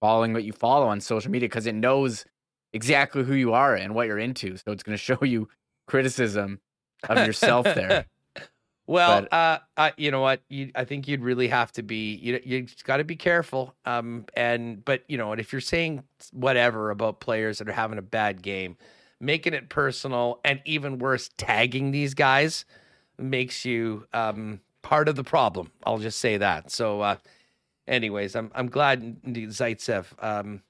following 0.01 0.33
what 0.33 0.43
you 0.45 0.53
follow 0.53 0.87
on 0.87 0.99
social 1.01 1.29
media 1.29 1.47
because 1.47 1.67
it 1.67 1.75
knows 1.75 2.25
exactly 2.71 3.23
who 3.23 3.33
you 3.35 3.53
are 3.53 3.75
and 3.75 3.93
what 3.93 4.07
you're 4.07 4.17
into, 4.17 4.57
so 4.57 4.71
it's 4.71 4.81
going 4.81 4.97
to 4.97 5.03
show 5.03 5.19
you 5.21 5.47
criticism 5.87 6.59
of 7.07 7.17
yourself 7.27 7.65
there. 7.65 8.05
Well, 8.85 9.21
But- 9.21 9.33
uh, 9.33 9.59
uh, 9.77 9.91
you 9.95 10.11
know 10.11 10.19
what? 10.19 10.41
You, 10.49 10.69
I 10.75 10.83
think 10.83 11.07
you'd 11.07 11.21
really 11.21 11.47
have 11.47 11.71
to 11.73 11.83
be. 11.83 12.15
You, 12.15 12.41
you 12.43 12.67
got 12.83 12.97
to 12.97 13.05
be 13.05 13.15
careful. 13.15 13.73
Um, 13.85 14.25
and 14.35 14.83
but 14.83 15.03
you 15.07 15.17
know 15.17 15.29
what? 15.29 15.39
If 15.39 15.53
you're 15.53 15.61
saying 15.61 16.03
whatever 16.33 16.91
about 16.91 17.21
players 17.21 17.59
that 17.59 17.69
are 17.69 17.73
having 17.73 17.97
a 17.97 18.01
bad 18.01 18.41
game, 18.41 18.75
making 19.21 19.53
it 19.53 19.69
personal, 19.69 20.41
and 20.43 20.61
even 20.65 20.99
worse, 20.99 21.29
tagging 21.37 21.91
these 21.91 22.13
guys 22.13 22.65
makes 23.17 23.63
you 23.63 24.05
um 24.11 24.59
part 24.83 25.09
of 25.09 25.15
the 25.15 25.23
problem. 25.23 25.71
I'll 25.85 25.97
just 25.97 26.19
say 26.19 26.37
that. 26.37 26.69
So, 26.69 27.01
uh, 27.01 27.15
anyways, 27.87 28.35
I'm 28.35 28.51
I'm 28.53 28.67
glad 28.67 29.21
Zaitsev 29.23 30.05
um 30.23 30.61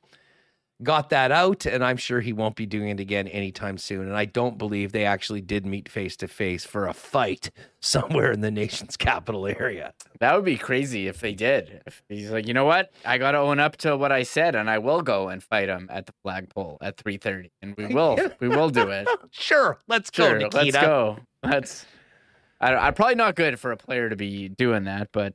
got 0.81 1.09
that 1.09 1.31
out, 1.31 1.65
and 1.65 1.83
I'm 1.83 1.97
sure 1.97 2.19
he 2.19 2.33
won't 2.33 2.55
be 2.55 2.65
doing 2.65 2.89
it 2.89 2.99
again 2.99 3.27
anytime 3.29 3.77
soon. 3.77 4.01
And 4.07 4.17
I 4.17 4.25
don't 4.25 4.57
believe 4.57 4.91
they 4.91 5.05
actually 5.05 5.39
did 5.41 5.65
meet 5.65 5.87
face 5.87 6.17
to 6.17 6.27
face 6.27 6.65
for 6.65 6.87
a 6.87 6.93
fight 6.93 7.51
somewhere 7.79 8.31
in 8.31 8.41
the 8.41 8.51
nation's 8.51 8.97
capital 8.97 9.47
area. 9.47 9.93
That 10.19 10.35
would 10.35 10.45
be 10.45 10.57
crazy 10.57 11.07
if 11.07 11.19
they 11.19 11.33
did. 11.33 11.81
If 11.85 12.03
he's 12.09 12.31
like, 12.31 12.47
you 12.47 12.53
know 12.53 12.65
what? 12.65 12.91
I 13.05 13.17
got 13.17 13.31
to 13.31 13.37
own 13.39 13.59
up 13.59 13.77
to 13.77 13.95
what 13.95 14.11
I 14.11 14.23
said, 14.23 14.55
and 14.55 14.69
I 14.69 14.77
will 14.79 15.01
go 15.01 15.29
and 15.29 15.41
fight 15.43 15.69
him 15.69 15.87
at 15.91 16.05
the 16.05 16.13
flagpole 16.21 16.77
at 16.81 16.97
three 16.97 17.17
thirty, 17.17 17.51
and 17.61 17.75
we 17.77 17.87
will, 17.87 18.17
we 18.39 18.47
will 18.49 18.69
do 18.69 18.89
it. 18.89 19.07
Sure, 19.31 19.79
let's 19.87 20.09
go, 20.11 20.33
Nikita. 20.37 20.57
let's 20.57 20.71
go. 20.77 21.17
Let's. 21.43 21.85
I, 22.63 22.87
I 22.87 22.91
probably 22.91 23.15
not 23.15 23.35
good 23.35 23.59
for 23.59 23.71
a 23.71 23.77
player 23.77 24.09
to 24.09 24.15
be 24.15 24.49
doing 24.49 24.85
that, 24.85 25.09
but 25.11 25.33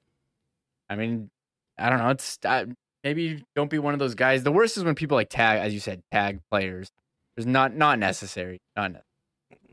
I 0.88 0.96
mean, 0.96 1.30
I 1.78 1.90
don't 1.90 1.98
know. 1.98 2.08
It's 2.10 2.38
I, 2.44 2.66
maybe 3.04 3.44
don't 3.54 3.70
be 3.70 3.78
one 3.78 3.92
of 3.94 4.00
those 4.00 4.14
guys. 4.14 4.42
The 4.42 4.52
worst 4.52 4.76
is 4.76 4.84
when 4.84 4.94
people 4.94 5.16
like 5.16 5.28
tag, 5.28 5.60
as 5.60 5.74
you 5.74 5.80
said, 5.80 6.02
tag 6.10 6.40
players. 6.50 6.90
There's 7.36 7.46
not 7.46 7.74
not 7.74 7.98
necessary. 7.98 8.60
Not 8.76 8.92
ne- 8.92 9.00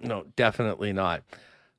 No, 0.04 0.26
definitely 0.36 0.94
not. 0.94 1.24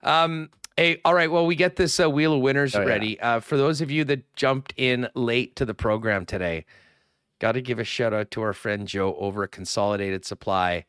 Um, 0.02 0.50
hey, 0.76 1.00
all 1.04 1.14
right. 1.14 1.30
Well, 1.30 1.46
we 1.46 1.54
get 1.56 1.76
this 1.76 2.00
uh, 2.00 2.08
wheel 2.10 2.34
of 2.34 2.40
winners 2.40 2.74
Oh, 2.74 2.80
yeah. 2.80 2.86
ready. 2.86 3.20
Uh, 3.20 3.40
for 3.40 3.56
those 3.56 3.80
of 3.80 3.90
you 3.90 4.04
that 4.04 4.34
jumped 4.34 4.72
in 4.76 5.08
late 5.14 5.56
to 5.56 5.64
the 5.64 5.74
program 5.74 6.26
today, 6.26 6.64
got 7.40 7.52
to 7.52 7.60
give 7.62 7.78
a 7.78 7.84
shout 7.84 8.12
out 8.14 8.30
to 8.32 8.42
our 8.42 8.52
friend 8.52 8.88
Joe 8.88 9.14
over 9.18 9.44
at 9.44 9.52
Consolidated 9.52 10.24
Supply. 10.24 10.84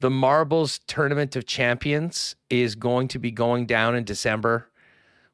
The 0.00 0.10
Marbles 0.10 0.80
Tournament 0.86 1.36
of 1.36 1.46
Champions 1.46 2.36
is 2.50 2.74
going 2.74 3.08
to 3.08 3.18
be 3.18 3.30
going 3.30 3.64
down 3.64 3.96
in 3.96 4.04
December. 4.04 4.68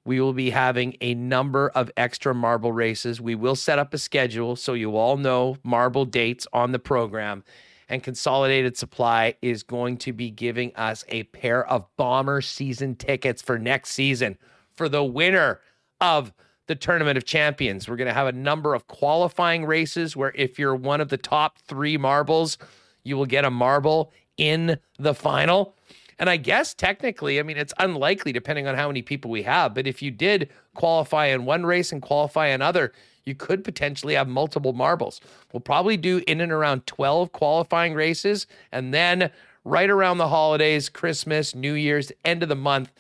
We 0.04 0.20
will 0.20 0.34
be 0.34 0.50
having 0.50 0.96
a 1.00 1.14
number 1.14 1.70
of 1.70 1.90
extra 1.96 2.32
marble 2.32 2.70
races. 2.70 3.20
We 3.20 3.34
will 3.34 3.56
set 3.56 3.80
up 3.80 3.92
a 3.92 3.98
schedule 3.98 4.54
so 4.54 4.74
you 4.74 4.96
all 4.96 5.16
know 5.16 5.56
marble 5.64 6.04
dates 6.04 6.46
on 6.52 6.70
the 6.70 6.78
program. 6.78 7.42
And 7.88 8.04
Consolidated 8.04 8.76
Supply 8.76 9.34
is 9.42 9.64
going 9.64 9.96
to 9.98 10.12
be 10.12 10.30
giving 10.30 10.72
us 10.76 11.04
a 11.08 11.24
pair 11.24 11.66
of 11.66 11.84
Bomber 11.96 12.40
season 12.40 12.94
tickets 12.94 13.42
for 13.42 13.58
next 13.58 13.90
season 13.90 14.38
for 14.76 14.88
the 14.88 15.02
winner 15.02 15.60
of 16.00 16.32
the 16.68 16.76
Tournament 16.76 17.18
of 17.18 17.24
Champions. 17.24 17.88
We're 17.88 17.96
going 17.96 18.06
to 18.06 18.14
have 18.14 18.28
a 18.28 18.32
number 18.32 18.74
of 18.74 18.86
qualifying 18.86 19.64
races 19.64 20.16
where 20.16 20.30
if 20.36 20.56
you're 20.56 20.76
one 20.76 21.00
of 21.00 21.08
the 21.08 21.18
top 21.18 21.58
three 21.58 21.96
marbles, 21.96 22.58
you 23.02 23.16
will 23.16 23.26
get 23.26 23.44
a 23.44 23.50
marble 23.50 24.12
in 24.36 24.78
the 24.98 25.14
final. 25.14 25.74
And 26.18 26.30
I 26.30 26.36
guess 26.36 26.74
technically, 26.74 27.40
I 27.40 27.42
mean, 27.42 27.56
it's 27.56 27.74
unlikely 27.78 28.32
depending 28.32 28.66
on 28.66 28.76
how 28.76 28.86
many 28.86 29.02
people 29.02 29.30
we 29.30 29.42
have. 29.42 29.74
But 29.74 29.86
if 29.86 30.02
you 30.02 30.10
did 30.10 30.50
qualify 30.74 31.26
in 31.26 31.44
one 31.44 31.66
race 31.66 31.90
and 31.90 32.00
qualify 32.00 32.48
in 32.48 32.62
other, 32.62 32.92
you 33.24 33.34
could 33.34 33.64
potentially 33.64 34.14
have 34.14 34.28
multiple 34.28 34.72
marbles. 34.72 35.20
We'll 35.52 35.60
probably 35.60 35.96
do 35.96 36.22
in 36.26 36.40
and 36.40 36.52
around 36.52 36.86
12 36.86 37.32
qualifying 37.32 37.94
races. 37.94 38.46
And 38.70 38.92
then 38.92 39.30
right 39.64 39.90
around 39.90 40.18
the 40.18 40.28
holidays, 40.28 40.88
Christmas, 40.88 41.54
New 41.54 41.74
Year's, 41.74 42.12
end 42.24 42.42
of 42.42 42.48
the 42.48 42.56
month, 42.56 42.92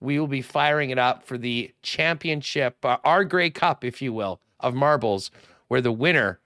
we 0.00 0.18
will 0.18 0.26
be 0.26 0.42
firing 0.42 0.90
it 0.90 0.98
up 0.98 1.24
for 1.24 1.36
the 1.36 1.72
championship, 1.82 2.84
uh, 2.84 2.96
our 3.04 3.24
Grey 3.24 3.50
Cup, 3.50 3.84
if 3.84 4.00
you 4.00 4.12
will, 4.12 4.40
of 4.58 4.74
marbles, 4.74 5.30
where 5.68 5.80
the 5.80 5.92
winner 5.92 6.40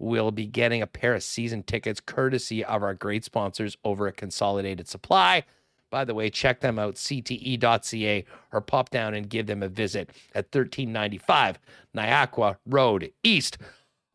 will 0.00 0.30
be 0.30 0.46
getting 0.46 0.82
a 0.82 0.86
pair 0.86 1.14
of 1.14 1.22
season 1.22 1.62
tickets 1.62 2.00
courtesy 2.00 2.64
of 2.64 2.82
our 2.82 2.94
great 2.94 3.24
sponsors 3.24 3.76
over 3.84 4.08
at 4.08 4.16
Consolidated 4.16 4.88
Supply. 4.88 5.44
By 5.90 6.04
the 6.04 6.14
way, 6.14 6.30
check 6.30 6.60
them 6.60 6.78
out, 6.78 6.94
cte.ca, 6.94 8.24
or 8.52 8.60
pop 8.60 8.90
down 8.90 9.14
and 9.14 9.28
give 9.28 9.46
them 9.46 9.62
a 9.62 9.68
visit 9.68 10.10
at 10.34 10.46
1395 10.46 11.58
Niagara 11.92 12.58
Road 12.64 13.12
East. 13.22 13.58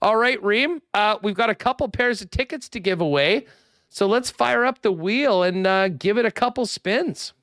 All 0.02 0.16
right, 0.16 0.42
Reem, 0.44 0.82
uh, 0.94 1.18
we've 1.22 1.36
got 1.36 1.50
a 1.50 1.56
couple 1.56 1.88
pairs 1.90 2.22
of 2.22 2.30
tickets 2.30 2.70
to 2.70 2.80
give 2.80 3.02
away. 3.02 3.46
So 3.90 4.08
let's 4.08 4.30
fire 4.30 4.66
up 4.66 4.82
the 4.82 4.92
wheel 4.92 5.44
and 5.44 5.66
uh, 5.66 5.90
give 5.90 6.18
it 6.18 6.26
a 6.26 6.32
couple 6.32 6.66
spins. 6.66 7.34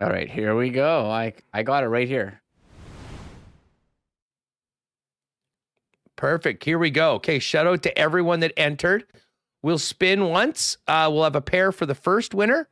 All 0.00 0.08
right, 0.08 0.30
here 0.30 0.56
we 0.56 0.70
go. 0.70 1.10
I 1.10 1.34
I 1.52 1.62
got 1.62 1.84
it 1.84 1.88
right 1.88 2.08
here. 2.08 2.40
Perfect. 6.20 6.62
Here 6.64 6.78
we 6.78 6.90
go. 6.90 7.14
Okay, 7.14 7.38
shout 7.38 7.66
out 7.66 7.82
to 7.84 7.98
everyone 7.98 8.40
that 8.40 8.52
entered. 8.58 9.06
We'll 9.62 9.78
spin 9.78 10.26
once. 10.26 10.76
Uh, 10.86 11.08
we'll 11.10 11.24
have 11.24 11.34
a 11.34 11.40
pair 11.40 11.72
for 11.72 11.86
the 11.86 11.94
first 11.94 12.34
winner, 12.34 12.68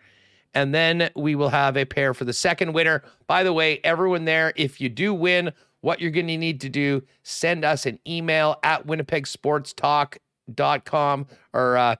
and 0.52 0.74
then 0.74 1.08
we 1.16 1.34
will 1.34 1.48
have 1.48 1.78
a 1.78 1.86
pair 1.86 2.12
for 2.12 2.26
the 2.26 2.34
second 2.34 2.74
winner. 2.74 3.02
By 3.26 3.44
the 3.44 3.54
way, 3.54 3.80
everyone 3.84 4.26
there, 4.26 4.52
if 4.54 4.82
you 4.82 4.90
do 4.90 5.14
win, 5.14 5.54
what 5.80 5.98
you're 5.98 6.10
going 6.10 6.26
to 6.26 6.36
need 6.36 6.60
to 6.60 6.68
do, 6.68 7.02
send 7.22 7.64
us 7.64 7.86
an 7.86 7.98
email 8.06 8.56
at 8.62 8.86
winnipegsportstalk.com 8.86 11.26
or 11.54 11.76
uh, 11.78 11.96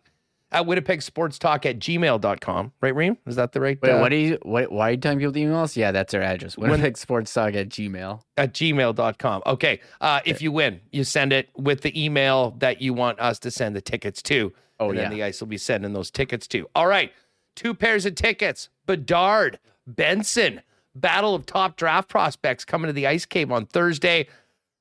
at 0.50 0.64
winnipegsportstalk 0.64 1.66
at 1.66 1.78
gmail.com. 1.78 2.72
Right, 2.80 2.94
Reem? 2.94 3.18
Is 3.26 3.36
that 3.36 3.52
the 3.52 3.60
right? 3.60 3.78
Wait, 3.82 3.90
uh, 3.90 4.00
what 4.00 4.08
do 4.08 4.16
you? 4.16 4.38
What? 4.42 4.72
Why 4.72 4.88
are 4.88 4.90
you 4.92 4.96
telling 4.96 5.18
people 5.18 5.32
to 5.32 5.40
email 5.40 5.58
us? 5.58 5.76
Yeah, 5.76 5.92
that's 5.92 6.14
our 6.14 6.22
address. 6.22 6.56
Winnipeg 6.56 6.96
Sports 6.96 7.32
Talk 7.32 7.54
at 7.54 7.68
Gmail. 7.68 8.22
at 8.36 8.54
gmail.com. 8.54 9.42
Okay. 9.46 9.80
Uh, 10.00 10.20
if 10.24 10.40
you 10.40 10.52
win, 10.52 10.80
you 10.90 11.04
send 11.04 11.32
it 11.32 11.50
with 11.56 11.82
the 11.82 12.02
email 12.02 12.52
that 12.58 12.80
you 12.80 12.94
want 12.94 13.20
us 13.20 13.38
to 13.40 13.50
send 13.50 13.76
the 13.76 13.80
tickets 13.80 14.22
to. 14.22 14.52
Oh, 14.80 14.90
and 14.90 14.96
yeah. 14.96 15.04
then 15.04 15.12
the 15.12 15.24
ice 15.24 15.40
will 15.40 15.48
be 15.48 15.58
sending 15.58 15.92
those 15.92 16.10
tickets 16.10 16.46
to. 16.48 16.68
All 16.74 16.86
right. 16.86 17.12
Two 17.56 17.74
pairs 17.74 18.06
of 18.06 18.14
tickets. 18.14 18.68
Bedard, 18.86 19.58
Benson, 19.86 20.62
battle 20.94 21.34
of 21.34 21.44
top 21.44 21.76
draft 21.76 22.08
prospects 22.08 22.64
coming 22.64 22.86
to 22.88 22.92
the 22.92 23.06
ice 23.06 23.26
cave 23.26 23.50
on 23.50 23.66
Thursday. 23.66 24.28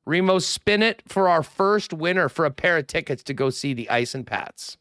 Remo, 0.06 0.39
spin 0.39 0.84
it 0.84 1.02
for 1.07 1.27
our 1.27 1.44
first 1.44 1.91
winner 1.91 2.30
for 2.30 2.45
a 2.45 2.52
pair 2.52 2.77
of 2.77 2.88
tickets 2.88 3.23
to 3.23 3.34
go 3.34 3.49
see 3.49 3.73
the 3.73 3.89
ice 3.89 4.15
and 4.15 4.26
Pats. 4.26 4.77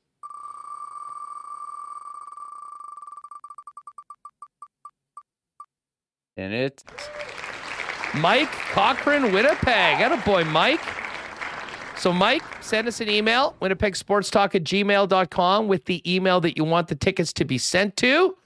And 6.37 6.53
it. 6.53 6.85
Mike 8.15 8.51
Cochran, 8.51 9.33
Winnipeg. 9.33 9.99
Got 9.99 10.13
a 10.13 10.23
boy, 10.25 10.45
Mike. 10.45 10.81
So, 11.97 12.13
Mike, 12.13 12.43
send 12.61 12.87
us 12.89 13.01
an 13.01 13.09
email, 13.09 13.57
winnipegsportstalk 13.61 14.55
at 14.55 14.65
gmail.com, 14.65 15.67
with 15.67 15.87
the 15.87 16.15
email 16.15 16.41
that 16.43 16.59
you 16.59 16.65
want 16.65 16.89
the 16.89 16.95
tickets 16.95 17.33
to 17.35 17.45
be 17.45 17.57
sent 17.57 17.97
to. 17.97 18.37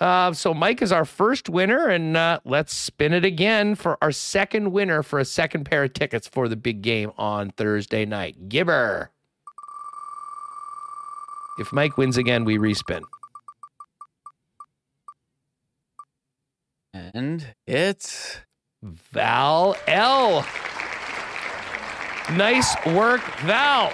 Uh, 0.00 0.32
so, 0.32 0.54
Mike 0.54 0.80
is 0.80 0.90
our 0.90 1.04
first 1.04 1.50
winner, 1.50 1.88
and 1.88 2.16
uh, 2.16 2.40
let's 2.44 2.74
spin 2.74 3.12
it 3.12 3.24
again 3.26 3.74
for 3.74 3.98
our 4.02 4.12
second 4.12 4.72
winner 4.72 5.02
for 5.02 5.18
a 5.18 5.24
second 5.24 5.64
pair 5.64 5.84
of 5.84 5.92
tickets 5.92 6.26
for 6.26 6.48
the 6.48 6.56
big 6.56 6.80
game 6.80 7.12
on 7.18 7.50
Thursday 7.50 8.06
night. 8.06 8.48
Gibber. 8.48 9.10
If 11.58 11.72
Mike 11.72 11.96
wins 11.96 12.16
again, 12.16 12.44
we 12.44 12.56
respin. 12.56 13.02
And 17.14 17.54
it's. 17.66 18.38
Val 18.82 19.76
L. 19.86 20.46
Nice 22.32 22.74
work, 22.86 23.22
Val. 23.40 23.92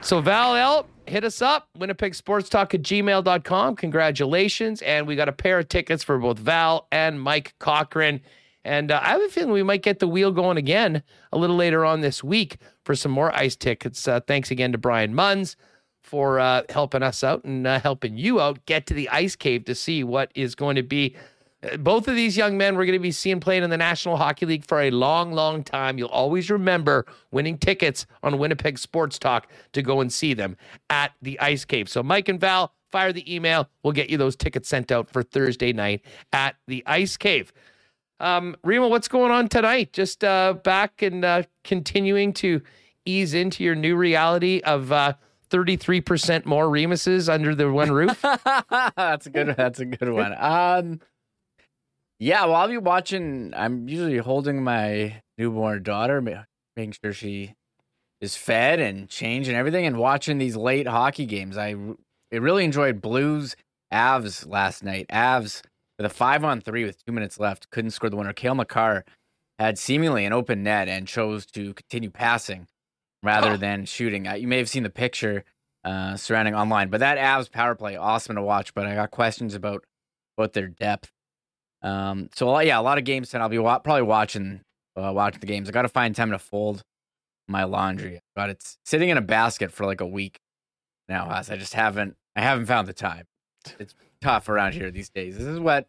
So, 0.00 0.20
Val 0.20 0.54
L, 0.54 0.86
hit 1.06 1.24
us 1.24 1.40
up, 1.40 1.68
Winnipeg 1.78 2.14
Sports 2.14 2.48
Talk 2.48 2.74
at 2.74 2.82
gmail.com. 2.82 3.76
Congratulations. 3.76 4.82
And 4.82 5.06
we 5.06 5.16
got 5.16 5.28
a 5.28 5.32
pair 5.32 5.58
of 5.58 5.68
tickets 5.68 6.04
for 6.04 6.18
both 6.18 6.38
Val 6.38 6.86
and 6.92 7.20
Mike 7.20 7.54
Cochran. 7.58 8.20
And 8.64 8.90
uh, 8.90 9.00
I 9.02 9.10
have 9.10 9.22
a 9.22 9.28
feeling 9.28 9.52
we 9.52 9.62
might 9.62 9.82
get 9.82 9.98
the 9.98 10.08
wheel 10.08 10.30
going 10.30 10.56
again 10.56 11.02
a 11.32 11.38
little 11.38 11.56
later 11.56 11.84
on 11.84 12.00
this 12.00 12.24
week 12.24 12.58
for 12.84 12.94
some 12.94 13.12
more 13.12 13.34
ice 13.34 13.56
tickets. 13.56 14.06
Uh, 14.08 14.20
thanks 14.20 14.50
again 14.50 14.72
to 14.72 14.78
Brian 14.78 15.14
Munns 15.14 15.56
for 16.02 16.38
uh, 16.38 16.62
helping 16.68 17.02
us 17.02 17.24
out 17.24 17.44
and 17.44 17.66
uh, 17.66 17.80
helping 17.80 18.16
you 18.16 18.40
out 18.40 18.64
get 18.66 18.86
to 18.86 18.94
the 18.94 19.08
ice 19.08 19.36
cave 19.36 19.64
to 19.64 19.74
see 19.74 20.04
what 20.04 20.30
is 20.34 20.54
going 20.54 20.76
to 20.76 20.82
be 20.82 21.16
both 21.78 22.08
of 22.08 22.14
these 22.14 22.36
young 22.36 22.56
men 22.56 22.76
we're 22.76 22.86
going 22.86 22.98
to 22.98 23.02
be 23.02 23.12
seeing 23.12 23.40
playing 23.40 23.62
in 23.62 23.70
the 23.70 23.76
National 23.76 24.16
Hockey 24.16 24.46
League 24.46 24.64
for 24.64 24.80
a 24.80 24.90
long, 24.90 25.32
long 25.32 25.62
time. 25.62 25.98
You'll 25.98 26.08
always 26.08 26.50
remember 26.50 27.06
winning 27.30 27.58
tickets 27.58 28.06
on 28.22 28.38
Winnipeg 28.38 28.78
Sports 28.78 29.18
Talk 29.18 29.50
to 29.72 29.82
go 29.82 30.00
and 30.00 30.12
see 30.12 30.34
them 30.34 30.56
at 30.90 31.12
the 31.22 31.38
Ice 31.40 31.64
Cave. 31.64 31.88
So, 31.88 32.02
Mike 32.02 32.28
and 32.28 32.40
Val, 32.40 32.72
fire 32.90 33.12
the 33.12 33.34
email. 33.34 33.68
We'll 33.82 33.92
get 33.92 34.10
you 34.10 34.16
those 34.16 34.36
tickets 34.36 34.68
sent 34.68 34.92
out 34.92 35.10
for 35.10 35.22
Thursday 35.22 35.72
night 35.72 36.02
at 36.32 36.56
the 36.66 36.82
Ice 36.86 37.16
Cave. 37.16 37.52
Um, 38.20 38.56
Rima, 38.62 38.88
what's 38.88 39.08
going 39.08 39.32
on 39.32 39.48
tonight? 39.48 39.92
Just 39.92 40.22
uh, 40.22 40.54
back 40.62 41.02
and 41.02 41.24
uh, 41.24 41.42
continuing 41.64 42.32
to 42.34 42.62
ease 43.04 43.34
into 43.34 43.64
your 43.64 43.74
new 43.74 43.96
reality 43.96 44.60
of 44.64 44.92
uh, 44.92 45.14
33% 45.50 46.44
more 46.46 46.66
Remuses 46.66 47.28
under 47.28 47.54
the 47.54 47.70
one 47.70 47.90
roof? 47.90 48.20
that's 48.96 49.26
a 49.26 49.30
good. 49.30 49.54
That's 49.56 49.80
a 49.80 49.84
good 49.84 50.10
one. 50.10 50.34
Um, 50.38 51.00
yeah. 52.24 52.46
Well, 52.46 52.54
I'll 52.54 52.68
be 52.68 52.78
watching. 52.78 53.52
I'm 53.54 53.86
usually 53.86 54.16
holding 54.16 54.64
my 54.64 55.20
newborn 55.36 55.82
daughter, 55.82 56.22
making 56.22 56.94
sure 57.02 57.12
she 57.12 57.54
is 58.22 58.34
fed 58.34 58.80
and 58.80 59.10
changed 59.10 59.48
and 59.48 59.58
everything, 59.58 59.84
and 59.84 59.98
watching 59.98 60.38
these 60.38 60.56
late 60.56 60.88
hockey 60.88 61.26
games. 61.26 61.58
I, 61.58 61.76
I 62.32 62.36
really 62.36 62.64
enjoyed 62.64 63.02
Blues 63.02 63.56
Avs 63.92 64.48
last 64.48 64.82
night. 64.82 65.06
Avs 65.08 65.60
with 65.98 66.06
a 66.06 66.08
five 66.08 66.42
on 66.44 66.62
three 66.62 66.84
with 66.84 67.04
two 67.04 67.12
minutes 67.12 67.38
left 67.38 67.68
couldn't 67.70 67.90
score 67.90 68.08
the 68.08 68.16
winner. 68.16 68.32
Cale 68.32 68.54
Makar 68.54 69.04
had 69.58 69.78
seemingly 69.78 70.24
an 70.24 70.32
open 70.32 70.62
net 70.62 70.88
and 70.88 71.06
chose 71.06 71.44
to 71.46 71.74
continue 71.74 72.10
passing 72.10 72.66
rather 73.22 73.52
oh. 73.52 73.56
than 73.58 73.84
shooting. 73.84 74.24
You 74.24 74.48
may 74.48 74.56
have 74.56 74.70
seen 74.70 74.82
the 74.82 74.90
picture 74.90 75.44
uh, 75.84 76.16
surrounding 76.16 76.54
online, 76.54 76.88
but 76.88 77.00
that 77.00 77.18
Avs 77.18 77.50
power 77.50 77.74
play 77.74 77.96
awesome 77.96 78.36
to 78.36 78.42
watch. 78.42 78.72
But 78.72 78.86
I 78.86 78.94
got 78.94 79.10
questions 79.10 79.54
about 79.54 79.84
about 80.38 80.54
their 80.54 80.68
depth. 80.68 81.10
Um, 81.84 82.30
so 82.34 82.58
yeah, 82.60 82.80
a 82.80 82.82
lot 82.82 82.98
of 82.98 83.04
games 83.04 83.30
tonight. 83.30 83.44
I'll 83.44 83.48
be 83.50 83.58
wa- 83.58 83.78
probably 83.78 84.02
watching 84.02 84.62
uh, 84.96 85.12
watching 85.14 85.40
the 85.40 85.46
games. 85.46 85.68
I 85.68 85.72
got 85.72 85.82
to 85.82 85.88
find 85.88 86.16
time 86.16 86.30
to 86.30 86.38
fold 86.38 86.82
my 87.46 87.64
laundry. 87.64 88.20
But 88.34 88.50
it's 88.50 88.78
sitting 88.84 89.10
in 89.10 89.18
a 89.18 89.22
basket 89.22 89.70
for 89.70 89.86
like 89.86 90.00
a 90.00 90.06
week 90.06 90.40
now. 91.08 91.30
As 91.30 91.50
I 91.50 91.56
just 91.56 91.74
haven't 91.74 92.16
I 92.34 92.40
haven't 92.40 92.66
found 92.66 92.88
the 92.88 92.92
time. 92.92 93.26
It's 93.78 93.94
tough 94.20 94.48
around 94.48 94.72
here 94.72 94.90
these 94.90 95.10
days. 95.10 95.38
This 95.38 95.46
is 95.46 95.60
what 95.60 95.86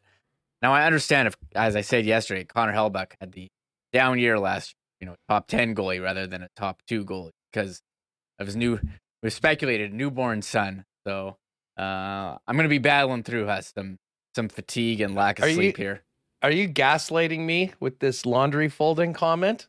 now 0.61 0.73
I 0.73 0.85
understand 0.85 1.27
if, 1.27 1.35
as 1.53 1.75
I 1.75 1.81
said 1.81 2.05
yesterday, 2.05 2.43
Connor 2.43 2.73
Hellebuyck 2.73 3.13
had 3.19 3.31
the 3.33 3.49
down 3.93 4.19
year 4.19 4.39
last 4.39 4.73
year, 4.73 4.75
you 5.01 5.07
know, 5.07 5.15
top 5.29 5.47
10 5.47 5.75
goalie 5.75 6.01
rather 6.01 6.27
than 6.27 6.41
a 6.41 6.49
top 6.55 6.81
two 6.87 7.05
goalie 7.05 7.31
because 7.51 7.81
of 8.39 8.47
his 8.47 8.55
new, 8.55 8.79
we 9.21 9.29
speculated, 9.29 9.93
newborn 9.93 10.41
son. 10.41 10.85
So 11.05 11.37
uh, 11.77 12.37
I'm 12.47 12.57
to 12.57 12.67
be 12.67 12.77
battling 12.77 13.23
through 13.23 13.45
has 13.45 13.71
some, 13.75 13.97
some 14.35 14.49
fatigue 14.49 15.01
and 15.01 15.15
lack 15.15 15.39
of 15.39 15.45
are 15.45 15.51
sleep 15.51 15.77
you, 15.77 15.83
here. 15.83 16.03
Are 16.43 16.51
you 16.51 16.67
gaslighting 16.67 17.39
me 17.39 17.71
with 17.79 17.99
this 17.99 18.25
laundry 18.25 18.69
folding 18.69 19.13
comment? 19.13 19.67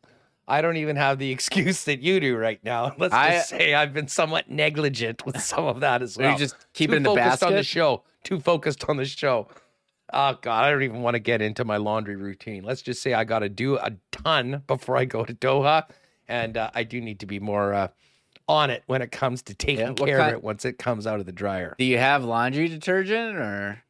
I 0.49 0.61
don't 0.61 0.77
even 0.77 0.97
have 0.97 1.19
the 1.19 1.31
excuse 1.33 1.85
that 1.85 2.01
you 2.01 2.21
do 2.21 2.37
right 2.37 2.63
now. 2.65 2.95
Let's 2.99 3.15
I, 3.15 3.31
just 3.31 3.49
say 3.51 3.75
I've 3.75 3.95
been 3.95 4.09
somewhat 4.09 4.51
negligent 4.51 5.25
with 5.25 5.41
some 5.41 5.65
of 5.65 5.81
that 5.81 6.03
as 6.03 6.17
well. 6.17 6.33
You 6.33 6.39
just 6.39 6.57
keep 6.75 6.91
Too 6.91 6.95
it 6.95 6.97
in 6.99 7.03
the 7.05 7.15
basket 7.15 7.47
on 7.47 7.53
the 7.55 7.63
show. 7.63 8.03
Too 8.25 8.41
focused 8.41 8.85
on 8.89 8.97
the 8.97 9.05
show. 9.05 9.49
Oh 10.13 10.37
God, 10.41 10.65
I 10.65 10.71
don't 10.71 10.83
even 10.83 11.03
want 11.03 11.15
to 11.15 11.21
get 11.21 11.43
into 11.43 11.65
my 11.65 11.79
laundry 11.79 12.17
routine. 12.17 12.63
Let's 12.63 12.83
just 12.83 13.03
say 13.03 13.13
I 13.13 13.25
got 13.25 13.41
to 13.41 13.49
do 13.49 13.77
a 13.77 13.93
ton 14.13 14.63
before 14.67 14.97
I 14.97 15.05
go 15.05 15.25
to 15.25 15.35
Doha, 15.35 15.85
and 16.29 16.57
uh, 16.57 16.71
I 16.75 16.85
do 16.85 17.01
need 17.01 17.21
to 17.21 17.27
be 17.27 17.41
more 17.41 17.75
uh, 17.75 17.89
on 18.49 18.71
it 18.71 18.85
when 18.87 19.03
it 19.03 19.11
comes 19.11 19.43
to 19.43 19.55
taking 19.55 19.87
yeah, 19.87 19.93
care 19.95 20.19
kind, 20.19 20.31
of 20.31 20.39
it 20.39 20.45
once 20.45 20.65
it 20.65 20.79
comes 20.79 21.07
out 21.09 21.19
of 21.19 21.27
the 21.27 21.33
dryer. 21.33 21.75
Do 21.79 21.85
you 21.85 21.99
have 21.99 22.25
laundry 22.25 22.69
detergent 22.69 23.37
or 23.37 23.83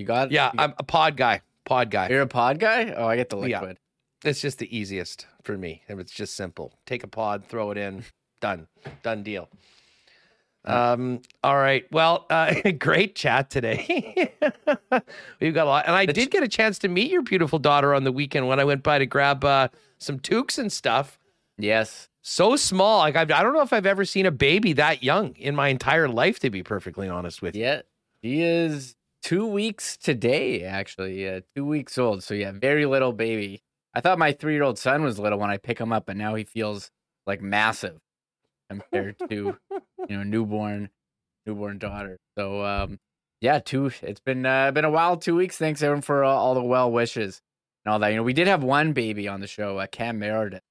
you 0.00 0.06
got? 0.06 0.32
Yeah, 0.32 0.50
you 0.52 0.58
got... 0.58 0.70
I'm 0.70 0.74
a 0.78 0.82
pod 0.82 1.16
guy. 1.16 1.42
Pod 1.64 1.90
guy. 1.90 2.08
You're 2.08 2.22
a 2.22 2.26
pod 2.26 2.58
guy. 2.58 2.92
Oh, 2.96 3.06
I 3.06 3.16
get 3.16 3.28
the 3.28 3.36
liquid. 3.36 3.78
Yeah. 4.24 4.30
It's 4.30 4.40
just 4.40 4.58
the 4.58 4.76
easiest 4.76 5.26
for 5.44 5.56
me. 5.56 5.82
It's 5.88 6.12
just 6.12 6.34
simple. 6.34 6.74
Take 6.86 7.04
a 7.04 7.08
pod, 7.08 7.44
throw 7.46 7.70
it 7.70 7.78
in, 7.78 8.04
done, 8.40 8.66
done 9.02 9.22
deal. 9.22 9.48
Um, 10.64 11.22
all 11.42 11.56
right. 11.56 11.86
Well, 11.90 12.26
uh, 12.28 12.54
great 12.78 13.14
chat 13.14 13.50
today. 13.50 14.32
We've 15.40 15.54
got 15.54 15.66
a 15.66 15.70
lot. 15.70 15.86
And 15.86 15.94
I 15.94 16.06
did 16.06 16.30
get 16.30 16.42
a 16.42 16.48
chance 16.48 16.78
to 16.80 16.88
meet 16.88 17.10
your 17.10 17.22
beautiful 17.22 17.58
daughter 17.58 17.94
on 17.94 18.04
the 18.04 18.12
weekend 18.12 18.46
when 18.46 18.60
I 18.60 18.64
went 18.64 18.82
by 18.82 18.98
to 18.98 19.06
grab 19.06 19.44
uh, 19.44 19.68
some 19.98 20.18
toques 20.18 20.58
and 20.58 20.70
stuff. 20.70 21.18
Yes. 21.56 22.08
So 22.22 22.56
small. 22.56 22.98
Like, 22.98 23.16
I've, 23.16 23.30
I 23.30 23.42
don't 23.42 23.54
know 23.54 23.62
if 23.62 23.72
I've 23.72 23.86
ever 23.86 24.04
seen 24.04 24.26
a 24.26 24.30
baby 24.30 24.74
that 24.74 25.02
young 25.02 25.34
in 25.36 25.54
my 25.54 25.68
entire 25.68 26.08
life, 26.08 26.38
to 26.40 26.50
be 26.50 26.62
perfectly 26.62 27.08
honest 27.08 27.40
with 27.40 27.56
you. 27.56 27.62
Yeah. 27.62 27.82
He 28.20 28.42
is 28.42 28.96
two 29.22 29.46
weeks 29.46 29.96
today, 29.96 30.62
actually. 30.62 31.28
Uh, 31.28 31.40
two 31.54 31.64
weeks 31.64 31.98
old. 31.98 32.22
So, 32.22 32.34
yeah, 32.34 32.52
very 32.52 32.86
little 32.86 33.12
baby. 33.12 33.62
I 33.94 34.00
thought 34.00 34.18
my 34.18 34.32
three 34.32 34.54
year 34.54 34.62
old 34.62 34.78
son 34.78 35.02
was 35.02 35.18
little 35.18 35.38
when 35.38 35.50
I 35.50 35.56
pick 35.56 35.78
him 35.78 35.92
up, 35.92 36.08
and 36.08 36.18
now 36.18 36.34
he 36.34 36.44
feels 36.44 36.90
like 37.26 37.40
massive 37.42 38.00
compared 38.68 39.16
to 39.28 39.56
you 40.08 40.16
know 40.16 40.22
newborn 40.22 40.90
newborn 41.46 41.78
daughter. 41.78 42.18
So 42.38 42.64
um, 42.64 42.98
yeah, 43.40 43.58
two. 43.58 43.90
It's 44.02 44.20
been 44.20 44.46
uh, 44.46 44.70
been 44.70 44.84
a 44.84 44.90
while. 44.90 45.16
Two 45.16 45.36
weeks. 45.36 45.56
Thanks 45.56 45.82
everyone 45.82 46.02
for 46.02 46.24
all, 46.24 46.38
all, 46.38 46.54
the 46.54 46.62
well 46.62 46.90
wishes 46.90 47.40
and 47.84 47.92
all 47.92 47.98
that. 47.98 48.08
You 48.08 48.16
know, 48.16 48.22
we 48.22 48.32
did 48.32 48.46
have 48.46 48.62
one 48.62 48.92
baby 48.92 49.28
on 49.28 49.40
the 49.40 49.46
show, 49.46 49.78
uh, 49.78 49.86
Cam 49.86 50.18
Meredith. 50.18 50.62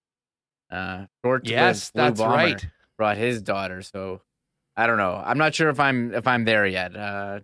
Uh, 0.71 1.05
short 1.25 1.47
yes, 1.47 1.91
that's 1.93 2.19
right. 2.19 2.65
Brought 2.97 3.17
his 3.17 3.41
daughter. 3.41 3.81
So 3.81 4.21
I 4.77 4.87
don't 4.87 4.97
know. 4.97 5.21
I'm 5.25 5.37
not 5.37 5.55
sure 5.55 5.69
if 5.69 5.79
I'm 5.79 6.13
if 6.13 6.27
I'm 6.27 6.45
there 6.45 6.65
yet. 6.65 6.95
Uh, 6.95 7.39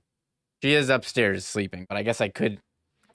she 0.66 0.74
is 0.74 0.90
upstairs 0.90 1.46
sleeping, 1.46 1.86
but 1.88 1.96
I 1.96 2.02
guess 2.02 2.22
I 2.22 2.30
could 2.30 2.60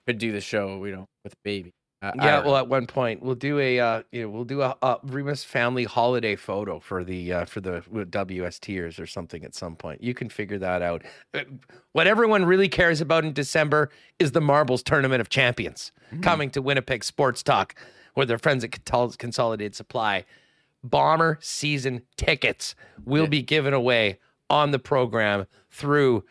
could 0.07 0.19
do 0.19 0.31
the 0.31 0.41
show, 0.41 0.85
you 0.85 0.93
know, 0.93 1.07
with 1.25 1.33
a 1.33 1.37
baby. 1.43 1.73
Uh, 2.01 2.13
yeah, 2.17 2.43
well, 2.43 2.57
at 2.57 2.69
one 2.69 2.87
point 2.87 3.23
we'll 3.23 3.35
do 3.35 3.59
a 3.59 3.81
uh, 3.81 4.03
you 4.13 4.23
know 4.23 4.29
we'll 4.29 4.45
do 4.45 4.63
a, 4.63 4.77
a 4.83 4.99
Remis 5.03 5.43
family 5.43 5.83
holiday 5.83 6.37
photo 6.37 6.79
for 6.79 7.03
the 7.03 7.33
uh, 7.33 7.45
for 7.45 7.61
the 7.61 7.81
WSTers 7.81 9.01
or 9.01 9.07
something 9.07 9.45
at 9.45 9.57
some 9.57 9.75
point. 9.75 10.01
You 10.01 10.15
can 10.15 10.29
figure 10.29 10.59
that 10.59 10.81
out. 10.81 11.03
Uh, 11.35 11.41
what 11.93 12.07
everyone 12.07 12.45
really 12.45 12.69
cares 12.69 13.01
about 13.01 13.25
in 13.25 13.33
December 13.33 13.91
is 14.21 14.31
the 14.31 14.41
Marbles 14.41 14.85
Tournament 14.85 15.21
of 15.21 15.29
Champions 15.29 15.91
mm-hmm. 16.07 16.21
coming 16.21 16.51
to 16.51 16.63
Winnipeg 16.63 17.03
Sports 17.03 17.43
Talk 17.43 17.75
with 18.15 18.29
their 18.29 18.39
friends 18.39 18.63
at 18.63 18.71
Consolidated 19.19 19.75
Supply. 19.75 20.25
Bomber 20.85 21.37
season 21.43 22.03
tickets 22.17 22.77
will 23.05 23.25
yeah. 23.25 23.29
be 23.29 23.43
given 23.43 23.75
away 23.75 24.21
on 24.49 24.71
the 24.71 24.79
program 24.79 25.47
through 25.71 26.25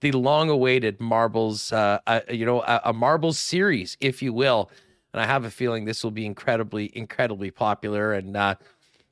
the 0.00 0.12
long-awaited 0.12 1.00
Marbles, 1.00 1.72
uh, 1.72 1.98
uh, 2.06 2.20
you 2.30 2.46
know, 2.46 2.62
a, 2.62 2.80
a 2.86 2.92
Marbles 2.92 3.38
series, 3.38 3.96
if 4.00 4.22
you 4.22 4.32
will 4.32 4.70
and 5.12 5.20
I 5.20 5.26
have 5.26 5.44
a 5.44 5.50
feeling 5.50 5.84
this 5.84 6.04
will 6.04 6.10
be 6.10 6.26
incredibly, 6.26 6.90
incredibly 6.94 7.50
popular. 7.50 8.12
And 8.12 8.36
uh, 8.36 8.54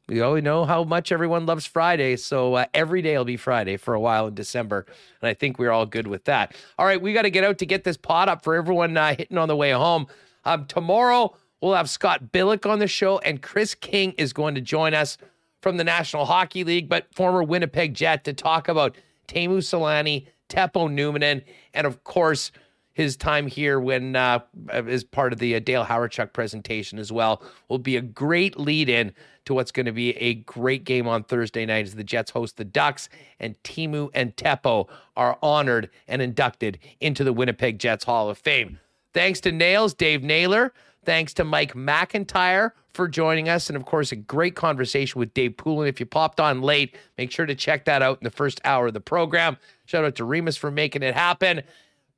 we 0.08 0.20
all 0.20 0.40
know 0.40 0.64
how 0.64 0.84
much 0.84 1.12
everyone 1.12 1.46
loves 1.46 1.66
Friday, 1.66 2.16
so 2.16 2.54
uh, 2.54 2.66
every 2.72 3.02
day 3.02 3.16
will 3.16 3.24
be 3.24 3.36
Friday 3.36 3.76
for 3.76 3.94
a 3.94 4.00
while 4.00 4.26
in 4.28 4.34
December, 4.34 4.86
and 5.20 5.28
I 5.28 5.34
think 5.34 5.58
we're 5.58 5.70
all 5.70 5.86
good 5.86 6.06
with 6.06 6.24
that. 6.24 6.54
All 6.78 6.86
right, 6.86 7.00
we 7.00 7.12
got 7.12 7.22
to 7.22 7.30
get 7.30 7.44
out 7.44 7.58
to 7.58 7.66
get 7.66 7.84
this 7.84 7.96
pot 7.96 8.28
up 8.28 8.42
for 8.42 8.54
everyone 8.54 8.96
uh, 8.96 9.14
hitting 9.14 9.36
on 9.36 9.48
the 9.48 9.56
way 9.56 9.72
home. 9.72 10.06
Um, 10.44 10.66
tomorrow 10.66 11.36
we'll 11.60 11.74
have 11.74 11.90
Scott 11.90 12.32
Billeck 12.32 12.68
on 12.68 12.78
the 12.78 12.86
show, 12.86 13.18
and 13.18 13.42
Kris 13.42 13.74
King 13.74 14.12
is 14.12 14.32
going 14.32 14.54
to 14.54 14.60
join 14.60 14.94
us 14.94 15.18
from 15.60 15.76
the 15.76 15.84
National 15.84 16.24
Hockey 16.24 16.64
League, 16.64 16.88
but 16.88 17.12
former 17.14 17.42
Winnipeg 17.42 17.92
Jet 17.92 18.24
to 18.24 18.32
talk 18.32 18.68
about 18.68 18.96
Teemu 19.26 19.58
Selanne, 19.58 20.26
Teppo 20.48 20.88
Numminen, 20.88 21.42
and 21.74 21.86
of 21.86 22.04
course 22.04 22.52
his 22.98 23.16
time 23.16 23.46
here 23.46 23.78
when 23.78 24.16
uh, 24.16 24.40
as 24.70 25.04
part 25.04 25.32
of 25.32 25.38
the 25.38 25.54
uh, 25.54 25.60
Dale 25.60 25.84
Hawerchuk 25.84 26.32
presentation 26.32 26.98
as 26.98 27.12
well 27.12 27.40
will 27.68 27.78
be 27.78 27.96
a 27.96 28.02
great 28.02 28.58
lead 28.58 28.88
in 28.88 29.12
to 29.44 29.54
what's 29.54 29.70
going 29.70 29.86
to 29.86 29.92
be 29.92 30.16
a 30.16 30.34
great 30.34 30.82
game 30.82 31.06
on 31.06 31.22
Thursday 31.22 31.64
night 31.64 31.86
as 31.86 31.94
the 31.94 32.02
Jets 32.02 32.32
host 32.32 32.56
the 32.56 32.64
Ducks 32.64 33.08
and 33.38 33.54
Teemu 33.62 34.10
and 34.14 34.34
Teppo 34.34 34.88
are 35.16 35.38
honored 35.40 35.90
and 36.08 36.20
inducted 36.20 36.80
into 37.00 37.22
the 37.22 37.32
Winnipeg 37.32 37.78
Jets 37.78 38.02
Hall 38.02 38.28
of 38.28 38.36
Fame. 38.36 38.80
Thanks 39.14 39.40
to 39.42 39.52
Nails, 39.52 39.94
Dave 39.94 40.24
Naylor. 40.24 40.72
Thanks 41.08 41.32
to 41.32 41.44
Mike 41.44 41.72
McIntyre 41.72 42.72
for 42.92 43.08
joining 43.08 43.48
us. 43.48 43.70
And 43.70 43.78
of 43.78 43.86
course, 43.86 44.12
a 44.12 44.16
great 44.16 44.54
conversation 44.54 45.18
with 45.18 45.32
Dave 45.32 45.56
Poulin. 45.56 45.88
If 45.88 46.00
you 46.00 46.04
popped 46.04 46.38
on 46.38 46.60
late, 46.60 46.94
make 47.16 47.30
sure 47.30 47.46
to 47.46 47.54
check 47.54 47.86
that 47.86 48.02
out 48.02 48.18
in 48.20 48.24
the 48.24 48.30
first 48.30 48.60
hour 48.62 48.88
of 48.88 48.92
the 48.92 49.00
program. 49.00 49.56
Shout 49.86 50.04
out 50.04 50.16
to 50.16 50.24
Remis 50.24 50.58
for 50.58 50.70
making 50.70 51.02
it 51.02 51.14
happen. 51.14 51.62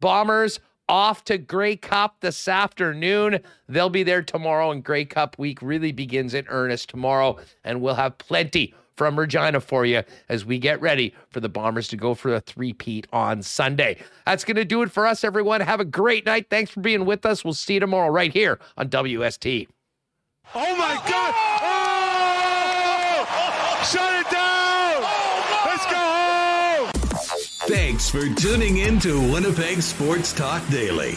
Bombers 0.00 0.58
off 0.88 1.22
to 1.26 1.38
Grey 1.38 1.76
Cup 1.76 2.16
this 2.18 2.48
afternoon. 2.48 3.38
They'll 3.68 3.90
be 3.90 4.02
there 4.02 4.22
tomorrow, 4.22 4.72
and 4.72 4.82
Grey 4.82 5.04
Cup 5.04 5.38
week 5.38 5.62
really 5.62 5.92
begins 5.92 6.34
in 6.34 6.46
earnest 6.48 6.90
tomorrow, 6.90 7.38
and 7.62 7.80
we'll 7.80 7.94
have 7.94 8.18
plenty 8.18 8.74
from 9.00 9.18
Regina 9.18 9.58
for 9.62 9.86
you 9.86 10.02
as 10.28 10.44
we 10.44 10.58
get 10.58 10.78
ready 10.82 11.14
for 11.30 11.40
the 11.40 11.48
Bombers 11.48 11.88
to 11.88 11.96
go 11.96 12.12
for 12.12 12.34
a 12.34 12.40
three-peat 12.40 13.06
on 13.14 13.40
Sunday. 13.40 13.96
That's 14.26 14.44
going 14.44 14.56
to 14.56 14.64
do 14.66 14.82
it 14.82 14.90
for 14.90 15.06
us, 15.06 15.24
everyone. 15.24 15.62
Have 15.62 15.80
a 15.80 15.86
great 15.86 16.26
night. 16.26 16.50
Thanks 16.50 16.70
for 16.70 16.80
being 16.80 17.06
with 17.06 17.24
us. 17.24 17.42
We'll 17.42 17.54
see 17.54 17.72
you 17.74 17.80
tomorrow 17.80 18.10
right 18.10 18.30
here 18.30 18.60
on 18.76 18.90
WST. 18.90 19.68
Oh, 20.54 20.76
my 20.76 21.00
God. 21.08 21.34
Oh! 21.62 23.24
Shut 23.90 24.20
it 24.20 24.30
down. 24.30 25.02
Oh, 25.02 25.64
Let's 25.64 25.86
go! 25.86 26.90
Thanks 27.74 28.10
for 28.10 28.28
tuning 28.34 28.76
in 28.76 29.00
to 29.00 29.18
Winnipeg 29.32 29.80
Sports 29.80 30.34
Talk 30.34 30.62
Daily. 30.68 31.16